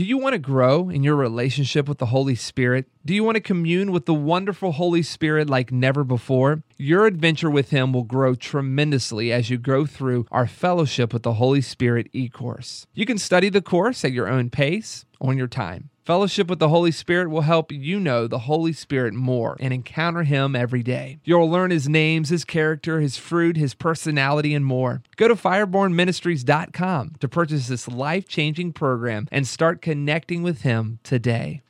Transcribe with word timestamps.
Do 0.00 0.06
you 0.06 0.16
want 0.16 0.32
to 0.32 0.38
grow 0.38 0.88
in 0.88 1.02
your 1.02 1.14
relationship 1.14 1.86
with 1.86 1.98
the 1.98 2.06
Holy 2.06 2.34
Spirit? 2.34 2.86
Do 3.04 3.12
you 3.12 3.22
want 3.22 3.34
to 3.34 3.40
commune 3.42 3.92
with 3.92 4.06
the 4.06 4.14
wonderful 4.14 4.72
Holy 4.72 5.02
Spirit 5.02 5.50
like 5.50 5.70
never 5.70 6.04
before? 6.04 6.62
Your 6.78 7.04
adventure 7.04 7.50
with 7.50 7.68
Him 7.68 7.92
will 7.92 8.04
grow 8.04 8.34
tremendously 8.34 9.30
as 9.30 9.50
you 9.50 9.58
go 9.58 9.84
through 9.84 10.24
our 10.30 10.46
Fellowship 10.46 11.12
with 11.12 11.22
the 11.22 11.34
Holy 11.34 11.60
Spirit 11.60 12.08
e 12.14 12.30
course. 12.30 12.86
You 12.94 13.04
can 13.04 13.18
study 13.18 13.50
the 13.50 13.60
course 13.60 14.02
at 14.02 14.12
your 14.12 14.26
own 14.26 14.48
pace 14.48 15.04
on 15.20 15.36
your 15.36 15.48
time. 15.48 15.90
Fellowship 16.04 16.48
with 16.48 16.58
the 16.58 16.70
Holy 16.70 16.90
Spirit 16.90 17.30
will 17.30 17.42
help 17.42 17.70
you 17.70 18.00
know 18.00 18.26
the 18.26 18.40
Holy 18.40 18.72
Spirit 18.72 19.14
more 19.14 19.56
and 19.60 19.72
encounter 19.72 20.24
Him 20.24 20.56
every 20.56 20.82
day. 20.82 21.20
You'll 21.24 21.48
learn 21.48 21.70
His 21.70 21.88
names, 21.88 22.30
His 22.30 22.44
character, 22.44 23.00
His 23.00 23.16
fruit, 23.16 23.56
His 23.56 23.74
personality, 23.74 24.54
and 24.54 24.64
more. 24.64 25.02
Go 25.16 25.28
to 25.28 25.36
firebornministries.com 25.36 27.16
to 27.20 27.28
purchase 27.28 27.68
this 27.68 27.86
life 27.86 28.26
changing 28.26 28.72
program 28.72 29.28
and 29.30 29.46
start 29.46 29.82
connecting 29.82 30.42
with 30.42 30.62
Him 30.62 30.98
today. 31.04 31.62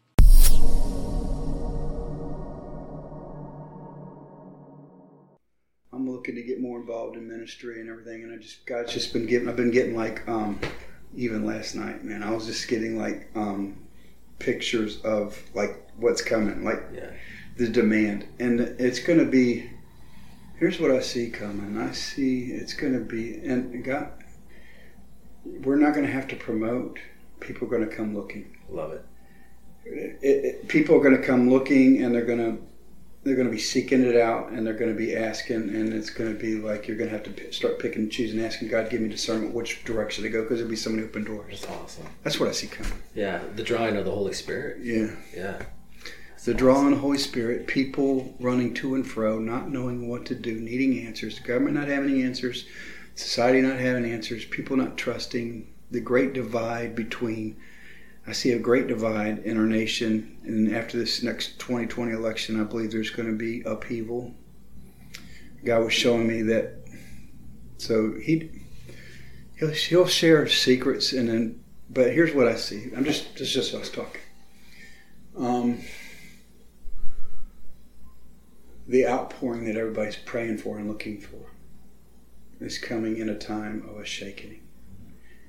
I'm 5.93 6.09
looking 6.09 6.37
to 6.37 6.43
get 6.43 6.63
more 6.63 6.81
involved 6.81 7.17
in 7.17 7.29
ministry 7.29 7.81
and 7.81 7.91
everything, 7.91 8.23
and 8.23 8.33
I 8.33 8.39
just 8.41 8.65
God's 8.65 8.95
just 8.95 9.13
been 9.13 9.27
getting. 9.27 9.49
I've 9.49 9.57
been 9.57 9.71
getting 9.71 9.95
like 9.95 10.27
um, 10.27 10.59
even 11.15 11.45
last 11.45 11.75
night, 11.75 12.05
man. 12.05 12.23
I 12.23 12.31
was 12.31 12.47
just 12.47 12.69
getting 12.69 12.99
like 12.99 13.29
um, 13.35 13.77
pictures 14.39 15.01
of 15.03 15.41
like 15.55 15.89
what's 15.97 16.23
coming, 16.23 16.65
like 16.65 16.83
Yeah. 16.95 17.11
the 17.57 17.69
demand, 17.69 18.27
and 18.39 18.61
it's 18.61 19.01
going 19.01 19.19
to 19.19 19.25
be. 19.27 19.71
Here's 20.59 20.79
what 20.79 20.91
I 20.91 21.01
see 21.01 21.31
coming. 21.31 21.79
I 21.79 21.93
see 21.93 22.51
it's 22.53 22.75
going 22.75 22.93
to 22.93 23.01
be, 23.01 23.35
and 23.37 23.83
God, 23.83 24.13
we're 25.65 25.77
not 25.77 25.95
going 25.95 26.05
to 26.07 26.13
have 26.13 26.29
to 26.29 26.37
promote. 26.37 26.99
People 27.41 27.67
are 27.67 27.71
going 27.71 27.89
to 27.89 27.97
come 27.97 28.15
looking. 28.15 28.57
Love 28.69 28.93
it. 28.93 29.05
It, 29.87 30.19
it, 30.23 30.69
people 30.69 30.95
are 30.97 31.01
going 31.01 31.17
to 31.17 31.27
come 31.27 31.49
looking, 31.49 32.03
and 32.03 32.15
they're 32.15 32.27
going 32.27 32.39
to 32.39 32.63
they're 33.23 33.37
going 33.37 33.49
to 33.49 33.53
be 33.53 33.59
seeking 33.59 34.03
it 34.03 34.17
out, 34.17 34.51
and 34.51 34.67
they're 34.67 34.75
going 34.75 34.93
to 34.93 34.97
be 34.97 35.15
asking, 35.15 35.75
and 35.75 35.93
it's 35.93 36.11
going 36.11 36.33
to 36.33 36.39
be 36.39 36.57
like 36.57 36.89
you're 36.89 36.97
going 36.97 37.11
to 37.11 37.17
have 37.17 37.25
to 37.25 37.31
p- 37.31 37.53
start 37.53 37.79
picking 37.79 38.03
and 38.03 38.13
choosing, 38.13 38.43
asking 38.43 38.69
God, 38.69 38.89
give 38.89 39.01
me 39.01 39.09
discernment 39.11 39.55
which 39.55 39.85
direction 39.85 40.25
to 40.25 40.31
go, 40.31 40.43
because 40.43 40.59
there'll 40.59 40.71
be 40.71 40.77
so 40.77 40.91
many 40.91 41.03
open 41.03 41.25
doors. 41.25 41.61
That's 41.61 41.69
awesome. 41.69 42.07
That's 42.23 42.41
what 42.41 42.49
I 42.49 42.53
see 42.53 42.69
coming. 42.69 42.93
Yeah, 43.15 43.43
the 43.57 43.63
drawing 43.63 43.97
of 43.97 44.07
the 44.07 44.11
Holy 44.11 44.33
Spirit. 44.33 44.79
Yeah. 44.83 45.11
Yeah. 45.37 45.63
The 46.47 46.55
drawing 46.55 46.87
of 46.87 46.93
the 46.93 47.01
Holy 47.01 47.19
Spirit, 47.19 47.67
people 47.67 48.35
running 48.41 48.73
to 48.75 48.95
and 48.95 49.07
fro, 49.07 49.39
not 49.39 49.69
knowing 49.69 50.09
what 50.09 50.25
to 50.27 50.35
do, 50.35 50.59
needing 50.59 51.07
answers, 51.07 51.39
the 51.39 51.47
government 51.47 51.77
not 51.77 51.89
having 51.89 52.23
answers, 52.23 52.65
society 53.15 53.61
not 53.61 53.79
having 53.79 54.11
answers, 54.11 54.47
people 54.47 54.79
not 54.79 54.97
trusting, 54.97 55.71
the 55.91 56.01
great 56.01 56.33
divide 56.33 56.95
between. 56.95 57.59
I 58.31 58.33
see 58.33 58.53
a 58.53 58.61
great 58.61 58.87
divide 58.87 59.41
in 59.41 59.57
our 59.57 59.67
nation, 59.67 60.39
and 60.45 60.73
after 60.73 60.97
this 60.97 61.21
next 61.21 61.59
2020 61.59 62.13
election, 62.13 62.61
I 62.61 62.63
believe 62.63 62.93
there's 62.93 63.11
going 63.11 63.29
to 63.29 63.37
be 63.37 63.63
upheaval. 63.63 64.33
God 65.65 65.83
was 65.83 65.93
showing 65.93 66.29
me 66.29 66.43
that, 66.43 66.77
so 67.79 68.15
he 68.23 68.49
he'll, 69.59 69.71
he'll 69.71 70.07
share 70.07 70.47
secrets, 70.47 71.13
and 71.13 71.29
then, 71.29 71.65
but 71.91 72.13
here's 72.13 72.33
what 72.33 72.47
I 72.47 72.55
see. 72.55 72.93
I'm 72.97 73.05
just 73.05 73.33
this 73.33 73.49
is 73.49 73.53
just 73.53 73.75
us 73.75 73.91
talking. 73.91 74.21
Um, 75.37 75.81
the 78.87 79.09
outpouring 79.09 79.65
that 79.65 79.75
everybody's 79.75 80.15
praying 80.15 80.59
for 80.59 80.79
and 80.79 80.87
looking 80.87 81.21
for 81.21 81.51
is 82.61 82.79
coming 82.79 83.17
in 83.17 83.29
a 83.29 83.37
time 83.37 83.85
of 83.91 83.97
a 83.97 84.05
shaking. 84.05 84.61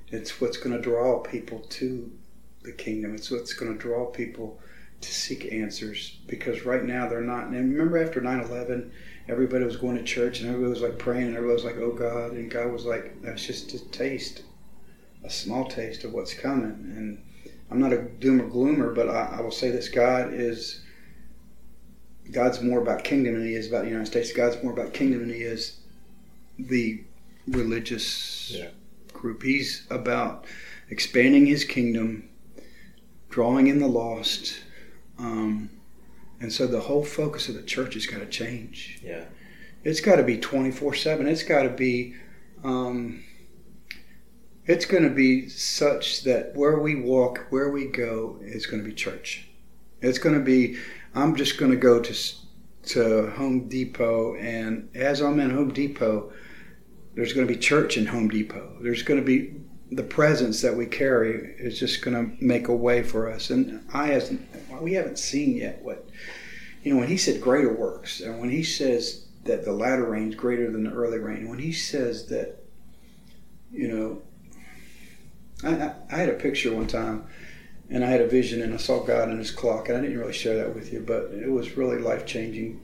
It's 0.07 0.41
what's 0.41 0.57
going 0.57 0.75
to 0.75 0.81
draw 0.81 1.19
people 1.19 1.59
to 1.59 2.11
the 2.63 2.71
kingdom. 2.71 3.15
It's 3.15 3.31
what's 3.31 3.53
going 3.53 3.73
to 3.73 3.79
draw 3.79 4.05
people 4.05 4.59
to 5.01 5.11
seek 5.13 5.51
answers 5.51 6.19
because 6.27 6.65
right 6.65 6.83
now 6.83 7.07
they're 7.07 7.21
not. 7.21 7.47
And 7.47 7.71
remember 7.71 7.97
after 8.03 8.21
9 8.21 8.39
11, 8.41 8.91
everybody 9.27 9.65
was 9.65 9.77
going 9.77 9.97
to 9.97 10.03
church 10.03 10.39
and 10.39 10.49
everybody 10.49 10.69
was 10.69 10.81
like 10.81 10.99
praying 10.99 11.27
and 11.27 11.35
everybody 11.35 11.55
was 11.55 11.63
like, 11.63 11.77
oh 11.77 11.91
God. 11.91 12.31
And 12.33 12.51
God 12.51 12.71
was 12.71 12.85
like, 12.85 13.21
that's 13.21 13.45
just 13.45 13.73
a 13.73 13.79
taste, 13.89 14.43
a 15.23 15.29
small 15.29 15.65
taste 15.65 16.03
of 16.03 16.13
what's 16.13 16.33
coming. 16.33 16.69
And 16.95 17.23
I'm 17.71 17.79
not 17.79 17.93
a 17.93 17.97
doomer 17.97 18.49
gloomer, 18.51 18.93
but 18.93 19.09
I, 19.09 19.37
I 19.37 19.41
will 19.41 19.51
say 19.51 19.71
this 19.71 19.89
God 19.89 20.33
is. 20.33 20.81
God's 22.31 22.61
more 22.61 22.81
about 22.81 23.03
kingdom 23.03 23.33
than 23.33 23.45
he 23.45 23.55
is 23.55 23.67
about 23.67 23.81
the 23.83 23.89
United 23.89 24.05
States. 24.07 24.31
God's 24.31 24.61
more 24.63 24.71
about 24.71 24.93
kingdom 24.93 25.19
than 25.21 25.29
he 25.33 25.41
is 25.41 25.79
the 26.57 27.03
religious 27.47 28.51
Yeah. 28.55 28.69
group. 29.11 29.43
He's 29.43 29.85
about 29.89 30.45
expanding 30.89 31.45
his 31.45 31.65
kingdom, 31.65 32.29
drawing 33.31 33.67
in 33.67 33.79
the 33.79 33.87
lost. 33.87 34.61
Um, 35.17 35.69
and 36.39 36.51
so 36.51 36.67
the 36.67 36.81
whole 36.81 37.03
focus 37.03 37.49
of 37.49 37.55
the 37.55 37.63
church 37.63 37.95
has 37.95 38.05
got 38.05 38.19
to 38.19 38.27
change. 38.27 38.99
Yeah. 39.03 39.25
It's 39.83 40.01
got 40.01 40.17
to 40.17 40.23
be 40.23 40.37
24 40.37 40.93
7. 40.93 41.27
It's 41.27 41.43
got 41.43 41.63
to 41.63 41.69
be. 41.69 42.15
Um, 42.63 43.23
it's 44.67 44.85
going 44.85 45.03
to 45.03 45.09
be 45.09 45.49
such 45.49 46.23
that 46.23 46.55
where 46.55 46.77
we 46.77 46.95
walk, 46.95 47.47
where 47.49 47.71
we 47.71 47.87
go, 47.87 48.37
is 48.43 48.67
going 48.67 48.83
to 48.83 48.87
be 48.87 48.93
church. 48.93 49.47
It's 50.01 50.19
going 50.19 50.35
to 50.35 50.43
be. 50.43 50.77
I'm 51.15 51.35
just 51.35 51.57
going 51.57 51.71
to 51.71 51.77
go 51.77 51.99
to 51.99 52.35
to 52.83 53.29
Home 53.31 53.67
Depot, 53.67 54.35
and 54.35 54.89
as 54.95 55.21
I'm 55.21 55.39
in 55.39 55.51
Home 55.51 55.73
Depot, 55.73 56.31
there's 57.15 57.33
going 57.33 57.47
to 57.47 57.53
be 57.53 57.59
church 57.59 57.97
in 57.97 58.07
Home 58.07 58.27
Depot. 58.27 58.77
There's 58.81 59.03
going 59.03 59.19
to 59.19 59.25
be 59.25 59.53
the 59.91 60.03
presence 60.03 60.61
that 60.61 60.75
we 60.75 60.85
carry 60.85 61.53
is 61.57 61.77
just 61.77 62.01
going 62.01 62.15
to 62.15 62.43
make 62.43 62.69
a 62.69 62.75
way 62.75 63.03
for 63.03 63.29
us. 63.29 63.49
And 63.49 63.85
I 63.93 64.07
hasn't. 64.07 64.47
We 64.81 64.93
haven't 64.93 65.19
seen 65.19 65.55
yet 65.55 65.81
what 65.83 66.09
you 66.83 66.93
know 66.93 66.99
when 66.99 67.09
he 67.09 67.17
said 67.17 67.41
greater 67.41 67.71
works, 67.71 68.21
and 68.21 68.39
when 68.39 68.49
he 68.49 68.63
says 68.63 69.25
that 69.43 69.65
the 69.65 69.73
latter 69.73 70.05
rain 70.05 70.29
is 70.29 70.35
greater 70.35 70.71
than 70.71 70.83
the 70.83 70.91
early 70.91 71.19
rain, 71.19 71.49
when 71.49 71.59
he 71.59 71.71
says 71.71 72.27
that, 72.27 72.63
you 73.71 73.87
know, 73.87 74.21
I, 75.63 75.93
I, 76.11 76.17
had 76.17 76.29
a 76.29 76.33
picture 76.33 76.73
one 76.73 76.87
time 76.87 77.25
and 77.89 78.05
I 78.05 78.07
had 78.07 78.21
a 78.21 78.27
vision 78.27 78.61
and 78.61 78.73
I 78.73 78.77
saw 78.77 79.03
God 79.03 79.29
in 79.29 79.39
his 79.39 79.51
clock 79.51 79.89
and 79.89 79.97
I 79.97 80.01
didn't 80.01 80.19
really 80.19 80.33
share 80.33 80.57
that 80.57 80.75
with 80.75 80.93
you, 80.93 80.99
but 80.99 81.31
it 81.31 81.49
was 81.49 81.75
really 81.75 81.97
life 81.97 82.25
changing 82.25 82.79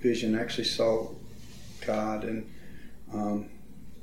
vision. 0.00 0.36
I 0.36 0.42
actually 0.42 0.64
saw 0.64 1.10
God 1.86 2.24
and 2.24 2.50
um, 3.12 3.48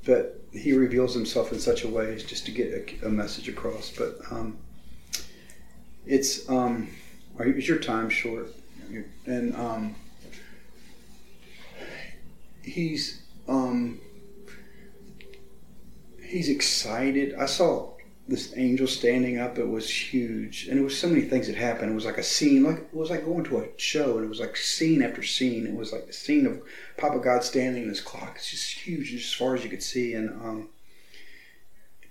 but 0.05 0.42
he 0.53 0.73
reveals 0.73 1.13
himself 1.13 1.51
in 1.51 1.59
such 1.59 1.83
a 1.83 1.87
way 1.87 2.15
just 2.17 2.45
to 2.45 2.51
get 2.51 2.99
a, 3.03 3.07
a 3.07 3.09
message 3.09 3.49
across. 3.49 3.89
But 3.89 4.19
um, 4.31 4.57
it's 6.05 6.47
um, 6.49 6.89
is 7.39 7.67
your 7.67 7.79
time 7.79 8.09
short? 8.09 8.53
And 9.25 9.55
um, 9.55 9.95
he's 12.63 13.21
um, 13.47 13.99
he's 16.21 16.49
excited. 16.49 17.33
I 17.35 17.47
saw 17.47 17.92
this 18.27 18.53
angel 18.55 18.87
standing 18.87 19.37
up. 19.37 19.57
It 19.57 19.67
was 19.67 19.89
huge, 19.89 20.67
and 20.67 20.79
it 20.79 20.83
was 20.83 20.97
so 20.97 21.07
many 21.07 21.21
things 21.21 21.47
that 21.47 21.55
happened. 21.55 21.91
It 21.91 21.95
was 21.95 22.05
like 22.05 22.17
a 22.17 22.23
scene, 22.23 22.63
like 22.63 22.77
it 22.77 22.93
was 22.93 23.09
like 23.09 23.25
going 23.25 23.43
to 23.45 23.59
a 23.59 23.67
show, 23.77 24.17
and 24.17 24.25
it 24.25 24.29
was 24.29 24.39
like 24.39 24.55
scene 24.55 25.01
after 25.01 25.21
scene. 25.23 25.67
It 25.67 25.75
was 25.75 25.91
like 25.91 26.07
the 26.07 26.13
scene 26.13 26.45
of 26.45 26.61
Papa 26.97 27.19
God 27.19 27.43
standing 27.43 27.83
in 27.83 27.89
his 27.89 28.01
clock. 28.01 28.33
It's 28.35 28.51
just 28.51 28.71
huge, 28.71 29.11
just 29.11 29.27
as 29.27 29.33
far 29.33 29.55
as 29.55 29.63
you 29.63 29.69
could 29.69 29.83
see, 29.83 30.13
and 30.13 30.29
um, 30.29 30.69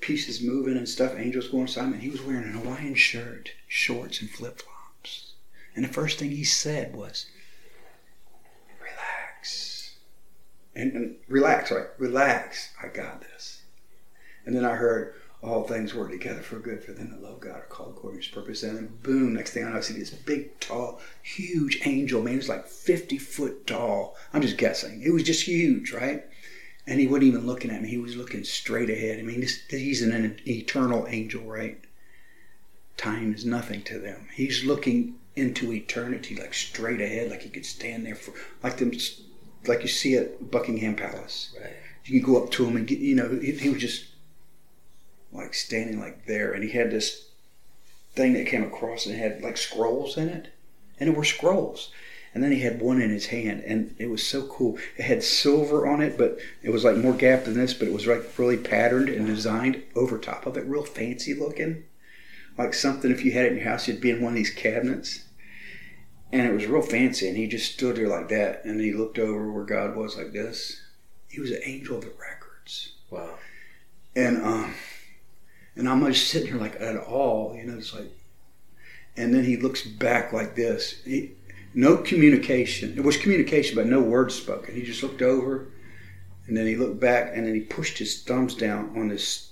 pieces 0.01 0.43
moving 0.43 0.77
and 0.77 0.89
stuff. 0.89 1.15
Angels 1.17 1.49
going 1.49 1.69
and 1.75 2.03
he 2.03 2.11
was 2.11 2.23
wearing 2.23 2.45
a 2.45 2.59
Hawaiian 2.59 2.95
shirt, 2.95 3.53
shorts, 3.67 4.21
and 4.21 4.29
flip 4.29 4.61
flops. 4.61 5.33
And 5.75 5.85
the 5.85 5.89
first 5.89 6.19
thing 6.19 6.31
he 6.31 6.45
said 6.45 6.95
was, 6.95 7.27
"Relax." 8.83 9.95
And, 10.75 10.93
and 10.93 11.17
relax, 11.29 11.71
right? 11.71 11.87
Relax. 11.99 12.71
I 12.83 12.89
got 12.89 13.23
this. 13.23 13.63
And 14.45 14.57
then 14.57 14.65
I 14.65 14.75
heard, 14.75 15.15
all 15.43 15.65
things 15.65 15.95
work 15.95 16.11
together 16.11 16.41
for 16.41 16.59
good 16.59 16.85
for 16.85 16.93
them 16.93 17.11
that 17.11 17.23
love 17.23 17.41
God 17.41 17.57
are 17.57 17.67
called 17.69 17.91
according 17.97 18.21
to 18.21 18.27
his 18.27 18.35
purpose. 18.35 18.63
And 18.63 18.77
then 18.77 18.99
boom, 19.03 19.35
next 19.35 19.53
thing 19.53 19.65
I 19.65 19.71
know, 19.71 19.79
I 19.79 19.81
see 19.81 19.95
this 19.95 20.11
big, 20.11 20.59
tall, 20.61 21.01
huge 21.23 21.81
angel. 21.85 22.23
Man, 22.23 22.35
it 22.35 22.39
was 22.39 22.49
like 22.49 22.67
50 22.67 23.19
foot 23.19 23.67
tall. 23.67 24.17
I'm 24.33 24.43
just 24.43 24.57
guessing. 24.57 25.03
It 25.03 25.11
was 25.11 25.25
just 25.25 25.43
huge, 25.43 25.93
right? 25.93 26.25
and 26.87 26.99
he 26.99 27.07
wasn't 27.07 27.25
even 27.25 27.47
looking 27.47 27.71
at 27.71 27.83
me. 27.83 27.89
He 27.89 27.99
was 27.99 28.17
looking 28.17 28.45
straight 28.45 28.91
ahead. 28.91 29.19
I 29.19 29.23
mean, 29.23 29.41
this, 29.41 29.61
he's 29.69 30.03
an 30.03 30.37
eternal 30.47 31.07
angel, 31.09 31.45
right? 31.45 31.79
Time 32.97 33.35
is 33.35 33.45
nothing 33.45 33.83
to 33.83 33.99
them. 33.99 34.29
He's 34.35 34.65
looking 34.65 35.15
into 35.37 35.73
eternity, 35.73 36.35
like 36.35 36.55
straight 36.55 37.01
ahead, 37.01 37.31
like 37.31 37.43
he 37.43 37.49
could 37.49 37.67
stand 37.67 38.05
there 38.05 38.15
for, 38.15 38.35
like 38.63 38.79
them, 38.79 38.93
like 39.67 39.83
you 39.83 39.89
see 39.89 40.17
at 40.17 40.51
Buckingham 40.51 40.97
Palace. 40.97 41.55
Right. 41.61 41.73
You 42.05 42.21
can 42.21 42.33
go 42.33 42.43
up 42.43 42.51
to 42.53 42.67
him 42.67 42.77
and 42.77 42.87
get, 42.87 42.99
you 42.99 43.15
know, 43.15 43.29
he, 43.41 43.53
he 43.53 43.69
was 43.69 43.81
just 43.81 44.07
like 45.33 45.55
standing 45.55 45.99
like 45.99 46.27
there, 46.27 46.53
and 46.53 46.63
he 46.63 46.71
had 46.71 46.91
this 46.91 47.29
thing 48.15 48.35
that 48.35 48.47
came 48.47 48.63
across 48.63 49.07
and 49.07 49.17
had 49.17 49.43
like 49.43 49.57
scrolls 49.57 50.17
in 50.17 50.29
it, 50.29 50.53
and 50.99 51.09
it 51.09 51.17
were 51.17 51.25
scrolls. 51.25 51.91
And 52.35 52.43
then 52.43 52.53
he 52.53 52.61
had 52.61 52.81
one 52.81 53.01
in 53.01 53.11
his 53.11 53.27
hand, 53.27 53.63
and 53.67 53.95
it 53.99 54.09
was 54.09 54.27
so 54.27 54.47
cool. 54.47 54.79
It 54.97 55.03
had 55.03 55.23
silver 55.23 55.87
on 55.87 56.01
it, 56.01 56.17
but 56.17 56.39
it 56.63 56.71
was 56.71 56.83
like 56.83 56.97
more 56.97 57.13
gap 57.13 57.45
than 57.45 57.55
this, 57.55 57.75
but 57.75 57.89
it 57.89 57.93
was 57.93 58.07
like 58.07 58.39
really 58.39 58.57
patterned 58.57 59.11
and 59.11 59.27
designed 59.27 59.83
over 59.95 60.17
top 60.17 60.47
of 60.47 60.57
it, 60.57 60.65
real 60.65 60.85
fancy 60.85 61.35
looking. 61.35 61.85
Like 62.57 62.73
something 62.73 63.11
if 63.11 63.25
you 63.25 63.33
had 63.33 63.47
it 63.47 63.53
in 63.53 63.59
your 63.59 63.69
house, 63.69 63.87
you'd 63.87 64.01
be 64.01 64.11
in 64.11 64.23
one 64.23 64.33
of 64.33 64.37
these 64.37 64.51
cabinets. 64.51 65.25
And 66.31 66.47
it 66.49 66.55
was 66.55 66.67
real 66.67 66.81
fancy, 66.81 67.29
and 67.29 67.37
he 67.37 67.47
just 67.47 67.75
stood 67.75 67.97
there 67.97 68.09
like 68.09 68.31
that, 68.31 68.65
and 68.65 68.81
he 68.81 68.95
looked 68.95 69.19
over 69.19 69.53
where 69.53 69.65
God 69.65 69.95
was 69.95 70.17
like 70.17 70.33
this. 70.33 70.81
He 71.29 71.39
was 71.39 71.51
an 71.51 71.61
angel 71.65 71.99
of 71.99 72.05
the 72.05 72.13
records. 72.19 72.93
Wow. 73.11 73.35
And 74.17 74.43
um 74.43 74.75
and 75.77 75.89
I'm 75.89 76.05
just 76.13 76.29
sitting 76.29 76.49
here 76.49 76.61
like 76.61 76.81
at 76.81 76.97
all, 76.97 77.55
you 77.57 77.65
know, 77.65 77.79
it's 77.79 77.95
like 77.95 78.11
and 79.17 79.35
then 79.35 79.45
he 79.45 79.57
looks 79.57 79.83
back 79.83 80.33
like 80.33 80.55
this. 80.55 81.03
He, 81.05 81.33
no 81.75 81.97
communication. 81.99 82.95
It 82.97 83.05
was 83.05 83.17
communication, 83.17 83.77
but 83.77 83.87
no 83.87 84.01
words 84.01 84.35
spoken. 84.35 84.75
He 84.75 84.83
just 84.83 85.03
looked 85.03 85.23
over, 85.23 85.67
and 86.47 86.57
then 86.57 86.67
he 86.67 86.77
looked 86.77 87.01
back, 87.01 87.33
and 87.35 87.47
then 87.47 87.55
he 87.55 87.61
pushed 87.61 87.99
his 87.99 88.23
thumbs 88.23 88.55
down 88.55 88.93
on 88.97 89.09
this. 89.09 89.51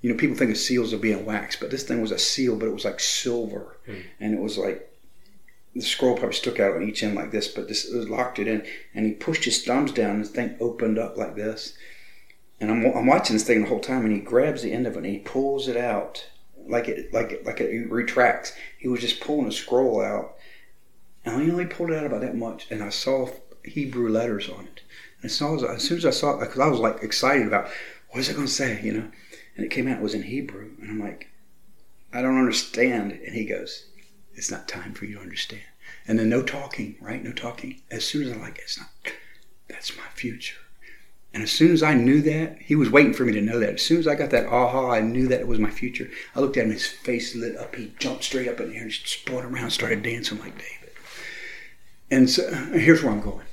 You 0.00 0.10
know, 0.10 0.16
people 0.16 0.36
think 0.36 0.50
of 0.50 0.56
seals 0.56 0.92
are 0.94 0.98
being 0.98 1.24
waxed, 1.24 1.60
but 1.60 1.70
this 1.70 1.82
thing 1.82 2.00
was 2.00 2.12
a 2.12 2.18
seal, 2.18 2.56
but 2.56 2.66
it 2.68 2.74
was 2.74 2.84
like 2.84 3.00
silver, 3.00 3.76
Hmm. 3.86 3.94
and 4.20 4.34
it 4.34 4.40
was 4.40 4.56
like 4.58 4.84
the 5.74 5.82
scroll 5.82 6.16
probably 6.16 6.34
stuck 6.34 6.60
out 6.60 6.74
on 6.76 6.88
each 6.88 7.02
end 7.02 7.14
like 7.14 7.30
this, 7.30 7.48
but 7.48 7.68
this 7.68 7.84
it 7.84 7.96
was 7.96 8.08
locked 8.08 8.38
it 8.38 8.48
in, 8.48 8.64
and 8.94 9.06
he 9.06 9.12
pushed 9.12 9.44
his 9.44 9.64
thumbs 9.64 9.92
down, 9.92 10.16
and 10.16 10.24
the 10.24 10.28
thing 10.28 10.56
opened 10.60 10.98
up 10.98 11.16
like 11.16 11.34
this. 11.34 11.76
And 12.60 12.70
I'm, 12.70 12.84
I'm 12.96 13.06
watching 13.06 13.36
this 13.36 13.44
thing 13.44 13.62
the 13.62 13.68
whole 13.68 13.80
time, 13.80 14.04
and 14.04 14.12
he 14.12 14.20
grabs 14.20 14.62
the 14.62 14.72
end 14.72 14.86
of 14.86 14.94
it 14.94 14.98
and 14.98 15.06
he 15.06 15.18
pulls 15.18 15.68
it 15.68 15.76
out 15.76 16.28
like 16.66 16.88
it 16.88 17.12
like 17.12 17.32
it, 17.32 17.46
like 17.46 17.60
it 17.60 17.90
retracts. 17.90 18.52
He 18.78 18.88
was 18.88 19.00
just 19.00 19.20
pulling 19.20 19.48
a 19.48 19.52
scroll 19.52 20.00
out, 20.00 20.36
and 21.24 21.42
he 21.42 21.50
only 21.50 21.66
pulled 21.66 21.90
it 21.90 21.96
out 21.96 22.06
about 22.06 22.20
that 22.20 22.36
much, 22.36 22.66
and 22.70 22.82
I 22.82 22.90
saw 22.90 23.28
Hebrew 23.64 24.08
letters 24.08 24.48
on 24.48 24.64
it. 24.64 24.82
And 25.22 25.30
as, 25.30 25.40
as 25.40 25.82
soon 25.82 25.98
as 25.98 26.06
I 26.06 26.10
saw 26.10 26.36
it, 26.36 26.40
because 26.40 26.60
I 26.60 26.68
was 26.68 26.80
like 26.80 27.02
excited 27.02 27.46
about 27.46 27.68
what 28.10 28.20
is 28.20 28.28
it 28.28 28.34
going 28.34 28.46
to 28.46 28.52
say, 28.52 28.80
you 28.82 28.92
know, 28.92 29.10
and 29.56 29.64
it 29.64 29.70
came 29.70 29.88
out 29.88 29.98
it 29.98 30.02
was 30.02 30.14
in 30.14 30.22
Hebrew, 30.22 30.70
and 30.80 30.90
I'm 30.90 31.00
like, 31.00 31.28
I 32.12 32.22
don't 32.22 32.38
understand. 32.38 33.12
And 33.12 33.34
he 33.34 33.44
goes, 33.44 33.86
It's 34.34 34.50
not 34.50 34.68
time 34.68 34.94
for 34.94 35.04
you 35.04 35.16
to 35.16 35.22
understand. 35.22 35.62
And 36.06 36.18
then 36.18 36.28
no 36.28 36.42
talking, 36.42 36.96
right? 37.00 37.22
No 37.22 37.32
talking. 37.32 37.82
As 37.90 38.04
soon 38.04 38.26
as 38.26 38.32
I'm 38.32 38.40
like, 38.40 38.58
It's 38.58 38.78
not. 38.78 38.90
That's 39.68 39.96
my 39.96 40.04
future. 40.14 40.56
And 41.34 41.42
as 41.42 41.52
soon 41.52 41.72
as 41.72 41.82
I 41.82 41.94
knew 41.94 42.22
that, 42.22 42.58
he 42.62 42.74
was 42.74 42.90
waiting 42.90 43.12
for 43.12 43.24
me 43.24 43.32
to 43.32 43.40
know 43.40 43.60
that. 43.60 43.74
As 43.74 43.82
soon 43.82 43.98
as 43.98 44.08
I 44.08 44.14
got 44.14 44.30
that 44.30 44.46
aha, 44.46 44.90
I 44.90 45.00
knew 45.00 45.28
that 45.28 45.40
it 45.40 45.46
was 45.46 45.58
my 45.58 45.70
future. 45.70 46.10
I 46.34 46.40
looked 46.40 46.56
at 46.56 46.64
him, 46.64 46.72
his 46.72 46.86
face 46.86 47.34
lit 47.34 47.56
up. 47.56 47.76
He 47.76 47.92
jumped 47.98 48.24
straight 48.24 48.48
up 48.48 48.60
in 48.60 48.70
the 48.70 48.76
air 48.76 48.84
and 48.84 48.92
spun 48.92 49.44
around, 49.44 49.70
started 49.70 50.02
dancing 50.02 50.38
like 50.38 50.56
David. 50.56 50.94
And 52.10 52.30
so 52.30 52.50
here's 52.72 53.02
where 53.02 53.12
I'm 53.12 53.20
going. 53.20 53.44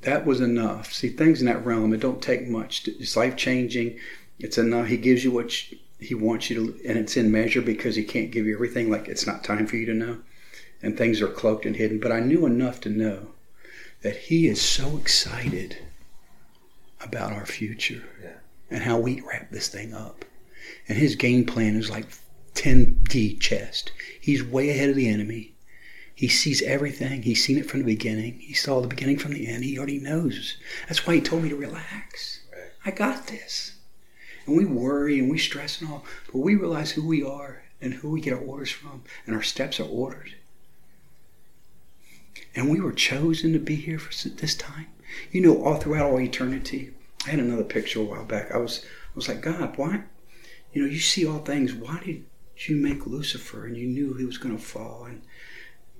That 0.00 0.26
was 0.26 0.40
enough. 0.40 0.92
See, 0.92 1.08
things 1.08 1.40
in 1.40 1.46
that 1.46 1.64
realm, 1.64 1.94
it 1.94 2.00
don't 2.00 2.20
take 2.20 2.48
much. 2.48 2.88
It's 2.88 3.16
life 3.16 3.36
changing. 3.36 3.98
It's 4.40 4.58
enough. 4.58 4.88
He 4.88 4.96
gives 4.96 5.22
you 5.22 5.30
what 5.30 5.52
he 6.00 6.14
wants 6.16 6.50
you 6.50 6.56
to, 6.56 6.88
and 6.88 6.98
it's 6.98 7.16
in 7.16 7.30
measure 7.30 7.62
because 7.62 7.94
he 7.94 8.02
can't 8.02 8.32
give 8.32 8.44
you 8.44 8.54
everything. 8.54 8.90
Like 8.90 9.06
it's 9.06 9.26
not 9.26 9.44
time 9.44 9.68
for 9.68 9.76
you 9.76 9.86
to 9.86 9.94
know, 9.94 10.18
and 10.82 10.98
things 10.98 11.22
are 11.22 11.28
cloaked 11.28 11.64
and 11.64 11.76
hidden. 11.76 12.00
But 12.00 12.10
I 12.10 12.18
knew 12.18 12.44
enough 12.44 12.80
to 12.80 12.90
know 12.90 13.28
that 14.02 14.16
he 14.16 14.48
is 14.48 14.60
so 14.60 14.96
excited 14.96 15.78
about 17.04 17.32
our 17.32 17.46
future 17.46 18.02
Yeah. 18.22 18.34
and 18.70 18.82
how 18.82 18.98
we 18.98 19.20
wrap 19.20 19.50
this 19.50 19.68
thing 19.68 19.92
up. 19.94 20.24
And 20.88 20.96
his 20.98 21.16
game 21.16 21.44
plan 21.44 21.76
is 21.76 21.90
like 21.90 22.06
10D 22.54 23.38
chess. 23.40 23.84
He's 24.20 24.42
way 24.44 24.70
ahead 24.70 24.90
of 24.90 24.96
the 24.96 25.08
enemy. 25.08 25.54
He 26.14 26.28
sees 26.28 26.62
everything. 26.62 27.22
He's 27.22 27.42
seen 27.42 27.58
it 27.58 27.68
from 27.68 27.80
the 27.80 27.86
beginning. 27.86 28.38
He 28.40 28.54
saw 28.54 28.80
the 28.80 28.86
beginning 28.88 29.18
from 29.18 29.32
the 29.32 29.46
end. 29.48 29.64
He 29.64 29.76
already 29.78 29.98
knows. 29.98 30.56
That's 30.86 31.06
why 31.06 31.14
he 31.16 31.20
told 31.20 31.42
me 31.42 31.48
to 31.48 31.56
relax. 31.56 32.40
Right. 32.52 32.70
I 32.84 32.90
got 32.90 33.26
this. 33.26 33.72
And 34.46 34.56
we 34.56 34.64
worry 34.64 35.18
and 35.18 35.30
we 35.30 35.38
stress 35.38 35.80
and 35.80 35.90
all, 35.90 36.04
but 36.26 36.38
we 36.38 36.54
realize 36.54 36.92
who 36.92 37.06
we 37.06 37.22
are 37.22 37.62
and 37.80 37.94
who 37.94 38.10
we 38.10 38.20
get 38.20 38.34
our 38.34 38.40
orders 38.40 38.70
from, 38.70 39.02
and 39.26 39.34
our 39.34 39.42
steps 39.42 39.80
are 39.80 39.88
ordered. 39.88 40.34
And 42.54 42.70
we 42.70 42.80
were 42.80 42.92
chosen 42.92 43.52
to 43.52 43.58
be 43.58 43.76
here 43.76 43.98
for 43.98 44.28
this 44.28 44.54
time. 44.54 44.86
You 45.30 45.40
know, 45.40 45.62
all 45.64 45.76
throughout 45.76 46.10
all 46.10 46.20
eternity. 46.20 46.92
I 47.26 47.30
had 47.30 47.40
another 47.40 47.64
picture 47.64 48.00
a 48.00 48.04
while 48.04 48.24
back. 48.24 48.50
I 48.52 48.58
was, 48.58 48.84
I 48.84 49.14
was 49.14 49.28
like, 49.28 49.40
God, 49.40 49.76
why? 49.76 50.02
You 50.72 50.82
know, 50.82 50.88
you 50.88 50.98
see 50.98 51.26
all 51.26 51.38
things. 51.38 51.72
Why 51.72 52.00
did 52.04 52.24
you 52.56 52.76
make 52.76 53.06
Lucifer? 53.06 53.66
And 53.66 53.76
you 53.76 53.86
knew 53.86 54.14
he 54.14 54.24
was 54.24 54.38
going 54.38 54.56
to 54.56 54.62
fall, 54.62 55.04
and 55.04 55.22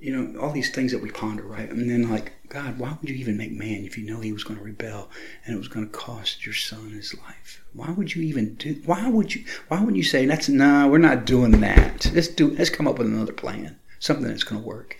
you 0.01 0.17
know 0.17 0.41
all 0.41 0.51
these 0.51 0.71
things 0.71 0.91
that 0.93 1.03
we 1.03 1.11
ponder, 1.11 1.45
right? 1.45 1.71
And 1.71 1.89
then, 1.89 2.11
like, 2.11 2.33
God, 2.49 2.79
why 2.79 2.97
would 3.01 3.09
you 3.09 3.17
even 3.17 3.37
make 3.37 3.53
man 3.53 3.85
if 3.85 3.97
you 3.97 4.05
know 4.05 4.21
he 4.21 4.33
was 4.33 4.45
going 4.45 4.59
to 4.59 4.65
rebel 4.65 5.09
and 5.45 5.55
it 5.55 5.59
was 5.59 5.69
going 5.69 5.87
to 5.87 5.93
cost 5.93 6.45
your 6.45 6.55
son 6.55 6.91
his 6.91 7.15
life? 7.15 7.65
Why 7.73 7.91
would 7.91 8.15
you 8.15 8.23
even 8.23 8.55
do? 8.55 8.81
Why 8.85 9.09
would 9.09 9.35
you? 9.35 9.45
Why 9.69 9.79
wouldn't 9.79 9.97
you 9.97 10.03
say 10.03 10.27
that's 10.27 10.49
no? 10.49 10.89
We're 10.89 10.99
not 10.99 11.25
doing 11.25 11.61
that. 11.61 12.11
Let's 12.15 12.29
do. 12.29 12.51
Let's 12.51 12.71
come 12.71 12.89
up 12.89 12.99
with 12.99 13.07
another 13.07 13.33
plan, 13.33 13.79
something 14.01 14.27
that's 14.27 14.45
going 14.45 14.61
to 14.61 14.67
work. 14.67 14.97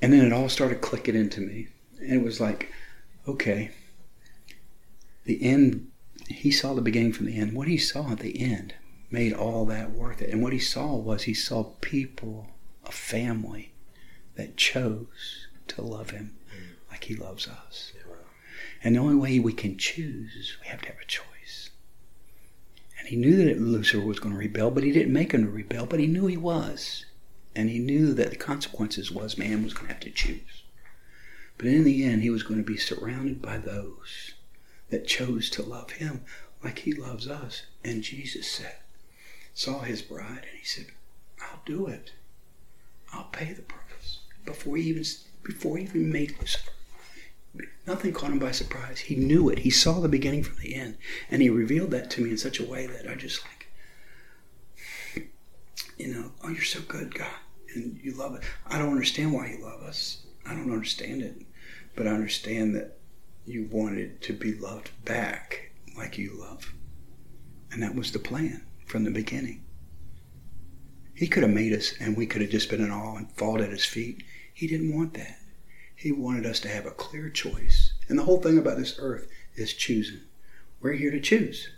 And 0.00 0.12
then 0.12 0.24
it 0.24 0.32
all 0.32 0.48
started 0.48 0.80
clicking 0.80 1.14
into 1.14 1.40
me. 1.40 1.68
And 1.98 2.12
it 2.12 2.24
was 2.24 2.40
like, 2.40 2.70
okay, 3.26 3.70
the 5.24 5.42
end, 5.42 5.88
he 6.28 6.50
saw 6.50 6.74
the 6.74 6.80
beginning 6.80 7.12
from 7.12 7.26
the 7.26 7.36
end. 7.36 7.54
What 7.54 7.68
he 7.68 7.78
saw 7.78 8.12
at 8.12 8.20
the 8.20 8.40
end 8.40 8.74
made 9.10 9.32
all 9.32 9.64
that 9.66 9.92
worth 9.92 10.20
it. 10.20 10.30
And 10.30 10.42
what 10.42 10.52
he 10.52 10.58
saw 10.58 10.94
was 10.94 11.22
he 11.22 11.34
saw 11.34 11.64
people, 11.80 12.48
a 12.84 12.92
family 12.92 13.72
that 14.36 14.56
chose 14.56 15.48
to 15.68 15.82
love 15.82 16.10
him 16.10 16.36
like 16.90 17.04
he 17.04 17.14
loves 17.14 17.48
us. 17.48 17.92
And 18.82 18.94
the 18.94 19.00
only 19.00 19.16
way 19.16 19.38
we 19.38 19.54
can 19.54 19.78
choose 19.78 20.34
is 20.34 20.56
we 20.60 20.68
have 20.68 20.82
to 20.82 20.88
have 20.88 21.00
a 21.00 21.06
choice. 21.06 21.70
And 22.98 23.08
he 23.08 23.16
knew 23.16 23.44
that 23.44 23.60
Lucifer 23.60 24.04
was 24.04 24.18
going 24.18 24.34
to 24.34 24.38
rebel, 24.38 24.70
but 24.70 24.84
he 24.84 24.92
didn't 24.92 25.12
make 25.12 25.32
him 25.32 25.44
to 25.44 25.50
rebel, 25.50 25.86
but 25.86 26.00
he 26.00 26.06
knew 26.06 26.26
he 26.26 26.36
was. 26.36 27.06
And 27.56 27.70
he 27.70 27.78
knew 27.78 28.12
that 28.14 28.30
the 28.30 28.36
consequences 28.36 29.10
was 29.10 29.38
man 29.38 29.62
was 29.64 29.72
going 29.72 29.86
to 29.86 29.92
have 29.94 30.02
to 30.02 30.10
choose. 30.10 30.63
But 31.56 31.66
in 31.66 31.84
the 31.84 32.04
end, 32.04 32.22
he 32.22 32.30
was 32.30 32.42
going 32.42 32.62
to 32.62 32.66
be 32.66 32.76
surrounded 32.76 33.40
by 33.40 33.58
those 33.58 34.32
that 34.90 35.06
chose 35.06 35.48
to 35.50 35.62
love 35.62 35.92
him 35.92 36.22
like 36.62 36.80
he 36.80 36.92
loves 36.92 37.28
us. 37.28 37.62
And 37.84 38.02
Jesus 38.02 38.50
said, 38.50 38.76
saw 39.54 39.80
his 39.80 40.02
bride, 40.02 40.46
and 40.50 40.58
he 40.58 40.64
said, 40.64 40.86
I'll 41.40 41.60
do 41.64 41.86
it. 41.86 42.12
I'll 43.12 43.28
pay 43.32 43.52
the 43.52 43.62
price. 43.62 44.18
Before 44.44 44.76
he 44.76 44.84
even 44.84 45.04
before 45.42 45.76
he 45.76 45.84
even 45.84 46.10
made 46.10 46.34
Lucifer. 46.40 46.70
Nothing 47.86 48.12
caught 48.12 48.32
him 48.32 48.38
by 48.38 48.50
surprise. 48.50 48.98
He 48.98 49.14
knew 49.14 49.48
it. 49.48 49.60
He 49.60 49.70
saw 49.70 50.00
the 50.00 50.08
beginning 50.08 50.42
from 50.42 50.56
the 50.60 50.74
end. 50.74 50.96
And 51.30 51.40
he 51.40 51.50
revealed 51.50 51.92
that 51.92 52.10
to 52.12 52.22
me 52.22 52.30
in 52.30 52.38
such 52.38 52.58
a 52.58 52.64
way 52.64 52.86
that 52.86 53.08
I 53.08 53.14
just 53.14 53.44
like 53.44 53.64
you 55.98 56.12
know, 56.12 56.32
oh 56.42 56.48
you're 56.48 56.62
so 56.62 56.80
good, 56.88 57.14
God. 57.14 57.30
And 57.74 57.98
you 58.02 58.12
love 58.12 58.34
it. 58.34 58.42
I 58.66 58.78
don't 58.78 58.90
understand 58.90 59.32
why 59.32 59.48
you 59.48 59.62
love 59.62 59.82
us. 59.82 60.23
I 60.46 60.54
don't 60.54 60.72
understand 60.72 61.22
it. 61.22 61.42
But 61.94 62.06
I 62.06 62.10
understand 62.10 62.74
that 62.74 62.98
you 63.46 63.68
wanted 63.70 64.20
to 64.22 64.32
be 64.32 64.54
loved 64.54 64.90
back 65.04 65.70
like 65.96 66.18
you 66.18 66.32
love. 66.38 66.72
And 67.70 67.82
that 67.82 67.94
was 67.94 68.12
the 68.12 68.18
plan 68.18 68.64
from 68.86 69.04
the 69.04 69.10
beginning. 69.10 69.62
He 71.14 71.28
could 71.28 71.42
have 71.42 71.52
made 71.52 71.72
us 71.72 71.94
and 72.00 72.16
we 72.16 72.26
could 72.26 72.42
have 72.42 72.50
just 72.50 72.70
been 72.70 72.84
in 72.84 72.90
awe 72.90 73.16
and 73.16 73.30
fallen 73.32 73.62
at 73.62 73.70
his 73.70 73.84
feet. 73.84 74.24
He 74.52 74.66
didn't 74.66 74.94
want 74.94 75.14
that. 75.14 75.38
He 75.94 76.10
wanted 76.10 76.44
us 76.46 76.60
to 76.60 76.68
have 76.68 76.86
a 76.86 76.90
clear 76.90 77.30
choice. 77.30 77.92
And 78.08 78.18
the 78.18 78.24
whole 78.24 78.40
thing 78.40 78.58
about 78.58 78.78
this 78.78 78.96
earth 78.98 79.28
is 79.54 79.72
choosing. 79.72 80.20
We're 80.80 80.92
here 80.92 81.12
to 81.12 81.20
choose. 81.20 81.68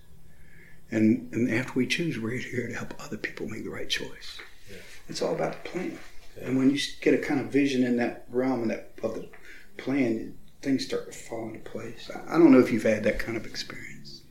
And, 0.91 1.33
and 1.33 1.53
after 1.53 1.75
we 1.75 1.87
choose, 1.87 2.19
we're 2.19 2.39
here 2.39 2.69
to 2.69 2.75
help 2.75 2.95
other 2.99 3.17
people 3.17 3.49
make 3.49 3.65
the 3.65 3.71
right 3.71 3.89
choice. 3.89 4.39
Yeah. 4.71 4.79
It's 5.09 5.21
all 5.21 5.35
about 5.35 5.65
the 5.65 5.69
plan. 5.69 5.99
And 6.41 6.57
when 6.59 6.71
you 6.71 6.79
get 7.01 7.15
a 7.15 7.19
kind 7.19 7.41
of 7.41 7.47
vision 7.47 7.85
in 7.85 7.97
that 7.97 8.27
realm 8.29 8.63
and 8.63 8.71
that 8.71 8.93
of 9.03 9.15
the 9.15 9.29
plan, 9.77 10.37
things 10.63 10.85
start 10.85 11.11
to 11.11 11.17
fall 11.17 11.49
into 11.49 11.61
place. 11.61 12.11
I 12.29 12.33
don't 12.39 12.51
know 12.53 12.59
if 12.59 12.73
you've 12.73 12.83
had 12.83 13.05
that 13.05 13.19
kind 13.19 13.37
of 13.37 13.47
experience, 13.47 14.23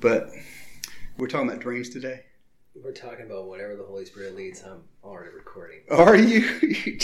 but 0.00 0.30
we're 1.16 1.28
talking 1.28 1.48
about 1.48 1.60
dreams 1.60 1.90
today. 1.90 2.24
We're 2.74 2.92
talking 2.92 3.26
about 3.26 3.46
whatever 3.48 3.74
the 3.76 3.84
Holy 3.84 4.04
Spirit 4.04 4.36
leads. 4.36 4.62
I'm 4.62 4.82
already 5.02 5.34
recording. 5.34 5.80
Are 5.90 6.16
you? 6.16 6.44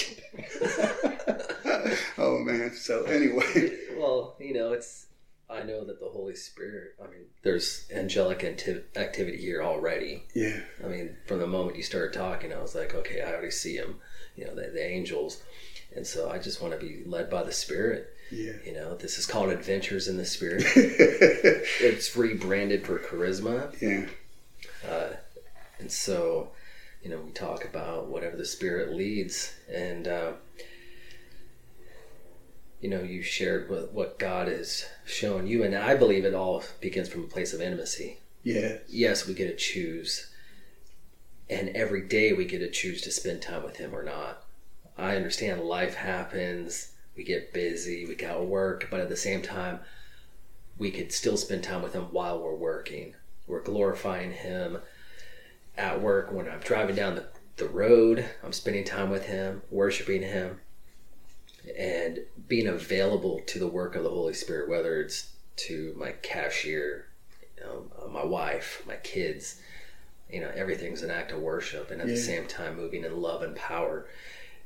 oh 2.18 2.38
man. 2.38 2.72
So 2.74 3.04
anyway, 3.04 3.76
well, 3.96 4.36
you 4.38 4.54
know, 4.54 4.72
it's. 4.72 5.06
I 5.50 5.62
know 5.62 5.84
that 5.84 6.00
the 6.00 6.08
Holy 6.08 6.34
Spirit. 6.36 6.94
I 7.02 7.06
mean, 7.06 7.26
there's 7.42 7.86
angelic 7.94 8.42
acti- 8.44 8.82
activity 8.96 9.38
here 9.38 9.62
already. 9.62 10.24
yeah, 10.34 10.60
I 10.84 10.88
mean, 10.88 11.16
from 11.26 11.38
the 11.40 11.46
moment 11.46 11.76
you 11.76 11.82
started 11.82 12.12
talking, 12.12 12.52
I 12.52 12.60
was 12.60 12.74
like, 12.74 12.94
okay, 12.94 13.20
I 13.20 13.32
already 13.32 13.50
see 13.50 13.76
him. 13.76 13.96
You 14.36 14.46
know, 14.46 14.54
the, 14.54 14.62
the 14.72 14.84
angels, 14.84 15.42
and 15.94 16.06
so 16.06 16.30
I 16.30 16.38
just 16.38 16.60
want 16.62 16.78
to 16.78 16.84
be 16.84 17.02
led 17.06 17.30
by 17.30 17.42
the 17.44 17.52
Spirit. 17.52 18.08
yeah. 18.32 18.52
You 18.64 18.72
know, 18.72 18.94
this 18.96 19.18
is 19.18 19.26
called 19.26 19.50
Adventures 19.50 20.08
in 20.08 20.16
the 20.16 20.24
Spirit. 20.24 20.64
it's 20.74 22.16
rebranded 22.16 22.84
for 22.86 22.98
Charisma. 22.98 23.74
yeah, 23.80 24.06
Uh, 24.90 25.14
and 25.78 25.90
so, 25.92 26.50
you 27.02 27.10
know, 27.10 27.20
we 27.20 27.30
talk 27.32 27.64
about 27.64 28.08
whatever 28.08 28.36
the 28.36 28.44
Spirit 28.46 28.92
leads. 28.94 29.54
And, 29.72 30.08
uh, 30.08 30.32
you 32.84 32.90
know, 32.90 33.00
you 33.00 33.22
shared 33.22 33.70
what, 33.70 33.94
what 33.94 34.18
God 34.18 34.46
is 34.46 34.84
showing 35.06 35.46
you. 35.46 35.62
And 35.62 35.74
I 35.74 35.94
believe 35.94 36.26
it 36.26 36.34
all 36.34 36.62
begins 36.82 37.08
from 37.08 37.24
a 37.24 37.28
place 37.28 37.54
of 37.54 37.62
intimacy. 37.62 38.18
yeah, 38.42 38.76
Yes, 38.90 39.26
we 39.26 39.32
get 39.32 39.46
to 39.46 39.56
choose. 39.56 40.30
And 41.48 41.70
every 41.70 42.06
day 42.06 42.34
we 42.34 42.44
get 42.44 42.58
to 42.58 42.70
choose 42.70 43.00
to 43.00 43.10
spend 43.10 43.40
time 43.40 43.62
with 43.62 43.78
Him 43.78 43.94
or 43.94 44.02
not. 44.02 44.44
I 44.98 45.16
understand 45.16 45.62
life 45.62 45.94
happens, 45.94 46.92
we 47.16 47.24
get 47.24 47.54
busy, 47.54 48.04
we 48.04 48.16
got 48.16 48.44
work, 48.44 48.88
but 48.90 49.00
at 49.00 49.08
the 49.08 49.16
same 49.16 49.40
time, 49.40 49.80
we 50.76 50.90
could 50.90 51.10
still 51.10 51.38
spend 51.38 51.64
time 51.64 51.80
with 51.80 51.94
Him 51.94 52.08
while 52.12 52.38
we're 52.38 52.54
working. 52.54 53.14
We're 53.46 53.62
glorifying 53.62 54.32
Him 54.32 54.76
at 55.78 56.02
work 56.02 56.30
when 56.30 56.50
I'm 56.50 56.60
driving 56.60 56.96
down 56.96 57.14
the, 57.14 57.28
the 57.56 57.66
road, 57.66 58.26
I'm 58.42 58.52
spending 58.52 58.84
time 58.84 59.08
with 59.08 59.24
Him, 59.24 59.62
worshiping 59.70 60.20
Him, 60.20 60.60
and 61.78 62.20
being 62.48 62.66
available 62.66 63.40
to 63.46 63.58
the 63.58 63.66
work 63.66 63.96
of 63.96 64.02
the 64.02 64.10
Holy 64.10 64.34
Spirit, 64.34 64.68
whether 64.68 65.00
it's 65.00 65.30
to 65.56 65.94
my 65.96 66.12
cashier, 66.12 67.06
you 67.56 67.64
know, 67.64 67.84
uh, 68.02 68.08
my 68.08 68.24
wife, 68.24 68.82
my 68.86 68.96
kids. 68.96 69.60
You 70.30 70.40
know, 70.40 70.50
everything's 70.54 71.02
an 71.02 71.10
act 71.10 71.30
of 71.32 71.40
worship, 71.40 71.90
and 71.90 72.00
at 72.00 72.08
the 72.08 72.16
same 72.16 72.46
time, 72.46 72.76
moving 72.76 73.04
in 73.04 73.20
love 73.20 73.42
and 73.42 73.54
power. 73.54 74.08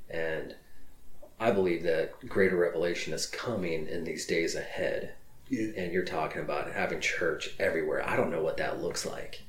And 0.08 0.54
I 1.40 1.50
believe 1.50 1.82
that 1.82 2.26
greater 2.28 2.56
revelation 2.56 3.12
is 3.12 3.26
coming 3.26 3.86
in 3.86 4.04
these 4.04 4.26
days 4.26 4.54
ahead. 4.54 5.14
yeah, 5.48 5.68
And 5.76 5.92
you're 5.92 6.04
talking 6.04 6.40
about 6.40 6.72
having 6.72 7.00
church 7.00 7.50
everywhere. 7.58 8.08
I 8.08 8.16
don't 8.16 8.30
know 8.30 8.42
what 8.42 8.56
that 8.58 8.80
looks 8.80 9.04
like. 9.04 9.42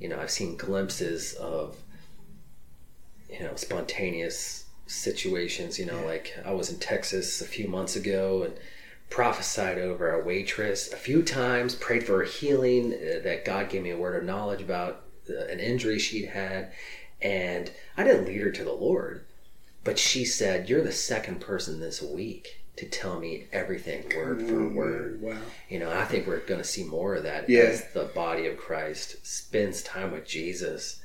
You 0.00 0.08
know, 0.08 0.18
I've 0.18 0.30
seen 0.30 0.56
glimpses 0.56 1.34
of, 1.34 1.76
you 3.30 3.40
know, 3.40 3.54
spontaneous 3.54 4.63
situations. 4.86 5.78
You 5.78 5.86
know, 5.86 6.00
Yeah. 6.00 6.06
like 6.06 6.34
I 6.44 6.52
was 6.52 6.70
in 6.70 6.78
Texas 6.78 7.40
a 7.40 7.46
few 7.46 7.68
months 7.68 7.96
ago 7.96 8.42
and 8.42 8.54
prophesied 9.10 9.78
over 9.78 10.10
a 10.10 10.24
waitress 10.24 10.92
a 10.92 10.96
few 10.96 11.22
times, 11.22 11.74
prayed 11.74 12.04
for 12.04 12.18
her 12.18 12.24
healing, 12.24 12.92
uh, 12.94 13.20
that 13.22 13.44
God 13.44 13.68
gave 13.70 13.82
me 13.82 13.90
a 13.90 13.96
word 13.96 14.16
of 14.16 14.24
knowledge 14.24 14.60
about 14.62 15.02
uh, 15.30 15.44
an 15.46 15.60
injury 15.60 15.98
she'd 15.98 16.26
had. 16.26 16.72
And 17.22 17.70
I 17.96 18.04
didn't 18.04 18.26
lead 18.26 18.40
her 18.42 18.50
to 18.50 18.64
the 18.64 18.72
Lord, 18.72 19.24
but 19.84 19.98
she 19.98 20.24
said, 20.24 20.68
You're 20.68 20.82
the 20.82 20.92
second 20.92 21.40
person 21.40 21.80
this 21.80 22.02
week 22.02 22.60
to 22.76 22.86
tell 22.86 23.20
me 23.20 23.46
everything 23.52 24.04
word 24.16 24.42
for 24.48 24.68
word. 24.68 25.22
Wow. 25.22 25.38
You 25.68 25.78
know, 25.78 25.90
I 25.92 26.04
think 26.06 26.26
we're 26.26 26.40
going 26.40 26.60
to 26.60 26.66
see 26.66 26.82
more 26.82 27.14
of 27.14 27.22
that 27.22 27.48
Yeah. 27.48 27.60
as 27.62 27.84
the 27.92 28.04
body 28.04 28.46
of 28.46 28.56
Christ 28.58 29.24
spends 29.24 29.80
time 29.82 30.10
with 30.10 30.26
Jesus, 30.26 31.00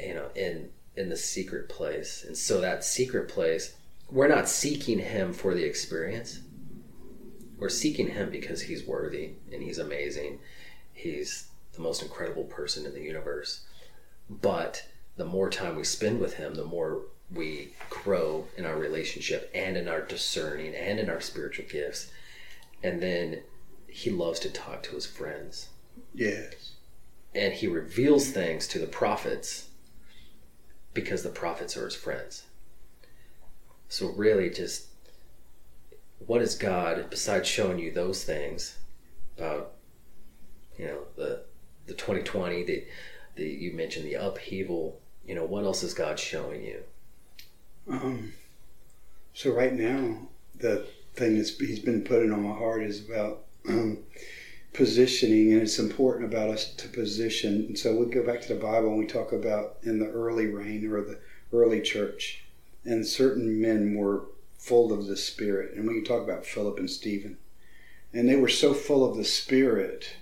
you 0.00 0.14
know, 0.14 0.30
in 0.36 0.70
in 0.96 1.08
the 1.08 1.16
secret 1.16 1.68
place. 1.68 2.24
And 2.26 2.36
so 2.36 2.60
that 2.60 2.84
secret 2.84 3.28
place, 3.28 3.74
we're 4.10 4.28
not 4.28 4.48
seeking 4.48 4.98
him 4.98 5.32
for 5.32 5.54
the 5.54 5.64
experience. 5.64 6.40
We're 7.58 7.68
seeking 7.68 8.08
him 8.08 8.30
because 8.30 8.62
he's 8.62 8.86
worthy 8.86 9.32
and 9.52 9.62
he's 9.62 9.78
amazing. 9.78 10.40
He's 10.92 11.48
the 11.72 11.82
most 11.82 12.02
incredible 12.02 12.44
person 12.44 12.86
in 12.86 12.94
the 12.94 13.02
universe. 13.02 13.64
But 14.28 14.86
the 15.16 15.24
more 15.24 15.50
time 15.50 15.76
we 15.76 15.84
spend 15.84 16.20
with 16.20 16.34
him, 16.34 16.54
the 16.54 16.64
more 16.64 17.02
we 17.32 17.72
grow 17.90 18.46
in 18.56 18.64
our 18.66 18.76
relationship 18.76 19.50
and 19.54 19.76
in 19.76 19.88
our 19.88 20.02
discerning 20.02 20.74
and 20.74 20.98
in 20.98 21.08
our 21.08 21.20
spiritual 21.20 21.66
gifts. 21.68 22.10
And 22.82 23.02
then 23.02 23.42
he 23.88 24.10
loves 24.10 24.40
to 24.40 24.50
talk 24.50 24.82
to 24.84 24.94
his 24.94 25.06
friends. 25.06 25.68
Yes. 26.14 26.72
And 27.34 27.52
he 27.54 27.66
reveals 27.66 28.30
things 28.30 28.68
to 28.68 28.78
the 28.78 28.86
prophets 28.86 29.68
because 30.94 31.22
the 31.22 31.28
prophets 31.28 31.76
are 31.76 31.84
his 31.84 31.94
friends. 31.94 32.44
So, 33.88 34.08
really, 34.08 34.48
just 34.50 34.86
what 36.26 36.40
is 36.40 36.54
God, 36.54 37.06
besides 37.10 37.48
showing 37.48 37.78
you 37.78 37.92
those 37.92 38.24
things 38.24 38.78
about, 39.36 39.72
you 40.78 40.86
know, 40.86 41.00
the 41.16 41.42
the 41.86 41.94
2020, 41.94 42.64
the, 42.64 42.84
the 43.36 43.44
you 43.44 43.72
mentioned 43.72 44.06
the 44.06 44.14
upheaval, 44.14 45.00
you 45.26 45.34
know, 45.34 45.44
what 45.44 45.64
else 45.64 45.82
is 45.82 45.92
God 45.92 46.18
showing 46.18 46.64
you? 46.64 46.82
Um, 47.88 48.32
so 49.34 49.52
right 49.52 49.72
now, 49.72 50.28
the 50.58 50.86
thing 51.14 51.36
that's 51.36 51.58
he's 51.58 51.80
been 51.80 52.02
putting 52.02 52.32
on 52.32 52.42
my 52.42 52.56
heart 52.56 52.82
is 52.82 53.06
about 53.06 53.44
um, 53.68 53.98
positioning, 54.74 55.52
and 55.52 55.62
it's 55.62 55.78
important 55.78 56.26
about 56.26 56.50
us 56.50 56.74
to 56.74 56.88
position. 56.88 57.64
And 57.68 57.78
so 57.78 57.96
we 57.96 58.06
go 58.06 58.24
back 58.24 58.42
to 58.42 58.48
the 58.48 58.60
Bible 58.60 58.88
and 58.88 58.98
we 58.98 59.06
talk 59.06 59.32
about 59.32 59.78
in 59.82 59.98
the 59.98 60.10
early 60.10 60.46
rain 60.46 60.86
or 60.86 61.00
the 61.00 61.18
early 61.52 61.80
church, 61.80 62.44
and 62.84 63.06
certain 63.06 63.60
men 63.60 63.94
were 63.94 64.26
full 64.58 64.92
of 64.92 65.06
the 65.06 65.16
Spirit, 65.16 65.74
and 65.74 65.88
we 65.88 65.94
can 65.94 66.04
talk 66.04 66.22
about 66.22 66.46
Philip 66.46 66.78
and 66.78 66.90
Stephen, 66.90 67.38
and 68.12 68.28
they 68.28 68.36
were 68.36 68.48
so 68.48 68.74
full 68.74 69.08
of 69.08 69.16
the 69.16 69.24
Spirit 69.24 70.16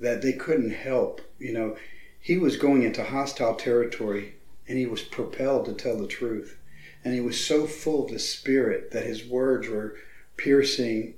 that 0.00 0.22
they 0.22 0.32
couldn't 0.32 0.72
help. 0.72 1.20
You 1.38 1.52
know, 1.52 1.76
he 2.18 2.38
was 2.38 2.56
going 2.56 2.82
into 2.82 3.04
hostile 3.04 3.54
territory, 3.54 4.34
and 4.66 4.78
he 4.78 4.86
was 4.86 5.02
propelled 5.02 5.66
to 5.66 5.74
tell 5.74 5.98
the 5.98 6.06
truth 6.06 6.56
and 7.04 7.14
he 7.14 7.20
was 7.20 7.44
so 7.44 7.66
full 7.66 8.04
of 8.04 8.10
the 8.10 8.18
spirit 8.18 8.90
that 8.90 9.06
his 9.06 9.24
words 9.24 9.68
were 9.68 9.96
piercing 10.36 11.14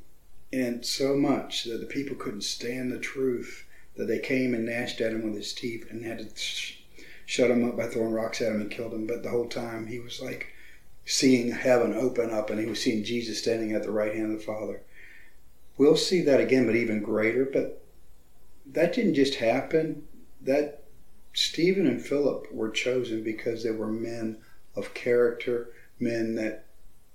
and 0.53 0.85
so 0.85 1.15
much 1.17 1.65
that 1.65 1.81
the 1.81 1.87
people 1.87 2.17
couldn't 2.17 2.43
stand 2.43 2.93
the 2.93 2.99
truth 2.99 3.65
that 3.97 4.07
they 4.07 4.19
came 4.19 4.55
and 4.55 4.67
gnashed 4.67 5.01
at 5.01 5.13
him 5.13 5.23
with 5.23 5.35
his 5.35 5.53
teeth 5.53 5.87
and 5.91 6.05
had 6.05 6.19
to 6.19 6.37
sh- 6.37 6.83
shut 7.25 7.51
him 7.51 7.67
up 7.67 7.77
by 7.77 7.87
throwing 7.87 8.13
rocks 8.13 8.41
at 8.41 8.53
him 8.53 8.61
and 8.61 8.71
killed 8.71 8.93
him. 8.93 9.07
But 9.07 9.23
the 9.23 9.31
whole 9.31 9.49
time 9.49 9.87
he 9.87 9.99
was 9.99 10.21
like 10.21 10.49
seeing 11.05 11.51
heaven 11.51 11.95
open 11.95 12.31
up 12.31 12.51
and 12.51 12.61
he 12.61 12.67
was 12.67 12.81
seeing 12.81 13.03
jesus 13.03 13.39
standing 13.39 13.73
at 13.73 13.83
the 13.83 13.91
right 13.91 14.15
hand 14.15 14.33
of 14.33 14.39
the 14.39 14.45
father. 14.45 14.83
We'll 15.77 15.97
see 15.97 16.23
that 16.23 16.41
again 16.41 16.67
but 16.67 16.77
even 16.77 17.03
greater. 17.03 17.45
But 17.45 17.83
that 18.67 18.93
didn't 18.93 19.15
just 19.15 19.37
happen. 19.37 20.07
That 20.41 20.85
stephen 21.33 21.87
and 21.87 22.05
philip 22.05 22.53
were 22.53 22.71
chosen 22.71 23.25
because 23.25 23.63
they 23.63 23.71
were 23.71 23.89
men 23.89 24.39
of 24.77 24.95
character, 24.95 25.71
men 25.99 26.35
that 26.37 26.67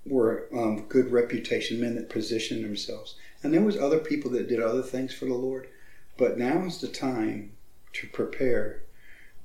were 0.05 0.47
um, 0.53 0.85
good 0.87 1.11
reputation, 1.11 1.79
men 1.79 1.95
that 1.95 2.09
positioned 2.09 2.63
themselves. 2.63 3.15
And 3.47 3.53
there 3.53 3.61
was 3.61 3.77
other 3.77 3.99
people 3.99 4.29
that 4.31 4.49
did 4.49 4.61
other 4.61 4.81
things 4.81 5.13
for 5.13 5.23
the 5.23 5.33
Lord, 5.33 5.69
but 6.17 6.37
now 6.37 6.65
is 6.65 6.81
the 6.81 6.89
time 6.89 7.53
to 7.93 8.05
prepare 8.07 8.81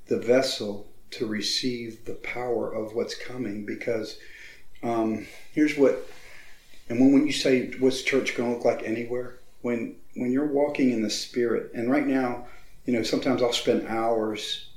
the 0.08 0.18
vessel 0.18 0.88
to 1.12 1.24
receive 1.24 2.04
the 2.04 2.14
power 2.14 2.68
of 2.68 2.96
what's 2.96 3.14
coming. 3.14 3.64
Because 3.64 4.18
um, 4.82 5.28
here's 5.52 5.78
what, 5.78 6.10
and 6.88 6.98
when, 6.98 7.12
when 7.12 7.28
you 7.28 7.32
say 7.32 7.70
what's 7.78 8.02
church 8.02 8.36
going 8.36 8.50
to 8.50 8.56
look 8.56 8.64
like 8.64 8.82
anywhere, 8.82 9.38
when 9.60 9.94
when 10.16 10.32
you're 10.32 10.52
walking 10.52 10.90
in 10.90 11.02
the 11.02 11.08
Spirit, 11.08 11.70
and 11.72 11.88
right 11.88 12.08
now, 12.08 12.48
you 12.84 12.94
know, 12.94 13.04
sometimes 13.04 13.40
I'll 13.40 13.52
spend 13.52 13.86
hours 13.86 14.70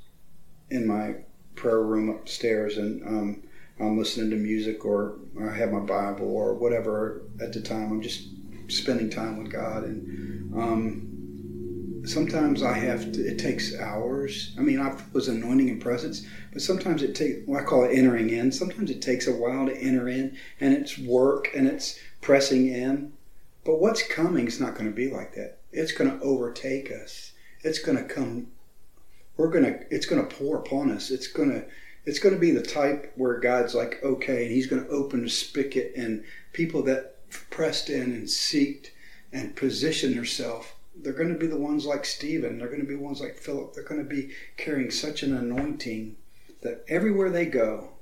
in 0.70 0.86
my 0.86 1.15
prayer 1.55 1.82
room 1.82 2.10
upstairs 2.10 2.77
and 2.77 3.01
um, 3.08 3.44
I'm 3.79 3.98
listening 3.98 4.29
to 4.29 4.36
music 4.36 4.86
or 4.86 5.15
I 5.41 5.51
have 5.51 5.72
my 5.72 5.79
Bible 5.79 6.27
or 6.27 6.53
whatever 6.53 7.24
at 7.41 7.53
the 7.53 7.62
time. 7.62 7.91
I'm 7.91 8.03
just 8.03 8.35
spending 8.68 9.10
time 9.10 9.42
with 9.42 9.52
God 9.52 9.84
and 9.84 10.54
um, 10.56 12.04
sometimes 12.06 12.64
I 12.64 12.74
have 12.74 13.12
to, 13.14 13.22
it 13.22 13.40
takes 13.40 13.78
hours. 13.80 14.54
I 14.58 14.62
mean, 14.62 14.80
I 14.80 14.96
was 15.14 15.28
anointing 15.28 15.70
in 15.70 15.80
presence, 15.80 16.26
but 16.54 16.62
sometimes 16.62 17.04
it 17.04 17.16
takes, 17.16 17.40
well, 17.48 17.60
I 17.60 17.64
call 17.64 17.84
it 17.84 17.94
entering 17.94 18.30
in. 18.30 18.52
Sometimes 18.52 18.90
it 18.90 19.02
takes 19.02 19.28
a 19.28 19.34
while 19.34 19.66
to 19.66 19.76
enter 19.76 20.08
in 20.08 20.38
and 20.60 20.74
it's 20.74 20.98
work 20.98 21.50
and 21.56 21.68
it's 21.68 22.00
pressing 22.22 22.68
in. 22.68 23.14
But 23.64 23.80
what's 23.80 24.08
coming 24.08 24.48
is 24.48 24.60
not 24.60 24.76
going 24.76 24.86
to 24.86 24.96
be 24.96 25.10
like 25.10 25.34
that. 25.36 25.58
It's 25.72 25.92
going 25.92 26.12
to 26.12 26.24
overtake 26.24 26.92
us. 26.92 27.32
It's 27.64 27.80
going 27.80 27.98
to 27.98 28.04
come 28.04 28.48
we're 29.38 29.50
gonna 29.50 29.80
it's 29.90 30.06
gonna 30.06 30.24
pour 30.24 30.58
upon 30.58 30.92
us 30.92 31.12
it's 31.12 31.28
gonna 31.28 31.64
it's 32.06 32.20
gonna 32.20 32.38
be 32.38 32.52
the 32.52 32.62
type 32.62 33.12
where 33.16 33.40
god's 33.40 33.76
like 33.76 34.00
okay 34.04 34.46
and 34.46 34.52
he's 34.52 34.68
gonna 34.68 34.88
open 34.88 35.24
the 35.24 35.30
spigot 35.30 35.92
and 35.96 36.24
people 36.54 36.82
that 36.84 37.15
pressed 37.50 37.89
in 37.89 38.13
and 38.13 38.27
seeked 38.27 38.88
and 39.32 39.56
positioned 39.56 40.15
herself, 40.15 40.75
they're 40.96 41.13
gonna 41.13 41.34
be 41.34 41.48
the 41.48 41.58
ones 41.58 41.86
like 41.86 42.06
stephen 42.06 42.58
they're 42.58 42.70
gonna 42.70 42.86
be 42.86 42.96
ones 42.96 43.20
like 43.20 43.36
philip 43.36 43.74
they're 43.74 43.84
gonna 43.84 44.01
be 44.01 44.32
carrying 44.56 44.89
such 44.89 45.24
an 45.24 45.36
anointing 45.36 46.15
that 46.62 46.86
everywhere 46.88 47.30
they 47.30 47.46
go 47.46 47.96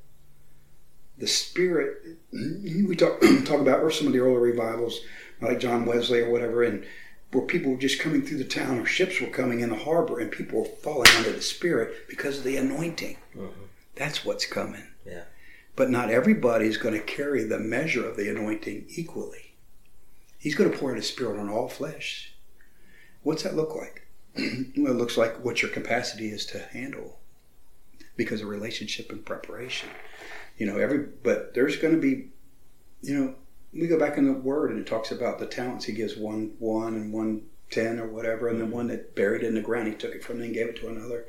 the 1.17 1.27
Spirit, 1.27 2.17
we 2.31 2.95
talk 2.95 3.21
talk 3.45 3.61
about 3.61 3.81
or 3.81 3.91
some 3.91 4.07
of 4.07 4.13
the 4.13 4.19
early 4.19 4.51
revivals, 4.51 5.01
like 5.41 5.59
John 5.59 5.85
Wesley 5.85 6.21
or 6.21 6.31
whatever, 6.31 6.63
and 6.63 6.85
where 7.31 7.45
people 7.45 7.71
were 7.71 7.77
just 7.77 7.99
coming 7.99 8.21
through 8.21 8.37
the 8.37 8.43
town 8.43 8.79
or 8.79 8.85
ships 8.85 9.19
were 9.19 9.27
coming 9.27 9.61
in 9.61 9.69
the 9.69 9.75
harbor 9.75 10.19
and 10.19 10.31
people 10.31 10.59
were 10.59 10.65
falling 10.65 11.09
under 11.17 11.31
the 11.31 11.41
Spirit 11.41 12.07
because 12.07 12.39
of 12.39 12.43
the 12.43 12.57
anointing. 12.57 13.17
Mm-hmm. 13.35 13.63
That's 13.95 14.25
what's 14.25 14.45
coming. 14.45 14.87
But 15.75 15.89
not 15.89 16.11
everybody 16.11 16.67
is 16.67 16.77
going 16.77 16.93
to 16.93 17.01
carry 17.01 17.43
the 17.43 17.59
measure 17.59 18.07
of 18.07 18.15
the 18.15 18.29
anointing 18.29 18.85
equally. 18.89 19.55
He's 20.37 20.55
going 20.55 20.71
to 20.71 20.77
pour 20.77 20.91
out 20.91 20.97
His 20.97 21.07
Spirit 21.07 21.39
on 21.39 21.49
all 21.49 21.69
flesh. 21.69 22.33
What's 23.23 23.43
that 23.43 23.55
look 23.55 23.75
like? 23.75 24.07
well, 24.77 24.91
it 24.91 24.97
looks 24.97 25.17
like 25.17 25.43
what 25.43 25.61
your 25.61 25.71
capacity 25.71 26.29
is 26.29 26.45
to 26.47 26.59
handle 26.59 27.19
because 28.15 28.41
of 28.41 28.47
relationship 28.47 29.11
and 29.11 29.25
preparation. 29.25 29.89
You 30.57 30.67
know, 30.67 30.77
every 30.77 30.99
but 30.99 31.53
there's 31.53 31.77
going 31.77 31.95
to 31.95 31.99
be, 31.99 32.29
you 33.01 33.17
know, 33.17 33.35
we 33.73 33.87
go 33.87 33.97
back 33.97 34.17
in 34.17 34.25
the 34.25 34.33
Word 34.33 34.71
and 34.71 34.79
it 34.79 34.87
talks 34.87 35.11
about 35.11 35.39
the 35.39 35.45
talents. 35.45 35.85
He 35.85 35.93
gives 35.93 36.15
one 36.15 36.53
one 36.59 36.95
and 36.95 37.11
one 37.11 37.43
ten 37.69 37.99
or 37.99 38.07
whatever, 38.07 38.47
and 38.47 38.59
the 38.59 38.65
mm-hmm. 38.65 38.73
one 38.73 38.87
that 38.87 39.15
buried 39.15 39.43
in 39.43 39.55
the 39.55 39.61
ground, 39.61 39.87
he 39.87 39.93
took 39.93 40.13
it 40.13 40.23
from 40.23 40.37
them 40.37 40.45
and 40.45 40.53
gave 40.53 40.67
it 40.67 40.75
to 40.77 40.87
another. 40.87 41.25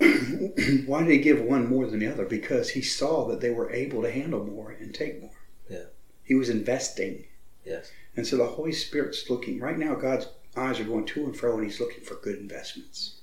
Why 0.86 1.02
did 1.02 1.10
he 1.10 1.18
give 1.18 1.42
one 1.42 1.68
more 1.68 1.86
than 1.86 2.00
the 2.00 2.06
other? 2.06 2.24
Because 2.24 2.70
he 2.70 2.80
saw 2.80 3.28
that 3.28 3.40
they 3.40 3.50
were 3.50 3.70
able 3.70 4.02
to 4.02 4.10
handle 4.10 4.44
more 4.44 4.70
and 4.70 4.94
take 4.94 5.20
more. 5.20 5.30
Yeah. 5.68 5.84
He 6.24 6.34
was 6.34 6.48
investing. 6.48 7.24
Yes. 7.64 7.90
And 8.16 8.26
so 8.26 8.38
the 8.38 8.46
Holy 8.46 8.72
Spirit's 8.72 9.28
looking 9.28 9.60
right 9.60 9.78
now. 9.78 9.94
God's 9.94 10.28
eyes 10.56 10.80
are 10.80 10.84
going 10.84 11.04
to 11.06 11.24
and 11.24 11.36
fro, 11.36 11.56
and 11.56 11.64
He's 11.64 11.80
looking 11.80 12.02
for 12.02 12.14
good 12.14 12.38
investments. 12.38 13.16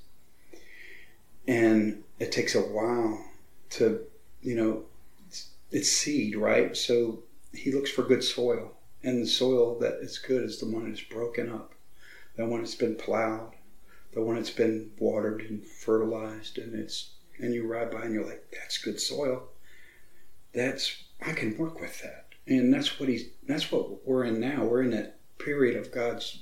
And 1.48 2.04
it 2.20 2.32
takes 2.32 2.54
a 2.54 2.62
while 2.62 3.26
to, 3.72 4.02
you 4.42 4.56
know, 4.56 4.84
it's, 5.28 5.50
it's 5.72 5.92
seed, 5.92 6.36
right? 6.36 6.78
So 6.78 7.24
He 7.54 7.72
looks 7.72 7.90
for 7.90 8.04
good 8.04 8.24
soil, 8.24 8.74
and 9.02 9.24
the 9.24 9.28
soil 9.28 9.80
that 9.80 9.96
is 10.02 10.20
good 10.20 10.44
is 10.44 10.60
the 10.60 10.68
one 10.68 10.90
that's 10.90 11.02
broken 11.02 11.52
up, 11.52 11.74
the 12.36 12.46
one 12.46 12.62
that's 12.62 12.76
been 12.76 12.96
plowed, 12.96 13.54
the 14.18 14.24
one 14.24 14.36
that's 14.36 14.50
been 14.50 14.90
watered 14.98 15.42
and 15.42 15.64
fertilized, 15.64 16.58
and 16.58 16.74
it's 16.74 17.12
and 17.38 17.54
you 17.54 17.68
ride 17.68 17.92
by 17.92 18.02
and 18.02 18.16
you're 18.16 18.26
like, 18.26 18.52
that's 18.52 18.80
good 18.80 19.00
soil. 19.00 19.44
That's 20.56 21.04
I 21.24 21.34
can 21.34 21.56
work 21.56 21.80
with 21.80 22.02
that, 22.02 22.30
and 22.48 22.74
that's 22.74 23.00
what 23.00 23.10
he's. 23.10 23.26
That's 23.48 23.72
what 23.72 24.08
we're 24.08 24.24
in 24.24 24.40
now. 24.40 24.64
We're 24.64 24.82
in 24.82 24.90
that 24.90 25.20
period 25.38 25.78
of 25.78 25.92
God's 25.92 26.40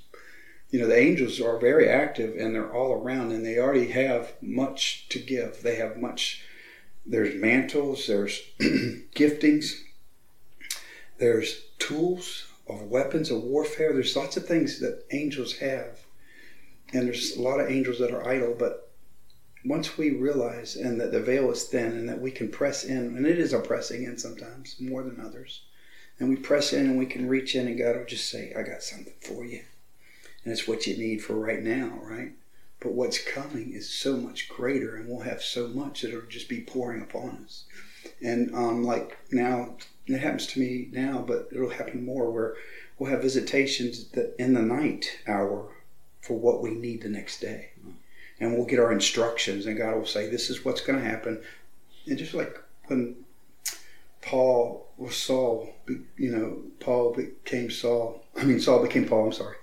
you 0.69 0.79
know 0.79 0.87
the 0.87 0.97
angels 0.97 1.41
are 1.41 1.59
very 1.59 1.89
active 1.89 2.37
and 2.37 2.55
they're 2.55 2.73
all 2.73 2.93
around 2.93 3.33
and 3.33 3.45
they 3.45 3.59
already 3.59 3.87
have 3.89 4.33
much 4.41 5.09
to 5.09 5.19
give 5.19 5.61
they 5.61 5.75
have 5.75 5.97
much 5.97 6.43
there's 7.05 7.35
mantles 7.35 8.07
there's 8.07 8.41
giftings 8.59 9.73
there's 11.19 11.65
tools 11.77 12.45
of 12.67 12.83
weapons 12.83 13.29
of 13.29 13.43
warfare 13.43 13.93
there's 13.93 14.15
lots 14.15 14.37
of 14.37 14.45
things 14.45 14.79
that 14.79 15.03
angels 15.11 15.57
have 15.57 16.04
and 16.93 17.07
there's 17.07 17.35
a 17.35 17.41
lot 17.41 17.59
of 17.59 17.69
angels 17.69 17.99
that 17.99 18.11
are 18.11 18.27
idle 18.27 18.55
but 18.57 18.91
once 19.63 19.97
we 19.97 20.11
realize 20.11 20.75
and 20.75 21.01
that 21.01 21.11
the 21.11 21.19
veil 21.19 21.49
is 21.51 21.63
thin 21.63 21.91
and 21.91 22.07
that 22.07 22.21
we 22.21 22.29
can 22.31 22.49
press 22.49 22.83
in 22.83 23.17
and 23.17 23.25
it 23.25 23.39
is 23.39 23.53
a 23.53 23.59
pressing 23.59 24.03
in 24.03 24.17
sometimes 24.17 24.75
more 24.79 25.03
than 25.03 25.19
others 25.19 25.61
and 26.19 26.29
we 26.29 26.35
press 26.35 26.71
in 26.71 26.85
and 26.85 26.97
we 26.97 27.05
can 27.05 27.27
reach 27.27 27.55
in 27.55 27.67
and 27.67 27.79
god 27.79 27.95
will 27.95 28.05
just 28.05 28.29
say 28.29 28.53
i 28.57 28.61
got 28.61 28.83
something 28.83 29.13
for 29.21 29.43
you 29.43 29.61
and 30.45 30.51
it's 30.51 30.67
what 30.67 30.85
you 30.85 30.95
need 30.95 31.23
for 31.23 31.33
right 31.33 31.61
now, 31.61 31.99
right? 32.03 32.33
But 32.79 32.93
what's 32.93 33.17
coming 33.17 33.73
is 33.73 33.89
so 33.89 34.15
much 34.15 34.47
greater, 34.47 34.95
and 34.95 35.09
we'll 35.09 35.21
have 35.21 35.41
so 35.41 35.67
much 35.67 36.01
that 36.01 36.09
it'll 36.09 36.29
just 36.29 36.47
be 36.47 36.61
pouring 36.61 37.01
upon 37.01 37.39
us. 37.43 37.63
And 38.21 38.53
um, 38.53 38.83
like 38.83 39.17
now, 39.31 39.75
it 40.05 40.19
happens 40.19 40.45
to 40.47 40.59
me 40.59 40.89
now, 40.91 41.23
but 41.27 41.49
it'll 41.51 41.71
happen 41.71 42.05
more 42.05 42.31
where 42.31 42.53
we'll 42.99 43.09
have 43.09 43.23
visitations 43.23 44.07
that 44.09 44.35
in 44.37 44.53
the 44.53 44.61
night 44.61 45.17
hour 45.27 45.71
for 46.25 46.37
what 46.37 46.61
we 46.61 46.71
need 46.71 47.01
the 47.01 47.09
next 47.09 47.39
day, 47.39 47.69
and 48.39 48.53
we'll 48.53 48.65
get 48.65 48.79
our 48.79 48.91
instructions, 48.91 49.65
and 49.65 49.77
God 49.77 49.95
will 49.95 50.05
say, 50.05 50.29
"This 50.29 50.49
is 50.49 50.65
what's 50.65 50.81
going 50.81 50.99
to 50.99 51.05
happen." 51.05 51.41
And 52.07 52.17
just 52.17 52.33
like 52.33 52.57
when 52.87 53.15
Paul 54.21 54.87
was 54.97 55.15
Saul, 55.15 55.73
you 56.17 56.31
know, 56.31 56.61
Paul 56.79 57.13
became 57.13 57.69
Saul. 57.69 58.23
I 58.37 58.43
mean, 58.43 58.59
Saul 58.59 58.81
became 58.81 59.05
Paul. 59.05 59.25
I'm 59.25 59.31
sorry 59.33 59.55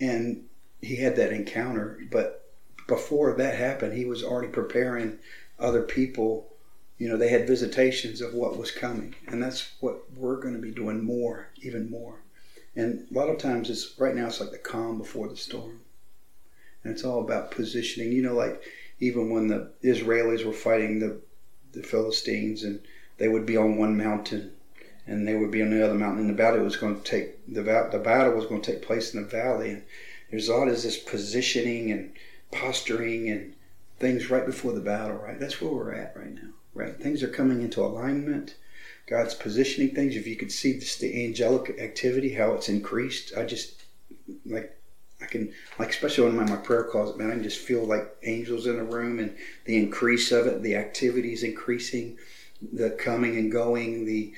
and 0.00 0.44
he 0.80 0.96
had 0.96 1.16
that 1.16 1.32
encounter. 1.32 2.00
But 2.10 2.44
before 2.86 3.34
that 3.34 3.56
happened, 3.56 3.94
he 3.94 4.04
was 4.04 4.22
already 4.22 4.48
preparing 4.48 5.18
other 5.58 5.82
people. 5.82 6.52
You 6.98 7.08
know, 7.08 7.16
they 7.16 7.28
had 7.28 7.46
visitations 7.46 8.20
of 8.20 8.34
what 8.34 8.56
was 8.56 8.70
coming, 8.70 9.14
and 9.26 9.42
that's 9.42 9.72
what 9.80 10.04
we're 10.16 10.40
going 10.40 10.54
to 10.54 10.60
be 10.60 10.70
doing 10.70 11.02
more, 11.02 11.48
even 11.62 11.90
more. 11.90 12.20
And 12.76 13.06
a 13.10 13.14
lot 13.14 13.28
of 13.28 13.38
times, 13.38 13.70
it's 13.70 13.98
right 13.98 14.14
now 14.14 14.26
it's 14.26 14.40
like 14.40 14.50
the 14.50 14.58
calm 14.58 14.98
before 14.98 15.28
the 15.28 15.36
storm, 15.36 15.80
and 16.84 16.92
it's 16.92 17.04
all 17.04 17.20
about 17.20 17.50
positioning. 17.50 18.12
You 18.12 18.22
know, 18.22 18.34
like 18.34 18.62
even 19.00 19.30
when 19.30 19.48
the 19.48 19.72
Israelis 19.82 20.44
were 20.44 20.52
fighting 20.52 21.00
the 21.00 21.20
the 21.72 21.82
Philistines, 21.82 22.62
and 22.62 22.80
they 23.18 23.28
would 23.28 23.46
be 23.46 23.56
on 23.56 23.76
one 23.76 23.96
mountain 23.96 24.52
and 25.06 25.26
they 25.26 25.34
would 25.34 25.50
be 25.50 25.62
on 25.62 25.70
the 25.70 25.84
other 25.84 25.94
mountain. 25.94 26.20
And 26.20 26.30
the 26.30 26.34
battle 26.34 26.64
was 26.64 26.76
going 26.76 26.96
to 26.96 27.02
take 27.02 27.46
the 27.52 27.62
the 27.62 28.00
battle 28.02 28.34
was 28.34 28.46
going 28.46 28.62
to 28.62 28.72
take 28.72 28.82
place 28.82 29.14
in 29.14 29.22
the 29.22 29.28
valley. 29.28 29.70
And 29.70 29.82
there's 30.30 30.48
all 30.48 30.66
this 30.66 30.98
positioning 30.98 31.90
and 31.90 32.12
posturing 32.50 33.28
and 33.28 33.54
things 33.98 34.30
right 34.30 34.46
before 34.46 34.72
the 34.72 34.80
battle. 34.80 35.16
Right, 35.16 35.38
that's 35.38 35.60
where 35.60 35.72
we're 35.72 35.94
at 35.94 36.16
right 36.16 36.34
now. 36.34 36.50
Right, 36.74 36.96
things 36.96 37.22
are 37.22 37.28
coming 37.28 37.62
into 37.62 37.82
alignment. 37.82 38.56
God's 39.06 39.34
positioning 39.34 39.94
things. 39.94 40.16
If 40.16 40.26
you 40.26 40.36
could 40.36 40.50
see 40.50 40.72
this, 40.72 40.96
the 40.96 41.24
angelic 41.24 41.78
activity, 41.78 42.34
how 42.34 42.54
it's 42.54 42.70
increased, 42.70 43.32
I 43.36 43.44
just 43.44 43.82
like 44.46 44.74
I 45.24 45.26
can 45.26 45.52
like 45.78 45.90
especially 45.90 46.24
when 46.24 46.38
I'm 46.38 46.46
in 46.46 46.54
my 46.54 46.60
prayer 46.60 46.84
closet, 46.84 47.18
man, 47.18 47.30
I 47.30 47.34
can 47.34 47.42
just 47.42 47.60
feel 47.60 47.84
like 47.84 48.14
angels 48.22 48.66
in 48.66 48.76
the 48.76 48.84
room 48.84 49.18
and 49.18 49.34
the 49.64 49.76
increase 49.76 50.30
of 50.32 50.46
it, 50.46 50.62
the 50.62 50.76
activity 50.76 51.32
is 51.32 51.42
increasing, 51.42 52.18
the 52.72 52.90
coming 52.90 53.36
and 53.36 53.50
going, 53.50 54.04
the 54.04 54.34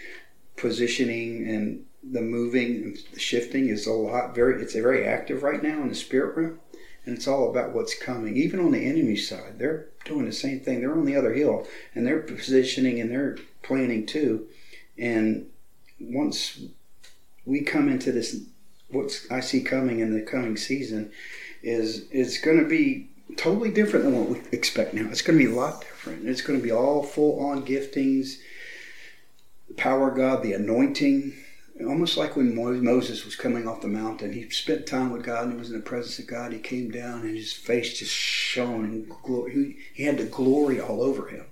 positioning 0.56 1.48
and 1.48 1.84
the 2.02 2.22
moving 2.22 2.76
and 2.76 2.98
the 3.12 3.18
shifting 3.18 3.68
is 3.68 3.86
a 3.86 3.92
lot 3.92 4.34
very 4.34 4.62
it's 4.62 4.74
very 4.74 5.04
active 5.04 5.42
right 5.42 5.62
now 5.62 5.82
in 5.82 5.88
the 5.88 5.94
spirit 5.94 6.36
realm 6.36 6.60
and 7.04 7.16
it's 7.16 7.26
all 7.26 7.50
about 7.50 7.72
what's 7.72 7.98
coming. 7.98 8.36
Even 8.36 8.60
on 8.60 8.70
the 8.70 8.86
enemy 8.86 9.16
side 9.16 9.58
they're 9.58 9.88
doing 10.04 10.24
the 10.24 10.32
same 10.32 10.60
thing. 10.60 10.80
They're 10.80 10.92
on 10.92 11.04
the 11.04 11.16
other 11.16 11.34
hill 11.34 11.66
and 11.94 12.06
they're 12.06 12.20
positioning 12.20 13.00
and 13.00 13.10
they're 13.10 13.38
planning 13.62 14.06
too. 14.06 14.46
And 14.96 15.46
once 16.00 16.60
we 17.44 17.62
come 17.62 17.88
into 17.88 18.12
this 18.12 18.40
what's 18.88 19.30
i 19.30 19.40
see 19.40 19.60
coming 19.60 20.00
in 20.00 20.14
the 20.14 20.22
coming 20.22 20.56
season 20.56 21.10
is 21.62 22.06
it's 22.10 22.38
going 22.40 22.58
to 22.58 22.68
be 22.68 23.08
totally 23.36 23.70
different 23.70 24.04
than 24.04 24.16
what 24.16 24.28
we 24.28 24.40
expect 24.52 24.94
now 24.94 25.08
it's 25.10 25.22
going 25.22 25.38
to 25.38 25.44
be 25.44 25.50
a 25.50 25.54
lot 25.54 25.80
different 25.80 26.26
it's 26.28 26.42
going 26.42 26.58
to 26.58 26.62
be 26.62 26.72
all 26.72 27.02
full 27.02 27.44
on 27.44 27.64
giftings 27.64 28.36
the 29.68 29.74
power 29.74 30.10
of 30.10 30.16
God, 30.16 30.42
the 30.42 30.52
anointing. 30.52 31.34
Almost 31.80 32.16
like 32.16 32.36
when 32.36 32.54
Moses 32.54 33.24
was 33.24 33.36
coming 33.36 33.68
off 33.68 33.82
the 33.82 33.88
mountain, 33.88 34.32
he 34.32 34.48
spent 34.48 34.86
time 34.86 35.10
with 35.10 35.24
God 35.24 35.44
and 35.44 35.52
he 35.52 35.58
was 35.58 35.70
in 35.70 35.76
the 35.76 35.82
presence 35.82 36.18
of 36.18 36.26
God. 36.26 36.52
He 36.52 36.58
came 36.58 36.90
down 36.90 37.20
and 37.20 37.36
his 37.36 37.52
face 37.52 37.98
just 37.98 38.12
shone 38.12 39.06
glory. 39.22 39.76
He 39.92 40.04
had 40.04 40.16
the 40.16 40.24
glory 40.24 40.80
all 40.80 41.02
over 41.02 41.28
him. 41.28 41.46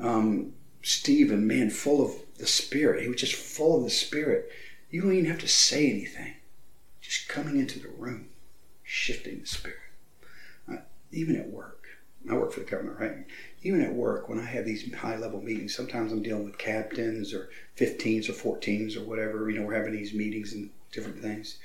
Um, 0.00 0.52
Stephen, 0.82 1.46
man, 1.46 1.68
full 1.68 2.02
of 2.02 2.12
the 2.38 2.46
Spirit. 2.46 3.02
He 3.02 3.08
was 3.08 3.20
just 3.20 3.34
full 3.34 3.76
of 3.76 3.84
the 3.84 3.90
Spirit. 3.90 4.50
You 4.90 5.02
don't 5.02 5.12
even 5.12 5.26
have 5.26 5.40
to 5.40 5.48
say 5.48 5.90
anything. 5.90 6.34
Just 7.12 7.28
coming 7.28 7.58
into 7.58 7.78
the 7.78 7.90
room, 7.90 8.30
shifting 8.82 9.40
the 9.40 9.46
Spirit. 9.46 9.76
Even 11.10 11.36
at 11.36 11.50
work. 11.50 11.84
I 12.30 12.32
work 12.32 12.52
for 12.52 12.60
the 12.60 12.70
government, 12.70 12.98
right? 12.98 13.26
even 13.62 13.82
at 13.82 13.92
work, 13.92 14.30
when 14.30 14.40
I 14.40 14.44
have 14.44 14.64
these 14.64 14.90
high 14.94 15.18
level 15.18 15.42
meetings, 15.42 15.76
sometimes 15.76 16.10
I'm 16.10 16.22
dealing 16.22 16.44
with 16.44 16.56
captains 16.56 17.34
or 17.34 17.50
15s 17.76 18.30
or 18.30 18.32
14s 18.32 18.96
or 18.96 19.02
whatever. 19.02 19.50
You 19.50 19.60
know, 19.60 19.66
we're 19.66 19.76
having 19.76 19.92
these 19.92 20.14
meetings 20.14 20.54
and 20.54 20.70
different 20.90 21.20
things. 21.20 21.58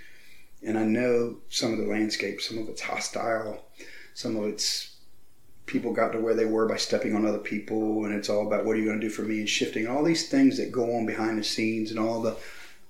And 0.61 0.77
I 0.77 0.83
know 0.83 1.37
some 1.47 1.71
of 1.71 1.79
the 1.79 1.85
landscape, 1.85 2.41
some 2.41 2.57
of 2.57 2.67
it's 2.67 2.81
hostile, 2.81 3.63
some 4.13 4.35
of 4.35 4.49
it's 4.49 4.97
people 5.65 5.93
got 5.93 6.11
to 6.11 6.19
where 6.19 6.35
they 6.35 6.45
were 6.45 6.67
by 6.67 6.75
stepping 6.75 7.15
on 7.15 7.25
other 7.25 7.37
people, 7.37 8.03
and 8.03 8.13
it's 8.13 8.29
all 8.29 8.45
about 8.45 8.65
what 8.65 8.75
are 8.75 8.79
you 8.79 8.85
going 8.85 8.99
to 8.99 9.07
do 9.07 9.13
for 9.13 9.21
me 9.21 9.39
and 9.39 9.47
shifting, 9.47 9.87
all 9.87 10.03
these 10.03 10.27
things 10.27 10.57
that 10.57 10.73
go 10.73 10.97
on 10.97 11.05
behind 11.05 11.39
the 11.39 11.43
scenes, 11.43 11.89
and 11.89 11.99
all 11.99 12.21
the 12.21 12.35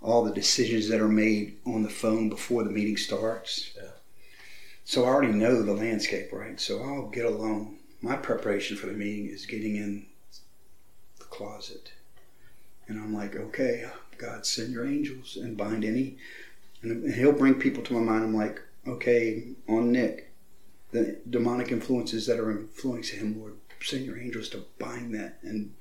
all 0.01 0.23
the 0.23 0.33
decisions 0.33 0.87
that 0.89 1.01
are 1.01 1.07
made 1.07 1.57
on 1.65 1.83
the 1.83 1.89
phone 1.89 2.29
before 2.29 2.63
the 2.63 2.69
meeting 2.69 2.97
starts. 2.97 3.71
Yeah. 3.75 3.89
So 4.85 5.03
I 5.03 5.07
already 5.07 5.33
know 5.33 5.61
the 5.61 5.73
landscape, 5.73 6.31
right? 6.31 6.59
So 6.59 6.81
I'll 6.81 7.09
get 7.09 7.25
along. 7.25 7.77
my 8.01 8.15
preparation 8.15 8.77
for 8.77 8.85
the 8.85 8.93
meeting 8.93 9.27
is 9.27 9.45
getting 9.45 9.75
in 9.75 10.05
the 11.19 11.25
closet. 11.25 11.91
And 12.87 12.99
I'm 12.99 13.13
like, 13.13 13.35
okay, 13.35 13.85
God, 14.17 14.45
send 14.45 14.71
your 14.71 14.85
angels 14.85 15.35
and 15.35 15.57
bind 15.57 15.83
any. 15.83 16.17
And 16.81 17.13
he'll 17.13 17.33
bring 17.33 17.55
people 17.55 17.83
to 17.83 17.93
my 17.93 17.99
mind. 17.99 18.23
I'm 18.23 18.35
like, 18.35 18.61
okay, 18.87 19.49
on 19.67 19.91
Nick, 19.91 20.31
the 20.91 21.17
demonic 21.29 21.71
influences 21.71 22.27
that 22.27 22.39
are 22.39 22.51
influencing 22.51 23.19
him, 23.19 23.39
Lord, 23.39 23.55
send 23.81 24.05
your 24.05 24.17
angels 24.17 24.49
to 24.49 24.65
bind 24.79 25.13
that 25.15 25.39
and 25.41 25.73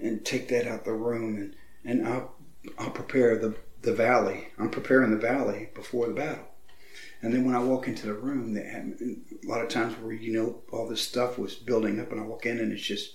and 0.00 0.24
take 0.24 0.48
that 0.48 0.66
out 0.66 0.84
the 0.84 0.92
room 0.92 1.36
and 1.36 1.54
and 1.84 2.06
I'll 2.06 2.34
I'll 2.78 2.90
prepare 2.90 3.36
the 3.38 3.54
the 3.82 3.94
valley. 3.94 4.48
I'm 4.58 4.70
preparing 4.70 5.10
the 5.12 5.16
valley 5.16 5.70
before 5.74 6.08
the 6.08 6.14
battle. 6.14 6.44
And 7.22 7.32
then 7.32 7.44
when 7.44 7.54
I 7.54 7.62
walk 7.62 7.86
into 7.88 8.06
the 8.06 8.14
room, 8.14 8.56
a 8.56 9.46
lot 9.48 9.60
of 9.62 9.68
times 9.68 9.94
where 9.94 10.12
you 10.12 10.32
know 10.32 10.62
all 10.72 10.88
this 10.88 11.00
stuff 11.02 11.38
was 11.38 11.54
building 11.54 12.00
up, 12.00 12.10
and 12.12 12.20
I 12.20 12.24
walk 12.24 12.44
in 12.46 12.58
and 12.58 12.72
it's 12.72 12.82
just 12.82 13.14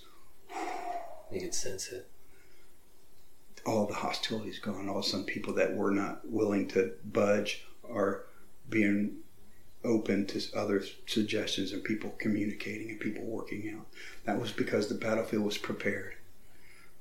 You 1.32 1.39
can 1.42 1.52
sense 1.52 1.89
it. 1.92 2.10
all 3.66 3.86
the 3.86 3.94
hostilities 3.94 4.60
gone. 4.60 4.88
All 4.89 5.00
of 5.00 5.06
a 5.06 5.08
sudden, 5.08 5.26
people 5.26 5.54
that 5.56 5.76
were 5.76 5.92
not 5.92 6.22
willing 6.30 6.68
to 6.70 6.94
budge 7.06 7.66
are 7.89 8.26
being 8.70 9.18
open 9.86 10.26
to 10.28 10.42
other 10.56 10.82
suggestions 11.06 11.72
and 11.74 11.84
people 11.84 12.12
communicating 12.18 12.89
and 12.89 13.00
people 13.00 13.24
working 13.26 13.70
out. 13.78 13.86
That 14.26 14.39
was 14.39 14.52
because 14.54 14.88
the 14.88 14.96
battlefield 14.96 15.44
was 15.46 15.58
prepared, 15.58 16.13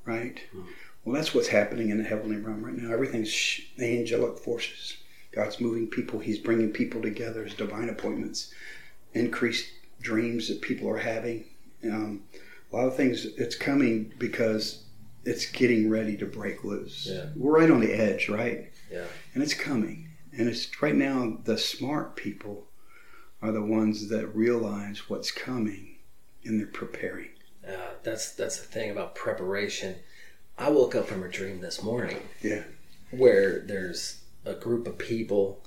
right? 0.05 0.41
Hmm. 0.53 0.63
Well, 1.05 1.15
that's 1.15 1.35
what's 1.35 1.49
happening 1.49 1.91
in 1.91 1.99
the 1.99 2.05
heavenly 2.05 2.37
realm 2.37 2.65
right 2.65 2.77
now. 2.77 2.93
Everything's 2.93 3.31
sh- 3.31 3.63
angelic 3.79 4.39
forces. 4.39 4.97
God's 5.33 5.61
moving 5.61 5.89
people. 5.89 6.21
He's 6.21 6.39
bringing 6.39 6.71
people 6.71 7.03
together 7.03 7.45
as 7.45 7.55
divine 7.55 7.89
appointments, 7.89 8.53
increased 9.15 9.69
dreams 10.01 10.49
that 10.49 10.61
people 10.61 10.89
are 10.89 10.99
having. 10.99 11.45
Um, 11.85 12.25
a 12.73 12.77
lot 12.77 12.87
of 12.87 12.97
things. 12.97 13.25
It's 13.25 13.57
coming 13.57 14.13
because 14.19 14.85
it's 15.25 15.47
getting 15.47 15.91
ready 15.91 16.17
to 16.19 16.27
break 16.27 16.65
loose. 16.65 17.09
Yeah. 17.11 17.27
We're 17.37 17.59
right 17.61 17.71
on 17.71 17.81
the 17.81 17.93
edge, 17.93 18.29
right? 18.29 18.71
Yeah. 18.91 19.07
And 19.35 19.43
it's 19.43 19.55
coming. 19.55 20.09
And 20.37 20.49
it's 20.49 20.83
right 20.83 20.95
now 20.95 21.39
the 21.45 21.59
smart 21.59 22.17
people 22.17 22.67
are 23.41 23.53
the 23.53 23.63
ones 23.63 24.09
that 24.09 24.35
realize 24.35 25.11
what's 25.11 25.31
coming 25.31 25.97
and 26.45 26.59
they're 26.59 26.67
preparing. 26.67 27.29
Uh, 27.67 27.95
that's 28.03 28.33
that's 28.33 28.59
the 28.59 28.67
thing 28.67 28.91
about 28.91 29.15
preparation. 29.15 29.97
I 30.59 30.71
woke 30.71 30.95
up 30.95 31.07
from 31.07 31.23
a 31.23 31.29
dream 31.29 31.61
this 31.61 31.83
morning. 31.83 32.19
Yeah. 32.41 32.63
where 33.11 33.61
there's 33.61 34.23
a 34.45 34.55
group 34.55 34.87
of 34.87 34.99
people 34.99 35.65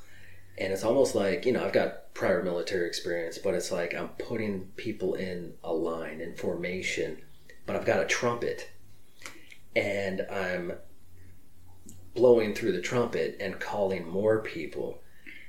and 0.58 0.74
it's 0.74 0.84
almost 0.84 1.16
like 1.16 1.46
you 1.46 1.52
know 1.54 1.64
i've 1.64 1.72
got 1.74 2.14
prior 2.14 2.42
military 2.44 2.88
experience 2.88 3.38
but 3.38 3.54
it's 3.54 3.72
like 3.72 3.94
i'm 3.94 4.10
putting 4.10 4.62
people 4.76 5.14
in 5.14 5.54
a 5.64 5.72
line 5.72 6.20
in 6.22 6.34
formation 6.36 7.22
but 7.66 7.76
i've 7.76 7.86
got 7.86 8.00
a 8.02 8.06
trumpet. 8.06 8.70
And 9.76 10.26
i'm 10.32 10.74
blowing 12.16 12.54
through 12.56 12.72
the 12.72 12.82
trumpet 12.82 13.36
and 13.42 13.60
calling 13.60 14.08
more 14.08 14.40
people. 14.40 15.02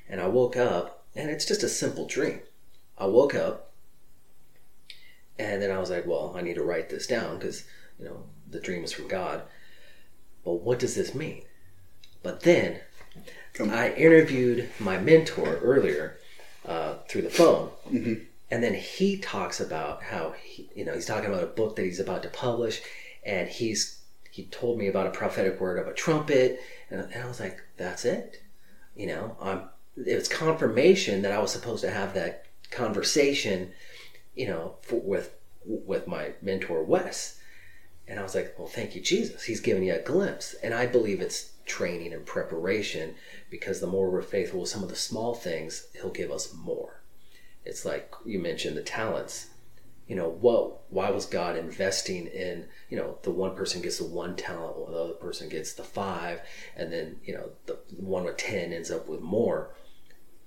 And 0.09 0.21
i 0.21 0.27
woke 0.27 0.57
up 0.57 1.05
and 1.15 1.31
it's 1.31 1.47
just 1.47 1.63
a 1.63 1.69
simple 1.69 2.07
dream. 2.07 2.41
I 2.99 3.07
woke 3.07 3.35
up 3.35 3.73
and 5.39 5.61
then 5.63 5.71
i 5.71 5.79
was 5.79 5.91
like 5.91 6.07
well 6.07 6.33
i 6.37 6.41
need 6.41 6.55
to 6.55 6.63
write 6.65 6.89
this 6.89 7.07
down 7.07 7.39
because 7.39 7.65
you 7.99 8.07
know 8.07 8.23
the 8.51 8.61
dream 8.61 8.85
is 8.85 8.93
from 8.93 9.09
god. 9.09 9.43
But 10.45 10.55
what 10.55 10.79
does 10.79 10.95
this 10.95 11.15
mean? 11.15 11.43
But 12.23 12.41
then 12.41 12.81
I 13.59 13.93
interviewed 13.93 14.69
my 14.79 14.99
mentor 14.99 15.57
earlier 15.57 16.19
uh, 16.65 16.97
through 17.09 17.23
the 17.23 17.31
phone, 17.31 17.71
and 18.51 18.63
then 18.63 18.75
he 18.75 19.19
talks 19.19 19.61
about 19.61 20.03
how 20.03 20.35
he, 20.43 20.69
you 20.75 20.85
know 20.85 20.95
he's 20.95 21.07
talking 21.07 21.31
about 21.31 21.43
a 21.43 21.49
book 21.49 21.77
that 21.77 21.85
he's 21.85 22.01
about 22.01 22.23
to 22.23 22.29
publish, 22.29 22.83
and 23.25 23.49
he's 23.49 24.03
he 24.31 24.45
told 24.47 24.79
me 24.79 24.89
about 24.89 25.07
a 25.07 25.11
prophetic 25.11 25.61
word 25.61 25.79
of 25.79 25.87
a 25.87 25.95
trumpet, 25.95 26.61
and, 26.91 27.01
and 27.01 27.23
I 27.23 27.27
was 27.27 27.41
like, 27.41 27.61
that's 27.77 28.05
it, 28.05 28.43
you 28.95 29.07
know. 29.07 29.37
Um, 29.41 29.69
it 29.97 30.15
was 30.15 30.29
confirmation 30.29 31.23
that 31.23 31.33
I 31.33 31.39
was 31.39 31.53
supposed 31.53 31.83
to 31.83 31.91
have 31.91 32.13
that 32.15 32.45
conversation, 32.71 33.73
you 34.35 34.47
know, 34.47 34.77
for, 34.83 35.01
with 35.01 35.35
with 35.65 36.07
my 36.07 36.33
mentor 36.43 36.83
Wes, 36.83 37.41
and 38.09 38.21
I 38.21 38.23
was 38.23 38.35
like, 38.35 38.55
well, 38.59 38.69
thank 38.69 38.95
you, 38.95 39.01
Jesus. 39.01 39.45
He's 39.45 39.61
giving 39.61 39.85
you 39.85 39.95
a 39.95 39.99
glimpse. 39.99 40.55
And 40.63 40.73
I 40.73 40.87
believe 40.87 41.21
it's 41.21 41.53
training 41.65 42.13
and 42.13 42.25
preparation 42.25 43.15
because 43.51 43.81
the 43.81 43.87
more 43.87 44.11
we're 44.11 44.23
faithful 44.23 44.61
with 44.61 44.69
some 44.69 44.83
of 44.83 44.89
the 44.89 44.97
small 44.97 45.35
things, 45.35 45.89
He'll 45.95 46.11
give 46.11 46.31
us 46.31 46.55
more. 46.55 47.03
It's 47.65 47.85
like 47.85 48.13
you 48.25 48.39
mentioned 48.39 48.77
the 48.77 48.83
talents. 48.83 49.49
You 50.07 50.15
know, 50.15 50.29
what, 50.29 50.83
why 50.89 51.11
was 51.11 51.27
God 51.27 51.57
investing 51.57 52.29
in, 52.29 52.67
you 52.89 52.97
know, 52.97 53.19
the 53.23 53.33
one 53.33 53.57
person 53.57 53.83
gets 53.83 53.99
the 53.99 54.05
one 54.05 54.37
talent, 54.37 54.79
while 54.79 54.93
the 54.93 54.99
other 54.99 55.15
person 55.15 55.49
gets 55.49 55.73
the 55.73 55.83
five, 55.83 56.43
and 56.77 56.93
then, 56.93 57.17
you 57.25 57.35
know, 57.35 57.51
the 57.67 57.77
one 57.97 58.23
with 58.23 58.37
10 58.37 58.73
ends 58.73 58.93
up 58.93 59.09
with 59.09 59.21
more? 59.21 59.75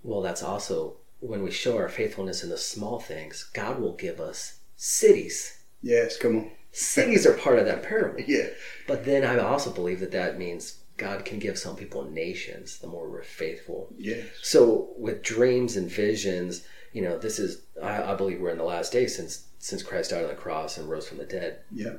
Well, 0.01 0.21
that's 0.21 0.41
also 0.41 0.95
when 1.19 1.43
we 1.43 1.51
show 1.51 1.75
our 1.75 1.89
faithfulness 1.89 2.41
in 2.41 2.49
the 2.49 2.57
small 2.57 3.01
things, 3.01 3.49
God 3.53 3.81
will 3.81 3.95
give 3.95 4.21
us 4.21 4.59
cities. 4.77 5.61
Yes, 5.81 6.17
come 6.17 6.37
on. 6.37 6.51
Cities 6.71 7.25
are 7.25 7.33
part 7.33 7.59
of 7.59 7.65
that 7.65 7.83
pyramid. 7.83 8.25
Yeah. 8.27 8.47
But 8.87 9.05
then 9.05 9.23
I 9.23 9.37
also 9.39 9.71
believe 9.71 9.99
that 10.01 10.11
that 10.11 10.37
means 10.37 10.79
God 10.97 11.25
can 11.25 11.39
give 11.39 11.57
some 11.57 11.75
people 11.75 12.03
nations 12.03 12.77
the 12.77 12.87
more 12.87 13.09
we're 13.09 13.23
faithful. 13.23 13.87
Yes. 13.97 14.25
So 14.41 14.89
with 14.97 15.23
dreams 15.23 15.77
and 15.77 15.89
visions, 15.89 16.63
you 16.93 17.01
know, 17.01 17.17
this 17.17 17.39
is 17.39 17.63
I, 17.81 18.11
I 18.11 18.15
believe 18.15 18.39
we're 18.39 18.51
in 18.51 18.57
the 18.57 18.63
last 18.63 18.91
days 18.91 19.15
since 19.15 19.45
since 19.57 19.83
Christ 19.83 20.11
died 20.11 20.23
on 20.23 20.29
the 20.29 20.35
cross 20.35 20.77
and 20.77 20.89
rose 20.89 21.07
from 21.07 21.17
the 21.17 21.25
dead. 21.25 21.59
Yeah. 21.71 21.95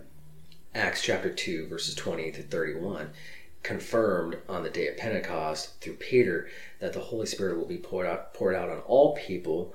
Acts 0.75 1.03
chapter 1.03 1.31
two, 1.31 1.67
verses 1.67 1.95
twenty 1.95 2.31
to 2.31 2.43
thirty-one, 2.43 3.11
confirmed 3.63 4.37
on 4.49 4.63
the 4.63 4.71
day 4.71 4.87
of 4.89 4.97
Pentecost 4.97 5.81
through 5.81 5.95
Peter 5.95 6.49
that 6.79 6.93
the 6.93 7.01
Holy 7.01 7.27
Spirit 7.27 7.59
will 7.59 7.67
be 7.67 7.79
poured 7.79 8.07
out 8.07 8.35
poured 8.35 8.55
out 8.55 8.71
on 8.71 8.79
all 8.81 9.17
people, 9.17 9.75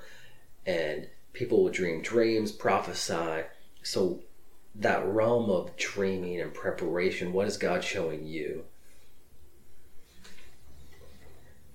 and 0.66 1.08
people 1.34 1.64
will 1.64 1.72
dream 1.72 2.02
dreams, 2.02 2.52
prophesy. 2.52 3.44
So 3.84 4.22
that 4.80 5.06
realm 5.06 5.50
of 5.50 5.76
dreaming 5.78 6.42
and 6.42 6.54
preparation, 6.54 7.34
what 7.34 7.48
is 7.48 7.58
God 7.58 7.84
showing 7.84 8.26
you? 8.26 8.66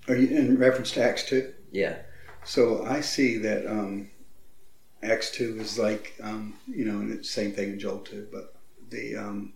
Are 0.07 0.15
you 0.15 0.35
in 0.35 0.57
reference 0.57 0.91
to 0.91 1.03
Acts 1.03 1.23
2? 1.29 1.53
Yeah. 1.71 1.97
So 2.43 2.85
I 2.85 3.01
see 3.01 3.37
that 3.37 3.65
um, 3.67 4.09
Acts 5.03 5.31
2 5.31 5.59
is 5.59 5.79
like, 5.79 6.13
um, 6.21 6.55
you 6.67 6.85
know, 6.85 6.99
and 6.99 7.11
it's 7.11 7.27
the 7.27 7.41
same 7.41 7.51
thing 7.51 7.71
in 7.73 7.79
Joel 7.79 7.99
2, 7.99 8.27
but 8.31 8.55
the 8.89 9.15
um, 9.15 9.53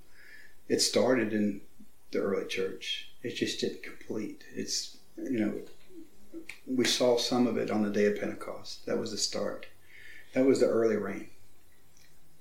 it 0.67 0.81
started 0.81 1.33
in 1.33 1.61
the 2.11 2.19
early 2.19 2.45
church. 2.47 3.11
It 3.21 3.35
just 3.35 3.59
didn't 3.59 3.83
complete. 3.83 4.43
It's, 4.53 4.97
you 5.17 5.39
know, 5.39 5.53
we 6.67 6.85
saw 6.85 7.17
some 7.17 7.47
of 7.47 7.57
it 7.57 7.69
on 7.69 7.83
the 7.83 7.89
day 7.89 8.05
of 8.05 8.19
Pentecost. 8.19 8.85
That 8.85 8.97
was 8.97 9.11
the 9.11 9.17
start. 9.17 9.67
That 10.33 10.45
was 10.45 10.59
the 10.59 10.67
early 10.67 10.95
rain. 10.95 11.29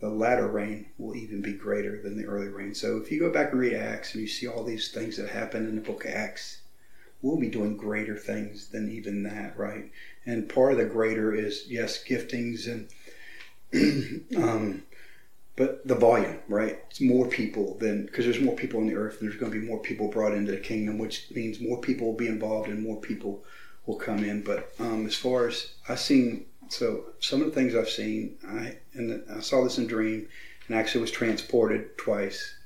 The 0.04 0.10
latter 0.10 0.46
rain 0.46 0.88
will 0.98 1.16
even 1.16 1.40
be 1.40 1.54
greater 1.54 1.98
than 2.02 2.18
the 2.18 2.26
early 2.26 2.48
rain. 2.48 2.74
So 2.74 2.98
if 2.98 3.10
you 3.10 3.18
go 3.18 3.30
back 3.30 3.52
and 3.52 3.58
read 3.58 3.72
Acts 3.72 4.12
and 4.12 4.20
you 4.20 4.28
see 4.28 4.46
all 4.46 4.62
these 4.62 4.90
things 4.90 5.16
that 5.16 5.30
happen 5.30 5.66
in 5.66 5.76
the 5.76 5.80
book 5.80 6.04
of 6.04 6.10
Acts, 6.10 6.60
we'll 7.22 7.38
be 7.38 7.48
doing 7.48 7.78
greater 7.78 8.14
things 8.14 8.68
than 8.68 8.92
even 8.92 9.22
that, 9.22 9.58
right? 9.58 9.90
And 10.26 10.46
part 10.46 10.72
of 10.72 10.78
the 10.78 10.84
greater 10.84 11.34
is 11.34 11.64
yes, 11.68 12.04
giftings 12.04 12.68
and 12.70 14.26
um, 14.36 14.82
but 15.56 15.88
the 15.88 15.94
volume, 15.94 16.40
right? 16.48 16.80
It's 16.90 17.00
more 17.00 17.26
people 17.26 17.78
than 17.78 18.04
because 18.04 18.26
there's 18.26 18.40
more 18.40 18.56
people 18.56 18.80
on 18.80 18.86
the 18.86 18.96
earth. 18.96 19.20
And 19.20 19.30
there's 19.30 19.40
going 19.40 19.52
to 19.52 19.58
be 19.58 19.66
more 19.66 19.80
people 19.80 20.08
brought 20.08 20.34
into 20.34 20.52
the 20.52 20.58
kingdom, 20.58 20.98
which 20.98 21.30
means 21.30 21.62
more 21.62 21.80
people 21.80 22.08
will 22.08 22.18
be 22.18 22.28
involved 22.28 22.68
and 22.68 22.82
more 22.82 23.00
people 23.00 23.42
will 23.86 23.96
come 23.96 24.22
in. 24.22 24.42
But 24.42 24.70
um, 24.78 25.06
as 25.06 25.16
far 25.16 25.48
as 25.48 25.72
I've 25.88 25.98
seen, 25.98 26.44
so 26.68 27.04
some 27.20 27.40
of 27.40 27.46
the 27.46 27.52
things 27.52 27.74
I've 27.74 27.88
seen, 27.88 28.36
I 28.46 28.76
and 28.94 29.22
I 29.30 29.40
saw 29.40 29.62
this 29.64 29.78
in 29.78 29.86
dream, 29.86 30.28
and 30.66 30.76
actually 30.76 31.02
was 31.02 31.10
transported 31.10 31.96
twice, 31.98 32.56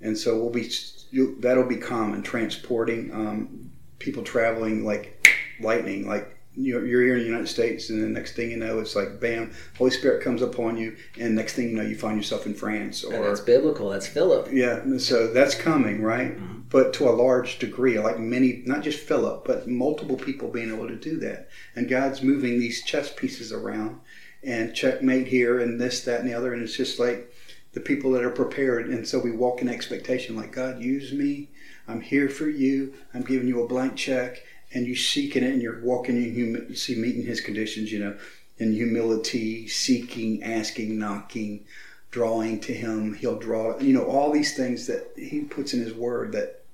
and 0.00 0.16
so 0.16 0.36
we'll 0.38 0.50
be 0.50 0.70
you, 1.10 1.36
that'll 1.40 1.68
be 1.68 1.76
common 1.76 2.22
transporting 2.22 3.12
um, 3.12 3.70
people 3.98 4.22
traveling 4.22 4.84
like 4.84 5.28
lightning, 5.60 6.06
like 6.06 6.33
you're, 6.56 6.86
you're 6.86 7.02
here 7.02 7.14
in 7.14 7.20
the 7.20 7.26
United 7.26 7.48
States, 7.48 7.90
and 7.90 8.02
the 8.02 8.08
next 8.08 8.34
thing 8.36 8.50
you 8.50 8.56
know, 8.56 8.78
it's 8.78 8.96
like 8.96 9.20
bam, 9.20 9.52
Holy 9.76 9.90
Spirit 9.90 10.22
comes 10.22 10.42
upon 10.42 10.76
you, 10.76 10.96
and 11.18 11.34
next 11.34 11.54
thing 11.54 11.70
you 11.70 11.76
know, 11.76 11.82
you 11.82 11.96
find 11.96 12.16
yourself 12.16 12.46
in 12.46 12.54
France 12.54 13.04
And 13.04 13.24
that's 13.24 13.40
biblical. 13.40 13.88
That's 13.90 14.06
Philip. 14.06 14.48
yeah, 14.52 14.82
so 14.98 15.32
that's 15.32 15.54
coming, 15.54 16.02
right? 16.02 16.36
Mm-hmm. 16.36 16.60
But 16.70 16.92
to 16.94 17.08
a 17.08 17.10
large 17.10 17.58
degree, 17.58 17.98
like 17.98 18.18
many, 18.18 18.62
not 18.66 18.82
just 18.82 18.98
Philip, 18.98 19.44
but 19.44 19.68
multiple 19.68 20.16
people 20.16 20.48
being 20.48 20.72
able 20.72 20.88
to 20.88 20.96
do 20.96 21.18
that. 21.20 21.48
And 21.76 21.88
God's 21.88 22.22
moving 22.22 22.58
these 22.58 22.82
chess 22.82 23.12
pieces 23.12 23.52
around 23.52 24.00
and 24.42 24.74
checkmate 24.74 25.28
here 25.28 25.60
and 25.60 25.80
this, 25.80 26.00
that, 26.04 26.20
and 26.20 26.28
the 26.28 26.34
other. 26.34 26.52
And 26.52 26.62
it's 26.62 26.76
just 26.76 26.98
like 26.98 27.32
the 27.72 27.80
people 27.80 28.10
that 28.12 28.24
are 28.24 28.30
prepared. 28.30 28.88
And 28.88 29.06
so 29.06 29.18
we 29.18 29.30
walk 29.30 29.62
in 29.62 29.68
expectation, 29.68 30.36
like, 30.36 30.52
God, 30.52 30.80
use 30.80 31.12
me. 31.12 31.50
I'm 31.86 32.00
here 32.00 32.28
for 32.28 32.48
you. 32.48 32.94
I'm 33.12 33.22
giving 33.22 33.46
you 33.48 33.62
a 33.62 33.68
blank 33.68 33.96
check. 33.96 34.42
And 34.74 34.86
you 34.86 34.96
seeking 34.96 35.44
it 35.44 35.52
and 35.52 35.62
you're 35.62 35.80
walking 35.82 36.16
in 36.16 36.34
humi- 36.34 36.66
you 36.68 36.74
see 36.74 36.96
meeting 36.96 37.24
his 37.24 37.40
conditions, 37.40 37.92
you 37.92 38.00
know, 38.00 38.16
in 38.58 38.72
humility, 38.72 39.68
seeking, 39.68 40.42
asking, 40.42 40.98
knocking, 40.98 41.64
drawing 42.10 42.60
to 42.60 42.74
him. 42.74 43.14
He'll 43.14 43.38
draw, 43.38 43.78
you 43.78 43.92
know, 43.92 44.04
all 44.04 44.32
these 44.32 44.56
things 44.56 44.86
that 44.88 45.12
he 45.16 45.42
puts 45.42 45.74
in 45.74 45.80
his 45.80 45.94
word 45.94 46.32
that 46.32 46.64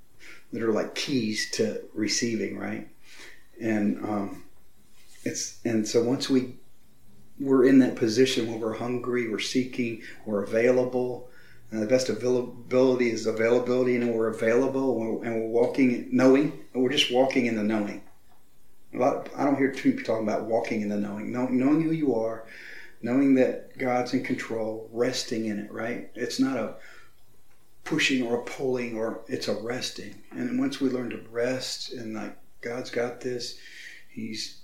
that 0.53 0.63
are 0.63 0.73
like 0.73 0.95
keys 0.95 1.51
to 1.53 1.83
receiving, 1.95 2.59
right? 2.59 2.89
And 3.61 4.03
um, 4.05 4.45
it's 5.25 5.59
and 5.65 5.87
so 5.87 6.03
once 6.03 6.29
we 6.29 6.55
we're 7.39 7.67
in 7.67 7.79
that 7.79 7.97
position 7.97 8.51
where 8.51 8.59
we're 8.59 8.79
hungry, 8.79 9.29
we're 9.29 9.39
seeking, 9.39 10.03
we're 10.27 10.43
available, 10.43 11.30
the 11.79 11.87
best 11.87 12.09
availability 12.09 13.11
is 13.11 13.27
availability, 13.27 13.95
and 13.95 14.13
we're 14.13 14.29
available, 14.29 15.21
and 15.23 15.41
we're, 15.41 15.47
walking, 15.47 16.09
knowing, 16.11 16.65
and 16.75 16.83
we're 16.83 16.91
just 16.91 17.13
walking 17.13 17.47
in 17.47 17.55
the 17.55 17.63
knowing. 17.63 18.03
A 18.93 18.99
lot. 18.99 19.29
I 19.37 19.45
don't 19.45 19.57
hear 19.57 19.71
too 19.71 19.93
people 19.93 20.05
talking 20.05 20.27
about 20.27 20.47
walking 20.47 20.81
in 20.81 20.89
the 20.89 20.97
knowing, 20.97 21.31
knowing, 21.31 21.59
knowing 21.59 21.83
who 21.83 21.93
you 21.93 22.17
are, 22.17 22.45
knowing 23.03 23.37
that 23.37 23.79
God's 23.79 24.15
in 24.15 24.25
control, 24.25 24.89
resting 24.93 25.47
in 25.47 25.61
it. 25.61 25.73
Right? 25.73 26.11
It's 26.17 26.41
not 26.41 26.57
a 26.57 26.75
pushing 27.85 28.27
or 28.27 28.41
a 28.41 28.45
pulling, 28.45 28.97
or 28.97 29.21
it's 29.29 29.47
a 29.47 29.55
resting. 29.55 30.17
And 30.33 30.59
once 30.59 30.81
we 30.81 30.91
learn 30.91 31.11
to 31.11 31.21
rest 31.31 31.93
and 31.93 32.15
like 32.15 32.37
God's 32.63 32.91
got 32.91 33.21
this, 33.21 33.59
He's 34.09 34.61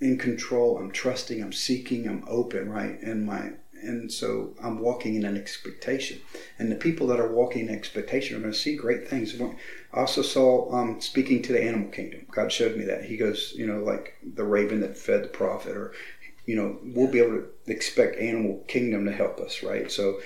in 0.00 0.18
control. 0.18 0.76
I'm 0.76 0.90
trusting. 0.90 1.40
I'm 1.40 1.52
seeking. 1.52 2.08
I'm 2.08 2.24
open. 2.26 2.68
Right? 2.68 3.00
And 3.00 3.24
my 3.24 3.52
and 3.82 4.12
so 4.12 4.54
I'm 4.62 4.78
walking 4.78 5.16
in 5.16 5.24
an 5.24 5.36
expectation. 5.36 6.20
And 6.58 6.70
the 6.70 6.76
people 6.76 7.06
that 7.08 7.20
are 7.20 7.32
walking 7.32 7.68
in 7.68 7.74
expectation 7.74 8.36
are 8.36 8.40
going 8.40 8.52
to 8.52 8.58
see 8.58 8.76
great 8.76 9.08
things. 9.08 9.38
I 9.40 9.54
also 9.92 10.22
saw, 10.22 10.72
um, 10.72 11.00
speaking 11.00 11.42
to 11.42 11.52
the 11.52 11.62
animal 11.62 11.90
kingdom, 11.90 12.26
God 12.30 12.52
showed 12.52 12.76
me 12.76 12.84
that. 12.84 13.04
He 13.04 13.16
goes, 13.16 13.52
you 13.56 13.66
know, 13.66 13.82
like 13.82 14.16
the 14.22 14.44
raven 14.44 14.80
that 14.80 14.96
fed 14.96 15.24
the 15.24 15.28
prophet, 15.28 15.76
or, 15.76 15.92
you 16.46 16.56
know, 16.56 16.78
we'll 16.82 17.10
be 17.10 17.20
able 17.20 17.42
to 17.42 17.48
expect 17.66 18.16
animal 18.16 18.62
kingdom 18.68 19.04
to 19.04 19.12
help 19.12 19.40
us, 19.40 19.62
right? 19.62 19.90
So, 19.90 20.20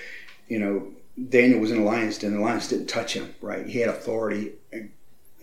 you 0.47 0.59
know, 0.59 0.87
Daniel 1.29 1.59
was 1.59 1.71
in 1.71 1.79
a 1.79 1.83
lion's 1.83 2.19
den. 2.19 2.33
The 2.33 2.39
lions 2.39 2.67
didn't 2.67 2.87
touch 2.87 3.13
him, 3.13 3.33
right? 3.41 3.65
He 3.65 3.79
had 3.79 3.89
authority. 3.89 4.53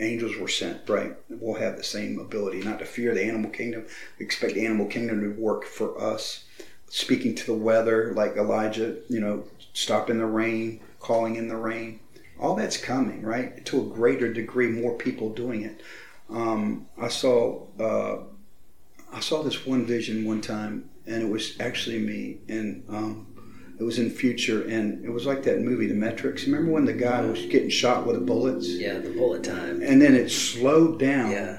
Angels 0.01 0.37
were 0.37 0.49
sent, 0.49 0.89
right? 0.89 1.17
We'll 1.29 1.61
have 1.61 1.77
the 1.77 1.85
same 1.85 2.19
ability, 2.19 2.63
not 2.63 2.79
to 2.81 2.85
fear 2.85 3.15
the 3.15 3.25
animal 3.25 3.51
kingdom. 3.51 3.87
Expect 4.19 4.55
the 4.55 4.67
animal 4.67 4.87
kingdom 4.87 5.21
to 5.21 5.41
work 5.41 5.65
for 5.65 6.01
us 6.01 6.45
speaking 6.89 7.35
to 7.35 7.47
the 7.47 7.55
weather, 7.55 8.13
like 8.15 8.37
Elijah, 8.37 8.97
you 9.09 9.21
know, 9.21 9.45
stopping 9.73 10.19
the 10.19 10.27
rain, 10.27 10.81
calling 11.01 11.37
in 11.37 11.49
the 11.49 11.57
rain. 11.57 12.01
All 12.39 12.57
that's 12.57 12.77
coming, 12.77 13.23
right? 13.23 13.65
To 13.67 13.81
a 13.81 13.85
greater 13.85 14.33
degree, 14.33 14.69
more 14.69 14.97
people 14.97 15.31
doing 15.31 15.63
it. 15.63 15.81
Um, 16.29 16.87
I 17.01 17.09
saw 17.09 17.67
uh, 17.79 18.25
I 19.13 19.21
saw 19.21 19.43
this 19.43 19.65
one 19.65 19.87
vision 19.87 20.25
one 20.25 20.41
time, 20.41 20.91
and 21.07 21.23
it 21.23 21.29
was 21.29 21.59
actually 21.61 22.01
me, 22.01 22.39
and 22.49 22.85
um, 22.89 23.27
it 23.79 23.85
was 23.85 23.99
in 23.99 24.11
future, 24.11 24.67
and 24.67 25.05
it 25.05 25.11
was 25.11 25.27
like 25.27 25.45
that 25.45 25.61
movie, 25.61 25.87
The 25.87 25.95
Matrix. 25.95 26.47
Remember 26.47 26.73
when 26.73 26.85
the 26.85 26.93
guy 26.93 27.21
was 27.23 27.47
getting 27.47 27.71
shot 27.71 28.07
with 28.07 28.17
the 28.17 28.25
bullets? 28.25 28.69
Yeah, 28.69 28.99
the 28.99 29.11
bullet 29.11 29.45
time. 29.45 29.83
And 29.83 30.01
then 30.01 30.15
it 30.15 30.31
slowed 30.31 30.99
down. 30.99 31.31
Yeah. 31.31 31.59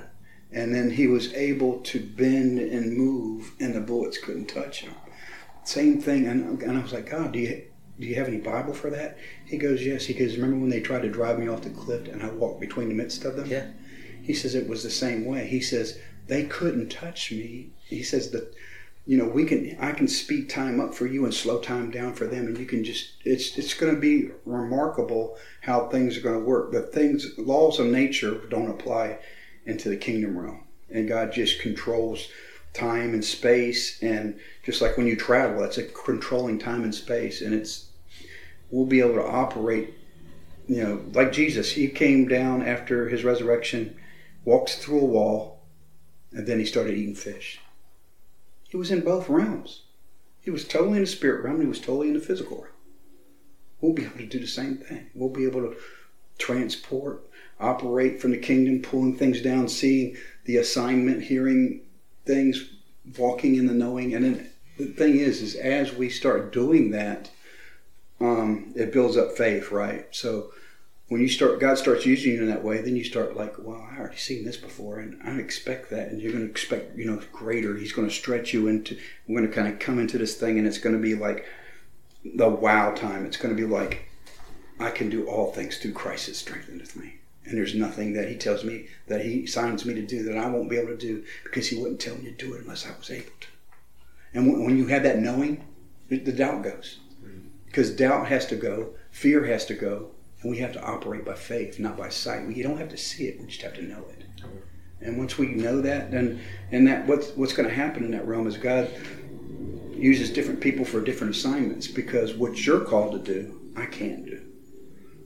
And 0.51 0.73
then 0.73 0.91
he 0.91 1.07
was 1.07 1.33
able 1.33 1.79
to 1.81 1.99
bend 1.99 2.59
and 2.59 2.97
move, 2.97 3.51
and 3.59 3.73
the 3.73 3.81
bullets 3.81 4.17
couldn't 4.17 4.47
touch 4.47 4.81
him. 4.81 4.93
Same 5.65 6.01
thing. 6.01 6.27
And, 6.27 6.61
and 6.61 6.77
I 6.77 6.81
was 6.81 6.93
like, 6.93 7.09
God, 7.09 7.33
do 7.33 7.39
you, 7.39 7.63
do 7.99 8.05
you 8.05 8.15
have 8.15 8.27
any 8.27 8.37
Bible 8.37 8.73
for 8.73 8.89
that? 8.91 9.17
He 9.45 9.57
goes, 9.57 9.85
Yes. 9.85 10.05
He 10.05 10.13
goes, 10.13 10.35
Remember 10.35 10.57
when 10.57 10.69
they 10.69 10.79
tried 10.79 11.01
to 11.01 11.09
drive 11.09 11.39
me 11.39 11.47
off 11.47 11.61
the 11.61 11.69
cliff 11.71 12.07
and 12.07 12.23
I 12.23 12.29
walked 12.29 12.61
between 12.61 12.89
the 12.89 12.95
midst 12.95 13.25
of 13.25 13.35
them? 13.35 13.47
Yeah. 13.47 13.67
He 14.21 14.33
says 14.33 14.55
it 14.55 14.69
was 14.69 14.83
the 14.83 14.89
same 14.89 15.25
way. 15.25 15.47
He 15.47 15.59
says, 15.59 15.99
They 16.27 16.45
couldn't 16.45 16.89
touch 16.89 17.31
me. 17.31 17.71
He 17.85 18.03
says 18.03 18.31
that 18.31 18.53
you 19.05 19.17
know 19.17 19.25
we 19.25 19.45
can 19.45 19.77
i 19.79 19.91
can 19.91 20.07
speed 20.07 20.49
time 20.49 20.79
up 20.79 20.93
for 20.93 21.05
you 21.05 21.25
and 21.25 21.33
slow 21.33 21.59
time 21.59 21.91
down 21.91 22.13
for 22.13 22.25
them 22.25 22.47
and 22.47 22.57
you 22.57 22.65
can 22.65 22.83
just 22.83 23.13
it's 23.23 23.57
it's 23.57 23.73
going 23.73 23.93
to 23.93 24.01
be 24.01 24.31
remarkable 24.45 25.37
how 25.61 25.87
things 25.87 26.17
are 26.17 26.21
going 26.21 26.39
to 26.39 26.45
work 26.45 26.71
the 26.71 26.81
things 26.81 27.37
laws 27.37 27.79
of 27.79 27.85
nature 27.85 28.41
don't 28.49 28.71
apply 28.71 29.17
into 29.65 29.89
the 29.89 29.97
kingdom 29.97 30.37
realm 30.37 30.63
and 30.89 31.07
god 31.07 31.31
just 31.31 31.59
controls 31.59 32.29
time 32.75 33.13
and 33.13 33.23
space 33.23 34.01
and 34.01 34.39
just 34.63 34.81
like 34.81 34.97
when 34.97 35.07
you 35.07 35.15
travel 35.15 35.61
that's 35.61 35.77
a 35.77 35.83
controlling 35.83 36.59
time 36.59 36.83
and 36.83 36.93
space 36.93 37.41
and 37.41 37.53
it's 37.53 37.89
we'll 38.69 38.85
be 38.85 38.99
able 38.99 39.15
to 39.15 39.25
operate 39.25 39.93
you 40.67 40.83
know 40.83 41.03
like 41.13 41.31
jesus 41.31 41.71
he 41.71 41.87
came 41.87 42.27
down 42.27 42.61
after 42.61 43.07
his 43.09 43.23
resurrection 43.23 43.95
walked 44.43 44.75
through 44.75 45.01
a 45.01 45.05
wall 45.05 45.55
and 46.35 46.45
then 46.45 46.59
he 46.59 46.65
started 46.65 46.97
eating 46.97 47.15
fish. 47.15 47.61
He 48.69 48.77
was 48.77 48.91
in 48.91 49.01
both 49.01 49.29
realms. 49.29 49.83
He 50.41 50.51
was 50.51 50.67
totally 50.67 50.97
in 50.97 51.03
the 51.03 51.07
spirit 51.07 51.43
realm 51.43 51.61
he 51.61 51.67
was 51.67 51.79
totally 51.79 52.09
in 52.09 52.13
the 52.13 52.19
physical 52.19 52.57
realm. 52.57 52.73
We'll 53.81 53.93
be 53.93 54.05
able 54.05 54.17
to 54.17 54.25
do 54.25 54.39
the 54.39 54.47
same 54.47 54.77
thing. 54.77 55.07
We'll 55.15 55.29
be 55.29 55.45
able 55.45 55.61
to 55.61 55.77
transport 56.37 57.23
operate 57.59 58.21
from 58.21 58.31
the 58.31 58.37
kingdom 58.37 58.81
pulling 58.81 59.15
things 59.15 59.41
down 59.41 59.69
seeing 59.69 60.17
the 60.43 60.57
assignment 60.57 61.23
hearing 61.23 61.79
things, 62.25 62.69
walking 63.17 63.55
in 63.55 63.67
the 63.67 63.73
knowing. 63.73 64.13
And 64.13 64.25
then 64.25 64.49
the 64.77 64.87
thing 64.87 65.17
is, 65.17 65.41
is 65.41 65.55
as 65.55 65.93
we 65.93 66.09
start 66.09 66.51
doing 66.51 66.91
that, 66.91 67.29
um, 68.19 68.73
it 68.75 68.93
builds 68.93 69.17
up 69.17 69.37
faith, 69.37 69.71
right? 69.71 70.07
So 70.11 70.51
when 71.07 71.21
you 71.21 71.29
start, 71.29 71.59
God 71.59 71.77
starts 71.77 72.05
using 72.05 72.33
you 72.33 72.41
in 72.41 72.49
that 72.49 72.63
way, 72.63 72.81
then 72.81 72.95
you 72.95 73.03
start 73.03 73.35
like, 73.35 73.55
well, 73.59 73.87
I 73.91 73.99
already 73.99 74.17
seen 74.17 74.43
this 74.43 74.57
before, 74.57 74.99
and 74.99 75.19
I 75.23 75.39
expect 75.39 75.89
that, 75.91 76.09
and 76.09 76.19
you're 76.21 76.31
going 76.31 76.43
to 76.43 76.49
expect, 76.49 76.97
you 76.97 77.05
know, 77.05 77.21
greater. 77.31 77.75
He's 77.75 77.93
going 77.93 78.07
to 78.07 78.13
stretch 78.13 78.53
you 78.53 78.67
into. 78.67 78.97
We're 79.27 79.39
going 79.39 79.49
to 79.49 79.55
kind 79.55 79.71
of 79.71 79.79
come 79.79 79.99
into 79.99 80.17
this 80.17 80.35
thing, 80.35 80.57
and 80.57 80.67
it's 80.67 80.79
going 80.79 80.95
to 80.95 81.01
be 81.01 81.13
like 81.13 81.45
the 82.23 82.49
wow 82.49 82.93
time. 82.93 83.25
It's 83.25 83.37
going 83.37 83.55
to 83.55 83.61
be 83.61 83.67
like, 83.67 84.09
I 84.79 84.89
can 84.89 85.09
do 85.09 85.27
all 85.27 85.51
things 85.51 85.77
through 85.77 85.93
Christ 85.93 86.25
that 86.25 86.35
strengtheneth 86.35 86.95
me. 86.95 87.19
And 87.45 87.57
there's 87.57 87.75
nothing 87.75 88.13
that 88.13 88.27
he 88.27 88.35
tells 88.35 88.63
me 88.63 88.87
that 89.07 89.23
he 89.23 89.45
signs 89.45 89.85
me 89.85 89.93
to 89.93 90.01
do 90.01 90.23
that 90.23 90.37
I 90.37 90.49
won't 90.49 90.69
be 90.69 90.77
able 90.77 90.89
to 90.89 90.97
do 90.97 91.23
because 91.43 91.67
he 91.67 91.77
wouldn't 91.77 91.99
tell 91.99 92.15
me 92.15 92.23
to 92.25 92.31
do 92.31 92.53
it 92.55 92.61
unless 92.61 92.85
I 92.85 92.97
was 92.97 93.11
able 93.11 93.31
to. 93.41 93.47
And 94.33 94.65
when 94.65 94.77
you 94.77 94.87
have 94.87 95.03
that 95.03 95.19
knowing, 95.19 95.63
the 96.09 96.31
doubt 96.31 96.63
goes. 96.63 96.99
Because 97.65 97.95
doubt 97.95 98.27
has 98.27 98.45
to 98.47 98.55
go, 98.55 98.95
fear 99.11 99.45
has 99.45 99.65
to 99.65 99.73
go, 99.73 100.11
and 100.41 100.51
we 100.51 100.57
have 100.59 100.73
to 100.73 100.83
operate 100.83 101.25
by 101.25 101.35
faith, 101.35 101.79
not 101.79 101.97
by 101.97 102.09
sight. 102.09 102.47
We 102.47 102.61
don't 102.61 102.77
have 102.77 102.89
to 102.89 102.97
see 102.97 103.27
it, 103.27 103.39
we 103.39 103.47
just 103.47 103.61
have 103.61 103.73
to 103.75 103.81
know 103.81 104.05
it. 104.11 104.25
And 105.01 105.17
once 105.17 105.37
we 105.37 105.47
know 105.47 105.81
that, 105.81 106.11
then 106.11 106.41
and 106.71 106.87
that 106.87 107.05
what's 107.05 107.31
what's 107.31 107.53
going 107.53 107.67
to 107.69 107.75
happen 107.75 108.03
in 108.03 108.11
that 108.11 108.27
realm 108.27 108.47
is 108.47 108.57
God 108.57 108.89
uses 109.93 110.31
different 110.31 110.61
people 110.61 110.85
for 110.85 110.99
different 111.01 111.35
assignments 111.35 111.87
because 111.87 112.33
what 112.33 112.65
you're 112.65 112.81
called 112.81 113.11
to 113.13 113.19
do, 113.33 113.59
I 113.75 113.85
can't 113.85 114.25
do. 114.25 114.41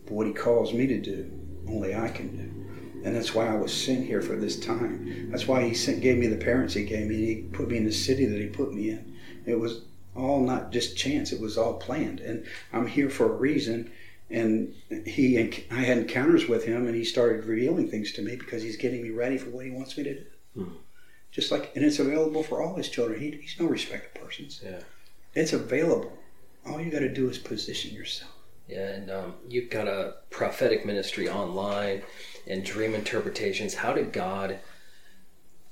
But 0.06 0.14
what 0.14 0.28
he 0.28 0.34
calls 0.34 0.74
me 0.74 0.88
to 0.88 1.00
do, 1.00 1.32
only 1.70 1.96
I 1.96 2.10
can 2.10 2.36
do. 2.36 3.06
And 3.06 3.16
that's 3.16 3.34
why 3.34 3.48
I 3.48 3.56
was 3.56 3.74
sent 3.74 4.06
here 4.06 4.22
for 4.22 4.36
this 4.36 4.60
time. 4.60 5.30
That's 5.32 5.48
why 5.48 5.64
he 5.64 5.74
sent, 5.74 6.02
gave 6.02 6.18
me 6.18 6.28
the 6.28 6.44
parents 6.44 6.74
he 6.74 6.84
gave 6.84 7.08
me. 7.08 7.16
He 7.16 7.36
put 7.54 7.70
me 7.70 7.78
in 7.78 7.86
the 7.86 7.94
city 7.94 8.26
that 8.26 8.40
he 8.40 8.48
put 8.48 8.74
me 8.74 8.90
in. 8.90 9.16
It 9.46 9.58
was 9.58 9.84
all 10.16 10.42
not 10.46 10.72
just 10.72 10.98
chance. 10.98 11.32
It 11.32 11.40
was 11.40 11.58
all 11.58 11.76
planned. 11.76 12.20
And 12.20 12.46
I'm 12.74 12.88
here 12.88 13.10
for 13.10 13.32
a 13.32 13.36
reason. 13.36 13.92
And 14.30 14.76
he, 15.06 15.38
and 15.38 15.64
I 15.72 15.82
had 15.82 15.98
encounters 15.98 16.48
with 16.48 16.66
him, 16.66 16.86
and 16.86 16.96
he 16.96 17.04
started 17.04 17.46
revealing 17.46 17.90
things 17.90 18.12
to 18.14 18.22
me 18.22 18.36
because 18.36 18.62
he's 18.62 18.78
getting 18.78 19.02
me 19.02 19.10
ready 19.10 19.38
for 19.38 19.50
what 19.50 19.66
he 19.66 19.72
wants 19.72 19.98
me 19.98 20.04
to 20.04 20.14
do. 20.14 20.26
Hmm. 20.56 20.76
Just 21.32 21.52
like, 21.52 21.72
and 21.76 21.86
it's 21.86 22.00
available 22.00 22.44
for 22.44 22.62
all 22.62 22.76
his 22.76 22.90
children. 22.90 23.20
He, 23.20 23.32
he's 23.32 23.56
no 23.60 23.66
respect 23.66 24.16
of 24.16 24.24
persons. 24.24 24.62
Yeah, 24.64 24.82
it's 25.34 25.54
available. 25.54 26.14
All 26.68 26.82
you 26.82 26.92
got 26.92 27.00
to 27.00 27.14
do 27.14 27.30
is 27.30 27.38
position 27.38 27.94
yourself. 27.94 28.32
And 28.72 29.10
um, 29.10 29.34
you've 29.48 29.70
got 29.70 29.88
a 29.88 30.16
prophetic 30.30 30.86
ministry 30.86 31.28
online 31.28 32.04
and 32.48 32.64
dream 32.64 32.94
interpretations. 32.94 33.76
How 33.76 33.94
did 33.94 34.14
God? 34.14 34.60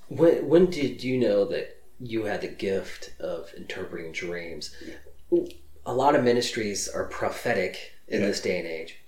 When 0.07 0.47
when 0.47 0.69
did 0.69 1.03
you 1.03 1.17
know 1.17 1.45
that 1.45 1.81
you 1.99 2.25
had 2.25 2.41
the 2.41 2.47
gift 2.47 3.13
of 3.19 3.51
interpreting 3.55 4.11
dreams? 4.11 4.75
A 5.85 5.93
lot 5.93 6.15
of 6.15 6.23
ministries 6.23 6.87
are 6.87 7.05
prophetic 7.05 7.93
in 8.07 8.21
yeah. 8.21 8.27
this 8.27 8.41
day 8.41 8.59
and 8.59 8.67
age, 8.67 8.99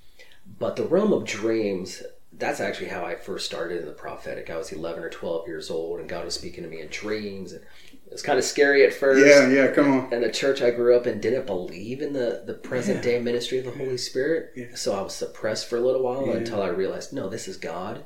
but 0.59 0.75
the 0.75 0.85
realm 0.85 1.13
of 1.13 1.25
dreams. 1.25 2.03
That's 2.31 2.61
actually 2.61 2.87
how 2.87 3.03
I 3.03 3.15
first 3.15 3.45
started 3.45 3.81
in 3.81 3.85
the 3.85 3.91
prophetic. 3.91 4.49
I 4.49 4.55
was 4.55 4.71
11 4.71 5.03
or 5.03 5.09
12 5.09 5.47
years 5.47 5.69
old, 5.69 5.99
and 5.99 6.07
God 6.07 6.23
was 6.23 6.35
speaking 6.35 6.63
to 6.63 6.69
me 6.69 6.79
in 6.79 6.87
dreams. 6.87 7.51
And 7.51 7.65
it 8.09 8.13
was 8.13 8.23
kind 8.23 8.39
of 8.39 8.43
scary 8.43 8.83
at 8.83 8.93
first. 8.93 9.23
Yeah, 9.23 9.47
yeah, 9.49 9.71
come 9.71 9.91
on. 9.91 10.13
And 10.13 10.23
the 10.23 10.31
church 10.31 10.63
I 10.63 10.71
grew 10.71 10.97
up 10.97 11.05
in 11.05 11.21
didn't 11.21 11.45
believe 11.45 12.01
in 12.01 12.13
the, 12.13 12.43
the 12.45 12.55
present 12.55 12.97
yeah. 12.97 13.11
day 13.11 13.19
ministry 13.19 13.59
of 13.59 13.65
the 13.65 13.71
Holy 13.71 13.97
Spirit. 13.97 14.51
Yeah. 14.55 14.73
So 14.75 14.97
I 14.97 15.01
was 15.01 15.13
suppressed 15.13 15.69
for 15.69 15.77
a 15.77 15.81
little 15.81 16.01
while 16.01 16.25
yeah. 16.25 16.37
until 16.37 16.61
I 16.61 16.69
realized, 16.69 17.13
no, 17.13 17.29
this 17.29 17.47
is 17.47 17.55
God. 17.55 18.03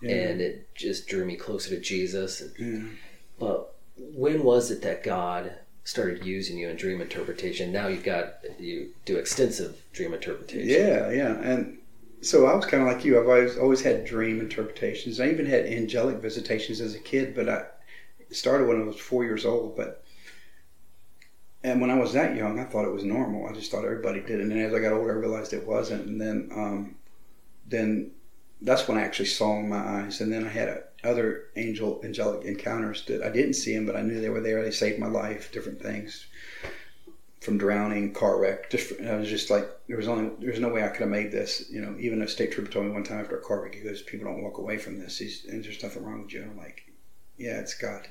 And 0.00 0.40
it 0.40 0.72
just 0.76 1.08
drew 1.08 1.24
me 1.24 1.34
closer 1.34 1.70
to 1.70 1.80
Jesus. 1.80 2.42
But 3.38 3.74
when 3.96 4.44
was 4.44 4.70
it 4.70 4.82
that 4.82 5.02
God 5.02 5.54
started 5.82 6.24
using 6.24 6.58
you 6.58 6.68
in 6.68 6.76
dream 6.76 7.00
interpretation? 7.00 7.72
Now 7.72 7.88
you've 7.88 8.04
got, 8.04 8.34
you 8.60 8.90
do 9.06 9.16
extensive 9.16 9.82
dream 9.92 10.14
interpretation. 10.14 10.68
Yeah, 10.68 11.10
yeah. 11.10 11.40
And 11.40 11.78
so 12.20 12.46
I 12.46 12.54
was 12.54 12.64
kind 12.66 12.82
of 12.82 12.88
like 12.88 13.04
you. 13.04 13.18
I've 13.18 13.26
always, 13.26 13.58
always 13.58 13.80
had 13.80 14.04
dream 14.04 14.38
interpretations. 14.38 15.18
I 15.18 15.30
even 15.30 15.46
had 15.46 15.66
angelic 15.66 16.18
visitations 16.18 16.80
as 16.80 16.94
a 16.94 17.00
kid, 17.00 17.34
but 17.34 17.48
I, 17.48 17.64
started 18.30 18.68
when 18.68 18.80
I 18.80 18.84
was 18.84 18.96
four 18.96 19.24
years 19.24 19.44
old, 19.44 19.76
but 19.76 20.04
and 21.64 21.80
when 21.80 21.90
I 21.90 21.98
was 21.98 22.12
that 22.12 22.36
young, 22.36 22.60
I 22.60 22.64
thought 22.64 22.84
it 22.84 22.92
was 22.92 23.04
normal. 23.04 23.48
I 23.48 23.52
just 23.52 23.70
thought 23.70 23.84
everybody 23.84 24.20
did 24.20 24.38
it. 24.38 24.42
And 24.42 24.50
then 24.50 24.58
as 24.58 24.72
I 24.72 24.78
got 24.78 24.92
older, 24.92 25.12
I 25.12 25.16
realized 25.18 25.52
it 25.52 25.66
wasn't. 25.66 26.06
And 26.06 26.20
then, 26.20 26.48
um, 26.54 26.94
then 27.66 28.12
that's 28.62 28.86
when 28.86 28.96
I 28.96 29.02
actually 29.02 29.26
saw 29.26 29.58
in 29.58 29.68
my 29.68 29.78
eyes. 29.78 30.20
And 30.20 30.32
then 30.32 30.44
I 30.44 30.50
had 30.50 30.68
a, 30.68 30.84
other 31.02 31.46
angel 31.56 32.00
angelic 32.04 32.44
encounters 32.44 33.04
that 33.06 33.22
I 33.22 33.30
didn't 33.30 33.54
see 33.54 33.74
them, 33.74 33.86
but 33.86 33.96
I 33.96 34.02
knew 34.02 34.20
they 34.20 34.28
were 34.30 34.40
there. 34.40 34.62
They 34.62 34.70
saved 34.70 35.00
my 35.00 35.08
life, 35.08 35.50
different 35.52 35.82
things. 35.82 36.26
from 37.40 37.58
drowning, 37.58 38.12
car 38.12 38.38
wreck. 38.38 38.70
Just 38.70 39.00
I 39.00 39.16
was 39.16 39.28
just 39.28 39.50
like 39.50 39.68
there 39.86 39.96
was 39.96 40.08
only 40.08 40.30
there's 40.40 40.60
no 40.60 40.68
way 40.68 40.84
I 40.84 40.88
could 40.88 41.00
have 41.00 41.08
made 41.08 41.30
this. 41.32 41.68
You 41.70 41.80
know, 41.80 41.96
even 41.98 42.22
a 42.22 42.28
state 42.28 42.52
trooper 42.52 42.70
told 42.70 42.86
me 42.86 42.92
one 42.92 43.04
time 43.04 43.20
after 43.20 43.38
a 43.38 43.42
car 43.42 43.62
wreck, 43.62 43.74
he 43.74 43.80
goes, 43.80 44.02
"People 44.02 44.26
don't 44.26 44.42
walk 44.42 44.58
away 44.58 44.76
from 44.76 44.98
this. 44.98 45.18
He's, 45.18 45.44
and 45.46 45.64
there's 45.64 45.82
nothing 45.82 46.04
wrong 46.04 46.22
with 46.22 46.32
you." 46.32 46.42
And 46.42 46.50
I'm 46.52 46.58
like, 46.58 46.92
"Yeah, 47.36 47.60
it's 47.60 47.74
God." 47.74 48.08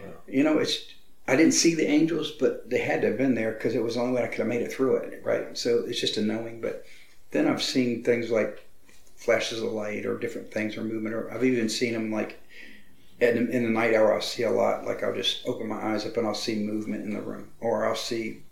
Wow. 0.00 0.12
You 0.26 0.42
know, 0.42 0.58
it's 0.58 0.86
I 1.26 1.36
didn't 1.36 1.52
see 1.52 1.74
the 1.74 1.86
angels, 1.86 2.32
but 2.32 2.68
they 2.68 2.80
had 2.80 3.00
to 3.00 3.08
have 3.08 3.18
been 3.18 3.34
there 3.34 3.52
because 3.52 3.74
it 3.74 3.82
was 3.82 3.94
the 3.94 4.00
only 4.00 4.14
way 4.14 4.24
I 4.24 4.28
could 4.28 4.40
have 4.40 4.46
made 4.46 4.62
it 4.62 4.72
through 4.72 4.96
it, 4.96 5.22
right? 5.24 5.56
So 5.56 5.84
it's 5.86 6.00
just 6.00 6.16
a 6.16 6.22
knowing. 6.22 6.60
But 6.60 6.84
then 7.30 7.48
I've 7.48 7.62
seen 7.62 8.02
things 8.02 8.30
like 8.30 8.66
flashes 9.16 9.62
of 9.62 9.72
light 9.72 10.04
or 10.04 10.18
different 10.18 10.52
things 10.52 10.76
or 10.76 10.84
movement, 10.84 11.14
or 11.14 11.32
I've 11.32 11.44
even 11.44 11.68
seen 11.68 11.94
them 11.94 12.12
like 12.12 12.40
in, 13.20 13.50
in 13.50 13.62
the 13.64 13.70
night 13.70 13.94
hour. 13.94 14.12
I'll 14.12 14.20
see 14.20 14.42
a 14.42 14.50
lot. 14.50 14.84
Like 14.84 15.02
I'll 15.02 15.14
just 15.14 15.46
open 15.46 15.68
my 15.68 15.94
eyes 15.94 16.04
up 16.04 16.16
and 16.16 16.26
I'll 16.26 16.34
see 16.34 16.56
movement 16.56 17.04
in 17.04 17.14
the 17.14 17.22
room, 17.22 17.50
or 17.60 17.86
I'll 17.86 17.96
see 17.96 18.42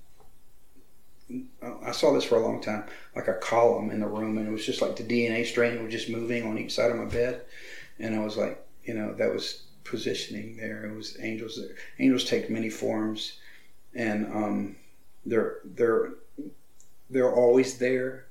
I 1.85 1.93
saw 1.93 2.13
this 2.13 2.25
for 2.25 2.37
a 2.37 2.45
long 2.45 2.61
time, 2.61 2.85
like 3.17 3.29
a 3.29 3.35
column 3.35 3.91
in 3.91 4.01
the 4.01 4.07
room, 4.07 4.37
and 4.39 4.47
it 4.47 4.51
was 4.51 4.67
just 4.67 4.83
like 4.83 4.97
the 4.97 5.05
DNA 5.05 5.47
strand 5.47 5.83
was 5.83 5.93
just 5.93 6.11
moving 6.11 6.47
on 6.47 6.59
each 6.59 6.75
side 6.75 6.91
of 6.91 6.97
my 6.97 7.07
bed, 7.07 7.43
and 7.99 8.15
I 8.15 8.19
was 8.19 8.37
like, 8.37 8.65
you 8.85 8.95
know, 8.95 9.15
that 9.15 9.33
was 9.33 9.63
positioning 9.93 10.57
there. 10.57 10.87
It 10.87 10.97
was 10.97 11.19
angels. 11.21 11.61
Angels 11.99 12.25
take 12.25 12.49
many 12.49 12.71
forms, 12.71 13.39
and 13.95 14.27
um, 14.27 14.77
they're 15.27 15.59
they're 15.65 16.15
they're 17.11 17.35
always 17.35 17.77
there, 17.79 18.25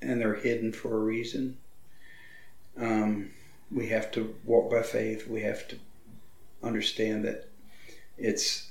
and 0.00 0.20
they're 0.20 0.36
hidden 0.46 0.72
for 0.72 0.94
a 0.94 1.00
reason. 1.00 1.58
Um, 2.78 3.30
we 3.72 3.88
have 3.88 4.12
to 4.12 4.34
walk 4.44 4.70
by 4.70 4.82
faith. 4.82 5.26
We 5.26 5.40
have 5.42 5.66
to 5.68 5.76
understand 6.62 7.24
that 7.24 7.48
it's 8.16 8.70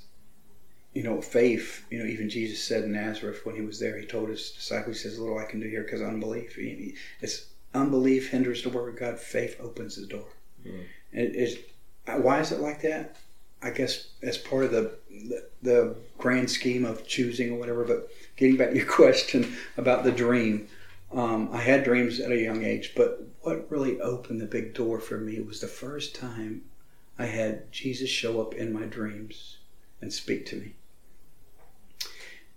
you 0.93 1.03
know, 1.03 1.21
faith, 1.21 1.85
you 1.91 1.99
know, 1.99 2.05
even 2.05 2.29
Jesus 2.29 2.63
said 2.63 2.83
in 2.83 2.93
Nazareth 2.93 3.45
when 3.45 3.55
he 3.55 3.61
was 3.61 3.79
there, 3.79 3.97
he 3.97 4.05
told 4.05 4.29
his 4.29 4.51
disciples, 4.51 5.01
he 5.01 5.09
says, 5.09 5.19
little 5.19 5.37
I 5.37 5.45
can 5.45 5.59
do 5.59 5.67
here 5.67 5.83
because 5.83 6.01
unbelief. 6.01 6.57
It's 7.21 7.45
unbelief 7.73 8.31
hinders 8.31 8.63
the 8.63 8.69
word 8.69 8.89
of 8.89 8.99
God. 8.99 9.19
Faith 9.19 9.57
opens 9.61 9.97
the 9.97 10.07
door. 10.07 10.27
Mm. 10.65 10.85
It 11.11 11.35
is, 11.35 11.59
why 12.17 12.39
is 12.39 12.51
it 12.51 12.59
like 12.59 12.81
that? 12.81 13.17
I 13.61 13.71
guess 13.71 14.07
as 14.21 14.37
part 14.37 14.63
of 14.63 14.71
the, 14.71 14.95
the, 15.09 15.49
the 15.61 15.95
grand 16.17 16.49
scheme 16.49 16.85
of 16.85 17.05
choosing 17.05 17.51
or 17.51 17.59
whatever. 17.59 17.83
But 17.83 18.09
getting 18.37 18.57
back 18.57 18.69
to 18.69 18.77
your 18.77 18.85
question 18.91 19.55
about 19.77 20.03
the 20.03 20.11
dream, 20.11 20.67
um, 21.11 21.49
I 21.51 21.57
had 21.57 21.83
dreams 21.83 22.19
at 22.19 22.31
a 22.31 22.37
young 22.37 22.63
age, 22.63 22.93
but 22.95 23.21
what 23.41 23.69
really 23.69 23.99
opened 23.99 24.41
the 24.41 24.45
big 24.45 24.73
door 24.73 24.99
for 24.99 25.17
me 25.17 25.39
was 25.39 25.59
the 25.59 25.67
first 25.67 26.15
time 26.15 26.63
I 27.17 27.25
had 27.25 27.71
Jesus 27.71 28.09
show 28.09 28.39
up 28.41 28.53
in 28.53 28.71
my 28.71 28.83
dreams 28.85 29.57
and 30.01 30.13
speak 30.13 30.45
to 30.47 30.55
me 30.55 30.75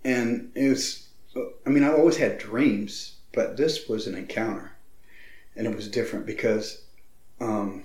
and 0.03 0.51
it 0.55 0.69
was 0.69 1.07
i 1.65 1.69
mean 1.69 1.83
i 1.83 1.91
always 1.91 2.17
had 2.17 2.37
dreams 2.37 3.15
but 3.31 3.57
this 3.57 3.87
was 3.87 4.07
an 4.07 4.15
encounter 4.15 4.75
and 5.55 5.67
it 5.67 5.75
was 5.75 5.87
different 5.87 6.25
because 6.25 6.83
um, 7.39 7.83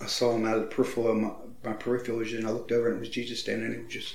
i 0.00 0.06
saw 0.06 0.34
him 0.34 0.46
out 0.46 0.56
of 0.56 0.62
the 0.62 0.74
peripheral 0.74 1.10
of 1.10 1.16
my, 1.16 1.30
my, 1.64 1.72
peripheral 1.72 2.18
vision. 2.18 2.46
I 2.46 2.50
looked 2.50 2.72
over 2.72 2.88
and 2.88 2.96
it 2.96 3.00
was 3.00 3.08
jesus 3.08 3.40
standing 3.40 3.66
and 3.66 3.74
he 3.76 3.84
was 3.84 3.92
just 3.92 4.14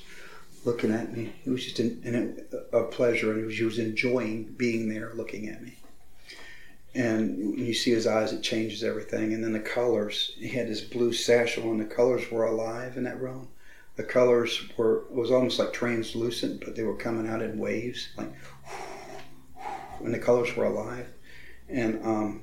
looking 0.63 0.91
at 0.91 1.15
me. 1.15 1.31
He 1.43 1.51
was 1.51 1.63
just 1.63 1.79
a, 1.79 2.33
a, 2.73 2.85
pleasure 2.85 3.31
and 3.31 3.39
he 3.39 3.45
was, 3.45 3.57
he 3.57 3.63
was 3.63 3.77
enjoying 3.77 4.55
being 4.57 4.89
there 4.89 5.11
looking 5.13 5.47
at 5.47 5.61
me. 5.61 5.77
And 6.95 7.37
when 7.51 7.65
you 7.65 7.75
see 7.75 7.91
his 7.91 8.07
eyes 8.07 8.33
it 8.33 8.41
changes 8.41 8.83
everything. 8.83 9.33
And 9.33 9.43
then 9.43 9.53
the 9.53 9.59
colors 9.59 10.31
he 10.37 10.47
had 10.47 10.67
this 10.67 10.81
blue 10.81 11.13
sash 11.13 11.59
on. 11.59 11.77
The 11.77 11.85
colors 11.85 12.31
were 12.31 12.45
alive 12.45 12.97
in 12.97 13.03
that 13.03 13.21
room 13.21 13.49
the 13.95 14.03
colors 14.03 14.61
were 14.77 15.03
it 15.03 15.11
was 15.11 15.31
almost 15.31 15.59
like 15.59 15.73
translucent, 15.73 16.63
but 16.63 16.75
they 16.75 16.83
were 16.83 16.97
coming 16.97 17.27
out 17.27 17.41
in 17.41 17.57
waves, 17.57 18.09
like 18.17 18.33
when 19.99 20.11
the 20.11 20.19
colors 20.19 20.55
were 20.55 20.65
alive, 20.65 21.07
and 21.69 22.03
um, 22.05 22.41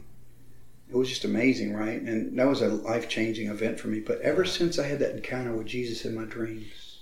it 0.92 0.98
was 0.98 1.09
just 1.09 1.24
amazing, 1.24 1.74
right? 1.74 2.00
And 2.00 2.38
that 2.38 2.46
was 2.46 2.61
a 2.61 2.68
life 2.68 3.09
changing 3.09 3.48
event 3.48 3.81
for 3.81 3.88
me. 3.88 4.00
But 4.00 4.20
ever 4.20 4.44
since 4.44 4.78
I 4.78 4.87
had 4.87 4.98
that 4.98 5.16
encounter 5.16 5.52
with 5.52 5.66
Jesus 5.66 6.05
in 6.05 6.14
my 6.14 6.24
dreams, 6.24 7.00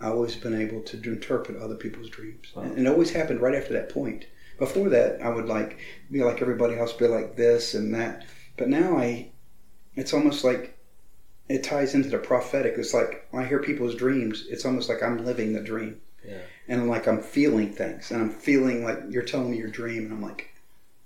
I've 0.00 0.12
always 0.12 0.36
been 0.36 0.60
able 0.60 0.82
to 0.82 0.96
interpret 0.96 1.60
other 1.60 1.74
people's 1.74 2.10
dreams, 2.10 2.52
wow. 2.54 2.62
and 2.62 2.78
it 2.78 2.86
always 2.86 3.10
happened 3.10 3.40
right 3.40 3.54
after 3.54 3.72
that 3.72 3.88
point. 3.88 4.26
Before 4.58 4.88
that, 4.90 5.20
I 5.20 5.28
would 5.28 5.46
like 5.46 5.78
be 6.10 6.22
like 6.22 6.40
everybody 6.40 6.78
else, 6.78 6.92
be 6.92 7.06
like 7.06 7.36
this 7.36 7.74
and 7.74 7.94
that. 7.94 8.24
But 8.56 8.68
now 8.68 8.96
I, 8.96 9.30
it's 9.94 10.14
almost 10.14 10.44
like 10.44 10.78
it 11.48 11.62
ties 11.62 11.94
into 11.94 12.08
the 12.08 12.18
prophetic. 12.18 12.74
It's 12.76 12.94
like 12.94 13.26
when 13.30 13.42
I 13.42 13.46
hear 13.46 13.58
people's 13.58 13.94
dreams, 13.94 14.46
it's 14.48 14.64
almost 14.64 14.88
like 14.88 15.02
I'm 15.02 15.24
living 15.24 15.52
the 15.52 15.60
dream. 15.60 16.00
Yeah. 16.26 16.38
And 16.68 16.88
like 16.88 17.06
I'm 17.06 17.20
feeling 17.20 17.72
things. 17.72 18.10
And 18.10 18.20
I'm 18.20 18.30
feeling 18.30 18.84
like 18.84 18.98
you're 19.10 19.22
telling 19.22 19.50
me 19.50 19.58
your 19.58 19.70
dream 19.70 20.04
and 20.04 20.12
I'm 20.12 20.22
like, 20.22 20.54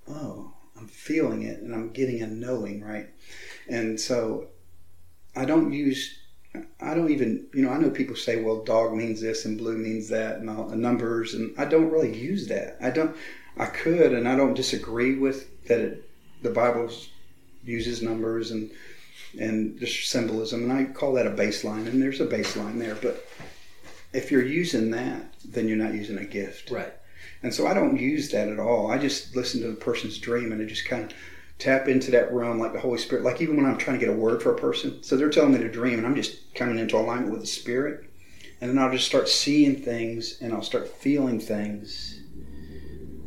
oh, 0.08 0.52
I'm 0.80 0.88
feeling 0.88 1.42
it 1.42 1.60
and 1.60 1.74
I'm 1.74 1.90
getting 1.92 2.22
a 2.22 2.26
knowing, 2.26 2.82
right? 2.82 3.08
And 3.68 4.00
so 4.00 4.48
I 5.36 5.44
don't 5.44 5.72
use 5.72 6.20
I 6.80 6.94
don't 6.94 7.10
even, 7.10 7.46
you 7.54 7.62
know, 7.62 7.70
I 7.70 7.78
know 7.78 7.90
people 7.90 8.16
say, 8.16 8.42
well, 8.42 8.64
dog 8.64 8.92
means 8.94 9.20
this 9.20 9.44
and 9.44 9.56
blue 9.56 9.78
means 9.78 10.08
that 10.08 10.38
and 10.38 10.50
all 10.50 10.64
the 10.64 10.76
numbers, 10.76 11.34
and 11.34 11.54
I 11.56 11.64
don't 11.64 11.90
really 11.90 12.16
use 12.16 12.48
that. 12.48 12.76
I 12.82 12.90
don't, 12.90 13.16
I 13.56 13.66
could, 13.66 14.12
and 14.12 14.26
I 14.26 14.34
don't 14.34 14.54
disagree 14.54 15.16
with 15.16 15.66
that 15.68 15.78
it, 15.78 16.10
the 16.42 16.50
Bible 16.50 16.90
uses 17.62 18.02
numbers 18.02 18.50
and 18.50 18.70
and 19.38 19.78
just 19.78 20.10
symbolism. 20.10 20.68
And 20.68 20.72
I 20.72 20.92
call 20.92 21.12
that 21.14 21.26
a 21.26 21.30
baseline, 21.30 21.86
and 21.86 22.02
there's 22.02 22.20
a 22.20 22.26
baseline 22.26 22.80
there. 22.80 22.96
But 22.96 23.28
if 24.12 24.32
you're 24.32 24.44
using 24.44 24.90
that, 24.90 25.34
then 25.44 25.68
you're 25.68 25.76
not 25.76 25.94
using 25.94 26.18
a 26.18 26.24
gift. 26.24 26.70
Right. 26.70 26.92
And 27.42 27.54
so 27.54 27.66
I 27.66 27.74
don't 27.74 27.98
use 27.98 28.30
that 28.30 28.48
at 28.48 28.58
all. 28.58 28.90
I 28.90 28.98
just 28.98 29.34
listen 29.34 29.62
to 29.62 29.68
the 29.68 29.74
person's 29.74 30.18
dream 30.18 30.52
and 30.52 30.60
I 30.60 30.64
just 30.64 30.86
kind 30.86 31.04
of 31.04 31.12
tap 31.58 31.88
into 31.88 32.10
that 32.10 32.32
realm 32.32 32.58
like 32.58 32.72
the 32.72 32.80
Holy 32.80 32.98
Spirit. 32.98 33.24
Like 33.24 33.40
even 33.40 33.56
when 33.56 33.66
I'm 33.66 33.78
trying 33.78 33.98
to 33.98 34.04
get 34.04 34.12
a 34.12 34.18
word 34.18 34.42
for 34.42 34.52
a 34.52 34.58
person, 34.58 35.02
so 35.02 35.16
they're 35.16 35.30
telling 35.30 35.52
me 35.52 35.58
to 35.58 35.70
dream 35.70 35.98
and 35.98 36.06
I'm 36.06 36.16
just 36.16 36.54
coming 36.54 36.78
into 36.78 36.96
alignment 36.96 37.32
with 37.32 37.40
the 37.40 37.46
Spirit. 37.46 38.06
And 38.60 38.70
then 38.70 38.78
I'll 38.78 38.92
just 38.92 39.06
start 39.06 39.28
seeing 39.28 39.76
things 39.76 40.40
and 40.40 40.52
I'll 40.52 40.62
start 40.62 40.88
feeling 40.88 41.40
things. 41.40 42.20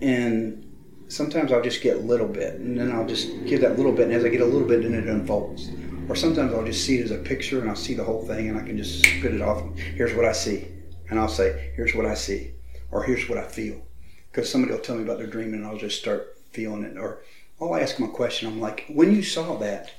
And 0.02 0.72
sometimes 1.08 1.52
I'll 1.52 1.62
just 1.62 1.82
get 1.82 1.98
a 1.98 2.02
little 2.02 2.28
bit 2.28 2.56
and 2.56 2.78
then 2.78 2.92
I'll 2.92 3.08
just 3.08 3.30
give 3.46 3.62
that 3.62 3.78
little 3.78 3.92
bit. 3.92 4.06
And 4.06 4.14
as 4.14 4.24
I 4.24 4.30
get 4.30 4.42
a 4.42 4.46
little 4.46 4.68
bit, 4.68 4.84
then 4.84 4.94
it 4.94 5.08
unfolds. 5.08 5.70
Or 6.10 6.16
sometimes 6.16 6.54
I'll 6.54 6.66
just 6.66 6.86
see 6.86 7.00
it 7.00 7.04
as 7.04 7.12
a 7.12 7.18
picture 7.18 7.62
and 7.62 7.70
I'll 7.70 7.76
see 7.76 7.94
the 7.94 8.04
whole 8.04 8.26
thing 8.26 8.50
and 8.50 8.60
I 8.60 8.64
can 8.64 8.78
just 8.78 9.00
spit 9.00 9.34
it 9.34 9.42
off. 9.42 9.64
Here's 9.78 10.14
what 10.14 10.26
I 10.26 10.34
see. 10.34 10.68
And 11.10 11.20
I'll 11.20 11.30
say, 11.30 11.72
here's 11.76 11.96
what 11.96 12.06
I 12.06 12.14
see. 12.14 12.52
Or 12.94 13.04
here's 13.04 13.28
what 13.28 13.38
I 13.38 13.48
feel. 13.48 13.82
Because 14.32 14.50
somebody 14.50 14.74
will 14.74 14.80
tell 14.80 14.96
me 14.96 15.04
about 15.04 15.18
their 15.18 15.28
dream 15.28 15.54
and 15.54 15.66
I'll 15.66 15.78
just 15.78 16.00
start 16.00 16.38
feeling 16.52 16.84
it. 16.84 16.98
Or 16.98 17.22
I'll 17.60 17.76
ask 17.76 17.98
them 17.98 18.10
a 18.10 18.12
question. 18.12 18.48
I'm 18.48 18.60
like, 18.60 18.86
when 18.88 19.16
you 19.16 19.24
saw 19.24 19.58
that, 19.58 19.92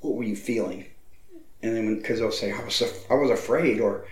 what 0.00 0.14
were 0.14 0.24
you 0.24 0.36
feeling? 0.36 0.86
And 1.62 1.76
then 1.76 1.96
because 1.96 2.20
they'll 2.20 2.30
say, 2.30 2.52
I 2.52 2.62
was, 2.62 2.82
I 3.10 3.14
was 3.14 3.30
afraid 3.30 3.80
or 3.80 4.06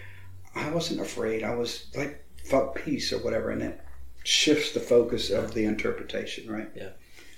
I 0.55 0.71
wasn't 0.71 1.01
afraid. 1.01 1.43
I 1.43 1.55
was 1.55 1.87
like, 1.97 2.25
felt 2.45 2.75
peace 2.75 3.13
or 3.13 3.19
whatever. 3.19 3.51
And 3.51 3.63
it 3.63 3.81
shifts 4.25 4.73
the 4.73 4.81
focus 4.81 5.31
of 5.31 5.55
the 5.55 5.65
interpretation, 5.65 6.51
right? 6.51 6.71
Yeah. 6.75 6.91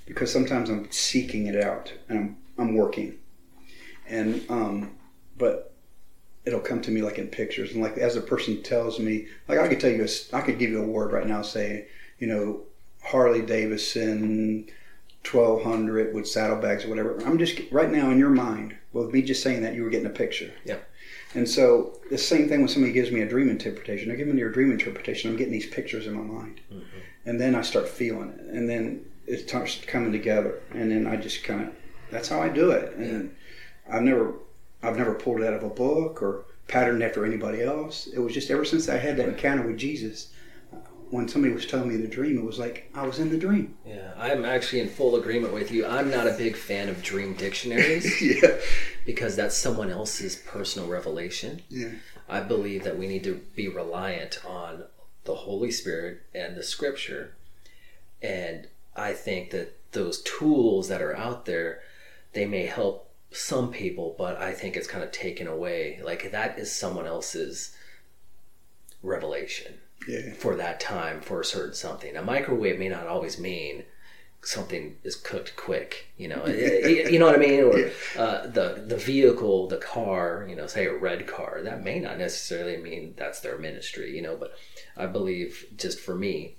Because 0.06 0.32
sometimes 0.32 0.70
I'm 0.70 0.90
seeking 0.90 1.46
it 1.46 1.62
out 1.62 1.92
and 2.08 2.18
I'm, 2.18 2.36
I'm 2.58 2.74
working 2.74 3.18
and 4.06 4.44
um, 4.48 4.96
but 5.36 5.73
it'll 6.44 6.60
come 6.60 6.80
to 6.82 6.90
me 6.90 7.02
like 7.02 7.18
in 7.18 7.28
pictures. 7.28 7.72
And 7.72 7.82
like 7.82 7.96
as 7.96 8.16
a 8.16 8.20
person 8.20 8.62
tells 8.62 8.98
me 8.98 9.26
like 9.48 9.58
i 9.58 9.68
could 9.68 9.80
tell 9.80 9.90
you 9.90 10.04
a, 10.04 10.36
i 10.36 10.40
could 10.40 10.58
give 10.58 10.70
you 10.70 10.82
a 10.82 10.86
word 10.86 11.12
right 11.12 11.26
now 11.26 11.42
say 11.42 11.86
you 12.18 12.26
know 12.26 12.60
harley 13.02 13.42
davidson 13.42 14.66
1200 15.30 16.14
with 16.14 16.28
saddlebags 16.28 16.84
or 16.84 16.88
whatever. 16.88 17.18
I'm 17.24 17.38
just 17.38 17.58
right 17.70 17.90
now 17.90 18.10
in 18.10 18.18
your 18.18 18.30
mind 18.30 18.76
with 18.92 19.10
me 19.10 19.22
just 19.22 19.42
saying 19.42 19.62
that 19.62 19.74
you 19.74 19.82
were 19.82 19.88
getting 19.88 20.06
a 20.06 20.10
picture. 20.10 20.52
Yeah 20.64 20.76
and 21.34 21.48
so 21.48 21.98
the 22.10 22.18
same 22.18 22.48
thing 22.48 22.60
when 22.60 22.68
somebody 22.68 22.92
gives 22.92 23.10
me 23.10 23.20
a 23.20 23.28
dream 23.28 23.50
interpretation. 23.50 24.08
They're 24.08 24.16
giving 24.16 24.36
me 24.36 24.42
a 24.42 24.50
dream 24.50 24.70
interpretation. 24.70 25.30
I'm 25.30 25.36
getting 25.36 25.52
these 25.52 25.66
pictures 25.66 26.06
in 26.06 26.14
my 26.14 26.22
mind. 26.22 26.60
Mm-hmm. 26.72 26.98
and 27.26 27.40
then 27.40 27.54
i 27.54 27.62
start 27.62 27.88
feeling 27.88 28.30
it. 28.30 28.40
And 28.40 28.68
then 28.68 29.04
it 29.26 29.48
starts 29.48 29.80
coming 29.86 30.12
together. 30.12 30.60
And 30.72 30.90
then 30.90 31.06
i 31.06 31.16
just 31.16 31.44
kind 31.44 31.62
of 31.62 31.74
that's 32.10 32.28
how 32.28 32.40
i 32.40 32.48
do 32.48 32.70
it. 32.70 32.94
And 32.96 33.34
I've 33.90 34.02
never 34.02 34.34
I've 34.84 34.96
never 34.96 35.14
pulled 35.14 35.40
it 35.40 35.46
out 35.46 35.54
of 35.54 35.62
a 35.62 35.68
book 35.68 36.22
or 36.22 36.44
patterned 36.68 37.02
after 37.02 37.24
anybody 37.24 37.62
else. 37.62 38.06
It 38.06 38.18
was 38.18 38.34
just 38.34 38.50
ever 38.50 38.64
since 38.64 38.88
I 38.88 38.98
had 38.98 39.16
that 39.16 39.28
encounter 39.28 39.66
with 39.66 39.78
Jesus. 39.78 40.30
When 41.10 41.28
somebody 41.28 41.54
was 41.54 41.66
telling 41.66 41.88
me 41.88 41.96
the 41.96 42.08
dream, 42.08 42.38
it 42.38 42.44
was 42.44 42.58
like 42.58 42.90
I 42.94 43.06
was 43.06 43.20
in 43.20 43.30
the 43.30 43.38
dream. 43.38 43.76
Yeah, 43.86 44.12
I'm 44.18 44.44
actually 44.44 44.80
in 44.80 44.88
full 44.88 45.16
agreement 45.16 45.52
with 45.52 45.70
you. 45.70 45.86
I'm 45.86 46.10
not 46.10 46.26
a 46.26 46.32
big 46.32 46.56
fan 46.56 46.88
of 46.88 47.02
dream 47.02 47.34
dictionaries. 47.34 48.20
yeah. 48.42 48.56
Because 49.06 49.36
that's 49.36 49.56
someone 49.56 49.90
else's 49.90 50.36
personal 50.36 50.88
revelation. 50.88 51.62
Yeah. 51.68 51.90
I 52.28 52.40
believe 52.40 52.84
that 52.84 52.98
we 52.98 53.06
need 53.06 53.22
to 53.24 53.40
be 53.54 53.68
reliant 53.68 54.40
on 54.44 54.84
the 55.24 55.34
Holy 55.34 55.70
Spirit 55.70 56.22
and 56.34 56.56
the 56.56 56.62
Scripture. 56.62 57.36
And 58.22 58.68
I 58.96 59.12
think 59.12 59.50
that 59.50 59.78
those 59.92 60.22
tools 60.22 60.88
that 60.88 61.02
are 61.02 61.16
out 61.16 61.44
there, 61.44 61.80
they 62.32 62.46
may 62.46 62.66
help 62.66 63.10
some 63.36 63.70
people, 63.72 64.14
but 64.16 64.36
I 64.40 64.52
think 64.52 64.76
it's 64.76 64.86
kind 64.86 65.04
of 65.04 65.10
taken 65.10 65.46
away. 65.46 66.00
Like 66.02 66.30
that 66.32 66.58
is 66.58 66.70
someone 66.72 67.06
else's 67.06 67.74
revelation 69.02 69.74
Yeah. 70.08 70.32
for 70.34 70.54
that 70.56 70.80
time 70.80 71.20
for 71.20 71.40
a 71.40 71.44
certain 71.44 71.74
something. 71.74 72.16
A 72.16 72.22
microwave 72.22 72.78
may 72.78 72.88
not 72.88 73.06
always 73.06 73.38
mean 73.38 73.84
something 74.42 74.96
is 75.02 75.16
cooked 75.16 75.56
quick. 75.56 76.08
You 76.18 76.28
know, 76.28 76.46
you 76.46 77.18
know 77.18 77.26
what 77.26 77.34
I 77.34 77.38
mean? 77.38 77.64
Or 77.64 77.90
uh, 78.18 78.46
the 78.46 78.84
the 78.86 78.96
vehicle, 78.96 79.68
the 79.68 79.78
car. 79.78 80.46
You 80.48 80.56
know, 80.56 80.66
say 80.66 80.86
a 80.86 80.94
red 80.96 81.26
car. 81.26 81.60
That 81.62 81.82
may 81.82 81.98
not 81.98 82.18
necessarily 82.18 82.76
mean 82.76 83.14
that's 83.16 83.40
their 83.40 83.58
ministry. 83.58 84.14
You 84.14 84.22
know, 84.22 84.36
but 84.36 84.52
I 84.96 85.06
believe 85.06 85.66
just 85.76 85.98
for 85.98 86.14
me, 86.14 86.56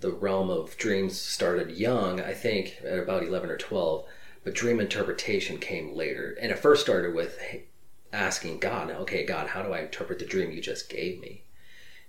the 0.00 0.12
realm 0.12 0.50
of 0.50 0.76
dreams 0.76 1.18
started 1.18 1.70
young. 1.72 2.20
I 2.20 2.34
think 2.34 2.78
at 2.84 2.98
about 2.98 3.24
eleven 3.24 3.50
or 3.50 3.56
twelve, 3.56 4.04
but 4.44 4.54
dream 4.54 4.78
interpretation 4.78 5.58
came 5.58 5.94
later, 5.94 6.36
and 6.40 6.52
it 6.52 6.58
first 6.58 6.82
started 6.82 7.14
with 7.14 7.38
asking 8.12 8.60
God, 8.60 8.90
"Okay, 8.90 9.24
God, 9.24 9.48
how 9.48 9.62
do 9.62 9.72
I 9.72 9.80
interpret 9.80 10.18
the 10.18 10.26
dream 10.26 10.52
you 10.52 10.60
just 10.60 10.88
gave 10.88 11.20
me?" 11.20 11.44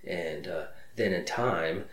And 0.05 0.47
uh, 0.47 0.65
then 0.95 1.13
in 1.13 1.25
time, 1.25 1.85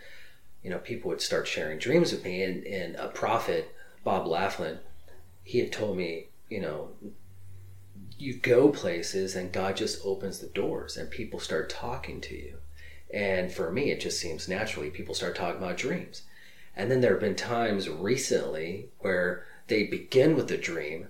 you 0.63 0.69
know, 0.69 0.79
people 0.79 1.09
would 1.09 1.21
start 1.21 1.47
sharing 1.47 1.77
dreams 1.77 2.11
with 2.11 2.23
me. 2.23 2.41
And, 2.43 2.65
and 2.65 2.95
a 2.95 3.09
prophet, 3.09 3.75
Bob 4.03 4.27
Laughlin, 4.27 4.79
he 5.43 5.59
had 5.59 5.71
told 5.71 5.97
me, 5.97 6.27
you 6.49 6.61
know, 6.61 6.91
you 8.17 8.35
go 8.35 8.69
places 8.69 9.35
and 9.35 9.51
God 9.51 9.75
just 9.75 10.05
opens 10.05 10.39
the 10.39 10.47
doors 10.47 10.95
and 10.95 11.09
people 11.09 11.39
start 11.39 11.69
talking 11.69 12.21
to 12.21 12.35
you. 12.35 12.57
And 13.13 13.51
for 13.51 13.71
me, 13.71 13.91
it 13.91 13.99
just 13.99 14.19
seems 14.19 14.47
naturally 14.47 14.89
people 14.89 15.13
start 15.13 15.35
talking 15.35 15.61
about 15.61 15.77
dreams. 15.77 16.23
And 16.75 16.89
then 16.89 17.01
there 17.01 17.11
have 17.11 17.19
been 17.19 17.35
times 17.35 17.89
recently 17.89 18.89
where 18.99 19.45
they 19.67 19.83
begin 19.83 20.35
with 20.35 20.51
a 20.51 20.57
dream, 20.57 21.07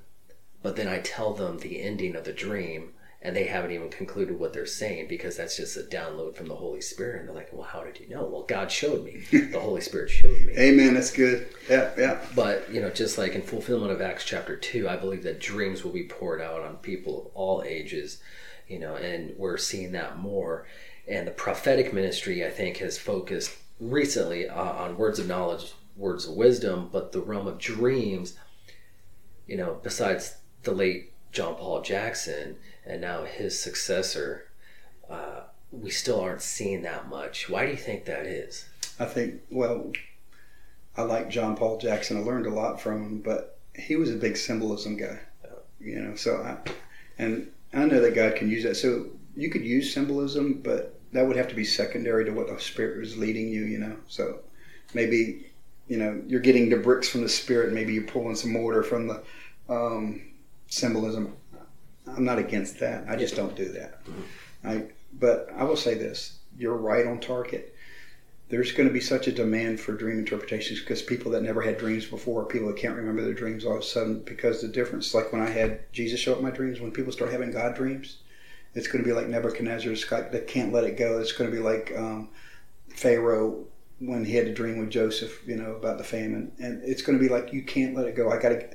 but 0.61 0.75
then 0.75 0.87
I 0.87 0.99
tell 0.99 1.33
them 1.33 1.59
the 1.59 1.81
ending 1.81 2.15
of 2.15 2.23
the 2.23 2.33
dream 2.33 2.93
and 3.23 3.33
they 3.33 3.45
haven't 3.45 3.71
even 3.71 3.89
concluded 3.89 4.37
what 4.37 4.51
they're 4.51 4.65
saying 4.65 5.07
because 5.07 5.37
that's 5.37 5.55
just 5.55 5.77
a 5.77 5.83
download 5.83 6.35
from 6.35 6.47
the 6.47 6.55
Holy 6.55 6.81
Spirit. 6.81 7.21
And 7.21 7.29
they're 7.29 7.35
like, 7.35 7.53
well, 7.53 7.63
how 7.63 7.81
did 7.81 7.97
you 7.97 8.09
know? 8.09 8.25
Well, 8.25 8.43
God 8.43 8.69
showed 8.69 9.05
me. 9.05 9.23
The 9.31 9.59
Holy 9.61 9.79
Spirit 9.79 10.09
showed 10.09 10.41
me. 10.41 10.53
Amen. 10.57 10.93
That's 10.93 11.11
good. 11.11 11.47
Yeah, 11.69 11.91
yeah. 11.97 12.19
But, 12.35 12.69
you 12.69 12.81
know, 12.81 12.89
just 12.89 13.17
like 13.17 13.33
in 13.33 13.41
fulfillment 13.41 13.93
of 13.93 14.01
Acts 14.01 14.25
chapter 14.25 14.57
2, 14.57 14.89
I 14.89 14.97
believe 14.97 15.23
that 15.23 15.39
dreams 15.39 15.85
will 15.85 15.93
be 15.93 16.03
poured 16.03 16.41
out 16.41 16.61
on 16.61 16.75
people 16.77 17.21
of 17.21 17.27
all 17.33 17.63
ages, 17.65 18.21
you 18.67 18.77
know, 18.77 18.95
and 18.95 19.33
we're 19.37 19.57
seeing 19.57 19.93
that 19.93 20.17
more. 20.17 20.67
And 21.07 21.25
the 21.25 21.31
prophetic 21.31 21.93
ministry, 21.93 22.45
I 22.45 22.49
think, 22.49 22.77
has 22.77 22.97
focused 22.97 23.55
recently 23.79 24.49
uh, 24.49 24.61
on 24.61 24.97
words 24.97 25.19
of 25.19 25.29
knowledge, 25.29 25.73
words 25.95 26.27
of 26.27 26.35
wisdom, 26.35 26.89
but 26.91 27.13
the 27.13 27.21
realm 27.21 27.47
of 27.47 27.57
dreams, 27.57 28.33
you 29.47 29.57
know, 29.57 29.79
besides 29.83 30.37
the 30.63 30.71
late 30.71 31.11
John 31.31 31.55
Paul 31.55 31.81
Jackson 31.81 32.57
and 32.85 33.01
now 33.01 33.23
his 33.23 33.59
successor, 33.59 34.47
uh, 35.09 35.41
we 35.71 35.89
still 35.89 36.19
aren't 36.19 36.41
seeing 36.41 36.83
that 36.83 37.09
much. 37.09 37.49
Why 37.49 37.65
do 37.65 37.71
you 37.71 37.77
think 37.77 38.05
that 38.05 38.25
is? 38.25 38.69
I 38.99 39.05
think, 39.05 39.41
well, 39.49 39.91
I 40.95 41.01
like 41.01 41.29
John 41.29 41.55
Paul 41.55 41.79
Jackson. 41.79 42.17
I 42.17 42.21
learned 42.21 42.45
a 42.45 42.51
lot 42.51 42.79
from 42.79 43.03
him, 43.03 43.19
but 43.19 43.59
he 43.75 43.95
was 43.95 44.11
a 44.11 44.15
big 44.15 44.37
symbolism 44.37 44.97
guy, 44.97 45.19
you 45.79 45.99
know. 45.99 46.15
So, 46.15 46.37
I, 46.37 46.69
and 47.17 47.49
I 47.73 47.85
know 47.85 47.99
that 48.01 48.13
God 48.13 48.35
can 48.35 48.49
use 48.49 48.63
that. 48.63 48.75
So 48.75 49.07
you 49.35 49.49
could 49.49 49.65
use 49.65 49.93
symbolism, 49.93 50.61
but 50.63 50.99
that 51.11 51.25
would 51.25 51.37
have 51.37 51.47
to 51.47 51.55
be 51.55 51.65
secondary 51.65 52.25
to 52.25 52.31
what 52.31 52.47
the 52.47 52.59
Spirit 52.59 52.99
was 52.99 53.17
leading 53.17 53.47
you, 53.49 53.63
you 53.63 53.79
know. 53.79 53.97
So 54.07 54.39
maybe, 54.93 55.51
you 55.87 55.97
know, 55.97 56.21
you're 56.27 56.39
getting 56.39 56.69
the 56.69 56.77
bricks 56.77 57.09
from 57.09 57.21
the 57.21 57.29
Spirit. 57.29 57.73
Maybe 57.73 57.93
you're 57.93 58.03
pulling 58.03 58.35
some 58.35 58.53
mortar 58.53 58.83
from 58.83 59.07
the 59.07 59.23
um, 59.69 60.21
symbolism. 60.67 61.35
I'm 62.07 62.25
not 62.25 62.39
against 62.39 62.79
that. 62.79 63.05
I 63.07 63.15
just 63.15 63.35
don't 63.35 63.55
do 63.55 63.69
that. 63.73 64.01
I, 64.63 64.85
but 65.13 65.49
I 65.55 65.63
will 65.63 65.77
say 65.77 65.95
this: 65.95 66.39
you're 66.57 66.77
right 66.77 67.05
on 67.05 67.19
target. 67.19 67.75
There's 68.49 68.71
going 68.71 68.87
to 68.87 68.93
be 68.93 68.99
such 68.99 69.27
a 69.27 69.31
demand 69.31 69.79
for 69.79 69.93
dream 69.93 70.19
interpretations 70.19 70.79
because 70.79 71.01
people 71.01 71.31
that 71.31 71.41
never 71.41 71.61
had 71.61 71.77
dreams 71.77 72.05
before, 72.05 72.45
people 72.45 72.67
that 72.67 72.77
can't 72.77 72.95
remember 72.95 73.23
their 73.23 73.33
dreams, 73.33 73.65
all 73.65 73.73
of 73.73 73.79
a 73.79 73.83
sudden, 73.83 74.19
because 74.19 74.61
the 74.61 74.67
difference, 74.67 75.13
like 75.13 75.31
when 75.33 75.41
I 75.41 75.49
had 75.49 75.91
Jesus 75.91 76.19
show 76.19 76.33
up 76.33 76.41
my 76.41 76.51
dreams, 76.51 76.79
when 76.79 76.91
people 76.91 77.11
start 77.11 77.31
having 77.31 77.51
God 77.51 77.73
dreams, 77.73 78.17
it's 78.75 78.87
going 78.87 79.03
to 79.03 79.07
be 79.07 79.13
like 79.13 79.27
Nebuchadnezzar. 79.27 79.91
It's 79.91 80.11
like 80.11 80.31
they 80.31 80.41
can't 80.41 80.73
let 80.73 80.83
it 80.83 80.97
go. 80.97 81.19
It's 81.19 81.31
going 81.31 81.49
to 81.49 81.55
be 81.55 81.63
like 81.63 81.93
um, 81.95 82.29
Pharaoh 82.89 83.65
when 84.05 84.25
he 84.25 84.35
had 84.35 84.47
a 84.47 84.53
dream 84.53 84.77
with 84.77 84.89
Joseph, 84.89 85.41
you 85.47 85.55
know, 85.55 85.75
about 85.75 85.97
the 85.97 86.03
famine, 86.03 86.51
and 86.59 86.81
it's 86.83 87.01
going 87.01 87.17
to 87.17 87.23
be 87.23 87.29
like 87.29 87.53
you 87.53 87.63
can't 87.63 87.95
let 87.95 88.07
it 88.07 88.15
go. 88.15 88.29
I 88.29 88.39
got 88.39 88.49
to. 88.49 88.69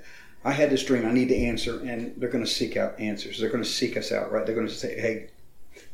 I 0.45 0.53
had 0.53 0.70
this 0.70 0.85
dream. 0.85 1.07
I 1.07 1.12
need 1.12 1.29
to 1.29 1.37
answer, 1.37 1.81
and 1.81 2.14
they're 2.16 2.31
going 2.31 2.45
to 2.45 2.51
seek 2.51 2.76
out 2.76 2.99
answers. 2.99 3.39
They're 3.39 3.51
going 3.51 3.64
to 3.64 3.68
seek 3.68 3.97
us 3.97 4.12
out, 4.12 4.33
right? 4.33 4.47
They're 4.47 4.55
going 4.55 4.68
to 4.68 4.72
say, 4.74 4.99
"Hey, 4.99 5.31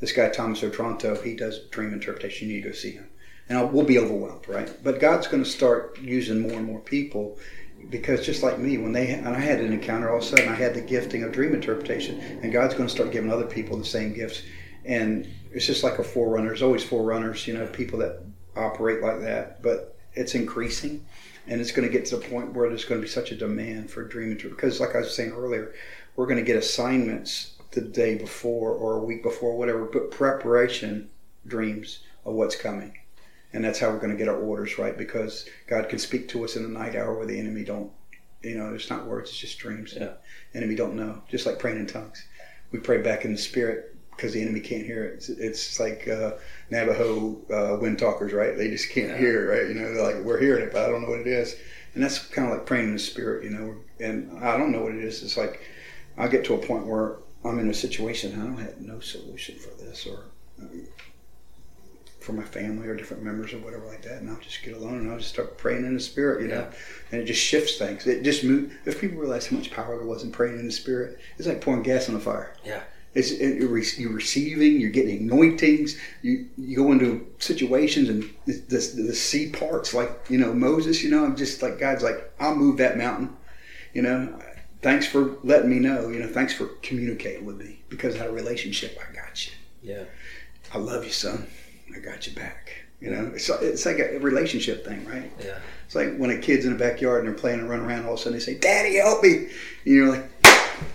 this 0.00 0.12
guy 0.12 0.28
Thomas 0.28 0.62
Otranto, 0.62 1.20
he 1.20 1.34
does 1.34 1.60
dream 1.70 1.92
interpretation. 1.92 2.48
You 2.48 2.54
need 2.54 2.62
to 2.62 2.68
go 2.68 2.74
see 2.74 2.92
him." 2.92 3.08
And 3.48 3.58
I'll, 3.58 3.68
we'll 3.68 3.84
be 3.84 3.98
overwhelmed, 3.98 4.48
right? 4.48 4.72
But 4.82 5.00
God's 5.00 5.26
going 5.26 5.42
to 5.42 5.50
start 5.50 5.98
using 6.00 6.40
more 6.40 6.52
and 6.52 6.66
more 6.66 6.80
people 6.80 7.38
because 7.90 8.24
just 8.24 8.42
like 8.42 8.58
me, 8.58 8.78
when 8.78 8.92
they 8.92 9.10
and 9.10 9.28
I 9.28 9.38
had 9.38 9.60
an 9.60 9.72
encounter, 9.72 10.10
all 10.10 10.18
of 10.18 10.22
a 10.22 10.26
sudden 10.26 10.48
I 10.48 10.54
had 10.54 10.74
the 10.74 10.80
gifting 10.80 11.22
of 11.22 11.32
dream 11.32 11.54
interpretation, 11.54 12.20
and 12.42 12.52
God's 12.52 12.74
going 12.74 12.88
to 12.88 12.94
start 12.94 13.10
giving 13.10 13.32
other 13.32 13.46
people 13.46 13.76
the 13.76 13.84
same 13.84 14.12
gifts. 14.12 14.42
And 14.84 15.28
it's 15.52 15.66
just 15.66 15.82
like 15.82 15.98
a 15.98 16.04
forerunner. 16.04 16.48
There's 16.48 16.62
always 16.62 16.84
forerunners, 16.84 17.46
you 17.46 17.54
know, 17.54 17.66
people 17.66 17.98
that 18.00 18.22
operate 18.56 19.02
like 19.02 19.20
that, 19.20 19.62
but 19.62 19.96
it's 20.14 20.34
increasing 20.34 21.04
and 21.46 21.60
it's 21.60 21.72
going 21.72 21.86
to 21.86 21.92
get 21.92 22.06
to 22.06 22.16
the 22.16 22.28
point 22.28 22.52
where 22.52 22.68
there's 22.68 22.84
going 22.84 23.00
to 23.00 23.06
be 23.06 23.10
such 23.10 23.30
a 23.30 23.36
demand 23.36 23.90
for 23.90 24.02
dream 24.02 24.30
interpretation. 24.30 24.56
Because, 24.56 24.80
like 24.80 24.94
I 24.94 25.00
was 25.00 25.14
saying 25.14 25.32
earlier, 25.32 25.74
we're 26.16 26.26
going 26.26 26.38
to 26.38 26.44
get 26.44 26.56
assignments 26.56 27.54
the 27.72 27.82
day 27.82 28.14
before 28.14 28.72
or 28.72 28.94
a 28.94 29.04
week 29.04 29.22
before, 29.22 29.56
whatever, 29.56 29.84
but 29.84 30.10
preparation 30.10 31.10
dreams 31.46 32.00
of 32.24 32.34
what's 32.34 32.56
coming. 32.56 32.96
And 33.52 33.64
that's 33.64 33.78
how 33.78 33.90
we're 33.90 33.98
going 33.98 34.10
to 34.10 34.16
get 34.16 34.28
our 34.28 34.38
orders 34.38 34.78
right 34.78 34.96
because 34.96 35.46
God 35.68 35.88
can 35.88 35.98
speak 35.98 36.28
to 36.30 36.44
us 36.44 36.56
in 36.56 36.62
the 36.62 36.68
night 36.68 36.96
hour 36.96 37.14
where 37.14 37.26
the 37.26 37.38
enemy 37.38 37.62
don't, 37.62 37.92
you 38.42 38.56
know, 38.56 38.74
it's 38.74 38.90
not 38.90 39.06
words, 39.06 39.30
it's 39.30 39.38
just 39.38 39.58
dreams. 39.58 39.94
Yeah. 39.96 40.14
enemy 40.54 40.74
don't 40.74 40.96
know, 40.96 41.22
just 41.28 41.46
like 41.46 41.58
praying 41.58 41.78
in 41.78 41.86
tongues. 41.86 42.26
We 42.72 42.80
pray 42.80 42.98
back 42.98 43.24
in 43.24 43.32
the 43.32 43.38
spirit 43.38 43.93
because 44.16 44.32
the 44.32 44.40
enemy 44.42 44.60
can't 44.60 44.84
hear 44.84 45.04
it. 45.04 45.14
It's, 45.14 45.28
it's 45.28 45.80
like 45.80 46.06
uh, 46.08 46.32
Navajo 46.70 47.36
uh, 47.52 47.78
wind 47.80 47.98
talkers, 47.98 48.32
right? 48.32 48.56
They 48.56 48.68
just 48.68 48.90
can't 48.90 49.10
Yeah. 49.10 49.18
hear 49.18 49.44
it, 49.52 49.58
right? 49.58 49.68
You 49.68 49.74
know, 49.74 49.94
they're 49.94 50.02
like, 50.16 50.24
we're 50.24 50.40
hearing 50.40 50.64
it, 50.64 50.72
but 50.72 50.84
I 50.84 50.88
don't 50.88 51.02
know 51.02 51.10
what 51.10 51.20
it 51.20 51.26
is. 51.26 51.56
And 51.94 52.02
that's 52.02 52.18
kind 52.18 52.48
of 52.50 52.56
like 52.56 52.66
praying 52.66 52.86
in 52.88 52.92
the 52.94 52.98
spirit, 52.98 53.44
you 53.44 53.50
know. 53.50 53.74
And 54.00 54.38
I 54.44 54.56
don't 54.56 54.72
know 54.72 54.82
what 54.82 54.94
it 54.94 55.04
is. 55.04 55.22
It's 55.22 55.36
like 55.36 55.60
I 56.18 56.28
get 56.28 56.44
to 56.46 56.54
a 56.54 56.58
point 56.58 56.86
where 56.86 57.16
I'm 57.44 57.58
in 57.58 57.68
a 57.70 57.74
situation 57.74 58.40
I 58.40 58.44
don't 58.44 58.56
have 58.58 58.80
no 58.80 59.00
solution 59.00 59.56
for 59.56 59.70
this 59.82 60.06
or 60.06 60.24
um, 60.60 60.86
for 62.20 62.32
my 62.32 62.42
family 62.42 62.88
or 62.88 62.96
different 62.96 63.22
members 63.22 63.52
or 63.52 63.58
whatever 63.58 63.86
like 63.86 64.02
that. 64.02 64.20
And 64.22 64.30
I'll 64.30 64.40
just 64.40 64.62
get 64.64 64.74
alone 64.74 64.98
and 64.98 65.10
I'll 65.12 65.18
just 65.18 65.28
start 65.28 65.58
praying 65.58 65.84
in 65.84 65.94
the 65.94 66.00
spirit, 66.00 66.42
you 66.42 66.48
know. 66.48 66.60
Yeah. 66.62 66.72
And 67.12 67.20
it 67.20 67.26
just 67.26 67.40
shifts 67.42 67.76
things. 67.78 68.06
It 68.06 68.22
just 68.24 68.42
moves. 68.44 68.72
If 68.86 69.00
people 69.00 69.18
realize 69.18 69.46
how 69.46 69.56
much 69.56 69.70
power 69.70 69.96
there 69.98 70.06
was 70.06 70.22
in 70.24 70.32
praying 70.32 70.58
in 70.58 70.66
the 70.66 70.72
spirit, 70.72 71.18
it's 71.38 71.46
like 71.46 71.60
pouring 71.60 71.82
gas 71.82 72.08
on 72.08 72.14
the 72.14 72.20
fire. 72.20 72.56
Yeah. 72.64 72.82
It's 73.14 73.30
it, 73.30 73.60
you're, 73.60 73.68
receiving, 73.68 74.80
you're 74.80 74.90
getting 74.90 75.18
anointings. 75.18 75.96
You 76.22 76.48
you 76.58 76.76
go 76.76 76.90
into 76.90 77.26
situations 77.38 78.08
and 78.08 78.24
the, 78.46 78.54
the, 78.68 79.02
the 79.02 79.14
sea 79.14 79.50
parts 79.50 79.94
like 79.94 80.10
you 80.28 80.38
know 80.38 80.52
Moses. 80.52 81.02
You 81.02 81.10
know, 81.10 81.24
I'm 81.24 81.36
just 81.36 81.62
like 81.62 81.78
God's 81.78 82.02
like 82.02 82.32
I'll 82.40 82.56
move 82.56 82.78
that 82.78 82.98
mountain. 82.98 83.36
You 83.92 84.02
know, 84.02 84.38
thanks 84.82 85.06
for 85.06 85.36
letting 85.44 85.70
me 85.70 85.78
know. 85.78 86.08
You 86.08 86.20
know, 86.20 86.28
thanks 86.28 86.52
for 86.52 86.66
communicating 86.82 87.44
with 87.44 87.56
me 87.56 87.80
because 87.88 88.16
I 88.16 88.18
had 88.18 88.28
a 88.28 88.32
relationship. 88.32 88.98
I 89.00 89.14
got 89.14 89.46
you. 89.46 89.52
Yeah. 89.82 90.04
I 90.72 90.78
love 90.78 91.04
you, 91.04 91.12
son. 91.12 91.46
I 91.94 92.00
got 92.00 92.26
you 92.26 92.34
back. 92.34 92.72
You 93.00 93.10
know, 93.10 93.32
it's 93.34 93.48
it's 93.50 93.86
like 93.86 93.98
a 93.98 94.18
relationship 94.18 94.84
thing, 94.84 95.04
right? 95.04 95.30
Yeah. 95.38 95.58
It's 95.84 95.94
like 95.94 96.16
when 96.16 96.30
a 96.30 96.38
kid's 96.38 96.64
in 96.64 96.72
the 96.72 96.78
backyard 96.78 97.24
and 97.24 97.28
they're 97.28 97.38
playing 97.38 97.60
and 97.60 97.68
running 97.68 97.86
around. 97.86 98.06
All 98.06 98.14
of 98.14 98.18
a 98.18 98.22
sudden 98.22 98.38
they 98.38 98.44
say, 98.44 98.54
"Daddy, 98.54 98.96
help 98.96 99.22
me!" 99.22 99.36
And 99.36 99.50
you're 99.84 100.08
like, 100.08 100.24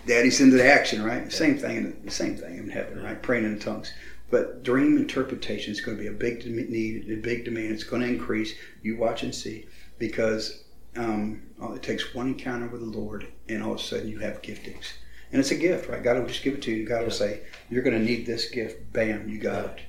"Daddy's 0.05 0.39
into 0.41 0.57
the 0.57 0.65
action, 0.71 1.03
right?" 1.03 1.31
Same 1.31 1.57
thing. 1.57 1.77
In 1.77 2.01
the 2.05 2.11
same 2.11 2.35
thing 2.35 2.57
in 2.57 2.69
heaven, 2.69 3.03
right? 3.03 3.21
Praying 3.21 3.45
in 3.45 3.59
tongues. 3.59 3.91
But 4.31 4.63
dream 4.63 4.97
interpretation 4.97 5.71
is 5.71 5.81
going 5.81 5.97
to 5.97 6.03
be 6.03 6.07
a 6.07 6.11
big 6.11 6.45
need, 6.45 7.09
a 7.09 7.15
big 7.15 7.45
demand. 7.45 7.71
It's 7.73 7.83
going 7.83 8.01
to 8.03 8.07
increase. 8.07 8.53
You 8.83 8.97
watch 8.97 9.23
and 9.23 9.33
see, 9.33 9.65
because 9.97 10.63
um, 10.95 11.41
it 11.73 11.81
takes 11.83 12.13
one 12.13 12.27
encounter 12.27 12.67
with 12.67 12.81
the 12.81 12.99
Lord, 12.99 13.27
and 13.47 13.63
all 13.63 13.73
of 13.73 13.79
a 13.79 13.83
sudden 13.83 14.07
you 14.07 14.19
have 14.19 14.41
giftings, 14.41 14.93
and 15.31 15.39
it's 15.39 15.51
a 15.51 15.55
gift, 15.55 15.89
right? 15.89 16.03
God 16.03 16.17
will 16.19 16.27
just 16.27 16.43
give 16.43 16.53
it 16.55 16.61
to 16.63 16.71
you. 16.71 16.85
God 16.85 16.99
will 17.01 17.05
Yeah. 17.07 17.13
say, 17.13 17.39
"You're 17.69 17.83
going 17.83 17.97
to 17.97 18.03
need 18.05 18.25
this 18.25 18.49
gift." 18.49 18.93
Bam, 18.93 19.27
you 19.29 19.39
got 19.39 19.65
it. 19.65 19.79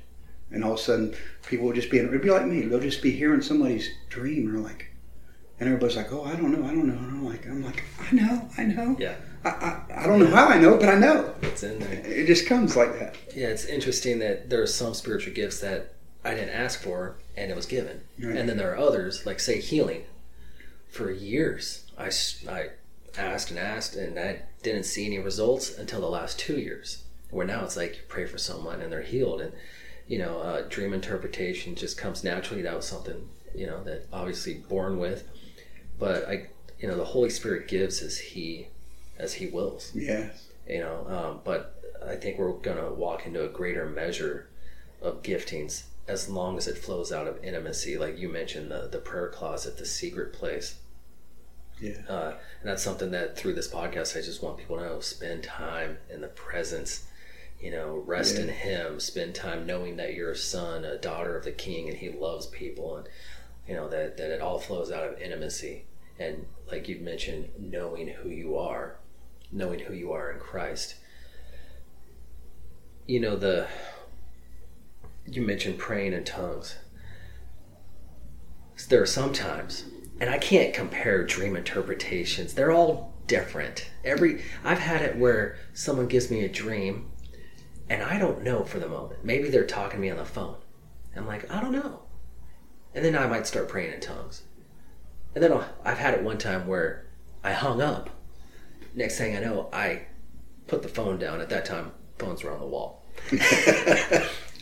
And 0.52 0.64
all 0.64 0.72
of 0.72 0.78
a 0.80 0.82
sudden, 0.82 1.14
people 1.46 1.66
will 1.66 1.74
just 1.74 1.90
be, 1.90 1.98
it'll 1.98 2.18
be 2.18 2.30
like 2.30 2.46
me. 2.46 2.62
They'll 2.62 2.80
just 2.80 3.02
be 3.02 3.12
hearing 3.12 3.40
somebody's 3.42 3.88
dream, 4.08 4.46
and 4.48 4.56
they're 4.56 4.62
like, 4.64 4.86
and 5.60 5.68
everybody's 5.68 5.96
like, 5.96 6.12
"Oh, 6.12 6.24
I 6.24 6.34
don't 6.34 6.50
know, 6.52 6.64
I 6.66 6.72
don't 6.72 6.86
know." 6.86 6.94
And 6.94 7.10
I'm 7.10 7.24
like, 7.26 7.46
"I'm 7.46 7.62
like, 7.62 7.84
I 8.00 8.14
know, 8.14 8.48
I 8.56 8.64
know. 8.64 8.96
Yeah. 8.98 9.14
I, 9.44 9.48
I, 9.48 9.82
I 10.02 10.06
don't 10.06 10.18
know 10.18 10.34
how 10.34 10.48
I 10.48 10.58
know, 10.58 10.76
but 10.76 10.88
I 10.88 10.98
know. 10.98 11.34
It's 11.42 11.62
in 11.62 11.78
there. 11.78 11.92
It 11.92 12.26
just 12.26 12.46
comes 12.46 12.76
like 12.76 12.98
that." 12.98 13.16
Yeah, 13.34 13.48
it's 13.48 13.64
interesting 13.64 14.18
that 14.20 14.50
there 14.50 14.62
are 14.62 14.66
some 14.66 14.94
spiritual 14.94 15.32
gifts 15.34 15.60
that 15.60 15.94
I 16.24 16.34
didn't 16.34 16.50
ask 16.50 16.82
for 16.82 17.16
and 17.36 17.50
it 17.50 17.56
was 17.56 17.66
given. 17.66 18.02
Right. 18.18 18.36
And 18.36 18.48
then 18.48 18.56
there 18.56 18.72
are 18.72 18.78
others, 18.78 19.24
like 19.24 19.40
say 19.40 19.60
healing. 19.60 20.04
For 20.88 21.10
years, 21.10 21.84
I, 21.96 22.10
I 22.48 22.70
asked 23.16 23.50
and 23.50 23.58
asked 23.58 23.96
and 23.96 24.18
I 24.18 24.42
didn't 24.62 24.84
see 24.84 25.06
any 25.06 25.18
results 25.18 25.76
until 25.76 26.00
the 26.00 26.08
last 26.08 26.38
two 26.38 26.58
years. 26.58 27.04
Where 27.30 27.46
now 27.46 27.64
it's 27.64 27.76
like 27.76 27.96
you 27.96 28.02
pray 28.08 28.26
for 28.26 28.38
someone 28.38 28.80
and 28.80 28.92
they're 28.92 29.02
healed. 29.02 29.40
And, 29.40 29.52
you 30.08 30.18
know, 30.18 30.40
uh, 30.40 30.62
dream 30.68 30.92
interpretation 30.92 31.74
just 31.76 31.96
comes 31.96 32.24
naturally. 32.24 32.62
That 32.62 32.76
was 32.76 32.86
something, 32.86 33.28
you 33.54 33.66
know, 33.66 33.82
that 33.84 34.06
obviously 34.12 34.54
born 34.54 34.98
with. 34.98 35.24
But 35.98 36.28
I, 36.28 36.48
you 36.80 36.88
know, 36.88 36.96
the 36.96 37.04
Holy 37.04 37.30
Spirit 37.30 37.68
gives 37.68 38.02
as 38.02 38.18
He, 38.18 38.68
as 39.20 39.34
He 39.34 39.46
wills. 39.46 39.92
Yes. 39.94 40.48
You 40.68 40.80
know, 40.80 41.06
um, 41.08 41.40
but 41.44 41.82
I 42.06 42.16
think 42.16 42.38
we're 42.38 42.52
going 42.52 42.76
to 42.78 42.90
walk 42.92 43.26
into 43.26 43.44
a 43.44 43.48
greater 43.48 43.86
measure 43.86 44.48
of 45.02 45.22
giftings 45.22 45.84
as 46.08 46.28
long 46.28 46.56
as 46.56 46.66
it 46.66 46.76
flows 46.78 47.12
out 47.12 47.26
of 47.26 47.42
intimacy, 47.44 47.96
like 47.96 48.18
you 48.18 48.28
mentioned, 48.28 48.70
the 48.70 48.88
the 48.90 48.98
prayer 48.98 49.28
closet, 49.28 49.76
the 49.78 49.86
secret 49.86 50.32
place. 50.32 50.76
Yeah. 51.80 51.98
Uh, 52.08 52.34
and 52.60 52.68
that's 52.68 52.82
something 52.82 53.10
that 53.12 53.36
through 53.36 53.54
this 53.54 53.68
podcast, 53.68 54.16
I 54.16 54.20
just 54.22 54.42
want 54.42 54.58
people 54.58 54.76
to 54.78 54.84
know: 54.84 55.00
spend 55.00 55.44
time 55.44 55.98
in 56.12 56.20
the 56.20 56.28
presence. 56.28 57.06
You 57.60 57.70
know, 57.70 58.02
rest 58.06 58.36
Yeah. 58.36 58.42
in 58.44 58.48
Him. 58.48 59.00
Spend 59.00 59.34
time 59.34 59.66
knowing 59.66 59.96
that 59.96 60.14
you're 60.14 60.30
a 60.32 60.36
son, 60.36 60.84
a 60.84 60.96
daughter 60.96 61.36
of 61.36 61.44
the 61.44 61.52
King, 61.52 61.88
and 61.88 61.98
He 61.98 62.10
loves 62.10 62.46
people, 62.46 62.96
and 62.96 63.08
you 63.68 63.74
know 63.74 63.88
that 63.88 64.16
that 64.16 64.30
it 64.30 64.40
all 64.40 64.58
flows 64.58 64.90
out 64.90 65.04
of 65.04 65.20
intimacy. 65.20 65.84
And 66.18 66.46
like 66.70 66.88
you 66.88 66.98
mentioned, 67.00 67.50
knowing 67.58 68.08
who 68.08 68.28
you 68.30 68.56
are, 68.58 68.96
knowing 69.52 69.80
who 69.80 69.94
you 69.94 70.12
are 70.12 70.30
in 70.30 70.38
Christ. 70.38 70.96
You 73.06 73.20
know 73.20 73.36
the. 73.36 73.66
You 75.26 75.42
mentioned 75.42 75.78
praying 75.78 76.12
in 76.12 76.24
tongues. 76.24 76.76
There 78.88 79.02
are 79.02 79.06
sometimes, 79.06 79.84
and 80.20 80.30
I 80.30 80.38
can't 80.38 80.74
compare 80.74 81.24
dream 81.24 81.54
interpretations. 81.54 82.54
They're 82.54 82.72
all 82.72 83.14
different. 83.26 83.90
Every 84.04 84.42
I've 84.64 84.78
had 84.78 85.02
it 85.02 85.16
where 85.16 85.56
someone 85.72 86.08
gives 86.08 86.30
me 86.30 86.44
a 86.44 86.48
dream 86.48 87.10
and 87.90 88.04
I 88.04 88.18
don't 88.18 88.44
know 88.44 88.64
for 88.64 88.78
the 88.78 88.88
moment. 88.88 89.24
Maybe 89.24 89.50
they're 89.50 89.66
talking 89.66 89.98
to 89.98 90.00
me 90.00 90.10
on 90.10 90.16
the 90.16 90.24
phone. 90.24 90.56
I'm 91.16 91.26
like, 91.26 91.50
I 91.50 91.60
don't 91.60 91.72
know. 91.72 92.04
And 92.94 93.04
then 93.04 93.16
I 93.16 93.26
might 93.26 93.48
start 93.48 93.68
praying 93.68 93.92
in 93.92 94.00
tongues. 94.00 94.42
And 95.34 95.42
then 95.42 95.52
I'll, 95.52 95.68
I've 95.84 95.98
had 95.98 96.14
it 96.14 96.22
one 96.22 96.38
time 96.38 96.68
where 96.68 97.06
I 97.42 97.52
hung 97.52 97.82
up. 97.82 98.10
Next 98.94 99.18
thing 99.18 99.36
I 99.36 99.40
know, 99.40 99.68
I 99.72 100.02
put 100.66 100.82
the 100.82 100.88
phone 100.88 101.18
down. 101.18 101.40
At 101.40 101.48
that 101.50 101.64
time, 101.64 101.92
phones 102.18 102.42
were 102.42 102.52
on 102.52 102.60
the 102.60 102.66
wall. 102.66 103.04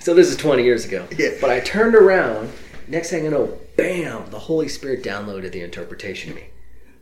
so 0.00 0.14
this 0.14 0.28
is 0.28 0.36
20 0.36 0.62
years 0.64 0.84
ago. 0.84 1.06
Yeah. 1.16 1.30
But 1.40 1.50
I 1.50 1.60
turned 1.60 1.94
around. 1.94 2.50
Next 2.86 3.10
thing 3.10 3.26
I 3.26 3.30
know, 3.30 3.58
bam, 3.76 4.30
the 4.30 4.38
Holy 4.38 4.68
Spirit 4.68 5.02
downloaded 5.02 5.52
the 5.52 5.60
interpretation 5.60 6.30
to 6.30 6.36
me. 6.36 6.46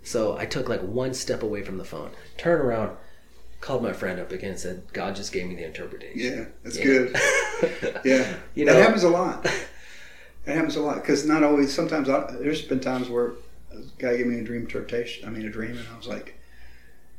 So 0.02 0.36
I 0.36 0.46
took 0.46 0.68
like 0.68 0.82
one 0.82 1.14
step 1.14 1.42
away 1.42 1.62
from 1.62 1.78
the 1.78 1.84
phone, 1.84 2.10
turned 2.36 2.60
around, 2.62 2.96
called 3.60 3.82
my 3.82 3.92
friend 3.92 4.18
up 4.20 4.30
again 4.32 4.50
and 4.50 4.58
said, 4.58 4.82
God 4.92 5.14
just 5.16 5.32
gave 5.32 5.46
me 5.46 5.54
the 5.56 5.64
interpretation. 5.64 6.18
Yeah, 6.18 6.44
that's 6.62 6.76
Yeah. 6.78 6.84
good. 6.84 7.16
Yeah, 8.04 8.36
You 8.54 8.64
that 8.66 8.72
know- 8.74 8.80
happens 8.82 9.02
a 9.04 9.08
lot. 9.10 9.46
It 10.46 10.54
happens 10.54 10.76
a 10.76 10.80
lot 10.80 10.94
because 11.02 11.26
not 11.26 11.42
always. 11.42 11.74
Sometimes 11.74 12.08
I, 12.08 12.30
there's 12.38 12.62
been 12.62 12.78
times 12.78 13.08
where 13.08 13.32
a 13.72 13.78
guy 13.98 14.16
gave 14.16 14.28
me 14.28 14.38
a 14.38 14.44
dream 14.44 14.60
interpretation. 14.60 15.26
I 15.26 15.32
mean, 15.32 15.44
a 15.44 15.50
dream, 15.50 15.72
and 15.72 15.84
I 15.92 15.96
was 15.98 16.06
like, 16.06 16.35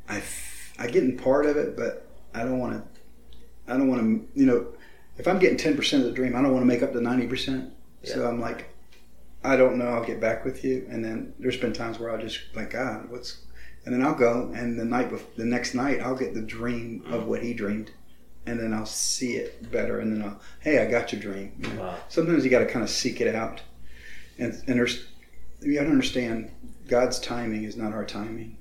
I, 0.08 0.18
f- 0.18 0.72
I 0.78 0.86
get 0.86 1.02
in 1.04 1.16
part 1.16 1.46
of 1.46 1.56
it, 1.56 1.76
but 1.76 2.06
I 2.34 2.40
don't 2.44 2.58
want 2.58 2.74
to. 2.74 3.72
I 3.72 3.76
don't 3.76 3.88
want 3.88 4.00
to. 4.02 4.40
You 4.40 4.46
know, 4.46 4.66
if 5.18 5.28
I'm 5.28 5.38
getting 5.38 5.58
ten 5.58 5.76
percent 5.76 6.02
of 6.04 6.08
the 6.08 6.14
dream, 6.14 6.34
I 6.34 6.42
don't 6.42 6.52
want 6.52 6.62
to 6.62 6.66
make 6.66 6.82
up 6.82 6.92
the 6.92 7.00
ninety 7.00 7.26
percent. 7.26 7.72
So 8.04 8.26
I'm 8.26 8.40
like, 8.40 8.70
I 9.44 9.56
don't 9.56 9.76
know. 9.76 9.86
I'll 9.88 10.04
get 10.04 10.20
back 10.20 10.44
with 10.44 10.64
you. 10.64 10.86
And 10.90 11.04
then 11.04 11.34
there's 11.38 11.56
been 11.56 11.72
times 11.72 11.98
where 11.98 12.10
I'll 12.10 12.20
just 12.20 12.40
like, 12.54 12.70
God, 12.70 13.10
what's, 13.10 13.42
and 13.84 13.94
then 13.94 14.02
I'll 14.02 14.14
go, 14.14 14.52
and 14.54 14.78
the 14.78 14.84
night, 14.84 15.10
the 15.36 15.44
next 15.44 15.74
night, 15.74 16.00
I'll 16.00 16.16
get 16.16 16.34
the 16.34 16.42
dream 16.42 17.04
of 17.08 17.26
what 17.26 17.42
he 17.42 17.54
dreamed, 17.54 17.90
and 18.46 18.58
then 18.60 18.72
I'll 18.74 18.86
see 18.86 19.32
it 19.36 19.70
better, 19.72 19.98
and 20.00 20.12
then 20.12 20.28
I'll, 20.28 20.40
hey, 20.60 20.78
I 20.78 20.86
got 20.90 21.12
your 21.12 21.20
dream. 21.20 21.52
You 21.58 21.68
know? 21.70 21.82
Wow. 21.82 21.96
Sometimes 22.08 22.44
you 22.44 22.50
got 22.50 22.60
to 22.60 22.66
kind 22.66 22.82
of 22.82 22.90
seek 22.90 23.20
it 23.20 23.34
out, 23.34 23.62
and 24.38 24.52
and 24.66 24.76
there's, 24.78 25.06
you 25.60 25.74
got 25.74 25.84
to 25.84 25.90
understand, 25.90 26.50
God's 26.86 27.18
timing 27.18 27.64
is 27.64 27.76
not 27.76 27.92
our 27.92 28.04
timing, 28.04 28.57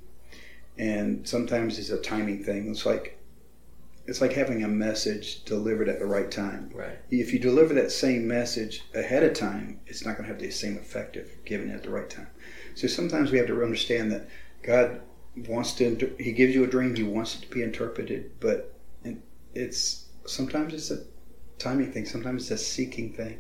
and 0.77 1.27
sometimes 1.27 1.79
it's 1.79 1.89
a 1.89 1.97
timing 2.01 2.43
thing. 2.43 2.69
It's 2.69 2.85
like. 2.85 3.13
It's 4.09 4.21
like 4.21 4.31
having 4.31 4.63
a 4.63 4.69
message 4.69 5.43
delivered 5.43 5.89
at 5.89 5.99
the 5.99 6.05
right 6.05 6.31
time 6.31 6.71
Right. 6.73 6.97
if 7.11 7.33
you 7.33 7.39
deliver 7.39 7.73
that 7.73 7.91
same 7.91 8.25
message 8.25 8.85
ahead 8.95 9.21
of 9.21 9.33
time, 9.33 9.81
it's 9.85 10.05
not 10.05 10.15
going 10.15 10.23
to 10.25 10.31
have 10.33 10.41
the 10.41 10.49
same 10.49 10.77
effect 10.77 11.17
if 11.17 11.43
given 11.43 11.69
it 11.69 11.73
at 11.73 11.83
the 11.83 11.89
right 11.89 12.09
time. 12.09 12.29
So 12.73 12.87
sometimes 12.87 13.31
we 13.31 13.37
have 13.37 13.47
to 13.47 13.61
understand 13.61 14.13
that 14.13 14.29
God 14.63 15.01
wants 15.45 15.73
to. 15.73 16.15
He 16.17 16.31
gives 16.31 16.55
you 16.55 16.63
a 16.63 16.67
dream. 16.67 16.95
He 16.95 17.03
wants 17.03 17.35
it 17.35 17.41
to 17.41 17.49
be 17.49 17.63
interpreted, 17.63 18.31
but 18.39 18.73
it's 19.53 20.05
sometimes 20.25 20.73
it's 20.73 20.89
a 20.89 21.03
timing 21.59 21.91
thing. 21.91 22.05
Sometimes 22.05 22.43
it's 22.49 22.61
a 22.61 22.63
seeking 22.63 23.11
thing. 23.11 23.39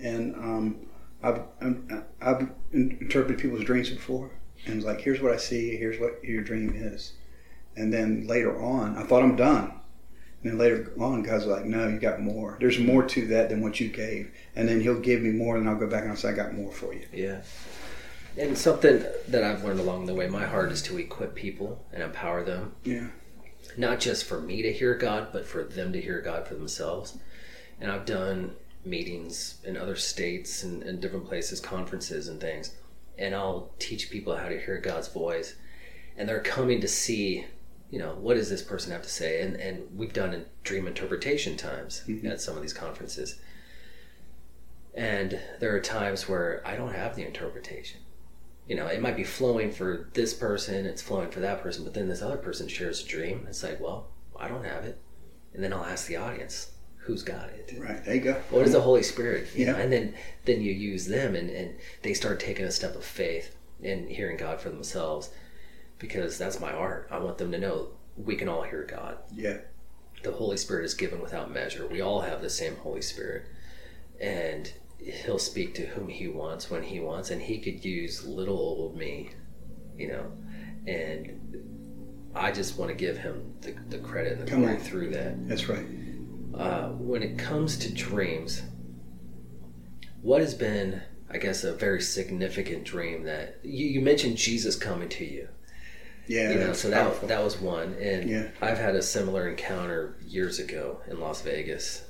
And 0.00 0.34
um, 0.36 0.86
I've 1.22 1.40
I'm- 1.60 2.04
I've 2.22 2.48
interpreted 2.72 3.38
people's 3.38 3.64
dreams 3.64 3.90
before, 3.90 4.30
and 4.66 4.76
it's 4.76 4.84
like, 4.86 5.00
here's 5.00 5.20
what 5.20 5.32
I 5.32 5.36
see. 5.36 5.76
Here's 5.76 5.98
what 5.98 6.22
your 6.24 6.42
dream 6.42 6.72
is. 6.74 7.12
And 7.76 7.92
then 7.92 8.26
later 8.26 8.60
on, 8.60 8.96
I 8.96 9.04
thought 9.04 9.22
I'm 9.22 9.36
done. 9.36 9.72
And 10.42 10.52
then 10.52 10.58
later 10.58 10.92
on, 10.98 11.22
God's 11.22 11.46
like, 11.46 11.64
no, 11.64 11.88
you 11.88 11.98
got 11.98 12.20
more. 12.20 12.56
There's 12.60 12.78
more 12.78 13.02
to 13.04 13.26
that 13.28 13.48
than 13.48 13.60
what 13.60 13.80
you 13.80 13.88
gave. 13.88 14.30
And 14.54 14.68
then 14.68 14.80
He'll 14.80 15.00
give 15.00 15.20
me 15.22 15.30
more, 15.30 15.56
and 15.56 15.68
I'll 15.68 15.76
go 15.76 15.86
back 15.86 16.02
and 16.02 16.10
I'll 16.10 16.16
say, 16.16 16.30
I 16.30 16.32
got 16.32 16.54
more 16.54 16.72
for 16.72 16.92
you. 16.94 17.06
Yeah. 17.12 17.40
And 18.36 18.56
something 18.56 19.04
that 19.28 19.42
I've 19.42 19.64
learned 19.64 19.80
along 19.80 20.06
the 20.06 20.14
way, 20.14 20.28
my 20.28 20.46
heart 20.46 20.70
is 20.70 20.82
to 20.82 20.98
equip 20.98 21.34
people 21.34 21.84
and 21.92 22.02
empower 22.02 22.44
them, 22.44 22.74
Yeah. 22.84 23.08
not 23.76 23.98
just 23.98 24.24
for 24.24 24.40
me 24.40 24.62
to 24.62 24.72
hear 24.72 24.94
God, 24.94 25.28
but 25.32 25.44
for 25.44 25.64
them 25.64 25.92
to 25.92 26.00
hear 26.00 26.20
God 26.20 26.46
for 26.46 26.54
themselves. 26.54 27.18
And 27.80 27.90
I've 27.90 28.06
done 28.06 28.54
meetings 28.84 29.58
in 29.64 29.76
other 29.76 29.96
states 29.96 30.62
and, 30.62 30.82
and 30.84 31.00
different 31.00 31.26
places, 31.26 31.58
conferences 31.58 32.28
and 32.28 32.40
things, 32.40 32.74
and 33.18 33.34
I'll 33.34 33.70
teach 33.78 34.10
people 34.10 34.36
how 34.36 34.48
to 34.48 34.58
hear 34.58 34.78
God's 34.78 35.08
voice. 35.08 35.56
And 36.16 36.28
they're 36.28 36.40
coming 36.40 36.80
to 36.80 36.88
see, 36.88 37.46
you 37.90 37.98
know, 37.98 38.14
what 38.14 38.34
does 38.34 38.50
this 38.50 38.62
person 38.62 38.92
have 38.92 39.02
to 39.02 39.08
say? 39.08 39.42
And 39.42 39.56
and 39.56 39.96
we've 39.96 40.12
done 40.12 40.34
in 40.34 40.46
dream 40.62 40.86
interpretation 40.86 41.56
times 41.56 42.02
mm-hmm. 42.06 42.26
at 42.26 42.40
some 42.40 42.56
of 42.56 42.62
these 42.62 42.72
conferences. 42.72 43.40
And 44.94 45.40
there 45.60 45.74
are 45.76 45.80
times 45.80 46.28
where 46.28 46.62
I 46.66 46.76
don't 46.76 46.94
have 46.94 47.14
the 47.14 47.24
interpretation. 47.24 48.00
You 48.66 48.76
know, 48.76 48.86
it 48.86 49.00
might 49.00 49.16
be 49.16 49.24
flowing 49.24 49.70
for 49.70 50.10
this 50.12 50.34
person, 50.34 50.84
it's 50.84 51.00
flowing 51.00 51.30
for 51.30 51.40
that 51.40 51.62
person, 51.62 51.84
but 51.84 51.94
then 51.94 52.08
this 52.08 52.20
other 52.20 52.36
person 52.36 52.68
shares 52.68 53.02
a 53.02 53.08
dream. 53.08 53.46
It's 53.48 53.62
like, 53.62 53.80
well, 53.80 54.08
I 54.38 54.48
don't 54.48 54.64
have 54.64 54.84
it. 54.84 54.98
And 55.54 55.62
then 55.64 55.72
I'll 55.72 55.84
ask 55.84 56.06
the 56.06 56.16
audience, 56.16 56.72
who's 57.08 57.22
got 57.22 57.48
it? 57.48 57.74
Right. 57.78 58.04
There 58.04 58.14
you 58.14 58.20
go. 58.20 58.34
What 58.50 58.66
is 58.66 58.72
the 58.72 58.82
Holy 58.82 59.02
Spirit? 59.02 59.48
You 59.56 59.64
Yeah. 59.64 59.72
know, 59.72 59.78
and 59.78 59.90
then 59.92 60.14
then 60.44 60.60
you 60.60 60.72
use 60.72 61.06
them 61.06 61.34
and, 61.34 61.48
and 61.50 61.74
they 62.02 62.12
start 62.14 62.38
taking 62.38 62.66
a 62.66 62.70
step 62.70 62.94
of 62.94 63.02
faith 63.04 63.56
and 63.82 64.08
hearing 64.10 64.36
God 64.36 64.60
for 64.60 64.68
themselves. 64.68 65.30
Because 65.98 66.36
that's 66.38 66.60
my 66.60 66.70
heart. 66.70 67.08
I 67.10 67.18
want 67.18 67.38
them 67.38 67.50
to 67.52 67.58
know 67.58 67.88
we 68.16 68.36
can 68.36 68.46
all 68.48 68.62
hear 68.62 68.84
God. 68.84 69.16
Yeah. 69.34 69.56
The 70.22 70.32
Holy 70.32 70.56
Spirit 70.58 70.84
is 70.84 70.94
given 70.94 71.20
without 71.20 71.50
measure. 71.50 71.86
We 71.86 72.00
all 72.02 72.20
have 72.20 72.42
the 72.42 72.50
same 72.50 72.76
Holy 72.76 73.02
Spirit. 73.02 73.46
And 74.20 74.70
he'll 75.00 75.38
speak 75.38 75.74
to 75.76 75.86
whom 75.86 76.08
he 76.08 76.28
wants 76.28 76.70
when 76.70 76.82
he 76.82 77.00
wants 77.00 77.30
and 77.30 77.40
he 77.40 77.58
could 77.58 77.84
use 77.84 78.24
little 78.26 78.58
old 78.58 78.96
me, 78.96 79.30
you 79.96 80.08
know. 80.08 80.30
And 80.86 82.30
I 82.34 82.52
just 82.52 82.78
want 82.78 82.90
to 82.90 82.96
give 82.96 83.16
him 83.16 83.54
the, 83.62 83.74
the 83.88 83.98
credit 83.98 84.34
and 84.34 84.42
the 84.46 84.50
Come 84.50 84.60
glory 84.60 84.74
on. 84.76 84.80
through 84.82 85.10
that 85.10 85.48
That's 85.48 85.68
right. 85.68 85.86
Uh, 86.58 86.88
when 86.90 87.22
it 87.22 87.38
comes 87.38 87.76
to 87.78 87.92
dreams, 87.92 88.62
what 90.22 90.40
has 90.40 90.54
been, 90.54 91.02
I 91.30 91.38
guess, 91.38 91.64
a 91.64 91.72
very 91.72 92.00
significant 92.00 92.84
dream 92.84 93.22
that 93.24 93.60
you, 93.62 93.86
you 93.86 94.00
mentioned 94.00 94.36
Jesus 94.36 94.76
coming 94.76 95.08
to 95.10 95.24
you? 95.24 95.48
Yeah. 96.26 96.50
You 96.52 96.58
know, 96.58 96.72
so 96.74 96.90
that 96.90 97.02
powerful. 97.04 97.28
that 97.28 97.42
was 97.42 97.58
one, 97.60 97.94
and 97.94 98.28
Yeah. 98.28 98.48
I've 98.60 98.78
had 98.78 98.94
a 98.96 99.02
similar 99.02 99.48
encounter 99.48 100.16
years 100.26 100.58
ago 100.58 101.00
in 101.08 101.20
Las 101.20 101.40
Vegas. 101.42 102.04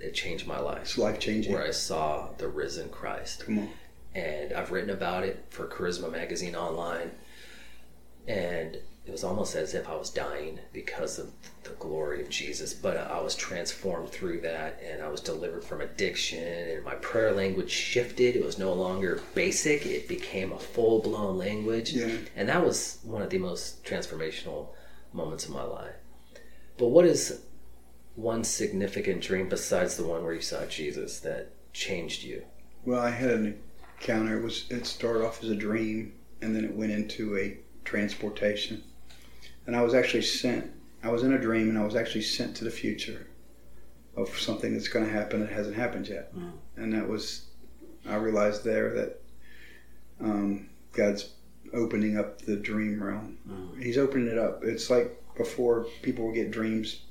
It 0.00 0.14
changed 0.14 0.46
my 0.46 0.58
life, 0.60 0.82
It's 0.82 0.98
life 0.98 1.18
changing. 1.18 1.52
where 1.52 1.64
I 1.64 1.72
saw 1.72 2.30
the 2.38 2.48
risen 2.48 2.88
Christ 2.90 3.44
Come 3.44 3.58
on. 3.58 3.70
and 4.14 4.52
I've 4.52 4.70
written 4.70 4.90
about 4.90 5.24
it 5.24 5.44
for 5.50 5.66
Charisma 5.66 6.10
Magazine 6.10 6.54
online. 6.54 7.10
And 8.28 8.78
it 9.10 9.14
was 9.14 9.24
almost 9.24 9.56
as 9.56 9.74
if 9.74 9.88
I 9.88 9.96
was 9.96 10.08
dying 10.08 10.60
because 10.72 11.18
of 11.18 11.32
the 11.64 11.70
glory 11.70 12.22
of 12.22 12.30
Jesus, 12.30 12.72
but 12.72 12.96
I 12.96 13.20
was 13.20 13.34
transformed 13.34 14.10
through 14.10 14.42
that 14.42 14.80
and 14.88 15.02
I 15.02 15.08
was 15.08 15.20
delivered 15.20 15.64
from 15.64 15.80
addiction 15.80 16.44
and 16.44 16.84
my 16.84 16.94
prayer 16.94 17.32
language 17.32 17.72
shifted. 17.72 18.36
It 18.36 18.44
was 18.44 18.56
no 18.56 18.72
longer 18.72 19.20
basic, 19.34 19.84
it 19.84 20.06
became 20.06 20.52
a 20.52 20.60
full 20.60 21.00
blown 21.00 21.36
language. 21.36 21.92
Yeah. 21.92 22.18
And 22.36 22.48
that 22.48 22.64
was 22.64 23.00
one 23.02 23.20
of 23.20 23.30
the 23.30 23.38
most 23.38 23.82
transformational 23.82 24.68
moments 25.12 25.44
of 25.44 25.50
my 25.50 25.64
life. 25.64 25.96
But 26.78 26.90
what 26.90 27.04
is 27.04 27.40
one 28.14 28.44
significant 28.44 29.22
dream 29.22 29.48
besides 29.48 29.96
the 29.96 30.06
one 30.06 30.22
where 30.22 30.34
you 30.34 30.40
saw 30.40 30.66
Jesus 30.66 31.18
that 31.18 31.50
changed 31.72 32.22
you? 32.22 32.44
Well, 32.84 33.00
I 33.00 33.10
had 33.10 33.30
an 33.30 33.60
encounter. 34.00 34.38
It 34.38 34.44
was 34.44 34.66
it 34.70 34.86
started 34.86 35.26
off 35.26 35.42
as 35.42 35.50
a 35.50 35.56
dream, 35.56 36.12
and 36.40 36.54
then 36.54 36.64
it 36.64 36.76
went 36.76 36.92
into 36.92 37.36
a 37.36 37.58
transportation. 37.84 38.84
And 39.70 39.76
I 39.78 39.82
was 39.82 39.94
actually 39.94 40.22
sent. 40.22 40.68
I 41.04 41.10
was 41.10 41.22
in 41.22 41.32
a 41.32 41.38
dream, 41.38 41.68
and 41.68 41.78
I 41.78 41.84
was 41.84 41.94
actually 41.94 42.22
sent 42.22 42.56
to 42.56 42.64
the 42.64 42.72
future. 42.72 43.28
of 44.16 44.28
something 44.36 44.74
that's 44.74 44.88
going 44.88 45.04
to 45.06 45.12
happen 45.12 45.38
that 45.38 45.52
hasn't 45.52 45.76
happened 45.76 46.08
yet. 46.08 46.32
And 46.76 46.92
that 46.92 47.08
was, 47.08 47.46
I 48.04 48.16
realized 48.16 48.64
there 48.64 48.92
that 48.94 49.22
um, 50.20 50.68
God's 50.92 51.34
opening 51.72 52.18
up 52.18 52.42
the 52.42 52.56
dream 52.56 53.00
realm. 53.00 53.38
He's 53.80 53.96
opening 53.96 54.26
it 54.26 54.38
up. 54.38 54.64
It's 54.64 54.90
like 54.90 55.22
before 55.36 55.86
people 56.02 56.26
would 56.26 56.34
get 56.34 56.50
dreams, 56.50 57.02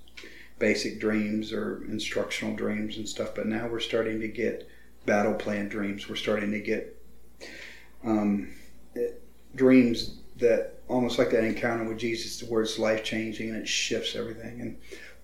basic 0.60 1.00
dreams 1.00 1.54
or 1.54 1.86
instructional 1.86 2.58
dreams 2.58 2.98
and 2.98 3.08
stuff, 3.08 3.34
but 3.34 3.48
now 3.48 3.68
we're 3.70 3.80
starting 3.80 4.20
to 4.20 4.28
get 4.28 4.68
battle 5.06 5.34
plan 5.34 5.70
dreams. 5.70 6.10
We're 6.10 6.18
starting 6.18 6.52
to 6.52 6.60
get 6.60 7.02
um, 8.04 8.54
it- 8.96 9.24
dreams 9.56 10.18
that 10.36 10.79
almost 10.90 11.20
like 11.20 11.30
that 11.30 11.44
encounter 11.44 11.86
with 11.86 12.00
Jesus, 12.00 12.44
where 12.44 12.64
it's 12.64 12.80
life 12.80 13.04
changing 13.04 13.50
and 13.50 13.58
it 13.60 13.68
shifts 13.68 14.16
everything. 14.16 14.60
And 14.60 14.78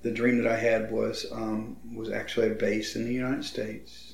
the 0.04 0.12
dream 0.12 0.42
that 0.42 0.52
I 0.52 0.58
had 0.58 0.92
was 0.92 1.26
um, 1.32 1.78
was 1.94 2.10
actually 2.12 2.52
a 2.52 2.56
base 2.56 2.96
in 2.96 3.04
the 3.04 3.14
United 3.14 3.44
States, 3.44 4.14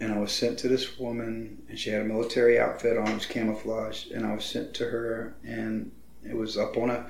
and 0.00 0.12
I 0.12 0.18
was 0.18 0.32
sent 0.32 0.58
to 0.58 0.68
this 0.68 0.98
woman, 0.98 1.62
and 1.68 1.78
she 1.78 1.90
had 1.90 2.02
a 2.02 2.04
military 2.04 2.58
outfit 2.58 2.98
on, 2.98 3.08
it 3.08 3.14
was 3.14 3.26
camouflage, 3.26 4.10
and 4.10 4.26
I 4.26 4.34
was 4.34 4.44
sent 4.44 4.74
to 4.74 4.84
her, 4.84 5.36
and 5.44 5.92
it 6.24 6.36
was 6.36 6.58
up 6.58 6.76
on 6.76 6.90
a 6.90 7.06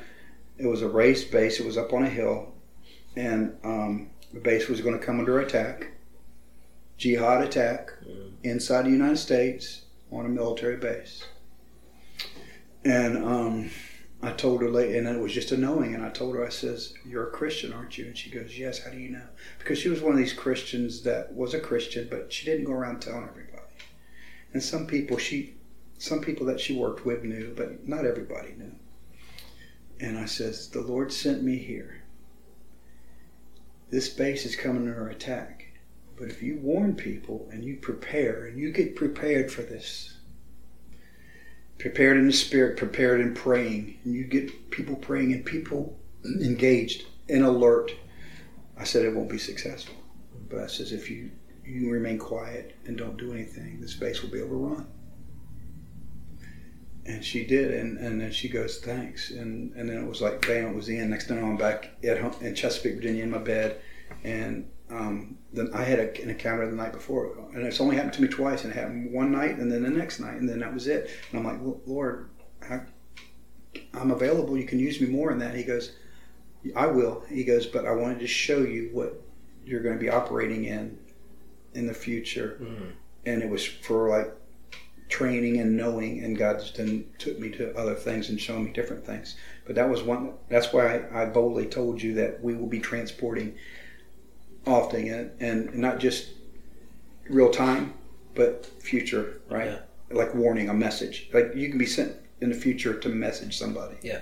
it 0.58 0.66
was 0.66 0.82
a 0.82 0.88
raised 0.88 1.32
base. 1.32 1.58
It 1.58 1.66
was 1.66 1.78
up 1.78 1.92
on 1.92 2.04
a 2.04 2.08
hill, 2.08 2.52
and 3.16 3.56
um, 3.64 4.10
the 4.32 4.40
base 4.40 4.68
was 4.68 4.80
going 4.80 4.98
to 4.98 5.04
come 5.04 5.18
under 5.18 5.40
attack, 5.40 5.88
jihad 6.98 7.42
attack, 7.42 7.90
inside 8.42 8.84
the 8.84 8.90
United 8.90 9.16
States 9.16 9.82
on 10.12 10.26
a 10.26 10.28
military 10.28 10.76
base. 10.76 11.24
And 12.84 13.16
um, 13.24 13.70
I 14.22 14.32
told 14.32 14.60
her 14.60 14.70
late, 14.70 14.94
and 14.94 15.06
it 15.08 15.20
was 15.20 15.32
just 15.32 15.52
a 15.52 15.56
knowing. 15.56 15.94
And 15.94 16.04
I 16.04 16.10
told 16.10 16.34
her, 16.34 16.44
I 16.44 16.50
says, 16.50 16.94
"You're 17.04 17.28
a 17.28 17.32
Christian, 17.32 17.72
aren't 17.72 17.96
you?" 17.96 18.06
And 18.06 18.16
she 18.16 18.30
goes, 18.30 18.58
"Yes." 18.58 18.84
How 18.84 18.90
do 18.90 18.98
you 18.98 19.10
know? 19.10 19.26
Because 19.58 19.78
she 19.78 19.88
was 19.88 20.02
one 20.02 20.12
of 20.12 20.18
these 20.18 20.32
Christians 20.32 21.02
that 21.02 21.34
was 21.34 21.54
a 21.54 21.60
Christian, 21.60 22.08
but 22.10 22.32
she 22.32 22.44
didn't 22.44 22.66
go 22.66 22.72
around 22.72 23.00
telling 23.00 23.28
everybody. 23.28 23.62
And 24.52 24.62
some 24.62 24.86
people 24.86 25.18
she, 25.18 25.54
some 25.98 26.20
people 26.20 26.46
that 26.46 26.60
she 26.60 26.76
worked 26.76 27.04
with 27.04 27.24
knew, 27.24 27.52
but 27.56 27.88
not 27.88 28.06
everybody 28.06 28.52
knew. 28.52 28.72
And 30.00 30.18
I 30.18 30.26
says, 30.26 30.68
"The 30.68 30.82
Lord 30.82 31.12
sent 31.12 31.42
me 31.42 31.56
here. 31.56 32.02
This 33.90 34.08
base 34.08 34.44
is 34.44 34.56
coming 34.56 34.88
under 34.88 35.08
attack." 35.08 35.66
But 36.16 36.28
if 36.28 36.42
you 36.42 36.58
warn 36.58 36.94
people 36.94 37.48
and 37.50 37.64
you 37.64 37.76
prepare 37.76 38.46
and 38.46 38.58
you 38.58 38.70
get 38.70 38.94
prepared 38.94 39.50
for 39.50 39.62
this, 39.62 40.13
prepared 41.78 42.16
in 42.16 42.26
the 42.26 42.32
spirit, 42.32 42.76
prepared 42.76 43.20
in 43.20 43.34
praying, 43.34 43.98
and 44.04 44.14
you 44.14 44.24
get 44.24 44.70
people 44.70 44.96
praying 44.96 45.32
and 45.32 45.44
people 45.44 45.98
engaged 46.24 47.04
and 47.28 47.44
alert, 47.44 47.92
I 48.78 48.84
said 48.84 49.04
it 49.04 49.14
won't 49.14 49.30
be 49.30 49.38
successful. 49.38 49.94
But 50.48 50.60
I 50.60 50.66
says 50.66 50.92
if 50.92 51.10
you 51.10 51.30
you 51.64 51.90
remain 51.90 52.18
quiet 52.18 52.76
and 52.84 52.96
don't 52.96 53.16
do 53.16 53.32
anything, 53.32 53.80
the 53.80 53.88
space 53.88 54.22
will 54.22 54.30
be 54.30 54.40
overrun. 54.40 54.86
And 57.06 57.24
she 57.24 57.46
did, 57.46 57.72
and, 57.72 57.98
and 57.98 58.20
then 58.20 58.32
she 58.32 58.48
goes, 58.48 58.78
thanks. 58.78 59.30
And 59.30 59.74
and 59.74 59.88
then 59.88 60.02
it 60.02 60.06
was 60.06 60.22
like, 60.22 60.46
bam, 60.46 60.68
it 60.68 60.74
was 60.74 60.86
the 60.86 60.98
end. 60.98 61.10
Next 61.10 61.28
thing 61.28 61.42
I'm 61.42 61.56
back 61.56 61.90
at 62.04 62.18
home 62.18 62.34
in 62.40 62.54
Chesapeake, 62.54 62.96
Virginia, 62.96 63.24
in 63.24 63.30
my 63.30 63.38
bed, 63.38 63.80
and 64.22 64.68
um, 64.90 65.38
then 65.54 65.70
I 65.72 65.84
had 65.84 65.98
a, 65.98 66.22
an 66.22 66.30
encounter 66.30 66.68
the 66.68 66.76
night 66.76 66.92
before, 66.92 67.36
and 67.54 67.64
it's 67.64 67.80
only 67.80 67.96
happened 67.96 68.14
to 68.14 68.22
me 68.22 68.28
twice, 68.28 68.64
and 68.64 68.72
it 68.72 68.76
happened 68.76 69.12
one 69.12 69.30
night, 69.30 69.56
and 69.58 69.70
then 69.70 69.82
the 69.84 69.90
next 69.90 70.18
night, 70.18 70.34
and 70.34 70.48
then 70.48 70.58
that 70.58 70.74
was 70.74 70.88
it. 70.88 71.10
And 71.30 71.38
I'm 71.38 71.46
like, 71.46 71.60
well, 71.60 71.80
Lord, 71.86 72.28
I, 72.68 72.80
I'm 73.94 74.10
available. 74.10 74.58
You 74.58 74.66
can 74.66 74.80
use 74.80 75.00
me 75.00 75.06
more 75.06 75.30
in 75.30 75.38
that. 75.38 75.54
He 75.54 75.62
goes, 75.62 75.92
I 76.74 76.86
will. 76.86 77.24
He 77.28 77.44
goes, 77.44 77.66
but 77.66 77.86
I 77.86 77.92
wanted 77.92 78.20
to 78.20 78.26
show 78.26 78.58
you 78.58 78.90
what 78.92 79.22
you're 79.64 79.82
going 79.82 79.96
to 79.96 80.00
be 80.00 80.10
operating 80.10 80.64
in 80.64 80.98
in 81.74 81.86
the 81.86 81.94
future, 81.94 82.58
mm-hmm. 82.60 82.90
and 83.26 83.42
it 83.42 83.48
was 83.48 83.64
for 83.64 84.08
like 84.08 84.32
training 85.08 85.60
and 85.60 85.76
knowing, 85.76 86.24
and 86.24 86.36
God 86.36 86.58
just 86.58 86.76
then 86.76 87.04
took 87.18 87.38
me 87.38 87.50
to 87.50 87.76
other 87.76 87.94
things 87.94 88.28
and 88.28 88.40
showed 88.40 88.60
me 88.60 88.72
different 88.72 89.04
things. 89.04 89.36
But 89.66 89.76
that 89.76 89.88
was 89.88 90.02
one. 90.02 90.34
That's 90.48 90.72
why 90.72 90.98
I, 90.98 91.22
I 91.22 91.24
boldly 91.26 91.66
told 91.66 92.02
you 92.02 92.14
that 92.14 92.42
we 92.42 92.54
will 92.54 92.66
be 92.66 92.80
transporting 92.80 93.56
often 94.66 95.08
and, 95.08 95.30
and 95.40 95.74
not 95.74 95.98
just 95.98 96.28
real 97.28 97.50
time, 97.50 97.94
but 98.34 98.66
future, 98.80 99.40
right? 99.50 99.66
Yeah. 99.66 99.78
Like 100.10 100.34
warning, 100.34 100.68
a 100.68 100.74
message. 100.74 101.28
Like 101.32 101.52
you 101.54 101.68
can 101.68 101.78
be 101.78 101.86
sent 101.86 102.14
in 102.40 102.50
the 102.50 102.54
future 102.54 102.94
to 102.98 103.08
message 103.08 103.58
somebody. 103.58 103.96
Yeah. 104.02 104.20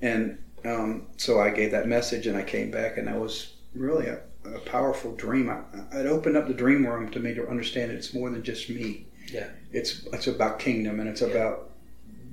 And 0.00 0.38
um, 0.64 1.06
so 1.16 1.40
I 1.40 1.50
gave 1.50 1.70
that 1.72 1.88
message, 1.88 2.26
and 2.26 2.36
I 2.36 2.42
came 2.42 2.70
back, 2.70 2.98
and 2.98 3.08
that 3.08 3.18
was 3.18 3.54
really 3.74 4.06
a, 4.06 4.20
a 4.44 4.58
powerful 4.60 5.14
dream. 5.14 5.50
I, 5.50 5.60
it 5.96 6.06
opened 6.06 6.36
up 6.36 6.46
the 6.46 6.54
dream 6.54 6.86
realm 6.86 7.10
to 7.10 7.20
me 7.20 7.34
to 7.34 7.48
understand 7.48 7.92
it's 7.92 8.14
more 8.14 8.30
than 8.30 8.42
just 8.42 8.68
me. 8.70 9.06
Yeah. 9.32 9.48
It's 9.72 10.06
it's 10.12 10.26
about 10.26 10.58
kingdom, 10.58 11.00
and 11.00 11.08
it's 11.08 11.22
about 11.22 11.70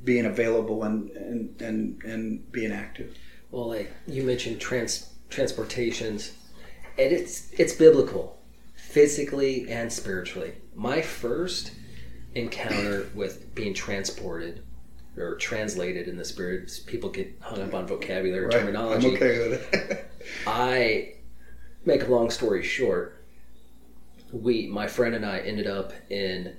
being 0.04 0.26
available 0.26 0.84
and 0.84 1.10
and 1.12 1.62
and, 1.62 2.02
and 2.04 2.52
being 2.52 2.72
active. 2.72 3.18
Well, 3.52 3.70
like 3.70 3.92
you 4.08 4.24
mentioned, 4.24 4.60
trans 4.62 5.12
transportations, 5.30 6.34
and 6.98 7.12
it's 7.12 7.52
it's 7.54 7.74
biblical, 7.74 8.40
physically 8.76 9.70
and 9.70 9.92
spiritually. 9.92 10.54
My 10.76 11.02
first 11.02 11.72
encounter 12.34 13.10
with 13.16 13.54
being 13.56 13.74
transported 13.74 14.64
or 15.18 15.36
translated 15.36 16.08
in 16.08 16.18
the 16.18 16.26
spirit, 16.26 16.72
people 16.86 17.10
get 17.10 17.34
hung 17.40 17.62
up 17.62 17.74
on 17.74 17.88
vocabulary 17.88 18.46
Right? 18.46 18.52
terminology. 18.60 19.08
I'm 19.08 19.16
okay 19.16 19.50
with 19.50 19.74
it. 19.74 20.12
I 20.48 21.14
make 21.86 22.04
a 22.04 22.08
long 22.08 22.30
story 22.30 22.64
short. 22.64 23.24
We, 24.34 24.68
my 24.68 24.88
friend 24.88 25.16
and 25.16 25.26
I, 25.26 25.40
ended 25.40 25.68
up 25.68 25.94
in 26.10 26.58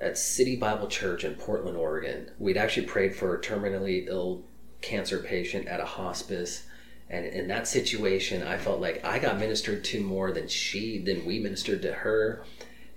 at 0.00 0.18
City 0.18 0.56
Bible 0.56 0.88
Church 0.88 1.24
in 1.24 1.34
Portland, 1.34 1.76
Oregon. 1.78 2.30
We'd 2.38 2.56
actually 2.58 2.86
prayed 2.86 3.14
for 3.14 3.34
a 3.34 3.40
terminally 3.40 4.06
ill 4.06 4.44
cancer 4.82 5.18
patient 5.20 5.66
at 5.68 5.80
a 5.80 5.84
hospice, 5.86 6.64
and 7.08 7.26
in 7.26 7.48
that 7.48 7.68
situation, 7.68 8.42
I 8.42 8.56
felt 8.56 8.80
like 8.80 9.04
I 9.04 9.18
got 9.18 9.38
ministered 9.38 9.84
to 9.84 10.00
more 10.00 10.32
than 10.32 10.48
she, 10.48 10.98
than 10.98 11.24
we 11.24 11.38
ministered 11.38 11.82
to 11.82 11.92
her. 11.92 12.44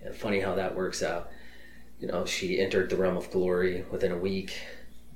And 0.03 0.15
funny 0.15 0.39
how 0.39 0.55
that 0.55 0.75
works 0.75 1.03
out. 1.03 1.29
You 1.99 2.07
know, 2.07 2.25
she 2.25 2.59
entered 2.59 2.89
the 2.89 2.95
realm 2.95 3.17
of 3.17 3.31
glory 3.31 3.83
within 3.91 4.11
a 4.11 4.17
week, 4.17 4.53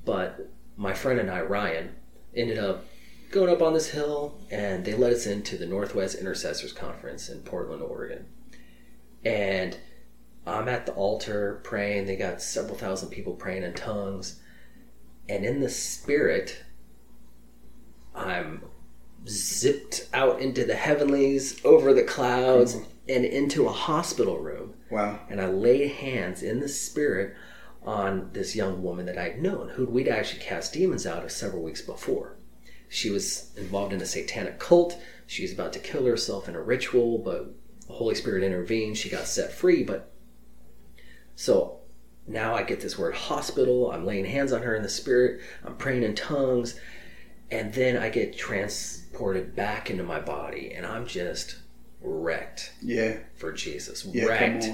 but 0.04 0.52
my 0.76 0.94
friend 0.94 1.20
and 1.20 1.30
I, 1.30 1.42
Ryan, 1.42 1.96
ended 2.36 2.58
up 2.58 2.86
going 3.30 3.50
up 3.50 3.62
on 3.62 3.74
this 3.74 3.92
hill 3.92 4.38
and 4.50 4.84
they 4.84 4.94
led 4.94 5.14
us 5.14 5.26
into 5.26 5.58
the 5.58 5.66
Northwest 5.66 6.16
Intercessors 6.16 6.74
Conference 6.74 7.30
in 7.30 7.42
Portland, 7.42 7.82
Oregon. 7.82 8.26
And 9.24 9.78
I'm 10.46 10.68
at 10.68 10.86
the 10.86 10.94
altar 10.94 11.62
praying. 11.64 12.08
They 12.08 12.16
got 12.16 12.42
several 12.42 12.76
thousand 12.76 13.10
people 13.10 13.34
praying 13.34 13.64
in 13.64 13.74
tongues. 13.74 14.42
And 15.30 15.46
in 15.46 15.62
the 15.62 15.70
spirit, 15.70 16.64
I'm 18.16 18.64
zipped 19.28 20.08
out 20.14 20.40
into 20.40 20.66
the 20.66 20.76
heavenlies, 20.76 21.64
over 21.64 21.94
the 21.94 22.04
clouds, 22.04 22.76
mm-hmm. 22.76 22.86
and 23.10 23.26
into 23.26 23.68
a 23.68 23.72
hospital 23.72 24.40
room. 24.40 24.74
wow. 24.90 25.20
And 25.30 25.40
I 25.40 25.48
laid 25.48 25.92
hands 25.92 26.44
in 26.44 26.60
the 26.60 26.70
spirit 26.70 27.36
on 27.84 28.30
this 28.34 28.56
young 28.56 28.84
woman 28.84 29.06
that 29.08 29.18
I'd 29.18 29.42
known, 29.42 29.70
who 29.70 29.86
we'd 29.86 30.08
actually 30.08 30.42
cast 30.42 30.74
demons 30.74 31.08
out 31.08 31.24
of 31.24 31.32
several 31.32 31.64
weeks 31.64 31.82
before. 31.82 32.38
She 32.90 33.10
was 33.10 33.52
involved 33.56 33.94
in 33.94 34.02
a 34.02 34.06
satanic 34.06 34.60
cult. 34.60 35.00
She 35.26 35.44
was 35.44 35.54
about 35.54 35.74
to 35.74 35.80
kill 35.80 36.06
herself 36.06 36.50
in 36.50 36.56
a 36.56 36.62
ritual, 36.62 37.18
but 37.20 37.54
the 37.88 37.94
Holy 37.94 38.16
Spirit 38.16 38.44
intervened. 38.44 38.98
She 38.98 39.10
got 39.10 39.28
set 39.28 39.52
free. 39.52 39.84
But 39.84 40.12
so 41.36 41.80
now 42.28 42.54
I 42.54 42.64
get 42.64 42.82
this 42.82 42.98
word 42.98 43.16
hospital. 43.16 43.92
I'm 43.92 44.06
laying 44.06 44.26
hands 44.26 44.52
on 44.52 44.62
her 44.64 44.76
in 44.76 44.84
the 44.84 44.90
spirit. 44.90 45.42
I'm 45.64 45.78
praying 45.78 46.04
in 46.04 46.16
tongues. 46.16 46.80
And 47.52 47.74
then 47.74 47.98
I 47.98 48.10
get 48.10 48.38
transported 48.38 49.56
back 49.56 49.90
into 49.90 50.04
my 50.04 50.20
body, 50.22 50.74
and 50.74 50.86
I'm 50.86 51.06
just 51.06 51.58
wrecked 52.02 52.74
Yeah. 52.82 53.18
for 53.36 53.52
Jesus. 53.52 54.06
Yeah. 54.06 54.26
wrecked 54.26 54.70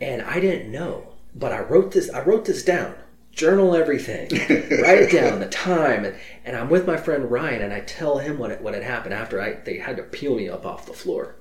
and 0.00 0.22
I 0.22 0.40
didn't 0.40 0.70
know, 0.70 1.14
but 1.34 1.52
I 1.52 1.60
wrote 1.60 1.92
this. 1.92 2.10
I 2.10 2.22
wrote 2.22 2.44
this 2.44 2.62
down. 2.62 2.94
Journal 3.32 3.74
everything. 3.74 4.28
Write 4.32 5.02
it 5.02 5.12
down, 5.12 5.40
the 5.40 5.48
time, 5.48 6.04
and, 6.06 6.16
and 6.44 6.56
I'm 6.56 6.70
with 6.70 6.86
my 6.86 6.96
friend 6.96 7.30
Ryan, 7.30 7.62
and 7.62 7.72
I 7.72 7.80
tell 7.80 8.18
him 8.18 8.38
what 8.38 8.50
it, 8.50 8.62
what 8.62 8.72
had 8.74 8.82
happened 8.82 9.12
after 9.14 9.40
I 9.40 9.54
they 9.54 9.78
had 9.78 9.96
to 9.98 10.02
peel 10.02 10.34
me 10.36 10.48
up 10.48 10.64
off 10.64 10.86
the 10.86 10.92
floor. 10.94 11.36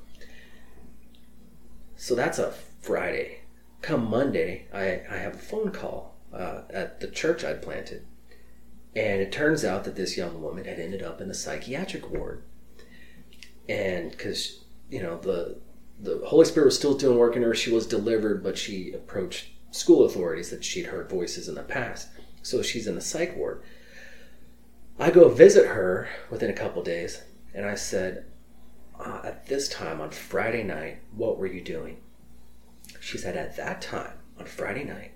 So 1.96 2.16
that's 2.16 2.40
a 2.40 2.54
Friday. 2.82 3.40
Come 3.82 4.10
Monday, 4.10 4.68
I, 4.74 5.02
I 5.10 5.18
have 5.20 5.36
a 5.36 5.38
phone 5.38 5.72
call 5.72 6.16
uh, 6.34 6.62
at 6.70 7.00
the 7.00 7.08
church 7.08 7.44
I'd 7.44 7.62
planted, 7.62 8.06
and 8.96 9.22
it 9.22 9.32
turns 9.32 9.66
out 9.66 9.84
that 9.84 9.96
this 9.96 10.18
young 10.18 10.42
woman 10.42 10.66
had 10.66 10.80
ended 10.80 11.04
up 11.04 11.20
in 11.22 11.28
the 11.28 11.34
psychiatric 11.34 12.10
ward, 12.10 12.44
and 13.68 14.12
because 14.12 14.64
you 14.90 15.02
know 15.02 15.18
the 15.20 15.58
the 16.00 16.22
Holy 16.26 16.46
Spirit 16.46 16.68
was 16.68 16.78
still 16.78 16.96
doing 16.96 17.18
work 17.18 17.36
in 17.36 17.44
her. 17.44 17.56
She 17.56 17.72
was 17.72 17.88
delivered, 17.88 18.44
but 18.44 18.58
she 18.58 18.92
approached 18.92 19.48
school 19.72 20.06
authorities 20.06 20.50
that 20.50 20.64
she'd 20.64 20.88
heard 20.88 21.10
voices 21.10 21.48
in 21.48 21.56
the 21.56 21.64
past. 21.64 22.10
So 22.42 22.62
she's 22.62 22.88
in 22.88 22.96
the 22.96 23.02
psych 23.02 23.36
ward. 23.36 23.64
I 25.00 25.12
go 25.12 25.30
visit 25.30 25.68
her 25.68 26.10
within 26.30 26.50
a 26.50 26.54
couple 26.54 26.84
days, 26.84 27.22
and 27.54 27.66
I 27.66 27.76
said, 27.76 28.26
uh, 29.00 29.22
at 29.24 29.48
this 29.48 29.68
time 29.68 30.00
on 30.00 30.12
Friday 30.12 30.64
night, 30.64 31.00
what 31.16 31.38
were 31.38 31.48
you 31.48 31.62
doing? 31.62 31.98
She 33.00 33.18
said, 33.18 33.36
At 33.36 33.58
that 33.58 33.82
time 33.82 34.14
on 34.40 34.46
Friday 34.46 34.84
night, 34.84 35.12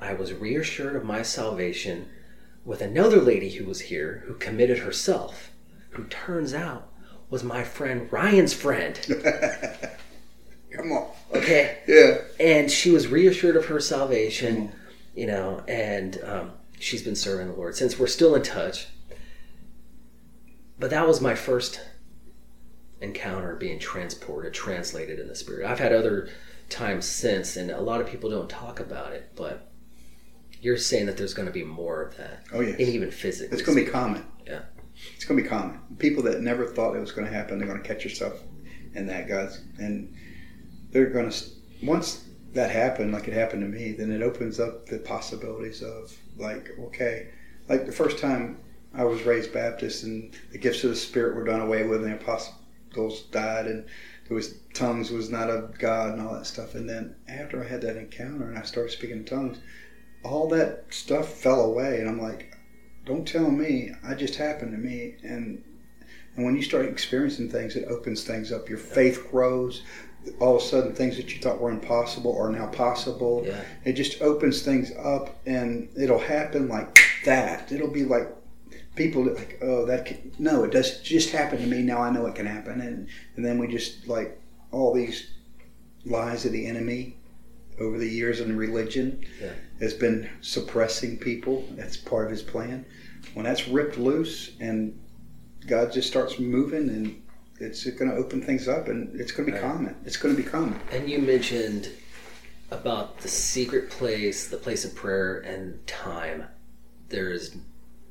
I 0.00 0.14
was 0.14 0.32
reassured 0.32 0.96
of 0.96 1.04
my 1.04 1.22
salvation 1.22 2.08
with 2.64 2.80
another 2.80 3.20
lady 3.20 3.50
who 3.50 3.64
was 3.64 3.82
here 3.82 4.24
who 4.26 4.34
committed 4.34 4.78
herself, 4.78 5.50
who 5.90 6.04
turns 6.04 6.54
out 6.54 6.92
was 7.30 7.44
my 7.44 7.64
friend 7.64 8.10
Ryan's 8.12 8.54
friend. 8.54 8.98
Come 10.72 10.92
on. 10.92 11.08
Okay. 11.34 11.78
Yeah. 11.86 12.18
And 12.38 12.70
she 12.70 12.90
was 12.90 13.08
reassured 13.08 13.56
of 13.56 13.66
her 13.66 13.80
salvation, 13.80 14.72
you 15.14 15.26
know, 15.26 15.62
and 15.66 16.22
um, 16.24 16.52
she's 16.78 17.02
been 17.02 17.16
serving 17.16 17.48
the 17.48 17.54
Lord 17.54 17.74
since 17.74 17.98
we're 17.98 18.06
still 18.06 18.34
in 18.34 18.42
touch. 18.42 18.88
But 20.78 20.90
that 20.90 21.08
was 21.08 21.20
my 21.20 21.34
first 21.34 21.80
encounter 23.00 23.56
being 23.56 23.78
transported, 23.78 24.54
translated 24.54 25.18
in 25.18 25.28
the 25.28 25.34
Spirit. 25.34 25.66
I've 25.66 25.78
had 25.78 25.92
other 25.92 26.28
times 26.68 27.06
since, 27.06 27.56
and 27.56 27.70
a 27.70 27.80
lot 27.80 28.00
of 28.00 28.06
people 28.08 28.30
don't 28.30 28.50
talk 28.50 28.78
about 28.80 29.12
it, 29.12 29.30
but 29.34 29.67
you're 30.60 30.76
saying 30.76 31.06
that 31.06 31.16
there's 31.16 31.34
going 31.34 31.46
to 31.46 31.52
be 31.52 31.64
more 31.64 32.02
of 32.02 32.16
that. 32.16 32.44
Oh, 32.52 32.60
yeah, 32.60 32.70
And 32.70 32.80
even 32.80 33.10
physically. 33.10 33.56
It's 33.56 33.66
going 33.66 33.78
to 33.78 33.84
be 33.84 33.90
common. 33.90 34.24
Yeah. 34.46 34.62
It's 35.14 35.24
going 35.24 35.38
to 35.38 35.42
be 35.42 35.48
common. 35.48 35.80
People 35.98 36.22
that 36.24 36.40
never 36.40 36.66
thought 36.66 36.96
it 36.96 37.00
was 37.00 37.12
going 37.12 37.26
to 37.26 37.32
happen, 37.32 37.58
they're 37.58 37.68
going 37.68 37.82
to 37.82 37.86
catch 37.86 38.04
yourself 38.04 38.34
in 38.94 39.06
that, 39.06 39.28
guys. 39.28 39.62
And 39.78 40.14
they're 40.90 41.10
going 41.10 41.30
to, 41.30 41.44
once 41.82 42.24
that 42.54 42.70
happened, 42.70 43.12
like 43.12 43.28
it 43.28 43.34
happened 43.34 43.62
to 43.62 43.68
me, 43.68 43.92
then 43.92 44.10
it 44.10 44.22
opens 44.22 44.58
up 44.58 44.86
the 44.86 44.98
possibilities 44.98 45.82
of, 45.82 46.12
like, 46.36 46.70
okay, 46.80 47.28
like 47.68 47.86
the 47.86 47.92
first 47.92 48.18
time 48.18 48.58
I 48.94 49.04
was 49.04 49.22
raised 49.22 49.52
Baptist 49.52 50.04
and 50.04 50.34
the 50.50 50.58
gifts 50.58 50.82
of 50.84 50.90
the 50.90 50.96
Spirit 50.96 51.36
were 51.36 51.44
done 51.44 51.60
away 51.60 51.84
with 51.84 52.02
and 52.02 52.12
the 52.12 52.16
apostles 52.16 53.22
died 53.30 53.66
and 53.66 53.86
there 54.26 54.34
was 54.34 54.58
tongues 54.74 55.10
was 55.10 55.30
not 55.30 55.50
of 55.50 55.78
God 55.78 56.14
and 56.14 56.26
all 56.26 56.34
that 56.34 56.46
stuff. 56.46 56.74
And 56.74 56.88
then 56.88 57.14
after 57.28 57.62
I 57.62 57.68
had 57.68 57.82
that 57.82 57.96
encounter 57.96 58.48
and 58.48 58.58
I 58.58 58.62
started 58.62 58.90
speaking 58.90 59.18
in 59.18 59.24
tongues, 59.24 59.58
all 60.24 60.48
that 60.48 60.86
stuff 60.90 61.28
fell 61.28 61.60
away. 61.60 62.00
And 62.00 62.08
I'm 62.08 62.20
like, 62.20 62.54
don't 63.04 63.26
tell 63.26 63.50
me. 63.50 63.92
I 64.04 64.14
just 64.14 64.36
happened 64.36 64.72
to 64.72 64.78
me. 64.78 65.16
And 65.22 65.64
and 66.36 66.44
when 66.44 66.54
you 66.54 66.62
start 66.62 66.86
experiencing 66.86 67.50
things, 67.50 67.74
it 67.74 67.88
opens 67.88 68.22
things 68.22 68.52
up. 68.52 68.68
Your 68.68 68.78
faith 68.78 69.26
grows. 69.28 69.82
All 70.38 70.54
of 70.56 70.62
a 70.62 70.64
sudden, 70.64 70.94
things 70.94 71.16
that 71.16 71.34
you 71.34 71.40
thought 71.40 71.60
were 71.60 71.70
impossible 71.70 72.38
are 72.38 72.50
now 72.50 72.68
possible. 72.68 73.42
Yeah. 73.44 73.60
It 73.84 73.94
just 73.94 74.22
opens 74.22 74.62
things 74.62 74.92
up, 74.96 75.36
and 75.46 75.88
it'll 76.00 76.20
happen 76.20 76.68
like 76.68 76.96
that. 77.24 77.72
It'll 77.72 77.90
be 77.90 78.04
like 78.04 78.28
people 78.94 79.24
that 79.24 79.34
like, 79.34 79.58
oh, 79.62 79.84
that 79.86 80.06
can, 80.06 80.32
no, 80.38 80.62
it 80.62 80.70
does 80.70 81.00
just 81.00 81.30
happen 81.30 81.58
to 81.58 81.66
me. 81.66 81.82
Now 81.82 82.02
I 82.02 82.10
know 82.10 82.26
it 82.26 82.36
can 82.36 82.46
happen, 82.46 82.80
and 82.82 83.08
and 83.34 83.44
then 83.44 83.58
we 83.58 83.66
just 83.66 84.06
like 84.06 84.40
all 84.70 84.94
these 84.94 85.32
lies 86.04 86.44
of 86.44 86.52
the 86.52 86.66
enemy 86.66 87.17
over 87.80 87.98
the 87.98 88.08
years 88.08 88.40
in 88.40 88.56
religion 88.56 89.24
Yeah. 89.40 89.52
has 89.80 89.94
been 89.94 90.28
suppressing 90.40 91.18
people. 91.18 91.66
That's 91.76 91.96
part 91.96 92.26
of 92.26 92.30
his 92.30 92.42
plan. 92.42 92.84
When 93.34 93.44
that's 93.44 93.68
ripped 93.68 93.98
loose 93.98 94.52
and 94.60 94.98
God 95.66 95.92
just 95.92 96.08
starts 96.08 96.38
moving 96.38 96.88
and 96.88 97.22
it's 97.60 97.84
going 97.84 98.10
to 98.10 98.16
open 98.16 98.40
things 98.42 98.68
up 98.68 98.88
and 98.88 99.18
it's 99.20 99.32
going 99.32 99.46
to 99.46 99.52
be 99.52 99.58
Right. 99.58 99.70
common. 99.72 99.94
It's 100.04 100.16
going 100.16 100.34
to 100.36 100.42
be 100.42 100.48
common. 100.48 100.78
And 100.92 101.08
you 101.10 101.18
mentioned 101.18 101.88
about 102.70 103.18
the 103.20 103.28
secret 103.28 103.90
place, 103.90 104.48
the 104.48 104.56
place 104.56 104.84
of 104.84 104.94
prayer, 104.94 105.38
and 105.38 105.84
time. 105.86 106.44
There's, 107.08 107.56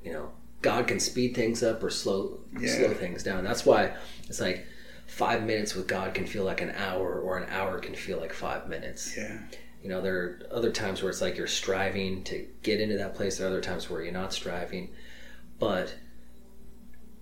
you 0.04 0.12
know, 0.12 0.32
God 0.62 0.88
can 0.88 1.00
speed 1.00 1.36
things 1.36 1.62
up 1.64 1.84
or 1.84 1.90
slow 1.90 2.40
Yeah. 2.60 2.76
slow 2.78 2.94
things 2.94 3.24
down. 3.24 3.44
That's 3.44 3.66
why 3.66 3.96
it's 4.28 4.42
like 4.42 4.66
five 5.08 5.44
minutes 5.44 5.74
with 5.74 5.88
God 5.88 6.14
can 6.14 6.26
feel 6.26 6.44
like 6.44 6.62
an 6.62 6.72
hour, 6.72 7.20
or 7.20 7.38
an 7.38 7.50
hour 7.50 7.80
can 7.80 7.96
feel 7.96 8.20
like 8.20 8.34
five 8.34 8.68
minutes. 8.68 9.16
Yeah. 9.18 9.40
You 9.82 9.90
know, 9.90 10.02
there 10.02 10.16
are 10.16 10.42
other 10.52 10.72
times 10.72 11.02
where 11.02 11.10
it's 11.10 11.22
like 11.22 11.38
you're 11.38 11.48
striving 11.48 12.24
to 12.26 12.48
get 12.64 12.82
into 12.82 12.98
that 12.98 13.16
place. 13.16 13.38
There 13.38 13.48
are 13.48 13.50
other 13.50 13.62
times 13.62 13.90
where 13.90 14.02
you're 14.02 14.12
not 14.12 14.34
striving, 14.34 14.90
but 15.60 15.96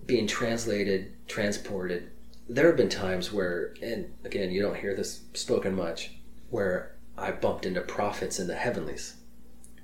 being 0.04 0.26
translated, 0.26 1.12
transported. 1.28 2.10
There 2.48 2.66
have 2.66 2.76
been 2.76 2.88
times 2.88 3.32
where, 3.32 3.74
and 3.82 4.12
again, 4.24 4.50
you 4.50 4.62
don't 4.62 4.76
hear 4.76 4.94
this 4.94 5.22
spoken 5.34 5.74
much, 5.74 6.12
where 6.50 6.96
I 7.18 7.32
bumped 7.32 7.66
into 7.66 7.80
prophets 7.80 8.38
in 8.38 8.46
the 8.46 8.54
heavenlies, 8.54 9.16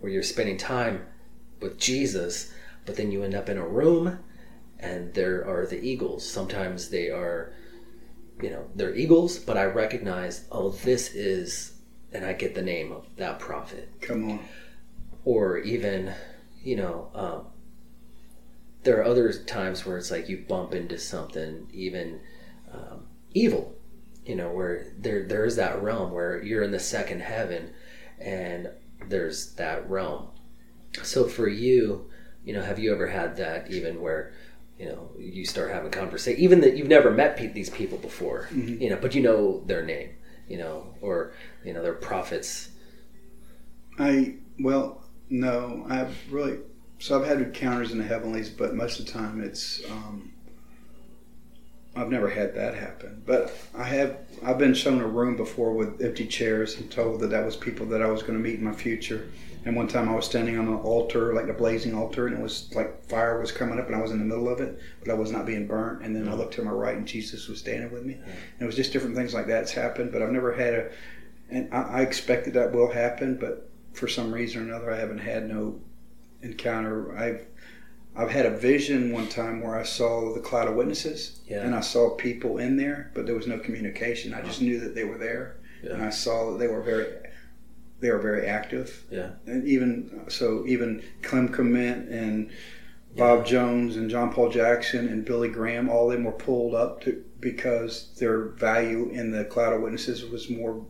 where 0.00 0.12
you're 0.12 0.22
spending 0.22 0.56
time 0.56 1.06
with 1.60 1.78
Jesus, 1.78 2.52
but 2.84 2.96
then 2.96 3.12
you 3.12 3.22
end 3.22 3.34
up 3.34 3.48
in 3.48 3.58
a 3.58 3.66
room 3.66 4.18
and 4.78 5.14
there 5.14 5.46
are 5.46 5.66
the 5.66 5.80
eagles. 5.80 6.28
Sometimes 6.28 6.88
they 6.88 7.08
are, 7.08 7.52
you 8.40 8.50
know, 8.50 8.64
they're 8.74 8.94
eagles, 8.94 9.38
but 9.38 9.56
I 9.56 9.64
recognize, 9.64 10.46
oh, 10.50 10.70
this 10.70 11.14
is, 11.14 11.74
and 12.12 12.24
I 12.24 12.32
get 12.32 12.54
the 12.54 12.62
name 12.62 12.92
of 12.92 13.06
that 13.16 13.38
prophet 13.38 13.92
Come 14.00 14.30
on. 14.30 14.40
or 15.24 15.58
even 15.58 16.12
you 16.62 16.76
know 16.76 17.08
um, 17.14 17.46
there 18.84 18.98
are 19.00 19.04
other 19.04 19.32
times 19.32 19.86
where 19.86 19.96
it's 19.96 20.10
like 20.10 20.28
you 20.28 20.44
bump 20.48 20.74
into 20.74 20.98
something 20.98 21.66
even 21.72 22.20
um, 22.72 23.06
evil 23.32 23.74
you 24.24 24.34
know 24.36 24.50
where 24.50 24.86
there 24.98 25.24
there's 25.26 25.56
that 25.56 25.82
realm 25.82 26.12
where 26.12 26.42
you're 26.42 26.62
in 26.62 26.70
the 26.70 26.78
second 26.78 27.20
heaven 27.20 27.70
and 28.20 28.68
there's 29.08 29.54
that 29.54 29.88
realm 29.88 30.28
so 31.02 31.26
for 31.26 31.48
you 31.48 32.08
you 32.44 32.52
know 32.52 32.62
have 32.62 32.78
you 32.78 32.92
ever 32.92 33.08
had 33.08 33.36
that 33.36 33.70
even 33.70 34.00
where 34.00 34.32
you 34.82 34.88
know 34.88 35.10
you 35.18 35.46
start 35.46 35.70
having 35.70 35.90
conversation 35.90 36.42
even 36.42 36.60
that 36.60 36.76
you've 36.76 36.88
never 36.88 37.10
met 37.10 37.36
pe- 37.36 37.52
these 37.52 37.70
people 37.70 37.98
before 37.98 38.48
you 38.80 38.90
know 38.90 38.98
but 39.00 39.14
you 39.14 39.22
know 39.22 39.62
their 39.66 39.84
name 39.84 40.10
you 40.48 40.58
know 40.58 40.94
or 41.00 41.32
you 41.64 41.72
know 41.72 41.82
they're 41.82 41.94
prophets 41.94 42.68
I, 43.98 44.36
well, 44.58 45.02
no, 45.28 45.84
I've 45.88 46.16
really, 46.32 46.58
so 46.98 47.20
I've 47.20 47.26
had 47.26 47.38
encounters 47.38 47.92
in 47.92 47.98
the 47.98 48.04
heavenlies, 48.04 48.50
but 48.50 48.74
most 48.74 49.00
of 49.00 49.06
the 49.06 49.12
time 49.12 49.42
it's, 49.42 49.82
um, 49.90 50.32
I've 51.94 52.08
never 52.08 52.28
had 52.28 52.54
that 52.54 52.74
happen. 52.74 53.22
But 53.26 53.54
I 53.76 53.84
have, 53.84 54.18
I've 54.42 54.58
been 54.58 54.74
shown 54.74 55.00
a 55.00 55.06
room 55.06 55.36
before 55.36 55.74
with 55.74 56.00
empty 56.00 56.26
chairs 56.26 56.78
and 56.78 56.90
told 56.90 57.20
that 57.20 57.30
that 57.30 57.44
was 57.44 57.56
people 57.56 57.86
that 57.86 58.02
I 58.02 58.06
was 58.06 58.22
going 58.22 58.34
to 58.34 58.40
meet 58.42 58.58
in 58.58 58.64
my 58.64 58.72
future. 58.72 59.30
And 59.64 59.76
one 59.76 59.86
time 59.86 60.08
I 60.08 60.14
was 60.14 60.24
standing 60.24 60.58
on 60.58 60.66
an 60.66 60.74
altar, 60.74 61.34
like 61.34 61.48
a 61.48 61.52
blazing 61.52 61.94
altar, 61.94 62.26
and 62.26 62.36
it 62.36 62.42
was 62.42 62.72
like 62.74 63.04
fire 63.04 63.40
was 63.40 63.52
coming 63.52 63.78
up, 63.78 63.86
and 63.86 63.94
I 63.94 64.00
was 64.00 64.10
in 64.10 64.18
the 64.18 64.24
middle 64.24 64.48
of 64.48 64.60
it, 64.60 64.80
but 65.00 65.10
I 65.10 65.14
was 65.14 65.30
not 65.30 65.46
being 65.46 65.66
burnt. 65.66 66.02
And 66.02 66.14
then 66.14 66.24
I 66.24 66.30
mm-hmm. 66.30 66.40
looked 66.40 66.54
to 66.54 66.62
my 66.62 66.70
right, 66.70 66.96
and 66.96 67.06
Jesus 67.06 67.48
was 67.48 67.60
standing 67.60 67.92
with 67.92 68.04
me. 68.04 68.14
Mm-hmm. 68.14 68.30
And 68.30 68.62
it 68.62 68.66
was 68.66 68.76
just 68.76 68.92
different 68.92 69.14
things 69.14 69.34
like 69.34 69.46
that's 69.46 69.72
happened, 69.72 70.12
but 70.12 70.20
I've 70.20 70.32
never 70.32 70.52
had 70.52 70.74
a, 70.74 70.90
and 71.50 71.72
I, 71.72 71.82
I 71.82 72.00
expected 72.00 72.54
that 72.54 72.72
will 72.72 72.90
happen, 72.90 73.36
but 73.36 73.70
for 73.92 74.08
some 74.08 74.32
reason 74.32 74.62
or 74.62 74.64
another, 74.64 74.90
I 74.92 74.96
haven't 74.96 75.18
had 75.18 75.48
no 75.48 75.80
encounter. 76.42 77.16
I've 77.16 77.46
I've 78.14 78.30
had 78.30 78.44
a 78.44 78.56
vision 78.56 79.12
one 79.12 79.28
time 79.28 79.62
where 79.62 79.78
I 79.78 79.84
saw 79.84 80.34
the 80.34 80.40
cloud 80.40 80.68
of 80.68 80.74
witnesses, 80.74 81.40
Yeah. 81.46 81.62
and 81.62 81.74
I 81.74 81.80
saw 81.80 82.10
people 82.10 82.58
in 82.58 82.76
there, 82.76 83.10
but 83.14 83.24
there 83.24 83.34
was 83.34 83.46
no 83.46 83.58
communication. 83.58 84.34
I 84.34 84.42
just 84.42 84.60
knew 84.60 84.80
that 84.80 84.94
they 84.94 85.04
were 85.04 85.16
there, 85.16 85.56
Yeah. 85.82 85.94
and 85.94 86.02
I 86.02 86.10
saw 86.10 86.52
that 86.52 86.58
they 86.58 86.68
were 86.68 86.82
very 86.82 87.06
they 88.02 88.10
were 88.10 88.18
very 88.18 88.46
active. 88.46 89.04
Yeah. 89.10 89.30
and 89.46 89.66
even 89.66 90.24
so, 90.28 90.66
even 90.66 91.02
Clem 91.22 91.48
Clement 91.48 92.08
and 92.10 92.50
Bob 93.16 93.46
Jones 93.46 93.96
and 93.96 94.10
John 94.10 94.32
Paul 94.32 94.50
Jackson 94.50 95.08
and 95.08 95.24
Billy 95.24 95.48
Graham, 95.48 95.88
all 95.88 96.10
of 96.10 96.16
them 96.16 96.24
were 96.24 96.32
pulled 96.32 96.74
up 96.74 97.00
to 97.02 97.24
because 97.40 98.14
their 98.18 98.48
value 98.48 99.08
in 99.10 99.30
the 99.30 99.44
cloud 99.44 99.72
of 99.72 99.80
witnesses 99.80 100.24
was 100.24 100.50
more 100.50 100.84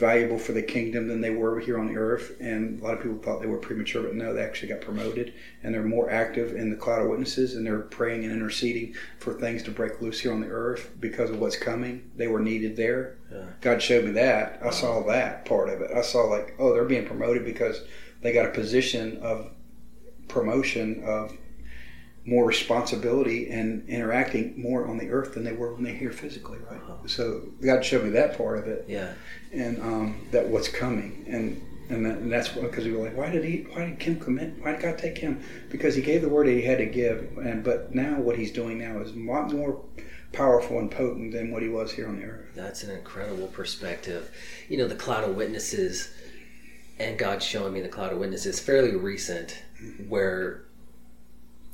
valuable 0.00 0.38
for 0.38 0.52
the 0.52 0.62
kingdom 0.62 1.06
than 1.06 1.20
they 1.20 1.30
were 1.30 1.60
here 1.60 1.78
on 1.78 1.86
the 1.86 1.96
earth. 1.96 2.36
And 2.40 2.80
a 2.80 2.84
lot 2.84 2.94
of 2.94 3.02
people 3.02 3.18
thought 3.18 3.40
they 3.40 3.46
were 3.46 3.58
premature, 3.58 4.02
but 4.02 4.14
no, 4.14 4.34
they 4.34 4.42
actually 4.42 4.68
got 4.68 4.80
promoted 4.80 5.34
and 5.62 5.72
they're 5.72 5.84
more 5.84 6.10
active 6.10 6.56
in 6.56 6.70
the 6.70 6.76
cloud 6.76 7.02
of 7.02 7.08
witnesses 7.08 7.54
and 7.54 7.64
they're 7.64 7.80
praying 7.80 8.24
and 8.24 8.32
interceding 8.32 8.94
for 9.18 9.34
things 9.34 9.62
to 9.64 9.70
break 9.70 10.00
loose 10.00 10.20
here 10.20 10.32
on 10.32 10.40
the 10.40 10.48
earth 10.48 10.90
because 10.98 11.30
of 11.30 11.38
what's 11.38 11.56
coming. 11.56 12.10
They 12.16 12.26
were 12.26 12.40
needed 12.40 12.76
there. 12.76 13.18
Yeah. 13.30 13.44
God 13.60 13.82
showed 13.82 14.06
me 14.06 14.10
that. 14.12 14.60
I 14.64 14.70
saw 14.70 15.02
that 15.06 15.44
part 15.44 15.68
of 15.68 15.80
it. 15.82 15.90
I 15.94 16.02
saw 16.02 16.22
like, 16.22 16.56
oh, 16.58 16.72
they're 16.72 16.84
being 16.84 17.06
promoted 17.06 17.44
because 17.44 17.82
they 18.22 18.32
got 18.32 18.46
a 18.46 18.50
position 18.50 19.18
of 19.18 19.52
promotion 20.26 21.02
of 21.04 21.36
more 22.24 22.44
responsibility 22.44 23.48
and 23.50 23.88
interacting 23.88 24.60
more 24.60 24.86
on 24.86 24.98
the 24.98 25.08
earth 25.10 25.34
than 25.34 25.44
they 25.44 25.52
were 25.52 25.72
when 25.74 25.84
they're 25.84 25.94
here 25.94 26.10
physically, 26.12 26.58
right? 26.70 26.80
So 27.06 27.42
God 27.62 27.84
showed 27.84 28.04
me 28.04 28.10
that 28.10 28.36
part 28.36 28.58
of 28.58 28.66
it, 28.66 28.84
Yeah. 28.88 29.14
and 29.52 29.80
um, 29.80 30.26
that 30.30 30.46
what's 30.48 30.68
coming, 30.68 31.24
and 31.26 31.60
and, 31.88 32.06
that, 32.06 32.18
and 32.18 32.30
that's 32.30 32.48
because 32.50 32.84
we 32.84 32.92
were 32.92 33.02
like, 33.08 33.16
why 33.16 33.30
did 33.30 33.42
he? 33.42 33.66
Why 33.72 33.86
did 33.86 33.98
Kim 33.98 34.16
Clement? 34.20 34.62
Why 34.62 34.72
did 34.72 34.80
God 34.80 34.96
take 34.98 35.18
him? 35.18 35.42
Because 35.70 35.96
he 35.96 36.02
gave 36.02 36.22
the 36.22 36.28
word 36.28 36.46
that 36.46 36.52
he 36.52 36.62
had 36.62 36.78
to 36.78 36.86
give, 36.86 37.36
and 37.38 37.64
but 37.64 37.92
now 37.94 38.20
what 38.20 38.36
he's 38.38 38.52
doing 38.52 38.78
now 38.78 39.00
is 39.00 39.10
a 39.10 39.18
lot 39.18 39.52
more 39.52 39.82
powerful 40.32 40.78
and 40.78 40.88
potent 40.90 41.32
than 41.32 41.50
what 41.50 41.62
he 41.62 41.68
was 41.68 41.90
here 41.90 42.06
on 42.06 42.20
the 42.20 42.24
earth. 42.24 42.46
That's 42.54 42.84
an 42.84 42.90
incredible 42.90 43.48
perspective. 43.48 44.30
You 44.68 44.76
know, 44.78 44.86
the 44.86 44.94
cloud 44.94 45.28
of 45.28 45.34
witnesses 45.34 46.12
and 47.00 47.18
God 47.18 47.42
showing 47.42 47.72
me 47.72 47.80
the 47.80 47.88
cloud 47.88 48.12
of 48.12 48.18
witnesses 48.18 48.60
fairly 48.60 48.94
recent, 48.94 49.56
where 50.06 50.62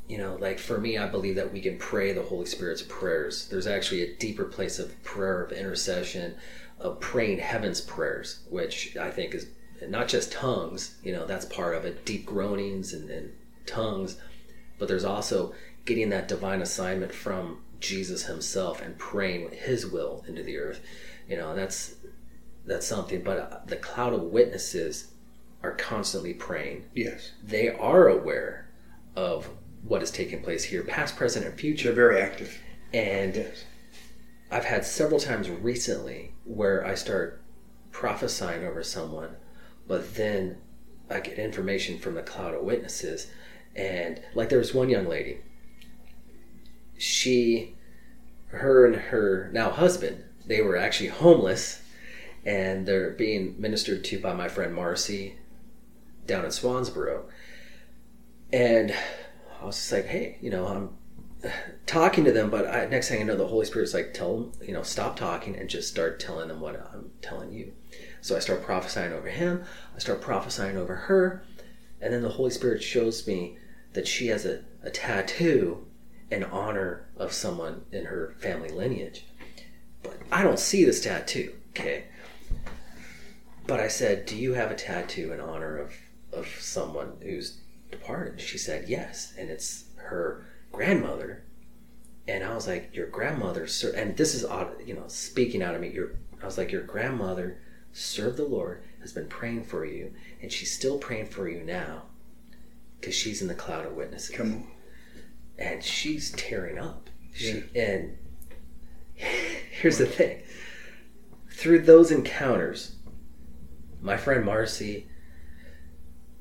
you 0.09 0.19
know, 0.19 0.37
like 0.41 0.59
for 0.59 0.79
me, 0.79 0.99
I 0.99 1.07
believe 1.07 1.35
that 1.37 1.53
we 1.53 1.61
can 1.61 1.79
pray 1.79 2.13
the 2.13 2.23
Holy 2.23 2.47
Spirit's 2.47 2.83
prayers. 2.83 3.49
There's 3.49 3.67
actually 3.67 4.03
a 4.03 4.15
deeper 4.15 4.45
place 4.45 4.79
of 4.79 5.03
prayer, 5.03 5.43
of 5.43 5.53
intercession, 5.53 6.37
of 6.79 7.01
praying 7.01 7.39
heaven's 7.39 7.81
prayers, 7.81 8.41
which 8.49 8.97
I 8.97 9.11
think 9.11 9.35
is 9.35 9.49
not 9.89 10.09
just 10.09 10.33
tongues, 10.33 10.97
you 11.03 11.13
know, 11.13 11.27
that's 11.27 11.45
part 11.45 11.75
of 11.75 11.85
it, 11.85 12.05
deep 12.05 12.25
groanings 12.25 12.93
and, 12.93 13.11
and 13.11 13.33
tongues, 13.67 14.17
but 14.79 14.89
there's 14.89 15.05
also 15.05 15.55
getting 15.85 16.11
that 16.11 16.29
divine 16.29 16.63
assignment 16.63 17.13
from 17.13 17.63
Jesus 17.81 18.25
himself 18.25 18.81
and 18.81 18.99
praying 18.99 19.51
his 19.53 19.87
will 19.87 20.25
into 20.27 20.43
the 20.43 20.57
earth. 20.59 20.81
You 21.29 21.37
know, 21.37 21.55
that's 21.55 21.97
that's 22.65 22.87
something, 22.87 23.23
but 23.23 23.39
uh, 23.39 23.59
the 23.67 23.77
cloud 23.77 24.13
of 24.13 24.23
witnesses 24.23 25.13
are 25.63 25.73
constantly 25.73 26.35
praying. 26.35 26.85
Yes. 26.95 27.33
They 27.43 27.69
are 27.69 28.09
aware 28.09 28.69
of 29.15 29.49
what 29.87 30.03
is 30.03 30.11
taking 30.11 30.43
place 30.43 30.64
here, 30.64 30.82
past, 30.82 31.16
present, 31.16 31.47
and 31.47 31.59
future. 31.59 31.84
They're 31.84 31.95
very 31.95 32.20
active. 32.20 32.61
And 32.93 33.37
Yes. 33.37 33.64
I've 34.51 34.64
had 34.64 34.84
several 34.84 35.18
times 35.18 35.51
recently 35.51 36.32
where 36.45 36.84
I 36.84 36.95
start 36.95 37.43
prophesying 37.91 38.64
over 38.64 38.82
someone, 38.82 39.37
but 39.89 40.14
then 40.14 40.59
I 41.11 41.20
get 41.20 41.39
information 41.39 41.99
from 41.99 42.14
the 42.14 42.22
cloud 42.22 42.55
of 42.55 42.62
witnesses. 42.62 43.28
And 43.74 44.20
like 44.34 44.49
there 44.49 44.59
was 44.59 44.72
one 44.72 44.89
young 44.89 45.07
lady, 45.07 45.39
she, 46.97 47.74
her 48.49 48.87
and 48.87 48.97
her 48.97 49.51
now 49.53 49.70
husband, 49.70 50.24
they 50.47 50.62
were 50.62 50.76
actually 50.76 51.09
homeless 51.09 51.82
and 52.45 52.87
they're 52.87 53.11
being 53.11 53.57
ministered 53.59 54.05
to 54.05 54.20
by 54.20 54.32
my 54.32 54.49
friend 54.49 54.72
Marcy 54.72 55.37
down 56.26 56.45
in 56.45 56.51
Swansboro. 56.51 57.24
And 58.53 58.95
I 59.61 59.65
was 59.65 59.77
just 59.77 59.93
like, 59.93 60.07
hey, 60.07 60.39
you 60.41 60.51
know, 60.51 60.67
I'm 60.67 61.51
talking 61.87 62.25
to 62.25 62.33
them, 62.33 62.51
but 62.51 62.67
I, 62.67 62.87
next 62.87 63.09
thing 63.09 63.21
I 63.21 63.25
know, 63.25 63.37
the 63.37 63.47
Holy 63.47 63.67
Spirit's 63.67 63.95
like, 63.95 64.15
tell 64.15 64.37
them, 64.37 64.53
you 64.63 64.73
know, 64.73 64.83
stop 64.83 65.17
talking 65.17 65.57
and 65.57 65.69
just 65.69 65.89
start 65.89 66.21
telling 66.21 66.49
them 66.49 66.61
what 66.61 66.77
I'm 66.93 67.11
telling 67.23 67.53
you. 67.53 67.73
So 68.21 68.37
I 68.37 68.41
start 68.41 68.63
prophesying 68.63 69.13
over 69.13 69.29
him, 69.29 69.65
I 69.95 69.99
start 69.99 70.21
prophesying 70.21 70.77
over 70.77 70.95
her, 70.95 71.45
and 72.01 72.13
then 72.13 72.23
the 72.23 72.31
Holy 72.31 72.51
Spirit 72.51 72.83
shows 72.83 73.27
me 73.27 73.59
that 73.93 74.07
she 74.07 74.29
has 74.29 74.45
a, 74.45 74.63
a 74.83 74.91
tattoo 74.91 75.87
in 76.31 76.45
honor 76.45 77.09
of 77.17 77.33
someone 77.33 77.85
in 77.93 78.07
her 78.07 78.35
family 78.39 78.69
lineage. 78.69 79.27
But 80.03 80.19
I 80.31 80.43
don't 80.43 80.59
see 80.59 80.85
this 80.85 81.01
tattoo, 81.01 81.55
okay? 81.71 82.05
But 83.67 83.81
I 83.81 83.89
said, 83.89 84.27
Do 84.27 84.37
you 84.37 84.55
have 84.55 84.71
a 84.71 84.77
tattoo 84.77 85.33
in 85.33 85.41
honor 85.41 85.77
of, 85.77 85.95
of 86.33 86.47
someone 86.61 87.17
who's 87.23 87.61
departed? 87.91 88.41
She 88.41 88.59
said, 88.59 88.89
Yes. 88.89 89.32
And 89.39 89.51
it's 89.51 89.84
her 89.97 90.47
grandmother. 90.72 91.45
And 92.28 92.43
I 92.45 92.55
was 92.55 92.66
like, 92.66 92.95
Your 92.95 93.07
grandmother, 93.07 93.66
ser-, 93.66 93.93
and 93.95 94.16
this 94.16 94.34
is 94.34 94.45
odd, 94.45 94.72
you 94.84 94.95
know, 94.95 95.05
speaking 95.09 95.62
out 95.62 95.74
of 95.74 95.80
me. 95.80 95.91
Your, 95.91 96.12
I 96.43 96.47
was 96.47 96.59
like, 96.59 96.72
Your 96.72 96.82
grandmother 96.82 97.59
served 97.93 98.37
the 98.37 98.45
Lord, 98.45 98.82
has 99.01 99.12
been 99.12 99.28
praying 99.28 99.64
for 99.64 99.84
you, 99.84 100.12
and 100.43 100.53
she's 100.53 100.74
still 100.74 100.99
praying 100.99 101.26
for 101.26 101.49
you 101.49 101.62
now 101.62 102.03
because 103.01 103.14
she's 103.14 103.41
in 103.43 103.49
the 103.49 103.55
cloud 103.55 103.87
of 103.87 103.93
witnesses 103.93 104.34
Come 104.34 104.53
on. 104.53 104.66
and 105.59 105.82
she's 105.82 106.30
tearing 106.32 106.78
up. 106.78 107.09
She, 107.32 107.64
And 107.74 108.16
here's 109.14 109.99
the 109.99 110.07
thing 110.07 110.43
through 111.51 111.80
those 111.82 112.11
encounters, 112.11 112.97
my 114.03 114.16
friend 114.16 114.45
Marcy, 114.45 115.09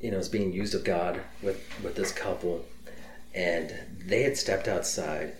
you 0.05 0.11
know, 0.11 0.19
is 0.19 0.29
being 0.29 0.53
used 0.53 0.75
of 0.75 0.83
God 0.83 1.19
with, 1.41 1.59
with 1.83 1.95
this 1.95 2.11
couple, 2.11 2.63
and 3.33 3.73
they 4.05 4.21
had 4.21 4.37
stepped 4.37 4.67
outside. 4.67 5.33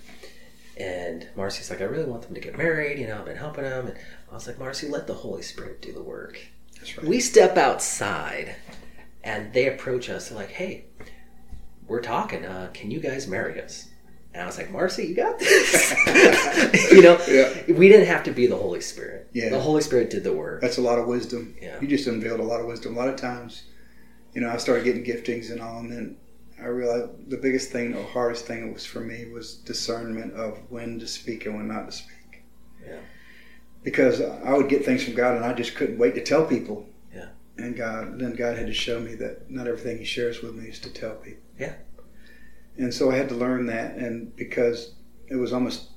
And 0.76 1.28
Marcy's 1.36 1.70
like, 1.70 1.82
I 1.82 1.86
really 1.86 2.10
want 2.10 2.24
them 2.24 2.34
to 2.34 2.42
get 2.42 2.58
married. 2.58 2.98
You 3.00 3.08
know, 3.08 3.20
I've 3.20 3.26
been 3.26 3.38
helping 3.38 3.64
them. 3.64 3.88
And 3.88 3.98
I 4.32 4.34
was 4.34 4.48
like, 4.48 4.58
Marcy, 4.58 4.88
let 4.88 5.06
the 5.06 5.14
Holy 5.14 5.44
Spirit 5.44 5.82
do 5.84 5.94
the 5.94 6.02
work. 6.02 6.40
That's 6.80 6.98
right. 6.98 7.06
We 7.08 7.20
step 7.20 7.58
outside, 7.58 8.56
and 9.24 9.54
they 9.54 9.68
approach 9.68 10.10
us. 10.10 10.32
Like, 10.32 10.50
"Hey, 10.50 10.86
we're 11.88 12.02
talking. 12.02 12.44
Uh, 12.44 12.70
can 12.74 12.90
you 12.92 13.00
guys 13.00 13.28
marry 13.28 13.62
us?" 13.62 13.88
And 14.34 14.44
I 14.44 14.46
was 14.48 14.58
like, 14.58 14.72
"Marcy, 14.72 15.06
you 15.06 15.16
got 15.16 15.40
this." 15.40 15.92
you 16.92 17.02
know, 17.04 17.18
Yeah. 17.28 17.74
we 17.78 17.88
didn't 17.88 18.08
have 18.08 18.24
to 18.24 18.32
be 18.32 18.48
the 18.48 18.58
Holy 18.58 18.82
Spirit. 18.82 19.30
Yeah. 19.32 19.50
the 19.50 19.60
Holy 19.62 19.82
Spirit 19.82 20.10
did 20.10 20.24
the 20.24 20.34
work. 20.34 20.60
That's 20.62 20.78
a 20.78 20.82
lot 20.82 21.00
of 21.00 21.08
wisdom. 21.08 21.56
Yeah. 21.62 21.80
You 21.80 21.88
just 21.88 22.08
unveiled 22.08 22.40
a 22.42 22.44
lot 22.44 22.60
of 22.60 22.66
wisdom. 22.68 22.96
A 22.96 23.00
lot 23.00 23.08
of 23.08 23.16
times, 23.16 23.64
you 24.36 24.42
know, 24.42 24.50
I 24.50 24.58
started 24.58 24.84
getting 24.84 25.06
giftings 25.06 25.50
and 25.50 25.62
all, 25.62 25.80
and 25.80 25.92
then 25.92 26.18
I 26.62 26.68
realized 26.68 27.30
the 27.30 27.38
biggest 27.38 27.72
thing, 27.72 27.94
the 27.94 28.04
hardest 28.04 28.46
thing 28.46 28.74
was 28.74 28.86
for 28.86 29.00
me 29.00 29.26
was 29.32 29.56
discernment 29.56 30.34
of 30.34 30.60
when 30.70 31.00
to 31.00 31.08
speak 31.08 31.46
and 31.46 31.56
when 31.56 31.70
not 31.70 31.86
to 31.90 31.92
speak. 31.92 32.44
Yeah. 32.86 33.00
Because 33.84 34.22
I 34.22 34.54
would 34.54 34.68
get 34.68 34.84
things 34.84 35.04
from 35.04 35.16
God, 35.16 35.36
and 35.36 35.46
I 35.46 35.54
just 35.54 35.76
couldn't 35.76 35.98
wait 35.98 36.16
to 36.16 36.24
tell 36.24 36.46
people. 36.46 36.88
Yeah. 37.14 37.30
And 37.58 37.76
God, 37.76 38.20
then 38.20 38.34
God 38.36 38.58
had 38.58 38.68
to 38.68 38.74
show 38.74 39.00
me 39.00 39.16
that 39.16 39.50
not 39.50 39.68
everything 39.68 40.00
He 40.00 40.06
shares 40.06 40.42
with 40.42 40.56
me 40.56 40.70
is 40.70 40.80
to 40.80 40.90
tell 40.90 41.16
people. 41.16 41.44
Yeah. 41.58 41.76
And 42.78 42.94
so 42.94 43.10
I 43.10 43.16
had 43.16 43.30
to 43.30 43.36
learn 43.36 43.68
that, 43.68 43.96
and 43.96 44.36
because 44.36 44.96
it 45.28 45.36
was 45.36 45.54
almost 45.54 45.90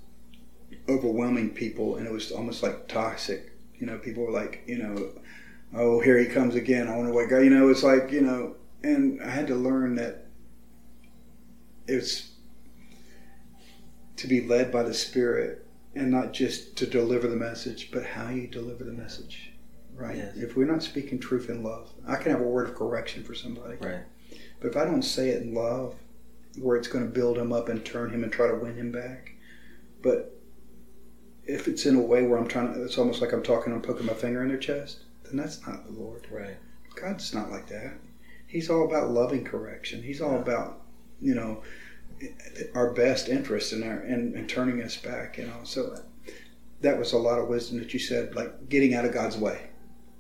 overwhelming 0.89 1.51
people, 1.51 1.97
and 1.97 2.07
it 2.07 2.13
was 2.13 2.31
almost 2.31 2.63
like 2.63 2.87
toxic. 2.87 3.53
You 3.79 3.87
know, 3.87 3.99
people 3.99 4.25
were 4.25 4.33
like, 4.33 4.63
you 4.67 4.79
know, 4.79 5.13
oh, 5.75 6.01
here 6.01 6.19
he 6.19 6.27
comes 6.27 6.55
again. 6.55 6.89
I 6.89 6.97
wonder 6.97 7.13
what 7.13 7.29
guy. 7.29 7.41
You 7.41 7.51
know, 7.51 7.69
it's 7.69 7.83
like, 7.83 8.11
you 8.11 8.21
know, 8.21 8.57
and 8.83 9.23
I 9.23 9.31
had 9.31 9.47
to 9.49 9.55
learn 9.55 9.97
that 9.97 10.27
it's 11.87 12.31
to 14.17 14.27
be 14.27 14.41
led 14.41 14.73
by 14.73 14.83
the 14.83 14.95
Spirit 14.95 15.67
and 15.95 16.11
not 16.11 16.33
just 16.33 16.77
to 16.77 16.87
deliver 16.87 17.27
the 17.27 17.37
message, 17.37 17.91
but 17.91 18.05
how 18.05 18.31
you 18.31 18.47
deliver 18.47 18.85
the 18.85 18.93
message. 18.93 19.53
Right. 19.95 20.17
Yes. 20.17 20.37
If 20.37 20.57
we're 20.57 20.71
not 20.71 20.83
speaking 20.83 21.19
truth 21.19 21.49
in 21.49 21.63
love, 21.63 21.91
I 22.07 22.17
can 22.17 22.31
have 22.31 22.41
a 22.41 22.45
word 22.45 22.69
of 22.69 22.75
correction 22.75 23.25
for 23.25 23.35
somebody. 23.35 23.77
Right. 23.81 24.03
But 24.61 24.69
if 24.69 24.77
I 24.77 24.85
don't 24.85 25.03
say 25.03 25.31
it 25.31 25.43
in 25.43 25.55
love, 25.55 25.95
where 26.57 26.77
it's 26.77 26.89
going 26.89 27.05
to 27.05 27.11
build 27.11 27.39
him 27.39 27.53
up 27.53 27.69
and 27.69 27.85
turn 27.85 28.11
him 28.11 28.23
and 28.23 28.33
try 28.33 28.49
to 28.49 28.55
win 28.55 28.77
him 28.77 28.93
back, 28.93 29.33
but 30.03 30.39
if 31.45 31.67
it's 31.67 31.87
in 31.87 31.97
a 31.97 32.01
way 32.01 32.25
where 32.25 32.39
I'm 32.39 32.49
trying 32.49 32.75
to, 32.75 32.85
it's 32.85 32.99
almost 32.99 33.21
like 33.21 33.33
I'm 33.33 33.43
talking 33.43 33.73
I'm 33.73 33.83
poking 33.83 34.07
my 34.07 34.15
finger 34.15 34.43
in 34.43 34.49
their 34.49 34.59
chest, 34.59 34.99
then 35.29 35.37
that's 35.37 35.67
not 35.67 35.85
the 35.87 35.93
Lord. 35.93 36.27
Right. 36.31 36.57
God's 37.01 37.33
not 37.35 37.51
like 37.51 37.69
that. 37.69 37.95
He's 38.47 38.71
all 38.71 38.85
about 38.85 39.11
loving 39.11 39.45
correction. 39.45 40.03
He's 40.03 40.21
all 40.21 40.33
Yeah. 40.33 40.39
about, 40.43 40.81
you 41.21 41.35
know, 41.35 41.63
our 42.75 42.93
best 42.93 43.29
interest 43.29 43.73
in 43.73 43.83
our 43.83 43.99
and, 44.01 44.35
and 44.35 44.49
turning 44.49 44.83
us 44.83 44.97
back. 44.97 45.39
You 45.39 45.47
know, 45.47 45.61
so 45.65 45.97
that 46.81 46.99
was 46.99 47.13
a 47.13 47.19
lot 47.19 47.39
of 47.39 47.49
wisdom 47.49 47.79
that 47.79 47.93
you 47.93 48.01
said, 48.01 48.35
like 48.35 48.69
getting 48.69 48.95
out 48.95 49.05
of 49.05 49.13
God's 49.13 49.37
way, 49.37 49.61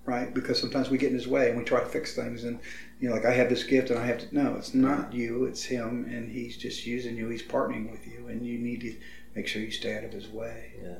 right? 0.04 0.32
Because 0.32 0.60
sometimes 0.60 0.90
we 0.90 0.98
get 0.98 1.08
in 1.10 1.14
His 1.18 1.28
way 1.28 1.48
and 1.48 1.58
we 1.58 1.64
try 1.64 1.80
to 1.80 1.86
fix 1.86 2.14
things, 2.14 2.44
and 2.44 2.58
you 3.00 3.08
know, 3.08 3.14
like 3.14 3.24
I 3.24 3.32
have 3.32 3.48
this 3.48 3.64
gift 3.64 3.90
and 3.90 3.98
I 3.98 4.06
have 4.06 4.18
to. 4.18 4.34
No, 4.34 4.54
it's 4.56 4.74
not 4.74 5.12
you. 5.12 5.44
It's 5.44 5.64
Him, 5.64 6.04
and 6.10 6.30
He's 6.30 6.56
just 6.56 6.86
using 6.86 7.16
you. 7.16 7.28
He's 7.28 7.42
partnering 7.42 7.90
with 7.90 8.06
you, 8.06 8.28
and 8.28 8.44
you 8.46 8.58
need 8.58 8.80
to 8.82 8.94
make 9.34 9.46
sure 9.48 9.62
you 9.62 9.70
stay 9.70 9.96
out 9.96 10.04
of 10.04 10.12
His 10.12 10.28
way. 10.28 10.72
Yeah. 10.82 10.98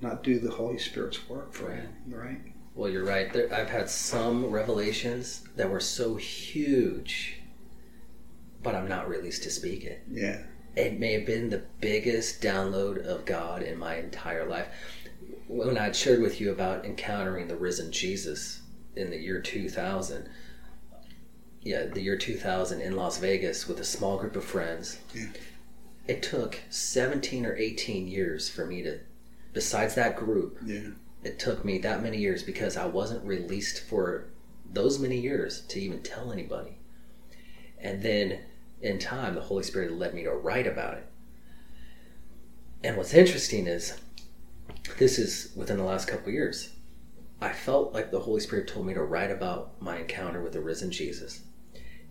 Not 0.00 0.22
do 0.22 0.38
the 0.38 0.50
Holy 0.50 0.78
Spirit's 0.78 1.28
work 1.28 1.52
for 1.52 1.66
Right. 1.68 1.76
Him, 1.80 1.94
right? 2.08 2.40
Well, 2.74 2.90
you're 2.90 3.04
right. 3.04 3.32
There, 3.32 3.52
I've 3.54 3.70
had 3.70 3.88
some 3.88 4.46
revelations 4.50 5.42
that 5.56 5.70
were 5.70 5.80
so 5.80 6.16
huge, 6.16 7.36
but 8.62 8.74
I'm 8.74 8.88
not 8.88 9.08
released 9.08 9.44
to 9.44 9.50
speak 9.50 9.84
it. 9.84 10.02
Yeah. 10.10 10.42
it 10.76 10.98
may 10.98 11.12
have 11.12 11.24
been 11.24 11.50
the 11.50 11.62
biggest 11.80 12.42
download 12.42 12.98
of 13.06 13.24
God 13.24 13.62
in 13.62 13.78
my 13.78 13.94
entire 13.94 14.44
life. 14.44 14.66
When 15.46 15.78
I 15.78 15.92
shared 15.92 16.20
with 16.20 16.40
you 16.40 16.50
about 16.50 16.84
encountering 16.84 17.46
the 17.46 17.54
risen 17.54 17.92
Jesus 17.92 18.60
in 18.96 19.10
the 19.10 19.16
year 19.18 19.40
2000, 19.40 20.28
yeah, 21.62 21.84
the 21.86 22.00
year 22.02 22.16
2000 22.18 22.80
in 22.80 22.96
Las 22.96 23.18
Vegas 23.18 23.68
with 23.68 23.78
a 23.78 23.84
small 23.84 24.18
group 24.18 24.34
of 24.34 24.42
friends, 24.44 24.98
Yeah. 25.14 25.26
it 26.08 26.24
took 26.24 26.58
17 26.70 27.46
or 27.46 27.54
18 27.56 28.08
years 28.08 28.48
for 28.48 28.66
me 28.66 28.82
to, 28.82 28.98
besides 29.52 29.94
that 29.94 30.16
group, 30.16 30.58
Yeah. 30.66 30.88
It 31.24 31.38
took 31.38 31.64
me 31.64 31.78
that 31.78 32.02
many 32.02 32.18
years 32.18 32.42
because 32.42 32.76
I 32.76 32.86
wasn't 32.86 33.24
released 33.24 33.80
for 33.80 34.26
those 34.70 34.98
many 34.98 35.18
years 35.18 35.62
to 35.62 35.80
even 35.80 36.02
tell 36.02 36.30
anybody. 36.30 36.76
And 37.78 38.02
then 38.02 38.40
in 38.82 38.98
time, 38.98 39.34
the 39.34 39.40
Holy 39.40 39.62
Spirit 39.62 39.92
led 39.92 40.14
me 40.14 40.24
to 40.24 40.32
write 40.32 40.66
about 40.66 40.94
it. 40.94 41.06
And 42.82 42.96
what's 42.96 43.14
interesting 43.14 43.66
is 43.66 43.98
this 44.98 45.18
is 45.18 45.52
within 45.56 45.78
the 45.78 45.84
last 45.84 46.06
couple 46.06 46.30
years. 46.30 46.70
I 47.40 47.52
felt 47.52 47.94
like 47.94 48.10
the 48.10 48.20
Holy 48.20 48.40
Spirit 48.40 48.68
told 48.68 48.86
me 48.86 48.94
to 48.94 49.02
write 49.02 49.30
about 49.30 49.80
my 49.80 49.98
encounter 49.98 50.42
with 50.42 50.52
the 50.52 50.60
risen 50.60 50.90
Jesus. 50.90 51.40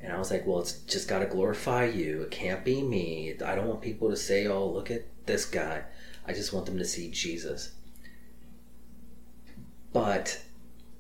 And 0.01 0.11
I 0.11 0.17
was 0.17 0.31
like, 0.31 0.45
well, 0.45 0.59
it's 0.59 0.79
just 0.79 1.07
got 1.07 1.19
to 1.19 1.25
glorify 1.25 1.85
you. 1.85 2.23
It 2.23 2.31
can't 2.31 2.65
be 2.65 2.81
me. 2.81 3.35
I 3.45 3.55
don't 3.55 3.67
want 3.67 3.81
people 3.81 4.09
to 4.09 4.17
say, 4.17 4.47
oh, 4.47 4.67
look 4.67 4.91
at 4.91 5.05
this 5.25 5.45
guy. 5.45 5.83
I 6.27 6.33
just 6.33 6.51
want 6.51 6.65
them 6.65 6.77
to 6.77 6.85
see 6.85 7.11
Jesus 7.11 7.73
but 9.93 10.41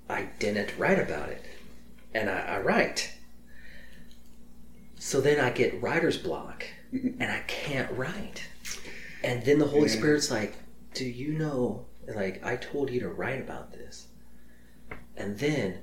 I 0.09 0.29
didn't 0.39 0.77
write 0.77 0.99
about 0.99 1.29
it. 1.29 1.43
And 2.13 2.29
I, 2.29 2.39
I 2.39 2.59
write. 2.59 3.13
So 4.99 5.19
then 5.19 5.39
I 5.43 5.49
get 5.49 5.81
writer's 5.81 6.17
block 6.17 6.65
and 6.91 7.23
I 7.23 7.39
can't 7.47 7.91
write. 7.91 8.43
And 9.23 9.43
then 9.43 9.59
the 9.59 9.65
Holy 9.67 9.89
Yeah. 9.89 9.95
Spirit's 9.97 10.31
like, 10.31 10.55
Do 10.93 11.05
you 11.05 11.33
know, 11.33 11.85
like, 12.07 12.43
I 12.45 12.55
told 12.55 12.89
you 12.91 12.99
to 13.01 13.09
write 13.09 13.41
about 13.41 13.71
this. 13.71 14.07
And 15.17 15.37
then, 15.39 15.79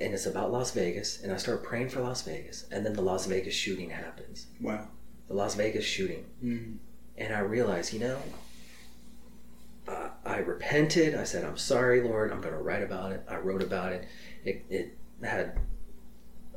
and 0.00 0.14
it's 0.14 0.26
about 0.26 0.52
Las 0.52 0.72
Vegas, 0.72 1.22
and 1.22 1.32
I 1.32 1.36
start 1.36 1.62
praying 1.62 1.88
for 1.90 2.00
Las 2.00 2.22
Vegas, 2.22 2.66
and 2.70 2.84
then 2.84 2.92
the 2.94 3.02
Las 3.02 3.26
Vegas 3.26 3.54
shooting 3.54 3.90
happens. 3.90 4.46
Wow. 4.60 4.88
The 5.26 5.34
Las 5.34 5.54
Vegas 5.54 5.84
shooting. 5.84 6.24
Mm. 6.42 6.76
And 7.16 7.34
I 7.34 7.40
realize, 7.40 7.92
you 7.92 8.00
know, 8.00 8.18
uh, 9.88 10.10
I 10.24 10.38
repented. 10.38 11.14
I 11.14 11.24
said, 11.24 11.44
I'm 11.44 11.56
sorry, 11.56 12.02
Lord. 12.02 12.30
I'm 12.30 12.40
going 12.40 12.54
to 12.54 12.60
write 12.60 12.82
about 12.82 13.12
it. 13.12 13.24
I 13.28 13.36
wrote 13.36 13.62
about 13.62 13.92
it. 13.92 14.06
It, 14.44 14.64
it 14.68 14.98
had 15.22 15.58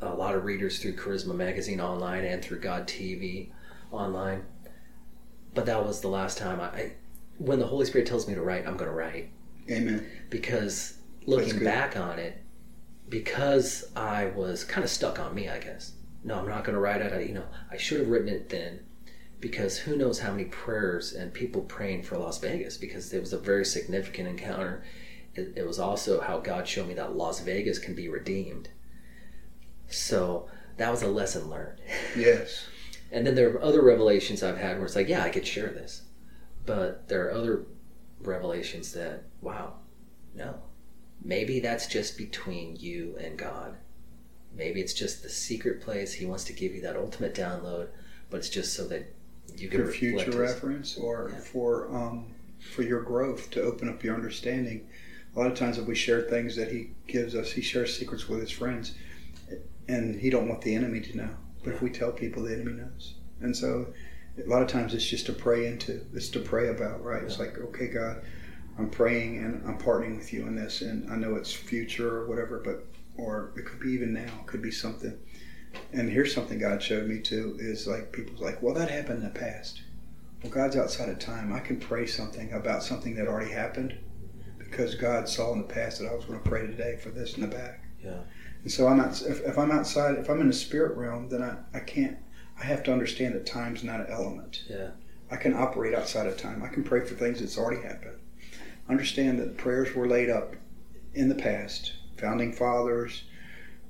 a 0.02 0.14
lot 0.14 0.36
of 0.36 0.44
readers 0.44 0.80
through 0.80 0.96
Charisma 0.96 1.36
Magazine 1.36 1.80
online 1.80 2.26
and 2.26 2.44
through 2.44 2.60
God 2.60 2.88
TV 2.88 3.52
online. 3.92 4.44
But 5.54 5.66
that 5.66 5.86
was 5.86 6.02
the 6.02 6.08
last 6.08 6.38
time 6.38 6.60
I, 6.60 6.66
I 6.66 6.94
when 7.38 7.60
the 7.60 7.68
Holy 7.68 7.86
Spirit 7.86 8.08
tells 8.08 8.28
me 8.28 8.36
to 8.36 8.42
write, 8.42 8.68
I'm 8.68 8.78
going 8.78 8.90
to 8.90 8.96
write 8.96 9.32
Amen. 9.70 10.08
because 10.30 10.98
looking 11.26 11.64
back 11.64 11.98
on 11.98 12.20
it, 12.20 12.42
because 13.10 13.92
I 13.96 14.28
was 14.28 14.64
kind 14.64 14.84
of 14.84 14.90
stuck 14.90 15.20
on 15.20 15.34
me, 15.34 15.50
I 15.50 15.60
guess. 15.60 15.94
No, 16.24 16.36
I'm 16.36 16.48
not 16.48 16.64
going 16.64 16.76
to 16.76 16.80
write 16.80 17.02
it. 17.02 17.14
I, 17.14 17.20
you 17.22 17.34
know, 17.34 17.46
I 17.72 17.78
should 17.78 18.00
have 18.00 18.10
written 18.10 18.30
it 18.30 18.50
then, 18.50 18.82
because 19.42 19.80
who 19.80 19.98
knows 19.98 20.20
how 20.20 20.32
many 20.32 20.46
prayers 20.46 21.14
and 21.14 21.34
people 21.34 21.62
praying 21.62 22.04
for 22.04 22.18
Las 22.18 22.40
Vegas 22.40 22.78
because 22.78 23.12
it 23.12 23.20
was 23.20 23.34
a 23.34 23.40
very 23.40 23.66
significant 23.66 24.28
encounter. 24.28 24.84
It, 25.34 25.54
it 25.58 25.68
was 25.68 25.80
also 25.80 26.22
how 26.22 26.40
God 26.40 26.68
showed 26.68 26.88
me 26.88 26.94
that 26.94 27.16
Las 27.16 27.42
Vegas 27.42 27.80
can 27.80 27.96
be 27.96 28.08
redeemed. 28.08 28.70
So 29.88 30.48
that 30.78 30.92
was 30.92 31.02
a 31.02 31.08
lesson 31.08 31.50
learned. 31.50 31.82
Yes. 32.16 32.68
And 33.14 33.28
then 33.28 33.36
there 33.36 33.50
are 33.50 33.62
other 33.62 33.82
revelations 33.82 34.42
I've 34.42 34.58
had 34.58 34.78
where 34.78 34.86
it's 34.86 34.96
like, 34.96 35.10
yeah, 35.10 35.22
I 35.22 35.32
could 35.32 35.46
share 35.46 35.68
this. 35.68 36.04
But 36.66 37.10
there 37.10 37.28
are 37.28 37.34
other 37.34 37.66
revelations 38.22 38.94
that, 38.94 39.24
wow, 39.42 39.74
no. 40.34 40.62
Maybe 41.22 41.60
that's 41.60 41.88
just 41.88 42.18
between 42.18 42.78
you 42.78 43.18
and 43.20 43.38
God. 43.38 43.76
Maybe 44.56 44.80
it's 44.80 44.94
just 44.94 45.24
the 45.24 45.30
secret 45.30 45.82
place. 45.82 46.14
He 46.14 46.26
wants 46.26 46.46
to 46.46 46.54
give 46.54 46.74
you 46.74 46.80
that 46.84 46.96
ultimate 46.96 47.36
download, 47.36 47.90
but 48.30 48.38
it's 48.38 48.50
just 48.50 48.74
so 48.74 48.88
that 48.88 49.14
you 49.58 49.70
can 49.70 49.86
For 49.86 49.92
future 49.92 50.32
reference 50.32 50.98
or 50.98 51.32
Yeah. 51.34 51.40
for 51.40 51.94
um, 51.96 52.28
for 52.60 52.84
your 52.84 53.02
growth 53.02 53.50
to 53.52 53.62
open 53.62 53.90
up 53.90 54.04
your 54.04 54.16
understanding. 54.16 54.88
A 55.36 55.40
lot 55.40 55.52
of 55.52 55.58
times, 55.58 55.78
if 55.78 55.86
we 55.86 55.96
share 55.96 56.22
things 56.22 56.56
that 56.58 56.72
he 56.72 56.92
gives 57.08 57.36
us, 57.36 57.52
he 57.54 57.62
shares 57.62 57.98
secrets 57.98 58.28
with 58.28 58.40
his 58.42 58.52
friends, 58.52 58.94
and 59.88 60.20
he 60.20 60.30
don't 60.30 60.48
want 60.48 60.62
the 60.62 60.76
enemy 60.76 61.00
to 61.02 61.18
know. 61.18 61.30
But 61.64 61.74
if 61.74 61.82
we 61.82 61.90
tell 61.90 62.12
people, 62.12 62.44
the 62.44 62.54
enemy 62.54 62.74
knows. 62.74 63.16
And 63.40 63.56
so, 63.56 63.94
a 64.38 64.48
lot 64.50 64.62
of 64.62 64.68
times, 64.68 64.94
it's 64.94 65.06
just 65.06 65.26
to 65.28 65.34
pray 65.34 65.68
into. 65.68 66.06
It's 66.14 66.30
to 66.30 66.40
pray 66.40 66.68
about, 66.70 67.04
right? 67.04 67.24
It's 67.24 67.40
like, 67.40 67.58
okay, 67.58 67.88
God, 67.88 68.22
I'm 68.78 68.90
praying 68.90 69.38
and 69.44 69.66
I'm 69.68 69.78
partnering 69.78 70.18
with 70.18 70.34
you 70.34 70.46
in 70.48 70.56
this, 70.56 70.82
and 70.82 71.10
I 71.12 71.16
know 71.16 71.36
it's 71.36 71.54
future 71.54 72.18
or 72.18 72.28
whatever, 72.28 72.60
but 72.64 72.86
or 73.18 73.52
it 73.58 73.66
could 73.66 73.80
be 73.80 73.92
even 73.92 74.14
now. 74.14 74.22
It 74.42 74.48
could 74.48 74.62
be 74.62 74.72
something. 74.72 75.18
And 75.94 76.10
here's 76.10 76.34
something 76.34 76.60
God 76.60 76.82
showed 76.82 77.08
me 77.08 77.20
too: 77.20 77.58
is 77.60 77.88
like 77.88 78.12
people's 78.12 78.42
like, 78.42 78.62
well, 78.62 78.74
that 78.76 78.90
happened 78.90 79.24
in 79.24 79.34
the 79.34 79.40
past. 79.40 79.82
Well, 80.42 80.52
God's 80.52 80.76
outside 80.76 81.10
of 81.10 81.20
time. 81.20 81.54
I 81.54 81.60
can 81.60 81.80
pray 81.80 82.08
something 82.08 82.52
about 82.54 82.84
something 82.84 83.16
that 83.16 83.28
already 83.28 83.52
happened 83.52 83.98
because 84.58 84.96
God 84.96 85.28
saw 85.30 85.52
in 85.54 85.60
the 85.60 85.74
past 85.74 86.00
that 86.00 86.08
I 86.08 86.16
was 86.16 86.26
going 86.26 86.42
to 86.42 86.50
pray 86.50 86.66
today 86.66 86.98
for 86.98 87.10
this 87.10 87.36
in 87.36 87.42
the 87.42 87.48
back. 87.48 87.84
Yeah. 88.04 88.22
And 88.64 88.72
so 88.72 88.88
I'm 88.88 88.98
not. 88.98 89.22
If, 89.22 89.42
if 89.42 89.58
I'm 89.58 89.72
outside, 89.72 90.16
if 90.16 90.30
I'm 90.30 90.42
in 90.42 90.48
the 90.48 90.54
spirit 90.54 90.98
realm, 90.98 91.30
then 91.30 91.44
I, 91.44 91.58
I 91.78 91.82
can't. 91.82 92.18
I 92.60 92.64
have 92.64 92.84
to 92.84 92.94
understand 92.94 93.36
that 93.36 93.46
time's 93.46 93.84
not 93.84 94.02
an 94.02 94.08
element. 94.10 94.64
Yeah. 94.70 94.92
I 95.30 95.36
can 95.36 95.54
operate 95.54 95.96
outside 95.96 96.28
of 96.28 96.38
time. 96.38 96.64
I 96.64 96.68
can 96.68 96.84
pray 96.84 97.06
for 97.06 97.16
things 97.16 97.40
that's 97.40 97.58
already 97.58 97.82
happened. 97.82 98.20
Understand 98.90 99.40
that 99.40 99.58
prayers 99.58 99.96
were 99.96 100.08
laid 100.08 100.30
up 100.30 100.56
in 101.14 101.30
the 101.30 101.36
past. 101.36 101.94
Founding 102.18 102.54
fathers, 102.54 103.24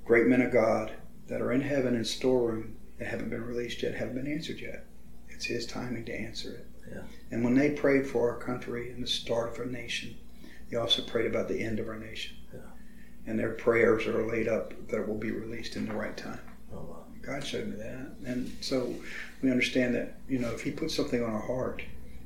great 0.06 0.28
men 0.28 0.42
of 0.42 0.52
God 0.54 0.92
that 1.32 1.42
are 1.42 1.54
in 1.54 1.62
heaven 1.62 1.96
in 1.96 2.04
storeroom 2.04 2.76
that 3.00 3.08
haven't 3.08 3.30
been 3.30 3.46
released 3.46 3.82
yet, 3.82 3.96
haven't 3.96 4.16
been 4.16 4.32
answered 4.32 4.60
yet. 4.60 4.86
It's 5.30 5.46
His 5.46 5.66
timing 5.66 6.04
to 6.06 6.14
answer 6.14 6.52
it. 6.56 6.68
Yeah. 6.92 7.04
And 7.32 7.42
when 7.42 7.56
they 7.56 7.72
prayed 7.72 8.06
for 8.06 8.30
our 8.30 8.38
country 8.38 8.92
and 8.92 9.02
the 9.02 9.08
start 9.08 9.54
of 9.54 9.60
our 9.60 9.66
nation, 9.66 10.18
they 10.70 10.76
also 10.76 11.02
prayed 11.02 11.28
about 11.28 11.48
the 11.48 11.64
end 11.64 11.80
of 11.80 11.88
our 11.88 11.98
nation. 11.98 12.36
Yeah. 12.54 12.60
And 13.26 13.40
their 13.40 13.54
prayers 13.54 14.08
are 14.08 14.28
laid 14.28 14.50
up 14.50 14.74
that 14.90 15.08
will 15.08 15.18
be 15.18 15.32
released 15.32 15.78
in 15.78 15.86
the 15.86 15.94
right 15.94 16.18
time. 16.18 16.42
Oh, 16.74 16.80
wow. 16.80 17.06
God 17.22 17.46
showed 17.46 17.68
me 17.68 17.78
that. 17.78 18.12
And 18.26 18.52
so 18.60 18.94
we 19.42 19.50
understand 19.50 19.96
that, 19.96 20.18
you 20.28 20.38
know, 20.38 20.52
if 20.52 20.62
He 20.64 20.72
puts 20.72 20.94
something 20.94 21.24
on 21.24 21.32
our 21.32 21.48
heart, 21.48 21.82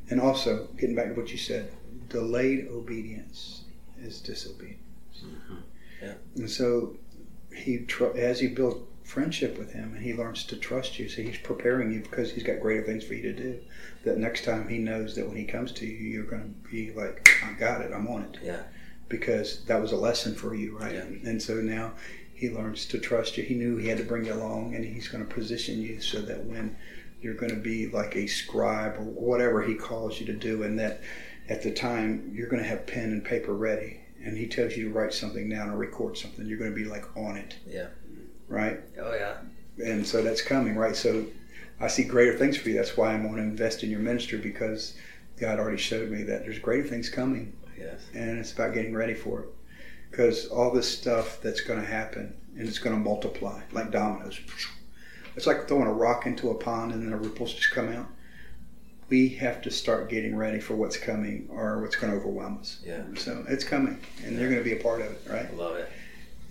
and 0.09 0.19
also, 0.19 0.67
getting 0.77 0.95
back 0.95 1.09
to 1.09 1.13
what 1.13 1.31
you 1.31 1.37
said, 1.37 1.71
delayed 2.09 2.69
obedience 2.71 3.65
is 4.01 4.19
disobedience. 4.19 4.81
Mhm. 5.23 5.57
Yeah. 6.01 6.13
And 6.35 6.49
so, 6.49 6.97
he 7.55 7.85
as 8.15 8.39
he 8.39 8.47
build 8.47 8.87
friendship 9.05 9.57
with 9.57 9.71
Him 9.73 9.93
and 9.95 10.03
He 10.03 10.13
learns 10.13 10.43
to 10.45 10.55
trust 10.57 10.99
you, 10.99 11.07
so 11.07 11.21
He's 11.21 11.37
preparing 11.37 11.91
you 11.91 12.01
because 12.01 12.31
He's 12.33 12.43
got 12.43 12.59
greater 12.59 12.83
things 12.83 13.03
for 13.03 13.13
you 13.13 13.21
to 13.21 13.33
do. 13.33 13.59
That 14.03 14.17
next 14.17 14.43
time 14.43 14.67
He 14.67 14.77
knows 14.79 15.15
that 15.15 15.27
when 15.27 15.37
He 15.37 15.45
comes 15.45 15.71
to 15.73 15.85
you, 15.85 15.93
you're 16.09 16.23
going 16.25 16.43
to 16.63 16.69
be 16.71 16.91
like, 16.91 17.29
I 17.45 17.53
got 17.53 17.81
it, 17.81 17.91
I'm 17.93 18.07
on 18.07 18.23
it 18.23 18.39
Yeah. 18.43 18.63
because 19.09 19.63
that 19.65 19.81
was 19.81 19.91
a 19.91 19.97
lesson 19.97 20.35
for 20.35 20.55
you, 20.55 20.77
right? 20.77 20.93
Yeah. 20.95 21.01
And 21.29 21.41
so 21.41 21.55
now 21.55 21.93
he 22.33 22.49
learns 22.49 22.85
to 22.87 22.99
trust 22.99 23.37
you. 23.37 23.43
He 23.43 23.55
knew 23.55 23.77
he 23.77 23.87
had 23.87 23.97
to 23.99 24.03
bring 24.03 24.25
you 24.25 24.33
along, 24.33 24.75
and 24.75 24.83
he's 24.83 25.07
going 25.07 25.25
to 25.25 25.33
position 25.33 25.81
you 25.81 26.01
so 26.01 26.19
that 26.23 26.43
when 26.43 26.75
you're 27.21 27.33
going 27.33 27.51
to 27.55 27.61
be 27.61 27.87
like 27.87 28.15
a 28.17 28.27
scribe 28.27 28.97
or 28.99 29.03
whatever 29.03 29.61
he 29.63 29.73
calls 29.73 30.19
you 30.19 30.25
to 30.25 30.33
do, 30.33 30.63
and 30.63 30.77
that 30.79 31.01
at 31.47 31.61
the 31.63 31.71
time 31.71 32.29
you're 32.35 32.49
going 32.49 32.61
to 32.61 32.67
have 32.67 32.85
pen 32.87 33.11
and 33.13 33.23
paper 33.23 33.53
ready, 33.53 34.01
and 34.23 34.37
he 34.37 34.47
tells 34.47 34.75
you 34.75 34.89
to 34.89 34.93
write 34.93 35.13
something 35.13 35.47
down 35.47 35.69
or 35.69 35.77
record 35.77 36.17
something, 36.17 36.45
you're 36.45 36.57
going 36.57 36.71
to 36.71 36.75
be 36.75 36.83
like 36.83 37.05
on 37.15 37.37
it, 37.37 37.55
Yeah. 37.65 37.87
Right? 38.47 38.79
Oh, 39.01 39.13
yeah. 39.13 39.35
And 39.83 40.05
so 40.05 40.21
that's 40.21 40.41
coming, 40.41 40.75
right? 40.75 40.95
So 40.95 41.25
I 41.79 41.87
see 41.87 42.03
greater 42.03 42.37
things 42.37 42.57
for 42.57 42.69
you. 42.69 42.75
That's 42.75 42.95
why 42.95 43.13
I'm 43.13 43.23
going 43.23 43.35
to 43.35 43.41
invest 43.41 43.83
in 43.83 43.89
your 43.89 43.99
ministry 43.99 44.37
because 44.37 44.95
God 45.39 45.59
already 45.59 45.77
showed 45.77 46.09
me 46.09 46.23
that 46.23 46.43
there's 46.43 46.59
greater 46.59 46.87
things 46.87 47.09
coming 47.09 47.53
Yes. 47.77 47.99
and 48.13 48.39
it's 48.39 48.53
about 48.53 48.73
getting 48.73 48.93
ready 48.95 49.13
for 49.13 49.41
it 49.41 49.49
because 50.09 50.45
all 50.47 50.71
this 50.71 50.87
stuff 50.89 51.41
that's 51.41 51.59
going 51.59 51.77
to 51.81 51.85
happen 51.85 52.33
and 52.57 52.65
it's 52.69 52.79
going 52.79 52.95
to 52.95 53.01
multiply 53.01 53.59
like 53.73 53.91
dominoes 53.91 54.39
it's 55.35 55.45
like 55.45 55.67
throwing 55.67 55.85
a 55.87 55.91
rock 55.91 56.25
into 56.25 56.51
a 56.51 56.55
pond 56.55 56.93
and 56.93 57.01
then 57.03 57.09
the 57.11 57.17
ripples 57.17 57.53
just 57.53 57.71
come 57.71 57.89
out 57.91 58.07
we 59.09 59.27
have 59.27 59.61
to 59.61 59.69
start 59.69 60.09
getting 60.09 60.37
ready 60.37 60.57
for 60.61 60.73
what's 60.75 60.95
coming 60.97 61.47
or 61.51 61.81
what's 61.81 61.97
going 61.97 62.13
to 62.13 62.17
overwhelm 62.17 62.57
us 62.59 62.79
Yeah. 62.85 63.03
so 63.17 63.43
it's 63.49 63.65
coming 63.65 63.99
and 64.23 64.39
you're 64.39 64.49
going 64.49 64.63
to 64.63 64.69
be 64.69 64.79
a 64.79 64.81
part 64.81 65.01
of 65.01 65.07
it 65.11 65.21
right 65.29 65.47
I 65.51 65.55
love 65.55 65.75
it. 65.75 65.91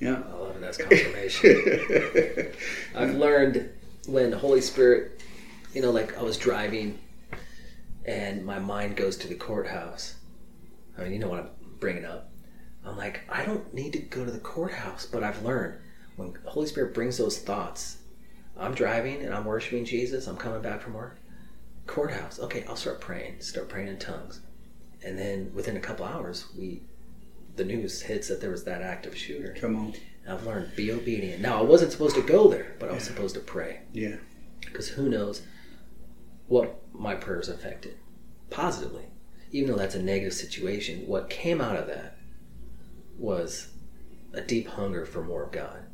Yeah 0.00 0.22
I 0.28 0.32
love 0.32 0.56
it. 0.56 0.60
That's 0.60 0.78
confirmation. 0.78 2.52
I've 2.94 3.14
learned 3.14 3.70
when 4.06 4.30
the 4.30 4.38
Holy 4.38 4.60
Spirit, 4.60 5.22
you 5.72 5.82
know, 5.82 5.90
like 5.90 6.18
I 6.18 6.22
was 6.22 6.36
driving 6.36 6.98
and 8.04 8.44
my 8.44 8.58
mind 8.58 8.96
goes 8.96 9.16
to 9.18 9.28
the 9.28 9.34
courthouse. 9.34 10.16
I 10.98 11.02
mean, 11.02 11.12
you 11.12 11.18
know 11.18 11.28
what 11.28 11.40
I'm 11.40 11.50
bringing 11.80 12.04
up. 12.04 12.30
I'm 12.84 12.96
like, 12.96 13.22
I 13.30 13.44
don't 13.44 13.72
need 13.72 13.94
to 13.94 13.98
go 13.98 14.24
to 14.24 14.30
the 14.30 14.38
courthouse, 14.38 15.06
but 15.06 15.24
I've 15.24 15.42
learned 15.42 15.78
when 16.16 16.34
the 16.44 16.50
Holy 16.50 16.66
Spirit 16.66 16.94
brings 16.94 17.16
those 17.16 17.38
thoughts, 17.38 17.98
I'm 18.56 18.74
driving 18.74 19.22
and 19.22 19.34
I'm 19.34 19.44
worshiping 19.44 19.84
Jesus, 19.84 20.26
I'm 20.26 20.36
coming 20.36 20.62
back 20.62 20.80
from 20.80 20.94
work. 20.94 21.18
Courthouse, 21.86 22.38
okay, 22.40 22.64
I'll 22.68 22.76
start 22.76 23.00
praying, 23.00 23.40
start 23.40 23.68
praying 23.68 23.88
in 23.88 23.98
tongues. 23.98 24.40
And 25.04 25.18
then 25.18 25.50
within 25.54 25.76
a 25.76 25.80
couple 25.80 26.04
hours, 26.04 26.46
we 26.56 26.82
the 27.56 27.64
news 27.64 28.02
hits 28.02 28.28
that 28.28 28.40
there 28.40 28.50
was 28.50 28.64
that 28.64 28.82
active 28.82 29.16
shooter. 29.16 29.54
come 29.58 29.76
on 29.76 29.94
I've 30.26 30.44
learned 30.46 30.74
be 30.74 30.90
obedient. 30.90 31.42
Now 31.42 31.58
I 31.58 31.62
wasn't 31.62 31.92
supposed 31.92 32.16
to 32.16 32.22
go 32.22 32.48
there, 32.48 32.74
but 32.78 32.88
I 32.88 32.92
was 32.94 33.02
Yeah. 33.04 33.08
supposed 33.14 33.34
to 33.34 33.40
pray 33.42 33.80
yeah 33.92 34.16
because 34.64 34.88
who 34.88 35.08
knows 35.08 35.42
what 36.46 36.80
my 36.92 37.14
prayers 37.14 37.48
affected 37.48 37.96
positively. 38.50 39.04
Even 39.52 39.70
though 39.70 39.76
that's 39.78 39.94
a 39.94 40.02
negative 40.02 40.32
situation, 40.34 41.06
what 41.06 41.30
came 41.30 41.60
out 41.60 41.76
of 41.76 41.86
that 41.86 42.16
was 43.18 43.68
a 44.32 44.40
deep 44.40 44.66
hunger 44.66 45.04
for 45.06 45.22
more 45.22 45.44
of 45.44 45.52
God. 45.52 45.84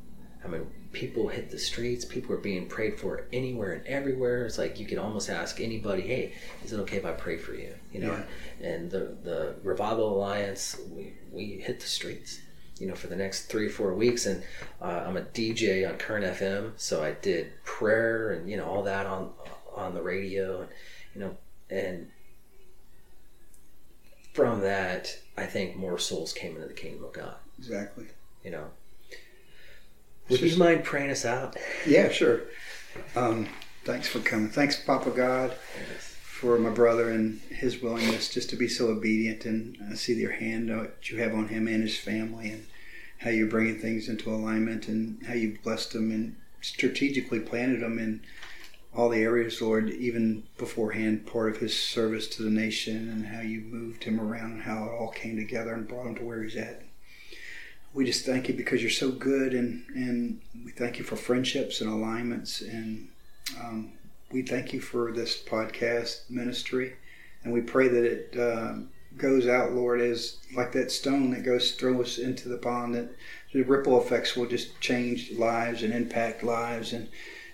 I 0.44 0.48
mean, 0.48 0.66
people 0.92 1.28
hit 1.28 1.50
the 1.50 1.58
streets. 1.58 2.04
People 2.04 2.30
were 2.30 2.40
being 2.40 2.66
prayed 2.66 2.98
for 2.98 3.26
anywhere 3.32 3.72
and 3.72 3.86
everywhere. 3.86 4.44
It's 4.46 4.58
like 4.58 4.80
you 4.80 4.86
could 4.86 4.98
almost 4.98 5.30
ask 5.30 5.60
anybody, 5.60 6.02
"Hey, 6.02 6.34
is 6.64 6.72
it 6.72 6.80
okay 6.80 6.96
if 6.96 7.04
I 7.04 7.12
pray 7.12 7.36
for 7.36 7.54
you?" 7.54 7.74
You 7.92 8.00
know. 8.00 8.22
And 8.62 8.90
the 8.90 9.16
the 9.22 9.54
Revival 9.62 10.16
Alliance, 10.16 10.76
we 10.90 11.14
we 11.30 11.60
hit 11.60 11.80
the 11.80 11.86
streets. 11.86 12.40
You 12.78 12.86
know, 12.88 12.94
for 12.94 13.08
the 13.08 13.16
next 13.16 13.46
three 13.46 13.68
four 13.68 13.94
weeks, 13.94 14.24
and 14.26 14.42
uh, 14.80 15.04
I'm 15.06 15.16
a 15.16 15.22
DJ 15.22 15.86
on 15.88 15.98
Current 15.98 16.24
FM, 16.24 16.72
so 16.76 17.04
I 17.04 17.12
did 17.12 17.52
prayer 17.64 18.32
and 18.32 18.48
you 18.50 18.56
know 18.56 18.64
all 18.64 18.82
that 18.84 19.06
on 19.06 19.30
on 19.74 19.94
the 19.94 20.02
radio, 20.02 20.62
and 20.62 20.70
you 21.14 21.20
know, 21.20 21.36
and 21.68 22.08
from 24.32 24.60
that, 24.60 25.18
I 25.36 25.46
think 25.46 25.76
more 25.76 25.98
souls 25.98 26.32
came 26.32 26.54
into 26.54 26.68
the 26.68 26.74
kingdom 26.74 27.04
of 27.04 27.12
God. 27.12 27.34
exactly 27.58 28.06
You 28.44 28.50
know, 28.52 28.66
would 30.30 30.40
you 30.40 30.56
mind 30.56 30.84
praying 30.84 31.10
us 31.10 31.24
out? 31.24 31.56
yeah 31.86 32.10
sure 32.10 32.42
um, 33.16 33.48
Thanks 33.82 34.08
for 34.08 34.20
coming. 34.20 34.50
Thanks, 34.50 34.78
Papa 34.78 35.10
God, 35.10 35.54
for 35.54 36.58
my 36.58 36.68
brother 36.68 37.08
and 37.08 37.40
his 37.48 37.80
willingness 37.80 38.28
just 38.28 38.50
to 38.50 38.56
be 38.56 38.68
so 38.68 38.88
obedient. 38.88 39.46
And 39.46 39.78
I 39.90 39.94
see 39.94 40.12
your 40.14 40.32
hand 40.32 40.68
that 40.68 41.10
you 41.10 41.16
have 41.18 41.34
on 41.34 41.48
him 41.48 41.66
and 41.66 41.82
his 41.82 41.98
family, 41.98 42.50
and 42.50 42.66
how 43.18 43.30
you're 43.30 43.46
bringing 43.46 43.78
things 43.78 44.06
into 44.06 44.30
alignment, 44.30 44.86
and 44.86 45.22
how 45.26 45.32
you've 45.32 45.62
blessed 45.62 45.94
them 45.94 46.10
and 46.10 46.36
strategically 46.60 47.40
planted 47.40 47.80
them 47.80 47.98
in 47.98 48.20
all 48.94 49.08
the 49.08 49.22
areas, 49.22 49.62
Lord, 49.62 49.88
even 49.88 50.42
beforehand, 50.58 51.26
part 51.26 51.54
of 51.54 51.60
his 51.60 51.76
service 51.76 52.28
to 52.28 52.42
the 52.42 52.50
nation, 52.50 53.08
and 53.08 53.26
how 53.28 53.40
you 53.40 53.62
moved 53.62 54.04
him 54.04 54.20
around, 54.20 54.52
and 54.52 54.62
how 54.62 54.84
it 54.84 54.90
all 54.90 55.10
came 55.10 55.36
together 55.36 55.72
and 55.72 55.88
brought 55.88 56.06
him 56.06 56.16
to 56.16 56.24
where 56.24 56.42
he's 56.42 56.56
at 56.56 56.82
we 57.92 58.04
just 58.04 58.24
thank 58.24 58.48
you 58.48 58.54
because 58.54 58.80
you're 58.80 58.90
so 58.90 59.10
good 59.10 59.52
and 59.52 59.84
and 59.94 60.40
we 60.64 60.70
thank 60.70 60.98
you 60.98 61.04
for 61.04 61.16
friendships 61.16 61.80
and 61.80 61.90
alignments 61.90 62.60
and 62.60 63.08
um, 63.58 63.92
we 64.32 64.42
thank 64.42 64.72
you 64.72 64.80
for 64.80 65.12
this 65.12 65.42
podcast 65.42 66.30
ministry. 66.30 66.94
And 67.42 67.52
we 67.52 67.62
pray 67.62 67.88
that 67.88 68.04
it 68.04 68.36
uh, 68.38 68.74
goes 69.16 69.48
out 69.48 69.72
lord 69.72 70.00
as 70.00 70.38
like 70.54 70.72
that 70.72 70.90
stone 70.90 71.30
that 71.32 71.44
goes 71.44 71.72
throws 71.72 72.18
into 72.18 72.48
the 72.48 72.56
pond 72.56 72.94
that 72.94 73.10
the 73.52 73.62
ripple 73.62 74.00
effects 74.00 74.36
will 74.36 74.46
just 74.46 74.80
change 74.80 75.32
lives 75.32 75.82
and 75.82 75.92
impact 75.92 76.44
lives. 76.44 76.92
And 76.92 77.08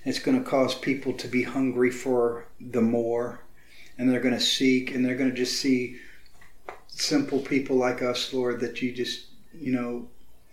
it's 0.05 0.19
going 0.19 0.39
to 0.39 0.49
cause 0.49 0.75
people 0.75 1.13
to 1.15 1.29
be 1.29 1.45
hungry 1.45 1.91
for 1.91 2.47
the 2.61 2.83
more. 2.83 3.41
And 3.97 4.11
they're 4.11 4.21
going 4.21 4.35
to 4.35 4.41
seek 4.41 4.95
and 4.95 5.05
they're 5.05 5.17
going 5.17 5.31
to 5.31 5.37
just 5.37 5.59
see 5.59 5.97
simple 6.89 7.41
people 7.41 7.77
like 7.77 8.01
us 8.01 8.33
lord 8.33 8.59
that 8.61 8.81
you 8.81 8.91
just 8.91 9.27
you 9.55 9.71
know 9.71 10.09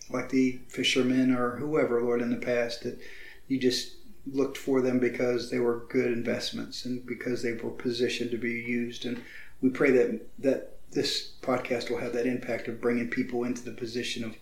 like 0.09 0.29
the 0.29 0.59
fishermen 0.67 1.33
or 1.33 1.57
whoever, 1.57 2.01
Lord, 2.01 2.21
in 2.21 2.29
the 2.29 2.37
past, 2.37 2.83
that 2.83 2.99
you 3.47 3.59
just 3.59 3.95
looked 4.25 4.57
for 4.57 4.81
them 4.81 4.99
because 4.99 5.51
they 5.51 5.59
were 5.59 5.85
good 5.89 6.11
investments 6.11 6.85
and 6.85 7.05
because 7.05 7.41
they 7.41 7.53
were 7.53 7.69
positioned 7.69 8.31
to 8.31 8.37
be 8.37 8.51
used. 8.51 9.05
And 9.05 9.21
we 9.61 9.69
pray 9.69 9.91
that 9.91 10.21
that 10.39 10.77
this 10.91 11.31
podcast 11.41 11.89
will 11.89 11.97
have 11.97 12.13
that 12.13 12.27
impact 12.27 12.67
of 12.67 12.81
bringing 12.81 13.09
people 13.09 13.43
into 13.43 13.63
the 13.63 13.71
position 13.71 14.23
of 14.23 14.35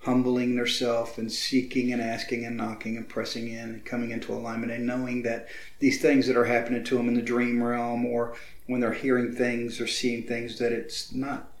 humbling 0.00 0.56
themselves 0.56 1.16
and 1.16 1.30
seeking 1.30 1.92
and 1.92 2.02
asking 2.02 2.44
and 2.44 2.56
knocking 2.56 2.96
and 2.96 3.08
pressing 3.08 3.48
in 3.48 3.68
and 3.68 3.84
coming 3.84 4.10
into 4.10 4.32
alignment 4.32 4.72
and 4.72 4.84
knowing 4.84 5.22
that 5.22 5.46
these 5.78 6.02
things 6.02 6.26
that 6.26 6.36
are 6.36 6.46
happening 6.46 6.82
to 6.82 6.96
them 6.96 7.06
in 7.06 7.14
the 7.14 7.22
dream 7.22 7.62
realm 7.62 8.04
or 8.04 8.34
when 8.66 8.80
they're 8.80 8.92
hearing 8.92 9.32
things 9.32 9.80
or 9.80 9.86
seeing 9.86 10.24
things 10.24 10.58
that 10.58 10.72
it's 10.72 11.12
not 11.12 11.52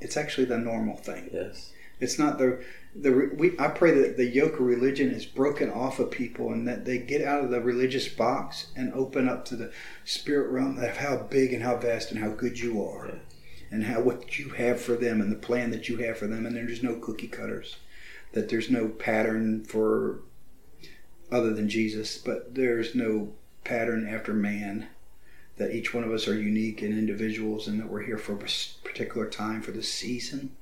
it's 0.00 0.16
actually 0.16 0.46
the 0.46 0.56
normal 0.56 0.96
thing 0.96 1.28
yes 1.32 1.72
it's 2.00 2.18
not 2.18 2.38
the 2.38 2.64
the 2.94 3.30
we, 3.36 3.58
I 3.58 3.68
pray 3.68 3.90
that 3.92 4.16
the 4.16 4.26
yoke 4.26 4.54
of 4.54 4.66
religion 4.66 5.10
is 5.10 5.26
broken 5.26 5.70
off 5.70 5.98
of 5.98 6.10
people 6.10 6.52
and 6.52 6.66
that 6.68 6.84
they 6.84 6.98
get 6.98 7.22
out 7.22 7.42
of 7.42 7.50
the 7.50 7.60
religious 7.60 8.08
box 8.08 8.68
and 8.76 8.92
open 8.92 9.28
up 9.28 9.44
to 9.46 9.56
the 9.56 9.72
spirit 10.04 10.50
realm 10.50 10.78
of 10.78 10.96
how 10.96 11.16
big 11.16 11.52
and 11.52 11.62
how 11.62 11.76
vast 11.76 12.12
and 12.12 12.20
how 12.20 12.30
good 12.30 12.58
you 12.58 12.84
are 12.84 13.06
yeah. 13.08 13.18
and 13.70 13.84
how 13.84 14.00
what 14.00 14.38
you 14.38 14.50
have 14.50 14.80
for 14.80 14.94
them 14.94 15.20
and 15.20 15.32
the 15.32 15.36
plan 15.36 15.70
that 15.70 15.88
you 15.88 15.96
have 15.98 16.18
for 16.18 16.28
them 16.28 16.46
and 16.46 16.54
there's 16.54 16.82
no 16.82 16.94
cookie 16.96 17.28
cutters 17.28 17.76
that 18.32 18.48
there's 18.48 18.70
no 18.70 18.88
pattern 18.88 19.64
for 19.64 20.20
other 21.32 21.52
than 21.52 21.68
Jesus 21.68 22.16
but 22.18 22.54
there's 22.54 22.94
no 22.94 23.32
pattern 23.64 24.06
after 24.06 24.32
man 24.32 24.86
that 25.56 25.74
each 25.74 25.94
one 25.94 26.04
of 26.04 26.12
us 26.12 26.28
are 26.28 26.40
unique 26.40 26.82
and 26.82 26.96
individuals 26.96 27.66
and 27.66 27.80
that 27.80 27.88
we're 27.88 28.02
here 28.02 28.18
for 28.18 28.34
a 28.34 28.38
particular 28.84 29.28
time 29.28 29.62
for 29.62 29.72
the 29.72 29.82
season 29.82 30.54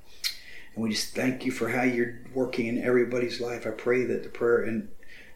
and 0.74 0.84
we 0.84 0.90
just 0.90 1.14
thank 1.14 1.44
you 1.44 1.52
for 1.52 1.70
how 1.70 1.82
you're 1.82 2.20
working 2.34 2.66
in 2.66 2.82
everybody's 2.82 3.40
life. 3.40 3.66
I 3.66 3.70
pray 3.70 4.04
that 4.04 4.22
the 4.22 4.28
prayer 4.28 4.62
and 4.62 4.88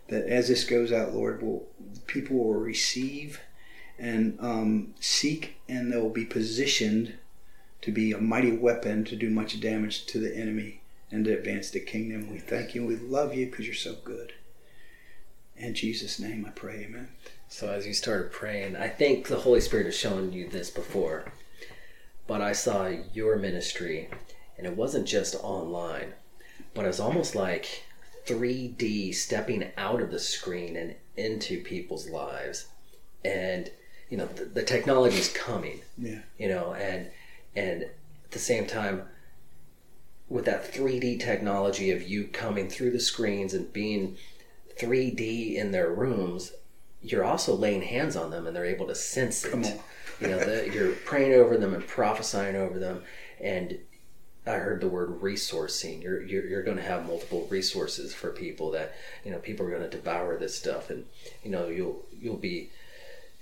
that 0.08 0.26
as 0.26 0.48
this 0.48 0.64
goes 0.64 0.92
out, 0.92 1.14
Lord, 1.14 1.42
will 1.42 1.66
people 2.06 2.38
will 2.38 2.54
receive 2.54 3.40
and 3.98 4.38
um, 4.40 4.94
seek, 5.00 5.56
and 5.68 5.90
they'll 5.90 6.10
be 6.10 6.24
positioned 6.24 7.14
to 7.80 7.92
be 7.92 8.12
a 8.12 8.18
mighty 8.18 8.52
weapon 8.52 9.04
to 9.04 9.16
do 9.16 9.30
much 9.30 9.60
damage 9.60 10.06
to 10.06 10.18
the 10.18 10.36
enemy 10.36 10.80
and 11.10 11.24
to 11.24 11.32
advance 11.32 11.70
the 11.70 11.80
kingdom. 11.80 12.30
We 12.30 12.38
thank 12.38 12.74
you. 12.74 12.84
We 12.84 12.96
love 12.96 13.34
you 13.34 13.46
because 13.46 13.66
you're 13.66 13.74
so 13.74 13.96
good. 14.04 14.34
In 15.56 15.74
Jesus' 15.74 16.18
name, 16.18 16.44
I 16.46 16.50
pray. 16.50 16.84
Amen. 16.84 17.08
So 17.48 17.70
as 17.70 17.86
you 17.86 17.94
started 17.94 18.32
praying, 18.32 18.76
I 18.76 18.88
think 18.88 19.28
the 19.28 19.36
Holy 19.36 19.60
Spirit 19.60 19.86
has 19.86 19.96
shown 19.96 20.32
you 20.32 20.48
this 20.48 20.68
before, 20.68 21.32
but 22.26 22.42
I 22.42 22.52
saw 22.52 22.90
your 23.14 23.36
ministry 23.36 24.10
and 24.58 24.66
it 24.66 24.76
wasn't 24.76 25.06
just 25.06 25.34
online, 25.42 26.14
but 26.74 26.84
it 26.84 26.88
was 26.88 27.00
almost 27.00 27.34
like 27.34 27.84
3D 28.26 29.14
stepping 29.14 29.70
out 29.76 30.00
of 30.00 30.10
the 30.10 30.18
screen 30.18 30.76
and 30.76 30.94
into 31.16 31.62
people's 31.62 32.08
lives. 32.08 32.66
And 33.24 33.70
you 34.10 34.16
know, 34.16 34.26
the, 34.26 34.44
the 34.44 34.62
technology 34.62 35.18
is 35.18 35.32
coming. 35.32 35.80
Yeah. 35.98 36.20
You 36.38 36.48
know, 36.48 36.74
and 36.74 37.10
and 37.54 37.82
at 37.82 38.30
the 38.30 38.38
same 38.38 38.66
time, 38.66 39.02
with 40.28 40.44
that 40.44 40.72
3D 40.72 41.20
technology 41.20 41.90
of 41.90 42.02
you 42.02 42.24
coming 42.28 42.68
through 42.68 42.90
the 42.90 43.00
screens 43.00 43.54
and 43.54 43.72
being 43.72 44.16
3D 44.78 45.56
in 45.56 45.72
their 45.72 45.90
rooms, 45.90 46.52
you're 47.02 47.24
also 47.24 47.54
laying 47.54 47.82
hands 47.82 48.16
on 48.16 48.30
them 48.30 48.46
and 48.46 48.54
they're 48.54 48.64
able 48.64 48.86
to 48.86 48.94
sense 48.94 49.44
it. 49.44 49.80
you 50.20 50.28
know, 50.28 50.38
the, 50.38 50.70
you're 50.72 50.92
praying 50.92 51.32
over 51.32 51.56
them 51.56 51.74
and 51.74 51.86
prophesying 51.86 52.56
over 52.56 52.78
them, 52.78 53.02
and 53.40 53.78
I 54.46 54.58
heard 54.58 54.80
the 54.80 54.88
word 54.88 55.20
resourcing. 55.20 56.02
You're, 56.02 56.22
you're, 56.22 56.46
you're 56.46 56.62
going 56.62 56.76
to 56.76 56.82
have 56.82 57.06
multiple 57.06 57.48
resources 57.50 58.14
for 58.14 58.30
people 58.30 58.70
that, 58.72 58.94
you 59.24 59.30
know, 59.32 59.38
people 59.38 59.66
are 59.66 59.70
going 59.70 59.82
to 59.82 59.90
devour 59.90 60.36
this 60.36 60.56
stuff 60.56 60.90
and, 60.90 61.04
you 61.42 61.50
know, 61.50 61.68
you'll, 61.68 62.06
you'll 62.12 62.36
be, 62.36 62.70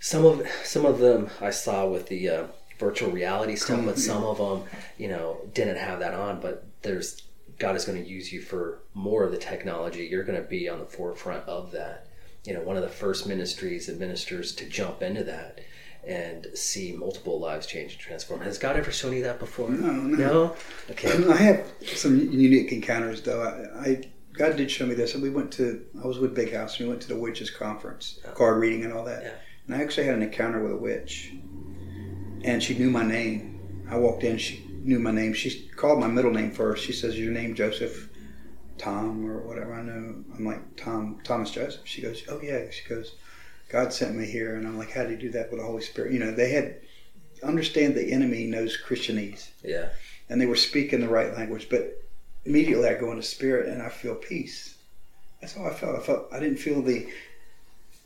some 0.00 0.24
of, 0.24 0.46
some 0.64 0.86
of 0.86 0.98
them 0.98 1.28
I 1.40 1.50
saw 1.50 1.86
with 1.86 2.09
the 2.09 2.28
uh, 2.28 2.46
virtual 2.78 3.11
reality 3.11 3.57
stuff, 3.57 3.84
but 3.84 3.98
some 4.11 4.24
of 4.24 4.38
them, 4.38 4.68
you 4.96 5.09
know, 5.09 5.38
didn't 5.52 5.76
have 5.76 6.00
that 6.00 6.14
on, 6.14 6.40
but 6.40 6.66
there's, 6.82 7.22
God 7.59 7.76
is 7.76 7.84
going 7.84 8.02
to 8.02 8.09
use 8.09 8.32
you 8.32 8.40
for 8.40 8.80
more 8.94 9.24
of 9.24 9.30
the 9.30 9.38
technology. 9.38 10.07
You're 10.07 10.24
going 10.24 10.42
to 10.42 10.48
be 10.48 10.68
on 10.68 10.78
the 10.78 10.86
forefront 10.86 11.46
of 11.46 11.70
that. 11.72 12.09
You 12.44 12.55
know, 12.55 12.62
one 12.62 12.76
of 12.76 12.82
the 12.82 12.88
first 12.88 13.26
ministries 13.26 13.88
and 13.88 13.98
ministers 13.98 14.55
to 14.57 14.68
jump 14.68 15.02
into 15.02 15.24
that 15.24 15.61
and 16.07 16.46
see 16.55 16.92
multiple 16.92 17.40
lives 17.40 17.66
change 17.66 17.92
and 17.92 18.00
transform. 18.00 18.40
Has 18.40 18.59
God 18.59 18.76
ever 18.76 18.92
shown 18.92 19.14
you 19.14 19.22
that 19.22 19.38
before? 19.38 19.70
No, 19.70 19.92
no. 19.92 20.16
No? 20.16 20.57
Okay. 20.90 21.24
I 21.28 21.36
have 21.36 21.66
some 21.94 22.18
unique 22.18 22.72
encounters 22.72 23.22
though. 23.22 23.42
I, 23.42 23.80
I 23.80 24.02
God 24.32 24.57
did 24.57 24.70
show 24.70 24.84
me 24.84 24.94
this. 24.94 25.14
We 25.14 25.30
went 25.30 25.52
to 25.52 25.84
I 26.02 26.07
was 26.07 26.18
with 26.18 26.34
Big 26.34 26.52
House 26.52 26.78
and 26.78 26.88
we 26.88 26.90
went 26.90 27.02
to 27.02 27.09
the 27.09 27.16
witches 27.16 27.50
conference, 27.50 28.18
oh. 28.26 28.32
card 28.32 28.61
reading 28.61 28.84
and 28.84 28.92
all 28.92 29.05
that. 29.05 29.22
Yeah. 29.22 29.32
And 29.66 29.76
I 29.76 29.82
actually 29.82 30.07
had 30.07 30.16
an 30.16 30.22
encounter 30.22 30.62
with 30.62 30.72
a 30.72 30.76
witch. 30.76 31.32
And 32.44 32.62
she 32.62 32.76
knew 32.76 32.90
my 32.90 33.05
name. 33.05 33.86
I 33.88 33.96
walked 33.96 34.24
in, 34.24 34.36
she 34.36 34.66
knew 34.82 34.98
my 34.98 35.11
name. 35.11 35.32
She 35.32 35.68
called 35.68 36.00
my 36.00 36.09
middle 36.09 36.30
name 36.30 36.50
first. 36.50 36.84
She 36.84 36.92
says, 36.92 37.18
Your 37.18 37.32
name 37.32 37.55
Joseph 37.55 38.10
Tom 38.76 39.24
or 39.24 39.39
whatever 39.47 39.72
I 39.72 39.82
know. 39.82 40.24
I'm 40.35 40.44
like, 40.44 40.76
Tom 40.76 41.20
Thomas 41.24 41.51
Joseph. 41.51 41.82
She 41.85 42.02
goes, 42.02 42.24
Oh 42.28 42.40
yeah. 42.43 42.70
She 42.70 42.86
goes, 42.89 43.14
God 43.74 43.92
sent 43.92 44.14
me 44.14 44.24
here, 44.24 44.55
and 44.55 44.68
I'm 44.68 44.78
like, 44.78 44.92
how 44.92 45.02
do 45.02 45.10
you 45.10 45.16
do 45.16 45.30
that 45.32 45.51
with 45.51 45.59
the 45.59 45.66
Holy 45.66 45.82
Spirit? 45.82 46.12
You 46.12 46.20
know, 46.20 46.30
they 46.30 46.51
had 46.51 46.76
understand 47.42 47.96
the 47.96 48.12
enemy 48.12 48.46
knows 48.46 48.78
Christianese. 48.80 49.48
Yeah. 49.64 49.88
And 50.28 50.40
they 50.40 50.46
were 50.46 50.55
speaking 50.55 51.01
the 51.01 51.09
right 51.09 51.34
language, 51.34 51.66
but 51.68 52.01
immediately 52.44 52.88
I 52.88 52.94
go 52.94 53.10
into 53.10 53.24
spirit 53.24 53.68
and 53.68 53.82
I 53.82 53.88
feel 53.88 54.14
peace. 54.14 54.76
That's 55.40 55.56
how 55.56 55.66
I 55.66 55.74
felt. 55.74 55.96
I 55.96 56.01
felt 56.01 56.28
I 56.32 56.38
didn't 56.38 56.59
feel 56.59 56.82
the 56.82 57.09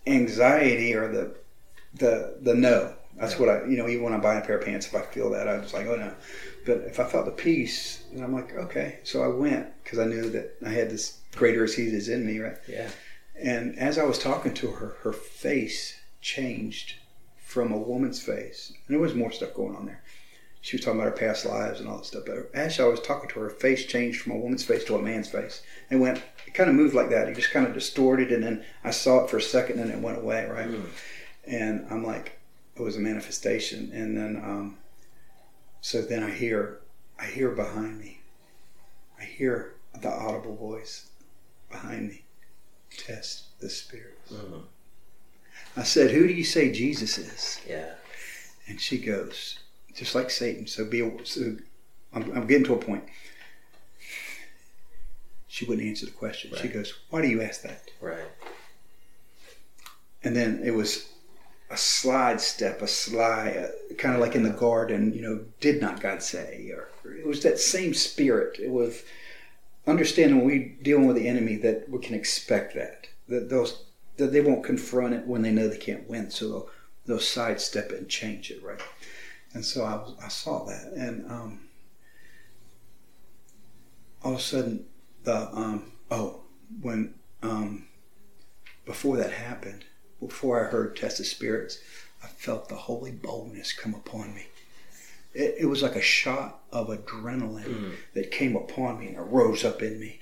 anxiety 0.06 0.94
or 0.94 1.12
the 1.12 1.36
the 1.96 2.38
the 2.40 2.54
no. 2.54 2.94
That's 3.18 3.34
yeah. 3.34 3.40
what 3.40 3.48
I 3.50 3.66
you 3.66 3.76
know 3.76 3.88
even 3.88 4.04
when 4.04 4.14
I 4.14 4.18
buy 4.18 4.36
a 4.36 4.40
pair 4.40 4.56
of 4.56 4.64
pants, 4.64 4.86
if 4.86 4.94
I 4.94 5.02
feel 5.02 5.28
that, 5.32 5.48
I 5.48 5.58
was 5.58 5.74
like, 5.74 5.86
oh 5.86 5.96
no. 5.96 6.14
But 6.64 6.78
if 6.78 6.98
I 6.98 7.04
felt 7.04 7.26
the 7.26 7.32
peace, 7.32 8.04
then 8.10 8.24
I'm 8.24 8.32
like, 8.32 8.54
okay. 8.56 9.00
So 9.04 9.22
I 9.22 9.28
went 9.28 9.66
because 9.84 9.98
I 9.98 10.06
knew 10.06 10.30
that 10.30 10.56
I 10.64 10.70
had 10.70 10.88
this 10.88 11.18
greater 11.36 11.64
as 11.64 11.74
He 11.74 11.88
is 11.88 12.08
in 12.08 12.24
me, 12.24 12.38
right? 12.38 12.56
Yeah. 12.66 12.88
And 13.40 13.78
as 13.78 13.98
I 13.98 14.04
was 14.04 14.18
talking 14.18 14.54
to 14.54 14.72
her, 14.72 14.96
her 15.02 15.12
face 15.12 15.98
changed 16.20 16.94
from 17.36 17.72
a 17.72 17.78
woman's 17.78 18.20
face. 18.20 18.70
And 18.70 18.94
there 18.94 19.00
was 19.00 19.14
more 19.14 19.32
stuff 19.32 19.54
going 19.54 19.76
on 19.76 19.86
there. 19.86 20.02
She 20.60 20.76
was 20.76 20.84
talking 20.84 21.00
about 21.00 21.12
her 21.12 21.16
past 21.16 21.46
lives 21.46 21.78
and 21.78 21.88
all 21.88 21.98
that 21.98 22.04
stuff. 22.04 22.24
But 22.26 22.50
as 22.52 22.80
I 22.80 22.84
was 22.84 23.00
talking 23.00 23.28
to 23.30 23.40
her, 23.40 23.44
her 23.44 23.50
face 23.50 23.86
changed 23.86 24.20
from 24.20 24.32
a 24.32 24.38
woman's 24.38 24.64
face 24.64 24.84
to 24.84 24.96
a 24.96 25.02
man's 25.02 25.28
face. 25.28 25.62
And 25.88 26.00
went, 26.00 26.20
it 26.46 26.54
kind 26.54 26.68
of 26.68 26.74
moved 26.74 26.94
like 26.94 27.10
that. 27.10 27.28
It 27.28 27.36
just 27.36 27.52
kind 27.52 27.66
of 27.66 27.74
distorted. 27.74 28.32
And 28.32 28.42
then 28.42 28.64
I 28.82 28.90
saw 28.90 29.24
it 29.24 29.30
for 29.30 29.36
a 29.36 29.42
second 29.42 29.78
and 29.78 29.90
it 29.90 30.00
went 30.00 30.18
away, 30.18 30.46
right? 30.46 30.68
Mm. 30.68 30.84
And 31.46 31.86
I'm 31.90 32.04
like, 32.04 32.38
it 32.76 32.82
was 32.82 32.96
a 32.96 33.00
manifestation. 33.00 33.90
And 33.92 34.16
then, 34.16 34.36
um, 34.36 34.78
so 35.80 36.02
then 36.02 36.24
I 36.24 36.30
hear, 36.30 36.80
I 37.18 37.26
hear 37.26 37.50
behind 37.50 38.00
me, 38.00 38.20
I 39.18 39.24
hear 39.24 39.74
the 40.00 40.10
audible 40.10 40.56
voice 40.56 41.08
behind 41.70 42.08
me 42.08 42.24
test 42.98 43.58
the 43.60 43.70
spirits. 43.70 44.32
Mm-hmm. 44.32 44.60
I 45.76 45.82
said, 45.84 46.10
Who 46.10 46.26
do 46.26 46.34
you 46.34 46.44
say 46.44 46.70
Jesus 46.72 47.18
is? 47.18 47.60
Yeah. 47.66 47.94
And 48.66 48.80
she 48.80 48.98
goes, 48.98 49.58
Just 49.94 50.14
like 50.14 50.30
Satan. 50.30 50.66
So 50.66 50.84
be 50.84 51.10
so 51.24 51.56
I'm, 52.12 52.30
I'm 52.36 52.46
getting 52.46 52.64
to 52.64 52.74
a 52.74 52.78
point. 52.78 53.04
She 55.46 55.64
wouldn't 55.64 55.86
answer 55.86 56.06
the 56.06 56.12
question. 56.12 56.50
Right. 56.50 56.60
She 56.60 56.68
goes, 56.68 56.94
Why 57.10 57.22
do 57.22 57.28
you 57.28 57.42
ask 57.42 57.62
that? 57.62 57.90
Right. 58.00 58.28
And 60.22 60.34
then 60.34 60.62
it 60.64 60.72
was 60.72 61.08
a 61.70 61.76
slide 61.76 62.40
step, 62.40 62.82
a 62.82 62.88
slide, 62.88 63.56
uh, 63.56 63.94
kind 63.94 64.14
of 64.14 64.20
like 64.20 64.34
in 64.34 64.42
the 64.42 64.50
garden, 64.50 65.12
you 65.12 65.22
know, 65.22 65.44
did 65.60 65.80
not 65.80 66.00
God 66.00 66.22
say? 66.22 66.72
Or 66.74 66.88
it 67.10 67.26
was 67.26 67.42
that 67.42 67.58
same 67.58 67.94
spirit. 67.94 68.58
It 68.58 68.70
was 68.70 69.02
understanding 69.88 70.38
when 70.38 70.46
we 70.46 70.76
dealing 70.82 71.06
with 71.06 71.16
the 71.16 71.28
enemy 71.28 71.56
that 71.56 71.88
we 71.88 71.98
can 71.98 72.14
expect 72.14 72.74
that 72.74 73.06
that 73.28 73.48
those 73.48 73.84
that 74.16 74.32
they 74.32 74.40
won't 74.40 74.64
confront 74.64 75.14
it 75.14 75.26
when 75.26 75.42
they 75.42 75.50
know 75.50 75.68
they 75.68 75.78
can't 75.78 76.08
win, 76.08 76.30
so 76.30 76.48
they'll 76.48 76.68
they'll 77.06 77.20
sidestep 77.20 77.90
it 77.90 77.98
and 77.98 78.08
change 78.08 78.50
it, 78.50 78.62
right? 78.62 78.80
And 79.54 79.64
so 79.64 79.84
I, 79.84 80.26
I 80.26 80.28
saw 80.28 80.64
that, 80.66 80.92
and 80.94 81.30
um, 81.30 81.60
all 84.22 84.34
of 84.34 84.38
a 84.38 84.42
sudden, 84.42 84.86
the 85.24 85.48
um, 85.56 85.92
oh, 86.10 86.42
when 86.80 87.14
um, 87.42 87.86
before 88.84 89.16
that 89.16 89.32
happened, 89.32 89.84
before 90.20 90.64
I 90.64 90.70
heard 90.70 90.96
test 90.96 91.20
of 91.20 91.26
spirits, 91.26 91.78
I 92.22 92.26
felt 92.26 92.68
the 92.68 92.74
holy 92.74 93.12
boldness 93.12 93.72
come 93.72 93.94
upon 93.94 94.34
me. 94.34 94.48
It, 95.38 95.54
it 95.60 95.66
was 95.66 95.82
like 95.82 95.94
a 95.94 96.02
shot 96.02 96.62
of 96.72 96.88
adrenaline 96.88 97.64
mm. 97.64 97.92
that 98.14 98.32
came 98.32 98.56
upon 98.56 98.98
me 98.98 99.06
and 99.06 99.16
it 99.16 99.20
rose 99.20 99.64
up 99.64 99.82
in 99.82 100.00
me. 100.00 100.20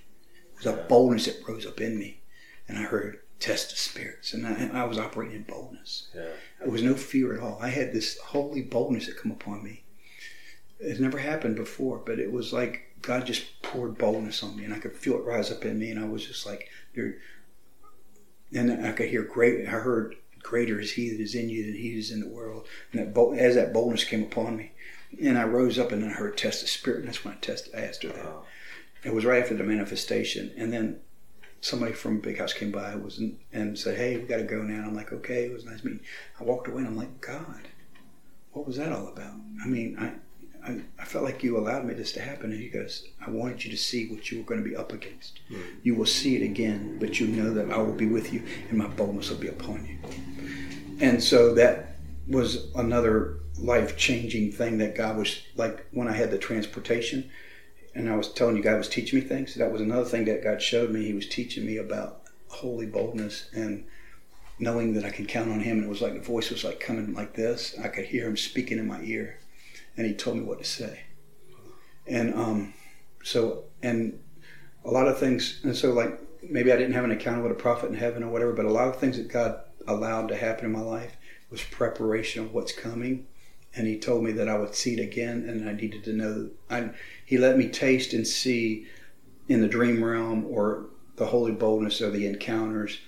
It 0.53 0.59
was 0.59 0.67
a 0.67 0.77
yeah. 0.77 0.87
boldness 0.89 1.25
that 1.25 1.49
rose 1.49 1.67
up 1.67 1.81
in 1.81 1.99
me, 1.99 2.21
and 2.69 2.79
I 2.79 2.83
heard 2.83 3.21
test 3.41 3.73
of 3.73 3.79
spirits, 3.79 4.33
and 4.33 4.47
I, 4.47 4.83
I 4.83 4.85
was 4.85 4.99
operating 4.99 5.37
in 5.37 5.43
boldness. 5.43 6.09
Yeah. 6.15 6.29
There 6.61 6.71
was 6.71 6.83
no 6.83 6.95
fear 6.95 7.35
at 7.35 7.41
all. 7.41 7.59
I 7.61 7.69
had 7.69 7.93
this 7.93 8.19
holy 8.19 8.63
boldness 8.63 9.07
that 9.07 9.19
come 9.19 9.33
upon 9.33 9.65
me. 9.65 9.85
It's 10.79 11.01
never 11.01 11.19
happened 11.19 11.57
before, 11.57 11.99
but 12.05 12.19
it 12.19 12.31
was 12.31 12.53
like 12.53 12.95
God 13.01 13.25
just 13.27 13.63
poured 13.63 13.97
boldness 13.97 14.43
on 14.43 14.57
me, 14.57 14.65
and 14.65 14.75
I 14.75 14.79
could 14.79 14.93
feel 14.93 15.15
it 15.15 15.25
rise 15.25 15.51
up 15.51 15.65
in 15.65 15.79
me, 15.79 15.91
and 15.91 16.01
I 16.01 16.07
was 16.07 16.27
just 16.27 16.45
like, 16.47 16.69
and 18.53 18.87
I 18.87 18.93
could 18.93 19.09
hear 19.09 19.23
great. 19.23 19.67
I 19.67 19.71
heard, 19.71 20.17
"Greater 20.43 20.79
is 20.81 20.93
He 20.93 21.11
that 21.11 21.21
is 21.21 21.35
in 21.35 21.49
you 21.49 21.65
than 21.65 21.75
He 21.75 21.93
that 21.93 21.99
is 21.99 22.11
in 22.11 22.21
the 22.21 22.29
world." 22.29 22.67
And 22.93 23.01
that 23.01 23.15
bold, 23.15 23.39
as 23.39 23.55
that 23.55 23.73
boldness 23.73 24.05
came 24.05 24.23
upon 24.23 24.57
me, 24.57 24.73
and 25.23 25.39
I 25.39 25.45
rose 25.45 25.79
up, 25.79 25.93
and 25.93 26.03
then 26.03 26.11
I 26.11 26.15
heard 26.15 26.37
test 26.37 26.63
the 26.63 26.67
spirit, 26.67 27.01
and 27.01 27.09
that's 27.09 27.25
when 27.25 27.35
I 27.35 27.39
tested. 27.39 27.75
I 27.75 27.83
asked 27.83 28.03
her 28.03 28.11
that. 28.11 28.25
Wow. 28.25 28.45
It 29.05 29.15
was 29.15 29.25
right 29.25 29.43
after 29.43 29.55
the 29.55 29.65
manifestation, 29.65 30.53
and 30.57 30.73
then 30.73 31.01
somebody 31.61 31.93
from 31.93 32.21
Big 32.21 32.39
House 32.39 32.53
came 32.53 32.73
by 32.73 32.97
was 32.97 33.21
and 33.53 33.79
said, 33.79 33.97
"Hey, 33.97 34.17
we 34.17 34.25
got 34.25 34.39
to 34.39 34.45
go 34.45 34.63
now." 34.63 34.77
And 34.77 34.87
I'm 34.87 34.95
like, 34.95 35.13
"Okay, 35.13 35.45
it 35.45 35.53
was 35.53 35.65
nice 35.65 35.85
meeting." 35.85 36.01
I 36.41 36.45
walked 36.45 36.69
away, 36.69 36.79
and 36.79 36.89
I'm 36.89 36.97
like, 36.97 37.21
"God, 37.21 37.69
what 38.53 38.67
was 38.67 38.77
that 38.77 38.93
all 38.93 39.09
about?" 39.09 39.35
I 39.63 39.67
mean, 39.67 39.97
I 39.99 40.13
I, 40.67 40.81
I, 40.99 41.05
felt 41.05 41.25
like 41.25 41.45
you 41.45 41.57
allowed 41.57 41.85
me 41.85 41.95
this 41.95 42.13
to 42.13 42.21
happen. 42.21 42.51
And 42.51 42.61
he 42.61 42.69
goes, 42.69 43.07
I 43.25 43.31
wanted 43.31 43.65
you 43.65 43.71
to 43.71 43.77
see 43.77 44.09
what 44.09 44.31
you 44.31 44.39
were 44.39 44.45
going 44.45 44.63
to 44.63 44.69
be 44.69 44.75
up 44.75 44.93
against. 44.93 45.41
Mm. 45.51 45.63
You 45.83 45.95
will 45.95 46.07
see 46.07 46.37
it 46.37 46.43
again, 46.43 46.99
but 46.99 47.21
you 47.21 47.29
know 47.29 47.55
that 47.55 47.71
I 47.71 47.79
will 47.79 47.93
be 47.93 48.07
with 48.07 48.33
you 48.33 48.43
and 48.69 48.79
my 48.79 48.89
boldness 48.89 49.31
will 49.31 49.39
be 49.39 49.49
upon 49.49 49.87
you. 49.87 49.99
And 51.01 51.23
so 51.23 51.55
that 51.55 51.96
was 52.27 52.69
another 52.75 53.39
life 53.59 53.97
changing 53.97 54.53
thing 54.53 54.79
that 54.79 54.97
God 54.97 55.17
was 55.17 55.43
like 55.57 55.87
when 55.93 56.09
I 56.09 56.13
had 56.13 56.31
the 56.31 56.39
transportation 56.39 57.31
and 57.95 58.11
I 58.11 58.17
was 58.17 58.33
telling 58.33 58.57
you 58.57 58.63
God 58.63 58.79
was 58.79 58.89
teaching 58.89 59.21
me 59.21 59.25
things. 59.25 59.55
That 59.55 59.73
was 59.73 59.81
another 59.81 60.05
thing 60.05 60.25
that 60.27 60.45
God 60.45 60.61
showed 60.61 60.91
me. 60.91 61.05
He 61.05 61.15
was 61.15 61.29
teaching 61.29 61.65
me 61.65 61.79
about 61.79 62.23
holy 62.49 62.87
boldness 62.87 63.49
and 63.55 63.87
knowing 64.59 64.95
that 64.95 65.05
I 65.05 65.11
can 65.11 65.27
count 65.27 65.51
on 65.51 65.61
Him. 65.61 65.79
And 65.79 65.87
it 65.87 65.89
was 65.89 66.03
like 66.03 66.15
the 66.15 66.21
voice 66.21 66.51
was 66.51 66.65
like 66.65 66.81
coming 66.81 67.15
like 67.15 67.35
this. 67.35 67.75
I 67.83 67.89
could 67.89 68.07
hear 68.07 68.27
Him 68.27 68.37
speaking 68.37 68.79
in 68.79 68.87
my 68.87 69.01
ear 69.03 69.39
and 69.97 70.07
he 70.07 70.15
told 70.15 70.37
me 70.37 70.43
what 70.43 70.59
to 70.59 70.65
say. 70.65 71.01
And 72.07 72.35
um, 72.35 72.75
so, 73.25 73.65
and 73.83 74.21
a 74.85 74.91
lot 74.91 75.09
of 75.09 75.19
things, 75.19 75.61
and 75.65 75.75
so 75.75 75.93
like 75.93 76.21
maybe 76.43 76.73
I 76.73 76.77
didn't 76.77 76.95
have 76.95 77.05
an 77.05 77.11
encounter 77.11 77.43
with 77.43 77.53
a 77.53 77.57
prophet 77.57 77.89
in 77.89 77.97
heaven 77.97 78.23
or 78.23 78.31
whatever, 78.31 78.53
but 78.53 78.67
a 78.67 78.71
lot 78.71 78.89
of 78.89 78.99
things 78.99 79.17
that 79.17 79.29
God 79.29 79.61
allowed 79.89 80.29
to 80.29 80.37
happen 80.37 80.67
in 80.67 80.73
my 80.73 80.81
life 80.81 81.16
was 81.57 81.65
preparation 81.65 82.45
of 82.45 82.53
what's 82.53 82.73
coming. 82.73 83.27
And 83.75 83.87
he 83.87 83.99
told 83.99 84.25
me 84.25 84.33
that 84.33 84.49
I 84.49 84.59
would 84.59 84.75
see 84.75 84.95
it 84.95 85.01
again, 85.01 85.47
and 85.49 85.69
I 85.69 85.73
needed 85.73 86.05
to 86.05 86.13
know. 86.13 86.51
I, 86.71 86.91
he 87.25 87.37
let 87.37 87.59
me 87.59 87.69
taste 87.69 88.15
and 88.15 88.27
see 88.27 88.87
in 89.49 89.61
the 89.61 89.69
dream 89.69 90.03
realm 90.03 90.47
or 90.47 90.87
the 91.17 91.27
holy 91.27 91.53
boldness 91.53 92.01
of 92.01 92.13
the 92.13 92.27
encounters, 92.27 93.01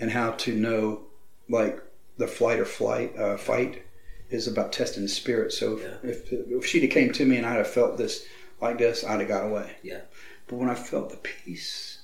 and 0.00 0.10
how 0.10 0.32
to 0.32 0.54
know 0.54 1.02
like 1.48 1.80
the 2.16 2.26
flight 2.26 2.58
or 2.58 2.64
flight 2.64 3.16
uh, 3.16 3.36
fight 3.36 3.84
is 4.28 4.48
about 4.48 4.72
testing 4.72 5.04
the 5.04 5.08
spirit. 5.08 5.52
So 5.52 5.78
yeah. 5.78 6.10
if, 6.10 6.32
if 6.32 6.66
she'd 6.66 6.82
have 6.82 6.90
came 6.90 7.12
to 7.12 7.24
me 7.24 7.36
and 7.36 7.46
I'd 7.46 7.58
have 7.58 7.68
felt 7.68 7.96
this 7.96 8.26
like 8.60 8.78
this, 8.78 9.04
I'd 9.04 9.20
have 9.20 9.28
got 9.28 9.46
away. 9.46 9.76
Yeah. 9.82 10.00
But 10.48 10.56
when 10.56 10.70
I 10.70 10.74
felt 10.74 11.10
the 11.10 11.18
peace 11.18 12.00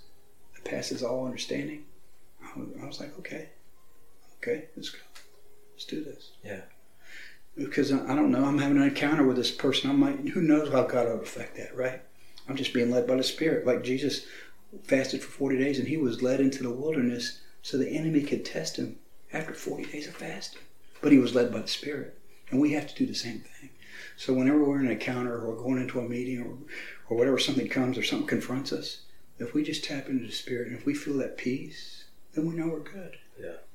that 0.55 0.65
passes 0.65 1.03
all 1.03 1.27
understanding, 1.27 1.85
I 2.41 2.87
was 2.87 3.01
like, 3.01 3.19
okay, 3.19 3.49
okay, 4.39 4.67
let's 4.77 4.91
go, 4.91 4.99
let's 5.73 5.85
do 5.85 6.03
this. 6.03 6.33
Yeah. 6.45 6.63
Because 7.57 7.93
I 7.93 8.15
don't 8.15 8.31
know, 8.31 8.45
I'm 8.45 8.59
having 8.59 8.79
an 8.79 8.85
encounter 8.85 9.27
with 9.27 9.37
this 9.37 9.51
person. 9.51 9.91
I 9.91 9.93
might, 9.93 10.29
who 10.31 10.41
knows 10.41 10.73
how 10.73 10.85
God 10.85 11.07
will 11.07 11.21
affect 11.21 11.57
that, 11.57 11.77
right? 11.77 12.01
I'm 12.49 12.57
just 12.57 12.73
being 12.73 12.91
led 12.91 13.07
by 13.07 13.17
the 13.17 13.23
Spirit. 13.23 13.67
Like 13.67 13.83
Jesus 13.83 14.27
fasted 14.85 15.23
for 15.23 15.31
40 15.31 15.59
days 15.59 15.79
and 15.79 15.89
he 15.89 15.99
was 15.99 16.23
led 16.23 16.41
into 16.41 16.63
the 16.63 16.71
wilderness 16.71 17.41
so 17.61 17.77
the 17.77 17.91
enemy 17.91 18.23
could 18.23 18.45
test 18.45 18.77
him 18.77 18.97
after 19.33 19.53
40 19.53 19.85
days 19.85 20.09
of 20.09 20.15
fasting 20.15 20.63
but 21.03 21.13
he 21.13 21.19
was 21.19 21.35
led 21.35 21.53
by 21.53 21.59
the 21.59 21.69
Spirit. 21.69 22.17
And 22.51 22.61
we 22.61 22.73
have 22.73 22.87
to 22.87 22.95
do 22.95 23.05
the 23.05 23.15
same 23.15 23.41
thing. 23.41 23.71
So 24.17 24.33
whenever 24.33 24.65
we're 24.65 24.79
in 24.79 24.87
an 24.87 24.93
encounter 24.93 25.45
or 25.45 25.57
going 25.57 25.83
into 25.83 26.01
a 26.01 26.09
meeting 26.09 26.41
or, 26.41 26.57
or 27.09 27.19
whatever 27.19 27.39
something 27.39 27.69
comes 27.69 27.99
or 27.99 28.03
something 28.03 28.29
confronts 28.29 28.73
us, 28.73 29.03
if 29.39 29.53
we 29.53 29.65
just 29.65 29.85
tap 29.85 30.09
into 30.09 30.27
the 30.27 30.33
Spirit 30.33 30.69
and 30.69 30.79
if 30.79 30.87
we 30.87 30.95
feel 30.95 31.19
that 31.19 31.37
peace, 31.37 32.05
then 32.35 32.47
we 32.47 32.55
know 32.55 32.69
we're 32.69 32.81
good. 32.81 33.19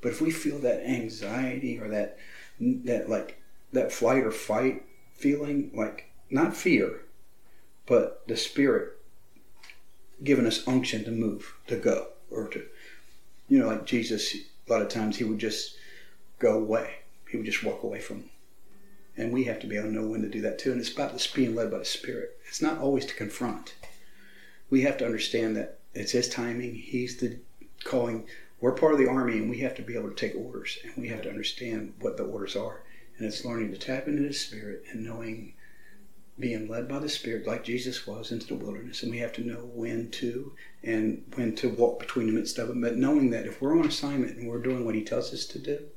But 0.02 0.12
if 0.12 0.22
we 0.22 0.32
feel 0.32 0.60
that 0.60 0.86
anxiety 0.86 1.80
or 1.80 1.88
that 1.90 2.18
that 2.60 3.10
like 3.10 3.42
that 3.74 3.92
flight 3.92 4.24
or 4.24 4.32
fight 4.32 4.84
feeling, 5.14 5.72
like 5.74 6.12
not 6.30 6.56
fear, 6.56 7.02
but 7.86 8.28
the 8.28 8.38
Spirit 8.38 8.98
giving 10.24 10.48
us 10.48 10.68
unction 10.68 11.04
to 11.04 11.12
move, 11.12 11.54
to 11.68 11.76
go, 11.76 12.08
or 12.32 12.48
to, 12.48 12.66
you 13.48 13.60
know, 13.60 13.68
like 13.68 13.86
Jesus, 13.86 14.36
a 14.36 14.72
lot 14.72 14.82
of 14.82 14.90
times 14.90 15.18
he 15.18 15.24
would 15.24 15.40
just 15.40 15.76
go 16.40 16.58
away 16.58 16.96
he 17.30 17.38
would 17.38 17.46
just 17.46 17.64
walk 17.64 17.84
away 17.84 18.00
from. 18.00 18.30
And 19.16 19.34
we 19.34 19.46
have 19.46 19.60
to 19.60 19.68
be 19.68 19.78
able 19.78 19.88
to 19.90 19.94
know 19.94 20.08
when 20.08 20.22
to 20.22 20.30
do 20.30 20.42
that 20.42 20.60
too. 20.60 20.72
And 20.72 20.80
it's 20.80 20.92
about 20.92 21.14
this 21.14 21.28
being 21.28 21.56
led 21.56 21.72
by 21.72 21.80
the 21.80 21.86
Spirit. 21.86 22.38
It's 22.48 22.62
not 22.62 22.78
always 22.78 23.06
to 23.08 23.16
confront. 23.16 23.76
We 24.70 24.82
have 24.82 24.98
to 24.98 25.06
understand 25.06 25.56
that 25.56 25.80
it's 25.94 26.12
His 26.12 26.30
timing. 26.30 26.76
He's 26.76 27.18
the 27.18 27.40
calling. 27.84 28.28
We're 28.60 28.74
part 28.74 28.94
of 28.94 29.00
the 29.00 29.10
army, 29.10 29.38
and 29.38 29.50
we 29.50 29.60
have 29.60 29.76
to 29.76 29.82
be 29.82 29.96
able 29.96 30.10
to 30.10 30.16
take 30.16 30.36
orders, 30.36 30.80
and 30.84 30.94
we 30.98 31.10
have 31.10 31.22
to 31.24 31.30
understand 31.30 31.94
what 32.00 32.18
the 32.18 32.24
orders 32.24 32.56
are. 32.56 32.82
And 33.18 33.26
it's 33.26 33.46
learning 33.46 33.72
to 33.72 33.78
tap 33.78 34.08
into 34.08 34.24
the 34.24 34.34
Spirit 34.34 34.84
and 34.92 35.06
knowing, 35.06 35.54
being 36.40 36.68
led 36.68 36.88
by 36.88 37.00
the 37.00 37.10
Spirit, 37.10 37.48
like 37.48 37.64
Jesus 37.64 38.06
was 38.06 38.32
into 38.32 38.48
the 38.48 38.56
wilderness. 38.56 39.02
And 39.02 39.12
we 39.12 39.20
have 39.20 39.34
to 39.34 39.46
know 39.46 39.70
when 39.74 40.12
to 40.12 40.54
and 40.84 41.24
when 41.36 41.56
to 41.56 41.70
walk 41.70 42.00
between 42.00 42.28
the 42.28 42.34
midst 42.34 42.60
of 42.60 42.68
them. 42.68 42.82
But 42.82 42.98
knowing 42.98 43.32
that 43.32 43.46
if 43.46 43.62
we're 43.62 43.78
on 43.78 43.86
assignment 43.86 44.38
and 44.38 44.48
we're 44.48 44.62
doing 44.62 44.86
what 44.86 44.96
He 44.96 45.04
tells 45.04 45.34
us 45.34 45.46
to 45.46 45.60
do, 45.60 45.88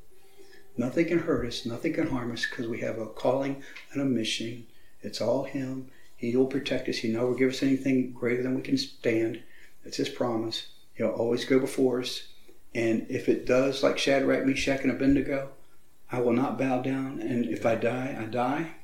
Nothing 0.81 1.09
can 1.09 1.19
hurt 1.19 1.47
us, 1.47 1.67
nothing 1.67 1.93
can 1.93 2.07
harm 2.07 2.33
us 2.33 2.47
because 2.47 2.67
we 2.67 2.81
have 2.81 2.99
a 2.99 3.07
calling 3.07 3.63
and 3.93 4.01
a 4.01 4.05
mission. 4.05 4.67
It's 5.03 5.21
all 5.21 5.45
Him. 5.45 5.91
He 6.17 6.35
will 6.35 6.47
protect 6.47 6.89
us. 6.89 6.97
He 6.99 7.09
never 7.09 7.35
give 7.35 7.51
us 7.51 7.63
anything 7.63 8.13
greater 8.13 8.43
than 8.43 8.55
we 8.55 8.63
can 8.63 8.79
stand. 8.79 9.43
That's 9.85 9.99
His 9.99 10.09
promise. 10.09 10.69
He'll 10.95 11.09
always 11.09 11.45
go 11.45 11.59
before 11.59 12.01
us. 12.01 12.29
And 12.75 13.07
if 13.09 13.29
it 13.29 13.47
does, 13.47 13.83
like 13.83 13.99
Shadrach, 13.99 14.47
Meshach, 14.47 14.83
and 14.83 14.93
Abednego, 14.93 15.51
I 16.11 16.21
will 16.21 16.33
not 16.33 16.59
bow 16.59 16.83
down. 16.83 17.21
And 17.21 17.47
if 17.47 17.67
I 17.67 17.75
die, 17.75 18.17
I 18.19 18.25
die. 18.25 18.75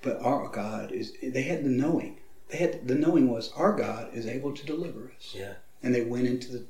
But 0.00 0.20
our 0.22 0.48
God 0.48 0.90
is, 0.90 1.12
they 1.22 1.42
had 1.42 1.64
the 1.64 1.70
knowing. 1.70 2.18
They 2.48 2.58
had, 2.58 2.88
the 2.88 2.94
knowing 2.94 3.30
was 3.30 3.52
our 3.52 3.74
God 3.74 4.10
is 4.14 4.26
able 4.26 4.52
to 4.54 4.66
deliver 4.66 5.12
us. 5.16 5.34
Yeah. 5.34 5.54
And 5.82 5.94
they 5.94 6.02
went 6.02 6.26
into 6.26 6.50
the, 6.52 6.64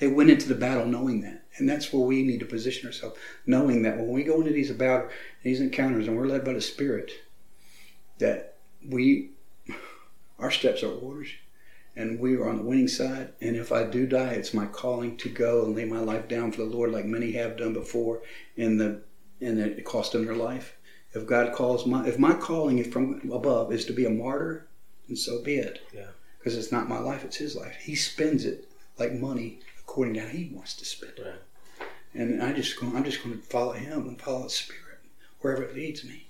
they 0.00 0.08
went 0.08 0.30
into 0.30 0.48
the 0.48 0.54
battle 0.54 0.86
knowing 0.86 1.20
that. 1.22 1.44
And 1.56 1.68
that's 1.68 1.92
where 1.92 2.04
we 2.04 2.22
need 2.22 2.40
to 2.40 2.46
position 2.46 2.86
ourselves, 2.86 3.16
knowing 3.46 3.82
that 3.82 3.96
when 3.96 4.08
we 4.08 4.24
go 4.24 4.40
into 4.40 4.52
these 4.52 4.70
about 4.70 5.10
these 5.42 5.60
encounters 5.60 6.08
and 6.08 6.16
we're 6.16 6.26
led 6.26 6.44
by 6.44 6.52
the 6.52 6.60
Spirit, 6.60 7.12
that 8.18 8.56
we 8.84 9.30
our 10.38 10.50
steps 10.50 10.82
are 10.82 10.92
orders 10.92 11.28
and 11.96 12.18
we 12.18 12.36
are 12.36 12.48
on 12.48 12.56
the 12.56 12.62
winning 12.62 12.88
side. 12.88 13.32
And 13.40 13.56
if 13.56 13.72
I 13.72 13.84
do 13.84 14.06
die, 14.06 14.32
it's 14.32 14.54
my 14.54 14.66
calling 14.66 15.16
to 15.18 15.28
go 15.28 15.64
and 15.64 15.76
lay 15.76 15.84
my 15.84 16.00
life 16.00 16.28
down 16.28 16.52
for 16.52 16.58
the 16.58 16.76
Lord, 16.76 16.92
like 16.92 17.04
many 17.04 17.32
have 17.32 17.56
done 17.56 17.72
before, 17.72 18.22
in 18.56 18.78
the 18.78 19.02
in 19.40 19.56
the 19.56 19.82
cost 19.82 20.12
them 20.12 20.24
their 20.24 20.34
life. 20.34 20.76
If 21.12 21.26
God 21.26 21.52
calls 21.52 21.86
my 21.86 22.06
if 22.06 22.18
my 22.18 22.34
calling 22.34 22.82
from 22.90 23.30
above 23.32 23.72
is 23.72 23.84
to 23.86 23.92
be 23.92 24.04
a 24.04 24.10
martyr, 24.10 24.66
then 25.06 25.16
so 25.16 25.42
be 25.42 25.56
it. 25.56 25.80
Yeah. 25.92 26.06
Because 26.38 26.56
it's 26.56 26.72
not 26.72 26.88
my 26.88 26.98
life; 26.98 27.24
it's 27.24 27.36
His 27.36 27.56
life. 27.56 27.76
He 27.80 27.94
spends 27.94 28.44
it 28.44 28.68
like 28.98 29.12
money 29.12 29.60
according 29.80 30.14
to 30.14 30.20
how 30.20 30.26
he 30.26 30.50
wants 30.52 30.74
to 30.74 30.84
spend 30.84 31.12
it. 31.18 31.24
Right. 31.24 31.88
And 32.14 32.42
I 32.42 32.52
just 32.52 32.78
go, 32.78 32.86
I'm 32.88 33.04
just 33.04 33.22
going 33.22 33.36
to 33.36 33.42
follow 33.46 33.72
him 33.72 34.08
and 34.08 34.20
follow 34.20 34.44
the 34.44 34.50
Spirit 34.50 35.00
wherever 35.40 35.62
it 35.62 35.74
leads 35.74 36.04
me. 36.04 36.26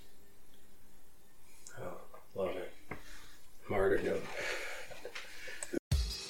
Oh, 1.81 1.99
love 2.35 2.57
it. 2.57 2.73
Martyrdom. 3.69 4.21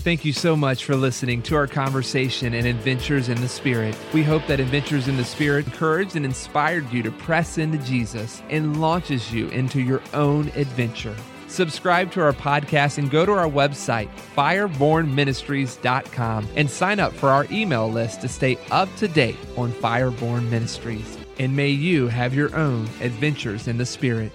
Thank 0.04 0.24
you 0.26 0.34
so 0.34 0.54
much 0.54 0.84
for 0.84 0.94
listening 0.96 1.40
to 1.44 1.56
our 1.56 1.66
conversation 1.66 2.52
and 2.52 2.66
Adventures 2.66 3.30
in 3.30 3.40
the 3.40 3.48
Spirit. 3.48 3.96
We 4.12 4.22
hope 4.22 4.46
that 4.48 4.60
Adventures 4.60 5.08
in 5.08 5.16
the 5.16 5.24
Spirit 5.24 5.64
encouraged 5.64 6.14
and 6.14 6.26
inspired 6.26 6.92
you 6.92 7.02
to 7.04 7.10
press 7.10 7.56
into 7.56 7.78
Jesus 7.78 8.42
and 8.50 8.82
launches 8.82 9.32
you 9.32 9.48
into 9.48 9.80
your 9.80 10.02
own 10.12 10.48
adventure. 10.56 11.16
Subscribe 11.48 12.12
to 12.12 12.20
our 12.20 12.34
podcast 12.34 12.98
and 12.98 13.10
go 13.10 13.24
to 13.24 13.32
our 13.32 13.48
website, 13.48 14.10
firebornministries.com, 14.36 16.48
and 16.54 16.70
sign 16.70 17.00
up 17.00 17.14
for 17.14 17.30
our 17.30 17.46
email 17.50 17.90
list 17.90 18.20
to 18.20 18.28
stay 18.28 18.58
up 18.70 18.94
to 18.96 19.08
date 19.08 19.38
on 19.56 19.72
Fireborn 19.72 20.50
Ministries. 20.50 21.16
And 21.38 21.56
may 21.56 21.70
you 21.70 22.08
have 22.08 22.34
your 22.34 22.54
own 22.54 22.82
adventures 23.00 23.68
in 23.68 23.78
the 23.78 23.86
Spirit. 23.86 24.32